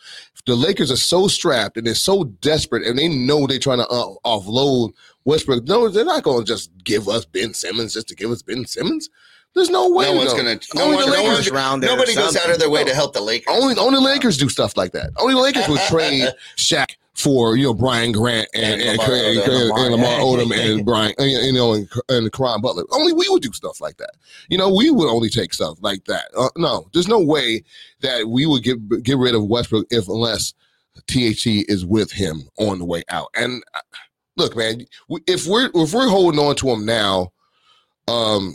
The 0.47 0.55
Lakers 0.55 0.91
are 0.91 0.97
so 0.97 1.29
strapped 1.29 1.77
and 1.77 1.87
they're 1.87 1.95
so 1.95 2.25
desperate, 2.25 2.87
and 2.87 2.99
they 2.99 3.09
know 3.09 3.47
they're 3.47 3.59
trying 3.59 3.79
to 3.79 3.89
uh, 3.89 4.15
offload 4.25 4.93
Westbrook. 5.25 5.65
No, 5.65 5.89
they're 5.89 6.05
not 6.05 6.23
going 6.23 6.45
to 6.45 6.47
just 6.47 6.71
give 6.85 7.09
us 7.09 7.25
Ben 7.25 7.53
Simmons 7.53 7.95
just 7.95 8.09
to 8.09 8.15
give 8.15 8.31
us 8.31 8.43
Ben 8.43 8.65
Simmons. 8.65 9.11
There's 9.55 9.71
no 9.71 9.91
way. 9.91 10.05
no 10.05 10.19
one's 10.19 10.35
no. 10.35 10.43
going 10.43 10.59
to. 10.59 10.69
No 10.77 10.85
Only 10.85 10.97
one, 10.97 11.11
the 11.11 11.17
no 11.17 11.23
Lakers 11.25 11.51
one, 11.51 11.55
round 11.57 11.83
there 11.83 11.91
nobody 11.91 12.15
goes 12.15 12.37
out 12.37 12.51
of 12.51 12.59
their 12.59 12.69
way 12.69 12.81
something. 12.81 12.93
to 12.93 12.95
help 12.95 13.15
the 13.15 13.23
Lakers. 13.23 13.47
Only 13.49 13.75
only 13.77 13.99
Lakers 13.99 14.37
do 14.37 14.49
stuff 14.49 14.77
like 14.77 14.93
that. 14.93 15.11
Only 15.17 15.35
Lakers 15.35 15.67
would 15.69 15.81
trade 15.81 16.29
Shaq 16.57 16.97
for 17.17 17.57
you 17.57 17.65
know 17.65 17.75
Brian 17.75 18.13
Grant 18.13 18.47
and 18.55 18.81
And 18.81 18.99
Lamar 18.99 19.15
and, 19.17 19.39
Odom. 19.39 19.43
and, 19.43 19.53
and 19.53 19.93
Lamar 19.93 20.21
Lamar. 20.21 20.21
Odom 20.21 20.53
and 20.77 20.85
Brian 20.85 21.15
and, 21.19 21.31
you 21.31 21.53
know 21.53 21.73
and, 21.73 21.89
and 22.11 22.33
Caron 22.33 22.61
Butler. 22.61 22.85
Only 22.93 23.13
we 23.13 23.27
would 23.31 23.43
do 23.43 23.53
stuff 23.53 23.81
like 23.81 23.97
that. 23.97 24.13
You 24.49 24.59
know, 24.59 24.73
we 24.73 24.91
would 24.91 25.09
only 25.09 25.31
take 25.31 25.55
stuff 25.55 25.79
like 25.81 26.05
that. 26.05 26.27
Uh, 26.37 26.51
no, 26.57 26.89
there's 26.93 27.09
no 27.09 27.21
way 27.21 27.65
that 28.01 28.29
we 28.29 28.45
would 28.47 28.63
get 28.63 29.03
get 29.03 29.17
rid 29.17 29.35
of 29.35 29.47
Westbrook 29.47 29.87
if 29.91 30.09
unless 30.09 30.53
THT 31.07 31.47
is 31.69 31.87
with 31.87 32.13
him 32.13 32.43
on 32.59 32.79
the 32.79 32.85
way 32.85 33.03
out. 33.09 33.29
And 33.35 33.65
uh, 33.75 33.81
look, 34.37 34.55
man, 34.55 34.83
if 35.27 35.47
we're 35.47 35.71
if 35.75 35.95
we're 35.95 36.09
holding 36.09 36.39
on 36.41 36.55
to 36.57 36.71
him 36.71 36.85
now, 36.85 37.33
um. 38.09 38.55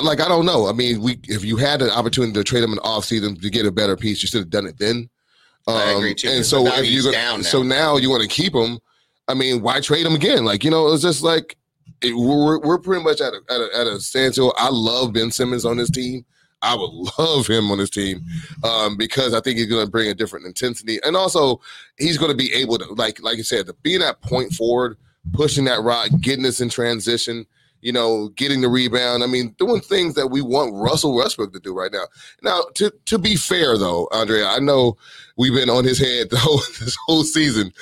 Like 0.00 0.20
I 0.20 0.28
don't 0.28 0.46
know. 0.46 0.68
I 0.68 0.72
mean, 0.72 1.02
we 1.02 1.18
if 1.24 1.44
you 1.44 1.56
had 1.56 1.82
an 1.82 1.90
opportunity 1.90 2.32
to 2.34 2.44
trade 2.44 2.62
him 2.62 2.72
in 2.72 2.78
off 2.78 3.04
season 3.04 3.34
to 3.34 3.50
get 3.50 3.66
a 3.66 3.72
better 3.72 3.96
piece, 3.96 4.22
you 4.22 4.28
should 4.28 4.38
have 4.38 4.48
done 4.48 4.64
it 4.64 4.78
then. 4.78 5.10
I 5.68 5.92
Um, 5.92 5.96
agree, 5.98 6.14
too, 6.14 6.28
And 6.28 6.44
so 6.44 6.66
if 6.66 6.86
you're 6.86 7.02
gonna, 7.02 7.12
down 7.12 7.40
now. 7.42 7.48
so 7.48 7.62
now 7.62 7.96
you 7.96 8.10
want 8.10 8.22
to 8.22 8.28
keep 8.28 8.54
him. 8.54 8.78
I 9.28 9.34
mean, 9.34 9.60
why 9.60 9.80
trade 9.80 10.06
him 10.06 10.14
again? 10.14 10.44
Like 10.44 10.64
you 10.64 10.70
know, 10.70 10.92
it's 10.92 11.02
just 11.02 11.22
like 11.22 11.56
it, 12.00 12.14
we're 12.16 12.58
we're 12.60 12.78
pretty 12.78 13.02
much 13.04 13.20
at 13.20 13.32
a, 13.34 13.40
at 13.52 13.60
a 13.60 13.68
at 13.80 13.86
a 13.86 14.00
standstill. 14.00 14.54
I 14.56 14.70
love 14.70 15.12
Ben 15.12 15.30
Simmons 15.30 15.64
on 15.64 15.76
this 15.76 15.90
team. 15.90 16.24
I 16.62 16.74
would 16.74 16.90
love 17.18 17.46
him 17.46 17.70
on 17.70 17.78
this 17.78 17.90
team 17.90 18.24
um, 18.64 18.96
because 18.96 19.34
I 19.34 19.40
think 19.40 19.58
he's 19.58 19.66
going 19.66 19.84
to 19.84 19.90
bring 19.90 20.08
a 20.08 20.14
different 20.14 20.46
intensity, 20.46 20.98
and 21.04 21.16
also 21.16 21.60
he's 21.98 22.16
going 22.18 22.30
to 22.30 22.36
be 22.36 22.52
able 22.54 22.78
to, 22.78 22.86
like 22.94 23.22
like 23.22 23.36
you 23.36 23.44
said, 23.44 23.66
to 23.66 23.74
be 23.82 23.96
that 23.98 24.20
point 24.22 24.52
forward, 24.52 24.96
pushing 25.34 25.64
that 25.66 25.82
rock, 25.82 26.08
getting 26.20 26.46
us 26.46 26.60
in 26.60 26.68
transition. 26.68 27.46
You 27.80 27.92
know, 27.92 28.28
getting 28.30 28.60
the 28.60 28.68
rebound. 28.68 29.22
I 29.22 29.26
mean, 29.26 29.54
doing 29.58 29.80
things 29.80 30.14
that 30.14 30.28
we 30.28 30.42
want 30.42 30.74
Russell 30.74 31.14
Westbrook 31.14 31.52
to 31.52 31.60
do 31.60 31.72
right 31.74 31.92
now. 31.92 32.04
Now, 32.42 32.62
to 32.74 32.92
to 33.06 33.18
be 33.18 33.36
fair 33.36 33.78
though, 33.78 34.08
Andrea, 34.12 34.46
I 34.48 34.58
know 34.58 34.96
we've 35.36 35.54
been 35.54 35.70
on 35.70 35.84
his 35.84 35.98
head 35.98 36.30
the 36.30 36.38
whole 36.38 36.58
this 36.80 36.96
whole 37.06 37.22
season, 37.22 37.72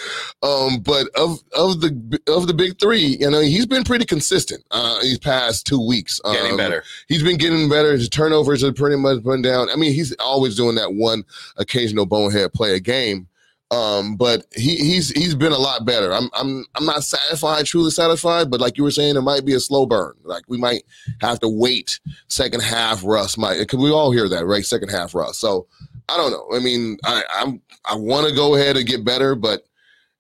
um, 0.43 0.81
but 0.81 1.09
of 1.17 1.39
of 1.57 1.81
the 1.81 2.21
of 2.27 2.47
the 2.47 2.55
big 2.55 2.79
three, 2.79 3.17
you 3.21 3.31
know, 3.31 3.41
he's 3.41 3.67
been 3.67 3.85
pretty 3.85 4.05
consistent. 4.05 4.65
Uh, 4.71 5.01
these 5.01 5.19
past 5.19 5.67
two 5.67 5.81
weeks, 5.85 6.21
Getting 6.25 6.53
Um, 6.53 6.57
better. 6.57 6.85
He's 7.09 7.23
been 7.23 7.39
getting 7.39 7.69
better. 7.69 7.93
His 7.93 8.09
turnovers 8.09 8.63
are 8.63 8.73
pretty 8.73 8.97
much 8.97 9.23
been 9.23 9.43
down. 9.43 9.71
I 9.71 9.77
mean, 9.77 9.93
he's 9.93 10.15
always 10.21 10.57
doing 10.57 10.77
that 10.77 10.95
one 10.95 11.25
occasional 11.57 12.07
bonehead 12.07 12.53
play 12.53 12.75
a 12.75 12.81
game. 12.81 13.29
Um, 13.73 14.15
but 14.17 14.47
he 14.55 14.77
he's 14.77 15.11
he's 15.11 15.35
been 15.35 15.53
a 15.53 15.59
lot 15.59 15.85
better. 15.85 16.13
I'm 16.13 16.31
I'm 16.35 16.65
I'm 16.77 16.87
not 16.87 17.03
satisfied, 17.03 17.67
truly 17.67 17.91
satisfied, 17.91 18.49
but 18.49 18.61
like 18.61 18.77
you 18.77 18.85
were 18.85 18.93
saying, 18.93 19.17
it 19.17 19.23
might 19.23 19.45
be 19.45 19.55
a 19.55 19.61
slow 19.61 19.87
burn. 19.87 20.15
Like 20.23 20.45
we 20.47 20.57
might 20.57 20.85
have 21.21 21.41
to 21.41 21.49
wait 21.49 21.99
second 22.29 22.63
half 22.63 23.03
Russ 23.05 23.37
might 23.37 23.59
because 23.59 23.81
we 23.81 23.91
all 23.91 24.13
hear 24.13 24.29
that, 24.29 24.47
right? 24.47 24.65
Second 24.65 24.91
half 24.91 25.15
Russ. 25.15 25.39
So 25.39 25.67
I 26.09 26.17
don't 26.17 26.31
know. 26.31 26.47
I 26.57 26.61
mean, 26.61 26.99
I 27.05 27.23
I'm 27.35 27.61
I 27.85 27.97
want 27.97 28.29
to 28.29 28.35
go 28.35 28.55
ahead 28.55 28.77
and 28.77 28.87
get 28.87 29.05
better, 29.05 29.35
but 29.35 29.65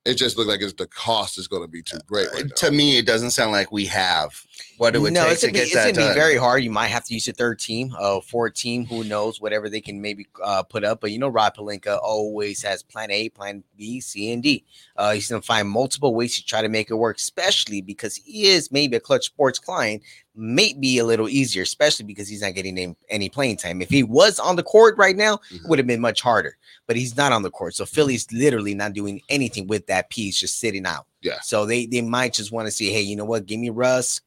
it 0.06 0.14
just 0.14 0.36
looks 0.36 0.48
like 0.48 0.62
it's 0.62 0.72
the 0.74 0.86
cost 0.86 1.38
is 1.38 1.48
going 1.48 1.62
to 1.62 1.68
be 1.68 1.82
too 1.82 1.98
great. 2.06 2.28
Right 2.32 2.44
now. 2.44 2.54
to 2.56 2.70
me, 2.70 2.98
it 2.98 3.06
doesn't 3.06 3.30
sound 3.32 3.52
like 3.52 3.72
we 3.72 3.86
have 3.86 4.40
what 4.78 4.94
it 4.94 5.00
would 5.00 5.12
no, 5.12 5.24
take 5.24 5.32
it's 5.32 5.40
to 5.40 5.46
gonna, 5.48 5.52
be, 5.52 5.58
get 5.58 5.64
it's 5.64 5.74
that 5.74 5.94
gonna 5.94 6.08
be 6.12 6.14
very 6.14 6.36
hard. 6.36 6.62
You 6.62 6.70
might 6.70 6.88
have 6.88 7.04
to 7.06 7.14
use 7.14 7.26
a 7.28 7.32
third 7.32 7.58
team, 7.58 7.94
uh, 7.98 8.20
for 8.20 8.46
a 8.46 8.52
team 8.52 8.86
who 8.86 9.04
knows 9.04 9.40
whatever 9.40 9.68
they 9.68 9.80
can 9.80 10.00
maybe 10.00 10.26
uh, 10.42 10.62
put 10.62 10.84
up. 10.84 11.00
But 11.00 11.10
you 11.10 11.18
know, 11.18 11.28
Rob 11.28 11.56
Pelinka 11.56 11.98
always 12.02 12.62
has 12.62 12.82
plan 12.82 13.10
A, 13.10 13.28
plan 13.30 13.64
B, 13.76 14.00
C, 14.00 14.32
and 14.32 14.42
D. 14.42 14.64
Uh, 14.96 15.12
he's 15.12 15.28
gonna 15.28 15.42
find 15.42 15.68
multiple 15.68 16.14
ways 16.14 16.36
to 16.36 16.44
try 16.44 16.62
to 16.62 16.68
make 16.68 16.90
it 16.90 16.94
work, 16.94 17.16
especially 17.16 17.80
because 17.80 18.16
he 18.16 18.46
is 18.46 18.70
maybe 18.70 18.96
a 18.96 19.00
clutch 19.00 19.26
sports 19.26 19.58
client. 19.58 20.02
May 20.36 20.74
be 20.74 20.98
a 20.98 21.04
little 21.04 21.28
easier, 21.28 21.62
especially 21.62 22.04
because 22.04 22.28
he's 22.28 22.42
not 22.42 22.54
getting 22.54 22.94
any, 23.08 23.28
playing 23.30 23.56
time. 23.56 23.80
If 23.80 23.88
he 23.88 24.02
was 24.02 24.38
on 24.38 24.56
the 24.56 24.62
court 24.62 24.96
right 24.98 25.16
now, 25.16 25.40
it 25.50 25.62
Mhm. 25.62 25.68
would 25.68 25.78
have 25.78 25.86
been 25.86 26.00
much 26.00 26.20
harder. 26.20 26.58
But 26.86 26.96
he's 26.96 27.16
not 27.16 27.32
on 27.32 27.42
the 27.42 27.50
court, 27.50 27.74
so 27.74 27.86
Philly's 27.86 28.30
literally 28.30 28.74
not 28.74 28.92
doing 28.92 29.22
anything 29.28 29.66
with 29.66 29.86
that 29.86 30.10
piece, 30.10 30.38
just 30.38 30.60
sitting 30.60 30.84
out. 30.86 31.06
Yeah. 31.22 31.40
So 31.42 31.64
they 31.66 31.86
they 31.86 32.02
might 32.02 32.34
just 32.34 32.52
want 32.52 32.66
to 32.66 32.70
say, 32.72 32.86
hey, 32.86 33.00
you 33.00 33.16
know 33.16 33.24
what? 33.24 33.46
Give 33.46 33.58
me 33.58 33.70
Russ, 33.70 34.20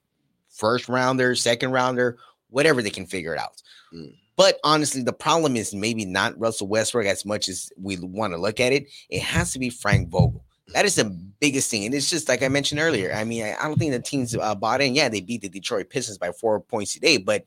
first 0.49 0.89
rounder, 0.89 1.35
second 1.35 1.71
rounder, 1.71 2.17
whatever 2.49 2.81
they 2.81 2.89
can 2.89 3.05
figure 3.05 3.33
it 3.33 3.39
out. 3.39 3.61
Mm. 3.93 4.15
But 4.35 4.59
honestly, 4.63 5.03
the 5.03 5.13
problem 5.13 5.55
is 5.55 5.73
maybe 5.73 6.05
not 6.05 6.39
Russell 6.39 6.67
Westbrook 6.67 7.05
as 7.05 7.25
much 7.25 7.49
as 7.49 7.71
we 7.77 7.97
want 7.97 8.33
to 8.33 8.37
look 8.37 8.59
at 8.59 8.71
it. 8.73 8.87
It 9.09 9.21
has 9.21 9.51
to 9.51 9.59
be 9.59 9.69
Frank 9.69 10.09
Vogel. 10.09 10.43
That 10.73 10.85
is 10.85 10.95
the 10.95 11.05
biggest 11.39 11.69
thing. 11.71 11.85
And 11.85 11.95
it's 11.95 12.09
just 12.09 12.27
like 12.29 12.43
I 12.43 12.47
mentioned 12.47 12.79
earlier. 12.79 13.13
I 13.13 13.23
mean, 13.23 13.43
I, 13.43 13.55
I 13.59 13.63
don't 13.63 13.77
think 13.77 13.91
the 13.91 13.99
teams 13.99 14.35
uh, 14.35 14.55
bought 14.55 14.81
in. 14.81 14.95
Yeah, 14.95 15.09
they 15.09 15.21
beat 15.21 15.41
the 15.41 15.49
Detroit 15.49 15.89
Pistons 15.89 16.17
by 16.17 16.31
four 16.31 16.59
points 16.59 16.93
today, 16.93 17.17
but 17.17 17.45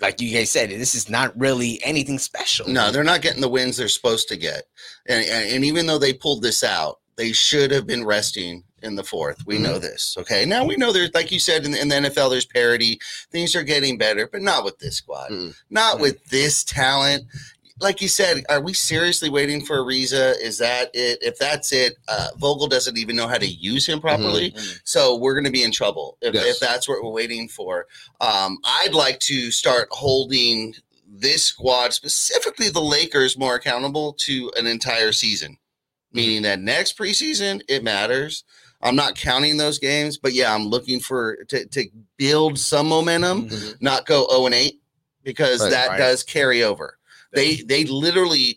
like 0.00 0.20
you 0.20 0.36
guys 0.36 0.50
said, 0.50 0.70
this 0.70 0.94
is 0.94 1.08
not 1.08 1.38
really 1.38 1.80
anything 1.84 2.18
special. 2.18 2.68
No, 2.68 2.90
they're 2.90 3.04
not 3.04 3.22
getting 3.22 3.40
the 3.40 3.48
wins 3.48 3.76
they're 3.76 3.88
supposed 3.88 4.28
to 4.28 4.36
get. 4.36 4.64
And, 5.06 5.24
and, 5.24 5.52
and 5.54 5.64
even 5.64 5.86
though 5.86 5.98
they 5.98 6.12
pulled 6.12 6.42
this 6.42 6.64
out, 6.64 7.00
they 7.16 7.32
should 7.32 7.70
have 7.70 7.86
been 7.86 8.04
resting 8.04 8.64
in 8.82 8.96
the 8.96 9.04
fourth. 9.04 9.46
We 9.46 9.56
know 9.58 9.78
this. 9.78 10.16
Okay. 10.18 10.44
Now 10.44 10.64
we 10.64 10.76
know 10.76 10.92
there's, 10.92 11.14
like 11.14 11.32
you 11.32 11.38
said, 11.38 11.64
in 11.64 11.70
the, 11.70 11.80
in 11.80 11.88
the 11.88 11.94
NFL, 11.94 12.28
there's 12.28 12.44
parity. 12.44 12.98
Things 13.30 13.54
are 13.56 13.62
getting 13.62 13.96
better, 13.96 14.28
but 14.30 14.42
not 14.42 14.64
with 14.64 14.78
this 14.78 14.96
squad, 14.96 15.30
Mm. 15.30 15.54
not 15.70 16.00
with 16.00 16.22
this 16.26 16.64
talent. 16.64 17.24
Like 17.80 18.00
you 18.00 18.06
said, 18.08 18.44
are 18.48 18.60
we 18.60 18.72
seriously 18.72 19.28
waiting 19.28 19.64
for 19.64 19.78
Ariza? 19.78 20.40
Is 20.40 20.58
that 20.58 20.90
it? 20.94 21.18
If 21.22 21.38
that's 21.38 21.72
it, 21.72 21.96
uh, 22.06 22.28
Vogel 22.38 22.68
doesn't 22.68 22.96
even 22.96 23.16
know 23.16 23.26
how 23.26 23.36
to 23.38 23.46
use 23.46 23.84
him 23.86 24.00
properly. 24.00 24.52
Mhm. 24.52 24.80
So 24.84 25.16
we're 25.16 25.34
going 25.34 25.44
to 25.44 25.50
be 25.50 25.64
in 25.64 25.72
trouble 25.72 26.16
if, 26.20 26.34
Yes. 26.34 26.46
if 26.46 26.60
that's 26.60 26.88
what 26.88 27.02
we're 27.02 27.10
waiting 27.10 27.48
for. 27.48 27.88
Um, 28.20 28.58
I'd 28.64 28.94
like 28.94 29.18
to 29.20 29.50
start 29.50 29.88
holding 29.90 30.74
this 31.08 31.44
squad, 31.46 31.92
specifically 31.92 32.68
the 32.68 32.80
Lakers, 32.80 33.36
more 33.36 33.56
accountable 33.56 34.12
to 34.20 34.52
an 34.56 34.66
entire 34.68 35.10
season. 35.12 35.58
Meaning 36.12 36.42
that 36.42 36.60
next 36.60 36.96
preseason, 36.96 37.60
it 37.68 37.82
matters. 37.82 38.44
I'm 38.82 38.94
not 38.94 39.16
counting 39.16 39.56
those 39.56 39.80
games, 39.80 40.16
but 40.16 40.32
yeah, 40.32 40.54
I'm 40.54 40.66
looking 40.68 41.00
for 41.00 41.42
to, 41.46 41.66
to 41.66 41.88
build 42.18 42.56
some 42.56 42.86
momentum, 42.86 43.48
Mhm. 43.48 43.76
not 43.82 44.06
go 44.06 44.28
0 44.30 44.46
and 44.46 44.54
8, 44.54 44.80
because 45.24 45.60
Right. 45.60 45.70
that 45.70 45.88
Right. 45.88 45.98
does 45.98 46.22
carry 46.22 46.62
over. 46.62 46.98
They 47.34 47.56
they 47.56 47.84
literally 47.84 48.56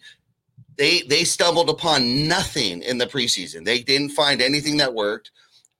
they 0.77 1.01
they 1.01 1.23
stumbled 1.23 1.69
upon 1.69 2.27
nothing 2.27 2.81
in 2.83 2.97
the 2.97 3.07
preseason. 3.07 3.65
They 3.65 3.81
didn't 3.81 4.09
find 4.09 4.41
anything 4.41 4.77
that 4.77 4.93
worked, 4.93 5.31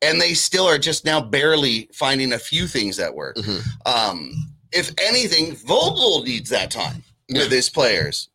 and 0.01 0.19
they 0.19 0.33
still 0.33 0.65
are 0.67 0.77
just 0.79 1.05
now 1.05 1.21
barely 1.21 1.89
finding 1.93 2.33
a 2.33 2.39
few 2.39 2.67
things 2.67 2.97
that 2.97 3.13
work. 3.15 3.35
Mhm. 3.37 3.63
Um, 3.85 4.53
if 4.71 4.91
anything, 5.01 5.55
Vogel 5.55 6.23
needs 6.23 6.49
that 6.49 6.71
time 6.71 7.03
Yeah. 7.29 7.43
with 7.43 7.51
his 7.51 7.69
players. 7.69 8.29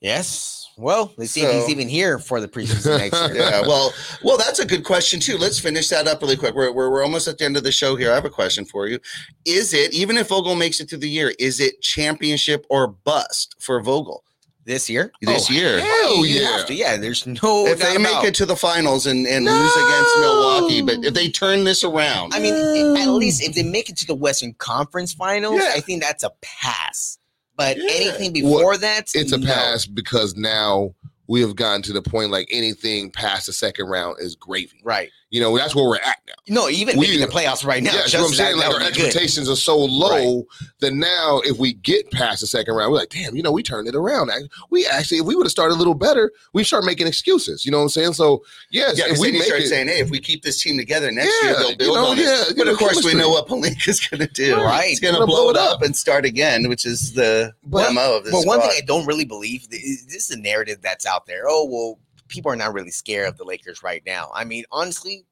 Yes. 0.00 0.61
Well, 0.78 1.12
let's 1.16 1.32
see 1.32 1.42
if 1.42 1.52
he's 1.52 1.68
even 1.68 1.88
here 1.88 2.18
for 2.18 2.40
the 2.40 2.48
preseason 2.48 2.98
next 2.98 3.20
year. 3.34 3.36
Yeah, 3.36 3.60
well, 3.62 3.92
well, 4.24 4.38
that's 4.38 4.58
a 4.58 4.66
good 4.66 4.84
question 4.84 5.20
too. 5.20 5.36
Let's 5.36 5.58
finish 5.58 5.88
that 5.90 6.06
up 6.06 6.22
really 6.22 6.36
quick. 6.36 6.54
We're, 6.54 6.72
we're, 6.72 6.90
we're 6.90 7.02
almost 7.04 7.28
at 7.28 7.38
the 7.38 7.44
end 7.44 7.56
of 7.56 7.62
the 7.64 7.72
show 7.72 7.94
here. 7.96 8.10
I 8.10 8.14
have 8.14 8.24
a 8.24 8.30
question 8.30 8.64
for 8.64 8.86
you. 8.86 8.98
Is 9.44 9.74
it 9.74 9.92
even 9.92 10.16
if 10.16 10.28
Vogel 10.28 10.54
makes 10.54 10.80
it 10.80 10.88
through 10.88 10.98
the 11.00 11.08
year, 11.10 11.32
is 11.38 11.60
it 11.60 11.80
championship 11.82 12.64
or 12.70 12.86
bust 12.88 13.54
for 13.58 13.80
Vogel 13.82 14.24
This 14.64 14.88
year? 14.88 15.12
this 15.20 15.50
Oh, 15.50 15.52
year? 15.54 15.80
Hell 15.80 15.88
oh, 16.04 16.24
you 16.24 16.40
yeah. 16.40 16.64
to. 16.66 16.74
Yeah, 16.74 16.96
there's 16.96 17.26
no 17.26 17.66
if 17.66 17.78
they 17.80 17.98
make 17.98 18.24
it 18.24 18.34
to 18.36 18.46
the 18.46 18.56
finals 18.56 19.06
and, 19.06 19.26
and 19.26 19.44
lose 19.44 19.76
against 19.76 20.18
Milwaukee, 20.20 20.82
but 20.82 21.04
if 21.04 21.12
they 21.14 21.28
turn 21.28 21.64
this 21.64 21.84
around, 21.84 22.32
I 22.34 22.38
mean, 22.38 22.54
at 22.96 23.10
least 23.10 23.42
if 23.42 23.54
they 23.54 23.62
make 23.62 23.90
it 23.90 23.96
to 23.98 24.06
the 24.06 24.14
Western 24.14 24.54
Conference 24.54 25.12
Finals, 25.12 25.60
Yeah. 25.60 25.72
I 25.74 25.80
think 25.80 26.02
that's 26.02 26.22
a 26.22 26.30
pass. 26.40 27.18
But 27.56 27.76
Yeah. 27.76 27.84
anything 27.90 28.32
before 28.32 28.76
that, 28.78 29.06
It's 29.14 29.32
a 29.32 29.38
no. 29.38 29.46
pass 29.46 29.86
because 29.86 30.36
now 30.36 30.94
we 31.28 31.40
have 31.40 31.54
gotten 31.56 31.82
to 31.82 31.92
the 31.92 32.02
point 32.02 32.30
like 32.30 32.48
anything 32.50 33.10
past 33.10 33.46
the 33.46 33.52
second 33.52 33.86
round 33.86 34.16
is 34.20 34.36
gravy. 34.36 34.80
Right. 34.84 35.10
You 35.32 35.40
know, 35.40 35.56
that's 35.56 35.74
where 35.74 35.86
we're 35.86 35.96
at 35.96 36.18
now. 36.28 36.34
No, 36.48 36.68
even 36.68 36.98
We- 36.98 37.06
making 37.06 37.22
the 37.22 37.26
playoffs 37.26 37.64
right 37.64 37.82
now. 37.82 37.94
yeah, 37.94 38.02
just 38.02 38.14
what 38.18 38.28
I'm 38.28 38.34
saying. 38.34 38.58
that- 38.58 38.68
Like 38.68 38.78
that 38.78 38.82
our 38.84 38.90
be 38.90 38.96
good. 38.96 39.06
expectations 39.06 39.48
are 39.48 39.56
so 39.56 39.78
low 39.78 40.46
that 40.80 40.92
now 40.92 41.40
if 41.46 41.56
we 41.56 41.72
get 41.72 42.10
past 42.10 42.42
the 42.42 42.46
second 42.46 42.74
round, 42.74 42.92
we're 42.92 42.98
like, 42.98 43.08
damn, 43.08 43.34
you 43.34 43.42
know, 43.42 43.50
we 43.50 43.62
turned 43.62 43.88
it 43.88 43.94
around. 43.94 44.30
We 44.68 44.86
actually, 44.86 45.18
if 45.20 45.24
we 45.24 45.34
would 45.34 45.46
have 45.46 45.50
started 45.50 45.74
a 45.74 45.78
little 45.78 45.94
better, 45.94 46.32
we 46.52 46.64
start 46.64 46.84
making 46.84 47.06
excuses. 47.06 47.64
You 47.64 47.72
know 47.72 47.78
what 47.78 47.84
I'm 47.84 47.88
saying? 47.88 48.12
So 48.12 48.44
yes, 48.70 48.98
yeah, 48.98 49.06
if 49.08 49.18
we 49.18 49.32
make 49.32 49.44
start 49.44 49.62
it, 49.62 49.68
saying, 49.68 49.88
hey, 49.88 50.00
if 50.00 50.10
we 50.10 50.20
keep 50.20 50.42
this 50.42 50.62
team 50.62 50.76
together 50.76 51.10
next 51.10 51.32
Yeah, 51.42 51.48
year, 51.48 51.58
they'll 51.58 51.70
you 51.70 51.76
build 51.76 51.96
know, 51.96 52.06
on 52.08 52.18
it. 52.18 52.22
yeah, 52.24 52.44
you 52.50 52.54
But 52.54 52.66
know, 52.66 52.72
of 52.72 52.78
course, 52.78 53.02
we 53.02 53.14
know 53.14 53.30
what 53.30 53.48
Pelinka's 53.48 54.00
going 54.00 54.20
to 54.20 54.26
do. 54.26 54.56
Right. 54.56 54.88
He's 54.90 55.00
going 55.00 55.14
to 55.14 55.24
blow 55.24 55.26
blow 55.26 55.48
it 55.48 55.56
it 55.56 55.60
up 55.62 55.76
up. 55.76 55.82
and 55.82 55.96
start 55.96 56.26
again, 56.26 56.68
which 56.68 56.84
is 56.84 57.14
the 57.14 57.54
But- 57.64 57.96
of 57.96 58.24
this 58.24 58.32
But 58.34 58.44
one 58.46 58.60
thing. 58.60 58.70
I 58.76 58.82
don't 58.82 59.06
really 59.06 59.24
believe 59.24 59.66
is 59.70 60.04
this 60.04 60.28
is 60.28 60.36
a 60.36 60.38
narrative 60.38 60.80
that's 60.82 61.06
out 61.06 61.24
there. 61.26 61.44
Oh 61.48 61.64
well, 61.64 61.98
people 62.32 62.50
are 62.50 62.56
not 62.56 62.72
really 62.72 62.90
scared 62.90 63.28
of 63.28 63.36
the 63.36 63.44
Lakers 63.44 63.82
right 63.82 64.02
now. 64.06 64.30
I 64.34 64.44
mean, 64.44 64.64
honestly. 64.72 65.24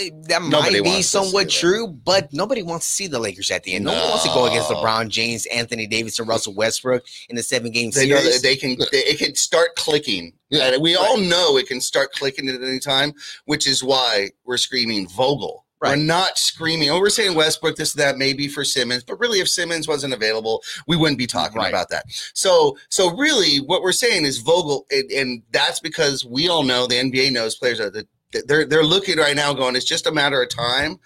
eh, 0.00 0.10
That 0.28 0.42
Nobody 0.42 0.80
might 0.80 0.96
be 0.98 1.02
somewhat 1.02 1.48
true, 1.48 1.86
but 1.86 2.32
nobody 2.32 2.62
wants 2.62 2.86
to 2.86 2.92
see 2.92 3.06
the 3.06 3.18
Lakers 3.18 3.50
at 3.50 3.62
the 3.62 3.74
end. 3.74 3.84
Nobody 3.86 4.06
wants 4.06 4.24
to 4.24 4.28
go 4.30 4.46
against 4.46 4.68
LeBron 4.68 5.08
James, 5.08 5.46
Anthony 5.46 5.86
Davis, 5.86 6.18
and 6.18 6.28
Russell 6.28 6.54
Westbrook 6.54 7.04
in 7.30 7.36
the 7.36 7.42
seven 7.42 7.70
game 7.70 7.90
they 7.90 8.08
series. 8.08 8.42
they 8.42 8.56
can 8.56 8.76
they, 8.90 8.98
it 8.98 9.18
can 9.18 9.34
start 9.34 9.74
clicking 9.76 10.34
Yeah, 10.50 10.76
we 10.76 10.94
all 10.96 11.16
know 11.16 11.56
it 11.56 11.68
can 11.68 11.80
start 11.80 12.12
clicking 12.12 12.48
at 12.48 12.60
any 12.62 12.80
time 12.80 13.12
which 13.46 13.66
is 13.66 13.82
why 13.82 14.30
we're 14.44 14.58
screaming 14.58 15.08
vogel 15.08 15.64
we're 15.90 15.96
not 15.96 16.38
screaming 16.38 16.88
oh 16.90 16.98
we're 17.00 17.10
saying 17.10 17.34
westbrook 17.34 17.76
this 17.76 17.92
that 17.94 18.16
maybe 18.18 18.48
for 18.48 18.64
simmons 18.64 19.02
but 19.04 19.18
really 19.20 19.40
if 19.40 19.48
simmons 19.48 19.86
wasn't 19.88 20.12
available 20.12 20.62
we 20.86 20.96
wouldn't 20.96 21.18
be 21.18 21.26
talking 21.26 21.58
Right. 21.58 21.68
about 21.68 21.88
that 21.90 22.04
so 22.34 22.76
so 22.88 23.14
really 23.16 23.58
what 23.58 23.82
we're 23.82 23.92
saying 23.92 24.24
is 24.24 24.38
vogel 24.38 24.86
and, 24.90 25.10
and 25.10 25.42
that's 25.52 25.80
because 25.80 26.24
we 26.24 26.48
all 26.48 26.62
know 26.62 26.86
the 26.86 26.94
nba 26.96 27.32
knows 27.32 27.56
players 27.56 27.80
are 27.80 27.90
the, 27.90 28.06
they're 28.46 28.64
they're 28.66 28.84
looking 28.84 29.18
right 29.18 29.36
now 29.36 29.52
going 29.52 29.76
it's 29.76 29.84
just 29.84 30.06
a 30.06 30.12
matter 30.12 30.40
of 30.42 30.48
time 30.48 30.98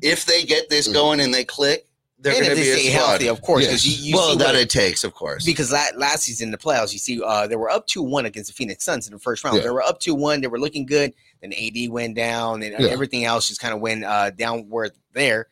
if 0.00 0.24
they 0.24 0.42
get 0.44 0.68
this 0.70 0.88
Mhm. 0.88 0.92
going 0.94 1.20
and 1.20 1.32
they 1.32 1.44
click 1.44 1.86
they're 2.18 2.34
going 2.34 2.44
to 2.44 2.50
they 2.54 2.60
be 2.60 2.78
stay 2.78 2.86
healthy, 2.90 3.26
of 3.26 3.42
course. 3.42 3.64
Yes. 3.64 3.84
you, 3.84 4.10
you 4.10 4.14
well 4.14 4.30
see 4.34 4.38
that 4.38 4.46
what- 4.52 4.54
it 4.54 4.70
takes 4.70 5.02
of 5.02 5.12
course 5.12 5.44
because 5.44 5.72
la- 5.72 5.86
last 5.96 6.22
season 6.22 6.46
in 6.46 6.52
the 6.52 6.56
playoffs, 6.56 6.92
you 6.92 7.00
see, 7.00 7.20
uh, 7.20 7.48
they 7.48 7.56
were 7.56 7.68
up 7.68 7.84
two 7.88 8.00
one 8.00 8.26
against 8.26 8.48
the 8.48 8.54
Phoenix 8.54 8.84
Suns 8.84 9.08
in 9.08 9.12
the 9.12 9.18
first 9.18 9.42
round. 9.42 9.56
Yeah. 9.56 9.64
They 9.64 9.70
were 9.70 9.82
up 9.82 9.98
two 9.98 10.14
one. 10.14 10.40
They 10.40 10.46
were 10.46 10.60
looking 10.60 10.86
good. 10.86 11.12
Then 11.42 11.52
AD 11.52 11.90
went 11.90 12.14
down, 12.14 12.62
and 12.62 12.74
uh, 12.74 12.78
Yeah. 12.86 12.90
everything 12.90 13.24
else 13.24 13.48
just 13.48 13.60
kind 13.60 13.74
of 13.74 13.80
went 13.80 14.04
uh, 14.04 14.30
downward 14.30 14.92
there. 15.12 15.48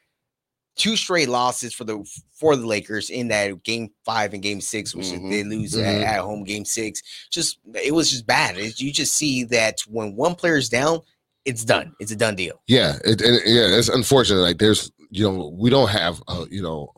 Two 0.76 0.96
straight 0.96 1.28
losses 1.28 1.74
for 1.74 1.84
the 1.84 2.02
for 2.38 2.56
the 2.56 2.66
Lakers 2.66 3.10
in 3.10 3.28
that 3.28 3.62
game 3.64 3.90
five 4.04 4.32
and 4.32 4.42
game 4.42 4.60
six, 4.62 4.94
which 4.94 5.06
is 5.06 5.12
Mhm. 5.14 5.30
they 5.30 5.44
lose 5.44 5.74
Mhm. 5.74 5.84
at, 5.84 6.02
at 6.02 6.20
home 6.20 6.44
game 6.44 6.64
six. 6.64 7.02
Just 7.30 7.58
it 7.74 7.92
was 7.92 8.10
just 8.10 8.24
bad. 8.26 8.56
It- 8.56 8.80
you 8.80 8.92
just 8.92 9.14
see 9.14 9.44
that 9.44 9.80
when 9.88 10.14
one 10.16 10.34
player's 10.36 10.68
down, 10.70 11.00
it's 11.44 11.64
done. 11.64 11.92
It's 12.00 12.12
a 12.12 12.16
done 12.16 12.36
deal. 12.36 12.62
Yeah, 12.66 12.98
it, 13.04 13.20
and 13.20 13.40
yeah, 13.44 13.76
it's 13.76 13.88
unfortunate. 13.88 14.40
Like 14.40 14.58
there's, 14.58 14.90
you 15.10 15.24
know, 15.30 15.48
we 15.58 15.68
don't 15.70 15.88
have, 15.90 16.22
uh, 16.28 16.46
you 16.50 16.62
know, 16.62 16.92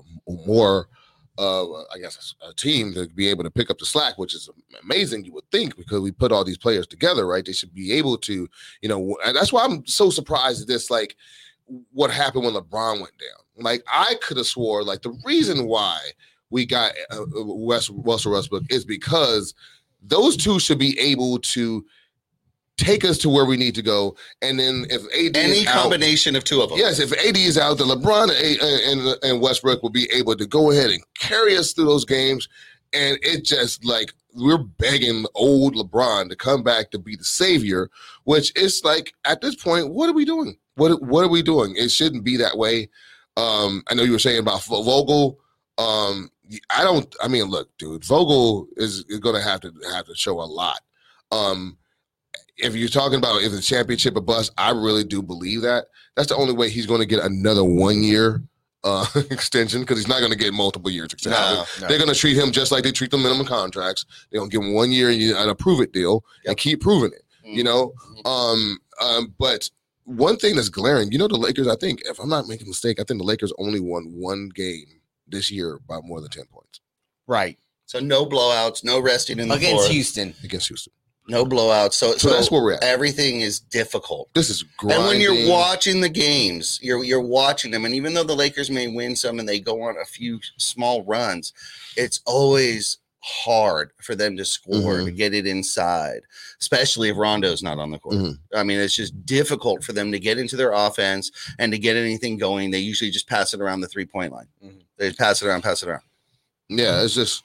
more, 0.46 0.88
uh, 1.38 1.72
I 1.72 1.98
guess, 2.00 2.34
a 2.46 2.52
team 2.52 2.92
to 2.94 3.08
be 3.08 3.28
able 3.28 3.44
to 3.44 3.50
pick 3.50 3.70
up 3.70 3.78
the 3.78 3.86
slack, 3.86 4.18
which 4.18 4.34
is 4.34 4.50
amazing. 4.82 5.24
You 5.24 5.32
would 5.34 5.50
think 5.50 5.76
because 5.76 6.00
we 6.00 6.12
put 6.12 6.32
all 6.32 6.44
these 6.44 6.58
players 6.58 6.86
together, 6.86 7.26
right? 7.26 7.44
They 7.44 7.52
should 7.52 7.74
be 7.74 7.92
able 7.92 8.18
to, 8.18 8.48
you 8.82 8.88
know, 8.88 9.16
that's 9.32 9.52
why 9.52 9.64
I'm 9.64 9.86
so 9.86 10.10
surprised 10.10 10.62
at 10.62 10.68
this. 10.68 10.90
Like, 10.90 11.16
what 11.92 12.10
happened 12.10 12.44
when 12.44 12.54
LeBron 12.54 13.00
went 13.00 13.16
down? 13.18 13.64
Like, 13.64 13.82
I 13.92 14.16
could 14.22 14.36
have 14.36 14.46
swore 14.46 14.82
like 14.82 15.02
the 15.02 15.18
reason 15.24 15.66
why 15.66 15.98
we 16.50 16.66
got 16.66 16.92
uh, 17.10 17.24
West 17.34 17.90
Russell 17.92 18.32
Westbrook 18.32 18.64
is 18.70 18.84
because 18.84 19.54
those 20.02 20.36
two 20.36 20.58
should 20.58 20.78
be 20.78 20.98
able 20.98 21.38
to 21.38 21.84
take 22.76 23.04
us 23.04 23.18
to 23.18 23.28
where 23.28 23.44
we 23.44 23.56
need 23.56 23.74
to 23.74 23.82
go. 23.82 24.16
And 24.40 24.58
then 24.58 24.86
if 24.90 25.02
AD 25.04 25.36
any 25.36 25.58
is 25.58 25.66
out, 25.66 25.82
combination 25.82 26.36
of 26.36 26.44
two 26.44 26.62
of 26.62 26.70
them 26.70 26.78
Yes, 26.78 26.98
if 26.98 27.12
AD 27.12 27.36
is 27.36 27.58
out, 27.58 27.78
then 27.78 27.88
LeBron 27.88 28.30
and, 28.30 29.00
and 29.00 29.18
and 29.22 29.40
Westbrook 29.40 29.82
will 29.82 29.90
be 29.90 30.10
able 30.12 30.36
to 30.36 30.46
go 30.46 30.70
ahead 30.70 30.90
and 30.90 31.02
carry 31.18 31.56
us 31.56 31.72
through 31.72 31.86
those 31.86 32.04
games. 32.04 32.48
And 32.92 33.18
it 33.22 33.44
just 33.44 33.84
like 33.84 34.12
we're 34.34 34.58
begging 34.58 35.26
old 35.34 35.74
LeBron 35.74 36.28
to 36.30 36.36
come 36.36 36.62
back 36.62 36.90
to 36.90 36.98
be 36.98 37.16
the 37.16 37.24
savior, 37.24 37.90
which 38.24 38.56
is 38.56 38.82
like 38.84 39.14
at 39.24 39.40
this 39.40 39.54
point, 39.54 39.92
what 39.92 40.08
are 40.08 40.14
we 40.14 40.24
doing? 40.24 40.56
What 40.74 41.02
what 41.02 41.24
are 41.24 41.30
we 41.30 41.42
doing? 41.42 41.74
It 41.76 41.90
shouldn't 41.90 42.24
be 42.24 42.36
that 42.38 42.56
way. 42.56 42.88
Um, 43.36 43.82
I 43.88 43.94
know 43.94 44.02
you 44.02 44.12
were 44.12 44.18
saying 44.18 44.40
about 44.40 44.64
Vogel. 44.64 45.38
Um, 45.78 46.30
I 46.70 46.84
don't. 46.84 47.14
I 47.22 47.28
mean, 47.28 47.44
look, 47.44 47.76
dude, 47.78 48.04
Vogel 48.04 48.66
is, 48.76 49.04
is 49.08 49.20
going 49.20 49.36
to 49.36 49.42
have 49.42 49.60
to 49.60 49.72
have 49.92 50.06
to 50.06 50.14
show 50.14 50.40
a 50.40 50.44
lot. 50.44 50.80
Um, 51.30 51.78
if 52.56 52.74
you're 52.76 52.88
talking 52.88 53.18
about 53.18 53.42
if 53.42 53.52
the 53.52 53.60
championship 53.60 54.16
a 54.16 54.20
bust, 54.20 54.52
I 54.58 54.70
really 54.70 55.04
do 55.04 55.22
believe 55.22 55.62
that. 55.62 55.86
That's 56.16 56.28
the 56.28 56.36
only 56.36 56.52
way 56.54 56.68
he's 56.68 56.86
going 56.86 57.00
to 57.00 57.06
get 57.06 57.20
another 57.24 57.64
one 57.64 58.02
year 58.02 58.42
uh, 58.84 59.06
extension 59.30 59.80
because 59.80 59.98
he's 59.98 60.08
not 60.08 60.20
going 60.20 60.32
to 60.32 60.38
get 60.38 60.52
multiple 60.52 60.90
years 60.90 61.12
extension. 61.12 61.40
No, 61.40 61.64
no. 61.80 61.88
They're 61.88 61.98
going 61.98 62.12
to 62.12 62.18
treat 62.18 62.36
him 62.36 62.52
just 62.52 62.70
like 62.72 62.84
they 62.84 62.92
treat 62.92 63.10
the 63.10 63.16
minimum 63.18 63.46
contracts. 63.46 64.04
They're 64.30 64.40
going 64.40 64.50
to 64.50 64.56
give 64.56 64.64
him 64.66 64.74
one 64.74 64.90
year 64.92 65.08
and 65.10 65.50
a 65.50 65.54
prove 65.54 65.80
it 65.80 65.92
deal 65.92 66.24
and 66.46 66.56
keep 66.56 66.80
proving 66.80 67.12
it. 67.12 67.22
You 67.44 67.64
know, 67.64 67.92
Mhm. 68.24 68.26
um, 68.26 68.78
um, 69.00 69.34
but 69.38 69.68
one 70.04 70.36
thing 70.36 70.54
that's 70.56 70.68
glaring, 70.68 71.10
you 71.10 71.18
know, 71.18 71.26
the 71.28 71.36
Lakers. 71.36 71.66
I 71.66 71.74
think 71.76 72.00
if 72.04 72.18
I'm 72.20 72.28
not 72.28 72.46
making 72.46 72.66
a 72.66 72.70
mistake, 72.70 73.00
I 73.00 73.04
think 73.04 73.18
the 73.18 73.24
Lakers 73.26 73.52
only 73.58 73.80
won 73.80 74.04
one 74.14 74.48
game 74.54 74.86
this 75.26 75.50
year 75.50 75.80
by 75.88 75.98
more 76.04 76.20
than 76.20 76.30
ten 76.30 76.44
points 76.46 76.80
Right. 77.26 77.58
So 77.86 77.98
no 78.00 78.26
blowouts, 78.26 78.84
no 78.84 79.00
resting 79.00 79.38
in 79.40 79.48
the 79.48 79.54
Against 79.54 79.82
fourth, 79.84 79.90
Houston. 79.90 80.34
against 80.44 80.68
Houston. 80.68 80.92
No 81.28 81.44
blowouts. 81.44 81.92
So, 81.94 82.12
So, 82.12 82.28
so, 82.28 82.30
that's 82.30 82.50
where 82.50 82.62
we're 82.62 82.72
at. 82.74 82.82
everything 82.82 83.40
is 83.40 83.60
difficult. 83.60 84.28
This 84.34 84.50
is 84.50 84.62
grinding. 84.76 84.98
And 85.00 85.08
when 85.08 85.20
you're 85.20 85.48
watching 85.50 86.00
the 86.00 86.08
games, 86.08 86.78
you're 86.82 87.04
you're 87.04 87.20
watching 87.20 87.70
them, 87.70 87.84
and 87.84 87.94
even 87.94 88.14
though 88.14 88.24
the 88.24 88.34
Lakers 88.36 88.70
may 88.70 88.88
win 88.88 89.14
some 89.16 89.38
and 89.38 89.48
they 89.48 89.60
go 89.60 89.82
on 89.82 89.96
a 89.98 90.04
few 90.04 90.40
small 90.58 91.02
runs, 91.04 91.52
it's 91.96 92.20
always 92.26 92.98
hard 93.24 93.92
for 94.02 94.16
them 94.16 94.36
to 94.36 94.44
score 94.44 94.74
Mm-hmm. 94.74 95.04
to 95.06 95.12
get 95.12 95.32
it 95.32 95.46
inside, 95.46 96.22
especially 96.60 97.08
if 97.08 97.16
Rondo's 97.16 97.62
not 97.62 97.78
on 97.78 97.92
the 97.92 97.98
court. 98.00 98.16
Mhm. 98.16 98.38
I 98.52 98.64
mean, 98.64 98.80
it's 98.80 98.96
just 98.96 99.24
difficult 99.24 99.84
for 99.84 99.92
them 99.92 100.10
to 100.10 100.18
get 100.18 100.38
into 100.38 100.56
their 100.56 100.72
offense 100.72 101.30
and 101.60 101.70
to 101.70 101.78
get 101.78 101.96
anything 101.96 102.36
going. 102.36 102.72
They 102.72 102.80
usually 102.80 103.12
just 103.12 103.28
pass 103.28 103.54
it 103.54 103.60
around 103.60 103.80
the 103.80 103.86
three 103.86 104.06
point 104.06 104.32
line. 104.32 104.48
Mhm. 104.64 104.80
They 104.98 105.12
pass 105.12 105.40
it 105.40 105.46
around, 105.46 105.62
pass 105.62 105.84
it 105.84 105.88
around. 105.88 106.02
Yeah, 106.68 107.00
it's 107.04 107.14
just 107.14 107.44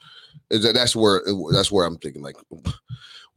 it's, 0.50 0.64
that's 0.72 0.96
where 0.96 1.22
that's 1.52 1.70
where 1.70 1.86
I'm 1.86 1.96
thinking 1.98 2.22
like 2.22 2.36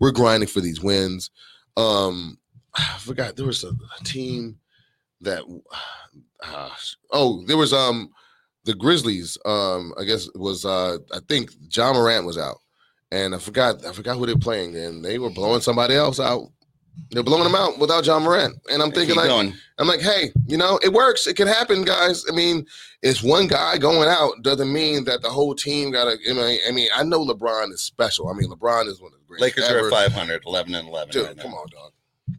we're 0.02 0.12
grinding 0.12 0.50
for 0.50 0.60
these 0.60 0.82
wins. 0.82 1.30
Um, 1.78 2.38
I 2.74 2.98
forgot 3.00 3.38
there 3.38 3.46
was 3.46 3.64
a, 3.64 3.70
a 3.70 4.04
team 4.04 4.58
that 5.22 5.44
uh, 6.44 6.70
oh 7.12 7.44
there 7.46 7.58
was 7.58 7.72
um 7.72 8.10
the 8.66 8.74
Grizzlies 8.74 9.38
um 9.46 9.94
I 10.00 10.04
guess 10.04 10.28
was 10.36 10.66
uh 10.66 10.98
I 11.14 11.20
think 11.28 11.52
Ja 11.70 11.94
Morant 11.94 12.26
was 12.26 12.38
out 12.38 12.58
and 13.12 13.36
I 13.36 13.38
forgot 13.38 13.86
I 13.86 13.92
forgot 13.92 14.18
who 14.18 14.26
they're 14.26 14.36
playing 14.36 14.76
and 14.76 15.06
they 15.06 15.20
were 15.20 15.30
blowing 15.30 15.62
somebody 15.62 15.96
else 15.96 16.20
out. 16.20 16.50
They're 17.12 17.24
blowing 17.24 17.44
them 17.44 17.56
out 17.56 17.78
without 17.78 18.06
Ja 18.06 18.20
Morant, 18.20 18.56
and 18.72 18.82
I'm 18.82 18.92
thinking 18.92 19.16
like 19.16 19.28
going. 19.28 19.54
I'm 19.80 19.88
like, 19.88 20.00
hey, 20.00 20.32
you 20.48 20.58
know, 20.58 20.80
it 20.84 20.94
works. 20.94 21.28
It 21.28 21.36
can 21.36 21.48
happen, 21.48 21.84
guys. 21.84 22.26
I 22.30 22.34
mean, 22.34 22.66
it's 23.02 23.22
one 23.22 23.48
guy 23.48 23.78
going 23.78 24.08
out 24.08 24.32
doesn't 24.44 24.72
mean 24.72 25.04
that 25.06 25.22
the 25.22 25.30
whole 25.30 25.54
team 25.54 25.92
got 25.92 26.06
to. 26.06 26.18
I 26.30 26.34
mean, 26.34 26.60
I 26.68 26.72
mean, 26.72 26.88
I 26.96 27.04
know 27.04 27.26
LeBron 27.26 27.72
is 27.72 27.82
special. 27.82 28.30
I 28.30 28.34
mean, 28.34 28.50
LeBron 28.50 28.88
is 28.88 29.02
one 29.02 29.12
of 29.14 29.20
the 29.20 29.26
greatest. 29.26 29.42
Lakers 29.58 29.70
are 29.70 29.80
ever. 29.80 29.88
at 29.88 30.12
500, 30.12 30.44
11 30.46 30.76
and 30.76 30.88
11. 30.88 31.12
Dude, 31.12 31.28
right 31.28 31.38
come 31.38 31.54
on, 31.54 31.68
dog. 31.70 31.92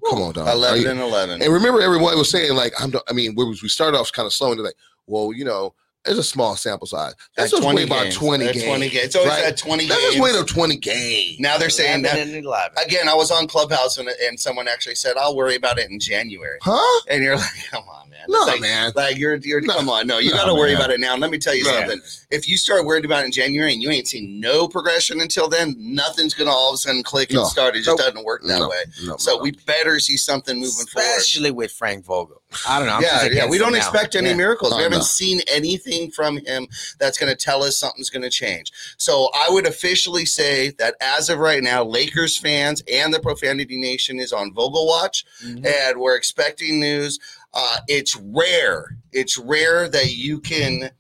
Come 0.09 0.23
on, 0.23 0.33
dog. 0.33 0.49
11 0.49 0.83
you- 0.83 0.91
and 0.91 1.01
11. 1.01 1.43
and 1.43 1.53
remember, 1.53 1.83
everyone 1.83 2.17
was 2.17 2.31
saying 2.31 2.55
like, 2.55 2.73
I'm. 2.81 2.93
I 3.09 3.13
mean, 3.13 3.35
we, 3.37 3.45
we 3.45 3.69
started 3.69 3.99
off 3.99 4.13
kind 4.13 4.27
of 4.27 4.33
slow 4.33 4.51
and 4.51 4.59
they're 4.59 4.67
like, 4.67 4.77
well, 5.07 5.33
you 5.35 5.45
know, 5.45 5.75
it's 6.05 6.19
a 6.19 6.23
small 6.23 6.57
sample 6.57 6.87
size. 6.87 7.15
That's 7.37 7.53
At 7.53 7.61
just 7.63 7.75
wait 7.75 7.87
about 7.87 8.11
20 8.13 8.47
At 8.47 8.55
games. 8.55 8.65
20 8.67 8.89
games. 8.89 9.05
It's 9.05 9.17
always 9.17 9.31
right? 9.31 9.45
at 9.45 9.57
20 9.57 9.87
Let's 9.87 10.01
games. 10.03 10.15
just 10.15 10.23
wait 10.25 10.33
till 10.33 10.45
20 10.45 10.77
games. 10.77 11.37
Now 11.41 11.59
they're 11.59 11.71
saying 11.71 12.03
that 12.03 12.15
11 12.17 12.35
and 12.35 12.45
11. 12.45 12.79
again. 12.85 13.09
I 13.09 13.15
was 13.15 13.31
on 13.31 13.47
Clubhouse 13.47 13.99
and, 13.99 14.09
and 14.09 14.39
someone 14.39 14.67
actually 14.69 14.97
said, 14.97 15.17
"I'll 15.17 15.37
worry 15.37 15.55
about 15.55 15.79
it 15.79 15.91
in 15.91 16.01
January." 16.01 16.59
Huh? 16.63 17.01
And 17.09 17.23
you're 17.23 17.37
like, 17.45 17.47
"Come 17.71 17.85
on, 17.89 18.11
man! 18.11 18.21
No, 18.29 18.41
like, 18.41 18.61
man. 18.61 18.93
Like 18.97 19.17
you're, 19.17 19.37
you're 19.37 19.61
No. 19.61 19.75
come 19.75 19.89
on, 19.89 20.07
no, 20.07 20.19
you 20.19 20.31
No, 20.31 20.37
got 20.39 20.45
to 20.47 20.55
worry 20.55 20.75
about 20.75 20.91
it 20.91 20.99
now." 21.01 21.13
And 21.13 21.21
let 21.23 21.31
me 21.31 21.39
tell 21.39 21.55
you 21.55 21.65
No. 21.65 21.71
something: 21.79 22.01
if 22.31 22.49
you 22.49 22.57
start 22.57 22.85
worried 22.85 23.05
about 23.05 23.23
it 23.23 23.27
in 23.27 23.33
January 23.33 23.73
and 23.73 23.83
you 23.83 23.91
ain't 23.91 24.09
seen 24.09 24.41
no 24.41 24.67
progression 24.69 25.21
until 25.21 25.49
then, 25.49 25.75
nothing's 25.79 26.35
gonna 26.35 26.51
all 26.51 26.71
of 26.71 26.75
a 26.75 26.79
sudden 26.79 27.03
click 27.05 27.33
and 27.33 27.47
start. 27.47 27.75
It 27.77 27.79
just 27.85 27.89
Nope. 27.89 27.99
doesn't 27.99 28.25
work 28.25 28.43
that 28.43 28.59
No. 28.59 28.69
way. 28.69 28.83
No, 29.05 29.17
So 29.19 29.37
no. 29.37 29.43
we 29.43 29.53
better 29.53 30.01
see 30.01 30.17
something 30.17 30.57
moving 30.57 30.87
forward. 30.87 31.07
Especially 31.17 31.51
with 31.53 31.71
Frank 31.71 32.05
Vogel. 32.05 32.42
I 32.69 32.79
don't 32.79 32.87
know. 32.89 32.95
I'm 32.97 33.03
yeah, 33.03 33.23
just 33.25 33.35
yeah. 33.35 33.47
We 33.49 33.59
don't 33.59 33.69
him 33.69 33.73
now. 33.75 33.79
expect 33.79 34.15
any 34.15 34.31
Yeah. 34.31 34.37
miracles. 34.37 34.73
Oh, 34.73 34.77
we 34.77 34.83
haven't 34.83 34.99
no. 34.99 35.05
seen 35.05 35.41
anything 35.47 36.11
from 36.11 36.37
him 36.39 36.69
that's 36.99 37.19
going 37.19 37.31
to 37.31 37.37
tell 37.37 37.63
us 37.63 37.77
something's 37.77 38.11
going 38.11 38.23
to 38.23 38.31
change. 38.31 38.73
So 38.99 39.29
I 39.35 39.49
would 39.51 39.67
officially 39.67 40.25
say 40.27 40.71
that 40.79 40.95
as 41.01 41.29
of 41.29 41.39
right 41.39 41.63
now, 41.63 41.85
Lakers 41.85 42.37
fans 42.37 42.83
and 42.93 43.13
the 43.13 43.21
Profanity 43.21 43.77
Nation 43.77 44.19
is 44.21 44.33
on 44.33 44.53
Vogel 44.53 44.87
watch, 44.87 45.25
Mhm. 45.45 45.67
and 45.67 45.99
we're 46.01 46.17
expecting 46.17 46.81
news. 46.81 47.19
Uh, 47.55 47.79
it's 47.89 48.17
rare. 48.17 48.97
It's 49.13 49.37
rare 49.39 49.89
that 49.89 50.13
you 50.15 50.41
can 50.41 50.91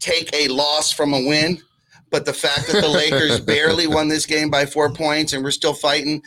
take 0.00 0.32
a 0.34 0.48
loss 0.48 0.92
from 0.92 1.12
a 1.12 1.20
win. 1.26 1.62
But 2.10 2.24
the 2.24 2.32
fact 2.32 2.68
that 2.68 2.80
the 2.80 2.88
Lakers 2.88 3.38
barely 3.44 3.86
won 3.86 4.08
this 4.08 4.24
game 4.24 4.48
by 4.48 4.64
four 4.64 4.88
points 4.90 5.34
and 5.34 5.44
we're 5.44 5.50
still 5.50 5.74
fighting, 5.74 6.16
it- 6.16 6.22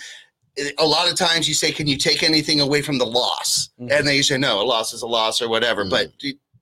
a 0.78 0.86
lot 0.86 1.10
of 1.10 1.16
times 1.16 1.47
you 1.47 1.54
say, 1.54 1.72
"Can 1.72 1.88
you 1.88 1.97
take 1.97 2.24
anything 2.24 2.60
away 2.60 2.82
from 2.82 2.97
the 2.97 3.06
loss?" 3.06 3.70
Mhm. 3.80 3.91
And 3.91 4.08
then 4.08 4.16
you 4.16 4.24
say, 4.24 4.38
"No, 4.38 4.62
a 4.62 4.64
loss 4.66 4.93
is 4.93 5.02
a 5.02 5.08
loss 5.08 5.41
or 5.41 5.49
whatever." 5.49 5.86
Mhm. 5.86 5.89
But 5.89 6.12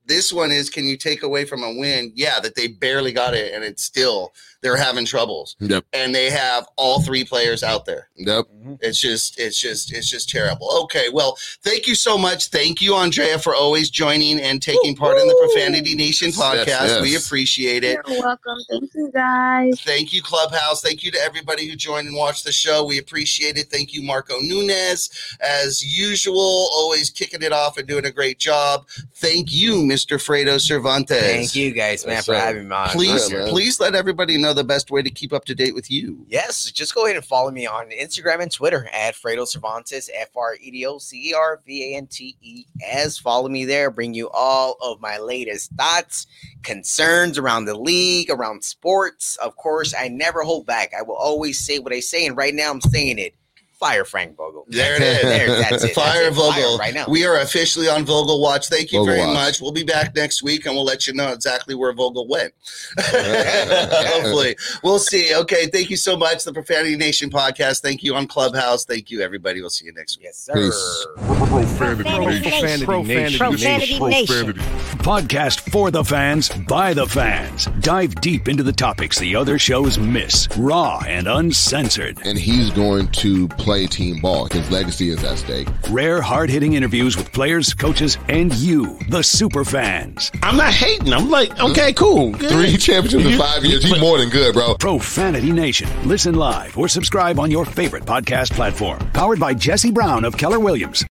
this 0.06 0.32
one 0.32 0.50
is, 0.50 0.70
can 0.70 0.86
you 0.86 0.96
take 0.96 1.22
away 1.22 1.44
from 1.44 1.62
a 1.62 1.72
win? 1.72 2.12
Yeah, 2.14 2.40
that 2.40 2.54
they 2.54 2.68
barely 2.68 3.12
got 3.12 3.34
it, 3.34 3.52
and 3.54 3.62
it's 3.64 3.84
still 3.84 4.32
they're 4.62 4.76
having 4.76 5.04
troubles, 5.06 5.56
Yep. 5.60 5.84
and 5.92 6.14
they 6.14 6.30
have 6.30 6.66
all 6.76 7.00
three 7.02 7.24
players 7.24 7.62
out 7.62 7.86
there. 7.86 8.08
Yep. 8.16 8.46
Mhm. 8.64 8.78
It's 8.82 9.00
just, 9.00 9.38
it's 9.40 9.58
just, 9.58 9.92
it's 9.92 10.08
just 10.08 10.28
terrible. 10.28 10.68
Okay, 10.84 11.08
well, 11.12 11.38
thank 11.62 11.86
you 11.86 11.94
so 11.94 12.18
much. 12.18 12.48
Thank 12.48 12.82
you, 12.82 12.94
Andrea, 12.94 13.38
for 13.38 13.54
always 13.54 13.88
joining 13.90 14.40
and 14.40 14.60
taking 14.62 14.94
part 14.94 15.18
in 15.18 15.26
the 15.26 15.34
Profanity 15.34 15.94
Nation 15.94 16.30
podcast. 16.30 16.66
yes. 16.66 17.00
We 17.02 17.16
appreciate 17.16 17.84
it. 17.84 17.98
You're 18.06 18.20
welcome. 18.20 18.58
Thank 18.68 18.90
you 18.94 19.10
guys. 19.12 19.80
Thank 19.80 20.12
you, 20.12 20.22
Clubhouse. 20.22 20.82
Thank 20.82 21.02
you 21.02 21.10
to 21.12 21.18
everybody 21.20 21.66
who 21.68 21.74
joined 21.76 22.06
and 22.08 22.16
watched 22.16 22.44
the 22.44 22.52
show. 22.52 22.84
We 22.84 22.98
appreciate 22.98 23.56
it. 23.56 23.68
Thank 23.70 23.94
you, 23.94 24.02
Marco 24.02 24.38
Nunez. 24.40 25.10
As 25.40 25.82
usual, 25.82 26.68
always 26.74 27.08
kicking 27.10 27.42
it 27.42 27.52
off 27.52 27.78
and 27.78 27.86
doing 27.88 28.04
a 28.04 28.10
great 28.10 28.38
job. 28.38 28.86
Thank 29.14 29.52
you, 29.52 29.76
Mr. 29.76 30.16
Fredo 30.18 30.60
Cervantes. 30.60 31.18
Thank 31.20 31.54
you 31.54 31.72
guys, 31.72 32.04
man, 32.04 32.16
Yes, 32.16 32.26
for 32.26 32.34
sir. 32.34 32.38
having 32.40 32.68
me 32.68 32.74
on. 32.74 32.88
Please, 32.90 33.30
Yeah, 33.30 33.46
please 33.48 33.80
let 33.80 33.94
everybody 33.94 34.36
know 34.36 34.49
the 34.54 34.64
best 34.64 34.90
way 34.90 35.02
to 35.02 35.10
keep 35.10 35.32
up 35.32 35.44
to 35.46 35.54
date 35.54 35.74
with 35.74 35.90
you. 35.90 36.24
Yes, 36.28 36.70
just 36.70 36.94
go 36.94 37.04
ahead 37.04 37.16
and 37.16 37.24
follow 37.24 37.50
me 37.50 37.66
on 37.66 37.90
Instagram 37.90 38.40
and 38.40 38.50
Twitter 38.50 38.88
at 38.92 39.14
Fredo 39.14 39.46
Cervantes, 39.46 40.10
F 40.14 40.36
R 40.36 40.56
E 40.60 40.70
D 40.70 40.86
O 40.86 40.98
C 40.98 41.30
E 41.30 41.34
R 41.34 41.60
V 41.66 41.94
A 41.94 41.96
N 41.96 42.06
T 42.06 42.36
E 42.40 42.64
S. 42.82 43.18
Follow 43.18 43.48
me 43.48 43.64
there, 43.64 43.90
bring 43.90 44.14
you 44.14 44.28
all 44.30 44.76
of 44.82 45.00
my 45.00 45.18
latest 45.18 45.72
thoughts, 45.72 46.26
concerns 46.62 47.38
around 47.38 47.64
the 47.64 47.78
league, 47.78 48.30
around 48.30 48.62
sports. 48.64 49.36
Of 49.36 49.56
course, 49.56 49.94
I 49.98 50.08
never 50.08 50.42
hold 50.42 50.66
back. 50.66 50.92
I 50.98 51.02
will 51.02 51.16
always 51.16 51.58
say 51.58 51.78
what 51.78 51.92
I 51.92 52.00
say, 52.00 52.26
and 52.26 52.36
right 52.36 52.54
now 52.54 52.70
I'm 52.70 52.80
saying 52.80 53.18
it. 53.18 53.34
Fire 53.80 54.04
Frank 54.04 54.36
Vogel. 54.36 54.66
There 54.68 54.94
it 54.96 55.02
is. 55.02 55.22
There, 55.22 55.48
that's 55.58 55.82
it. 55.84 55.94
Fire 55.94 56.24
that's 56.24 56.36
it. 56.36 56.36
Fire 56.36 56.52
Vogel. 56.52 56.76
right 56.78 56.92
now. 56.92 57.06
We 57.08 57.24
are 57.24 57.40
officially 57.40 57.88
on 57.88 58.04
Vogel 58.04 58.40
Watch. 58.42 58.68
Thank 58.68 58.92
you 58.92 58.98
Vogel 58.98 59.14
very 59.14 59.26
Watch. 59.26 59.34
much. 59.34 59.60
We'll 59.62 59.72
be 59.72 59.84
back 59.84 60.14
next 60.14 60.42
week 60.42 60.66
and 60.66 60.74
we'll 60.74 60.84
let 60.84 61.06
you 61.06 61.14
know 61.14 61.32
exactly 61.32 61.74
where 61.74 61.90
Vogel 61.94 62.28
went. 62.28 62.52
Hopefully. 62.98 64.54
We'll 64.84 64.98
see. 64.98 65.34
Okay. 65.34 65.66
Thank 65.68 65.88
you 65.88 65.96
so 65.96 66.14
much. 66.16 66.44
The 66.44 66.52
Profanity 66.52 66.96
Nation 66.96 67.30
podcast. 67.30 67.80
Thank 67.80 68.02
you 68.02 68.14
on 68.14 68.26
Clubhouse. 68.26 68.84
Thank 68.84 69.10
you, 69.10 69.22
everybody. 69.22 69.60
We'll 69.62 69.70
see 69.70 69.86
you 69.86 69.94
next 69.94 70.18
week. 70.18 70.24
yes, 70.26 70.36
sir. 70.38 70.52
Peace. 70.52 71.06
Profanity 71.16 72.04
Profanity 72.04 72.50
Nation. 72.50 72.86
Profanity 72.86 73.38
Profanity 73.38 73.98
Nation. 73.98 74.52
Podcast 75.00 75.60
for 75.70 75.90
the 75.90 76.04
fans, 76.04 76.50
by 76.50 76.92
the 76.92 77.06
fans. 77.06 77.64
Dive 77.80 78.14
deep 78.16 78.48
into 78.48 78.62
the 78.62 78.72
topics 78.72 79.18
the 79.18 79.34
other 79.34 79.58
shows 79.58 79.98
miss, 79.98 80.46
raw 80.58 81.02
and 81.08 81.26
uncensored. 81.26 82.18
And 82.24 82.36
he's 82.36 82.70
going 82.70 83.08
to 83.12 83.48
play 83.70 83.86
team 83.86 84.18
ball. 84.18 84.48
His 84.50 84.68
legacy 84.68 85.10
is 85.10 85.22
at 85.22 85.38
stake. 85.38 85.68
Rare, 85.90 86.20
hard 86.20 86.50
hitting 86.50 86.72
interviews 86.72 87.16
with 87.16 87.30
players, 87.32 87.72
coaches, 87.72 88.18
and 88.28 88.52
you, 88.52 88.98
the 89.08 89.22
super 89.22 89.64
fans. 89.64 90.32
I'm 90.42 90.56
not 90.56 90.72
hating. 90.72 91.12
I'm 91.12 91.30
like, 91.30 91.56
okay, 91.60 91.92
cool. 91.92 92.32
Good. 92.32 92.50
Three 92.50 92.76
championships 92.76 93.24
in 93.24 93.38
five 93.38 93.64
years. 93.64 93.84
He's 93.84 94.00
more 94.00 94.18
than 94.18 94.28
good, 94.28 94.54
bro. 94.54 94.74
Profanity 94.74 95.52
Nation. 95.52 95.88
Listen 96.04 96.34
live 96.34 96.76
or 96.76 96.88
subscribe 96.88 97.38
on 97.38 97.48
your 97.48 97.64
favorite 97.64 98.04
podcast 98.04 98.50
platform. 98.50 98.98
Powered 99.12 99.38
by 99.38 99.54
Jesse 99.54 99.92
Brown 99.92 100.24
of 100.24 100.36
Keller 100.36 100.58
Williams. 100.58 101.06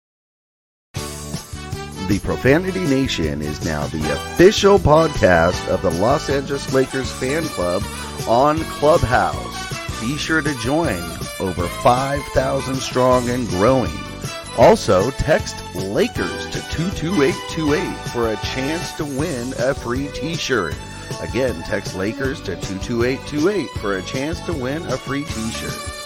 The 0.93 2.19
Profanity 2.25 2.85
Nation 2.87 3.41
is 3.41 3.63
now 3.63 3.87
the 3.87 4.03
official 4.11 4.79
podcast 4.79 5.65
of 5.69 5.81
the 5.81 5.91
Los 5.91 6.29
Angeles 6.29 6.73
Lakers 6.73 7.09
fan 7.09 7.43
club 7.43 7.83
on 8.27 8.57
Clubhouse. 8.57 9.68
Be 9.99 10.17
sure 10.17 10.41
to 10.41 10.53
join 10.59 11.01
over 11.39 11.67
5,000 11.67 12.75
strong 12.75 13.29
and 13.29 13.47
growing. 13.49 13.91
Also, 14.57 15.11
text 15.11 15.63
Lakers 15.75 16.45
to 16.47 16.61
22828 16.71 17.97
for 18.11 18.31
a 18.31 18.37
chance 18.37 18.93
to 18.93 19.05
win 19.05 19.53
a 19.59 19.73
free 19.73 20.07
t 20.13 20.35
shirt. 20.35 20.75
Again, 21.21 21.61
text 21.63 21.95
Lakers 21.95 22.39
to 22.41 22.55
22828 22.55 23.69
for 23.81 23.97
a 23.97 24.01
chance 24.03 24.39
to 24.41 24.53
win 24.53 24.83
a 24.83 24.97
free 24.97 25.25
t 25.25 25.51
shirt. 25.51 25.98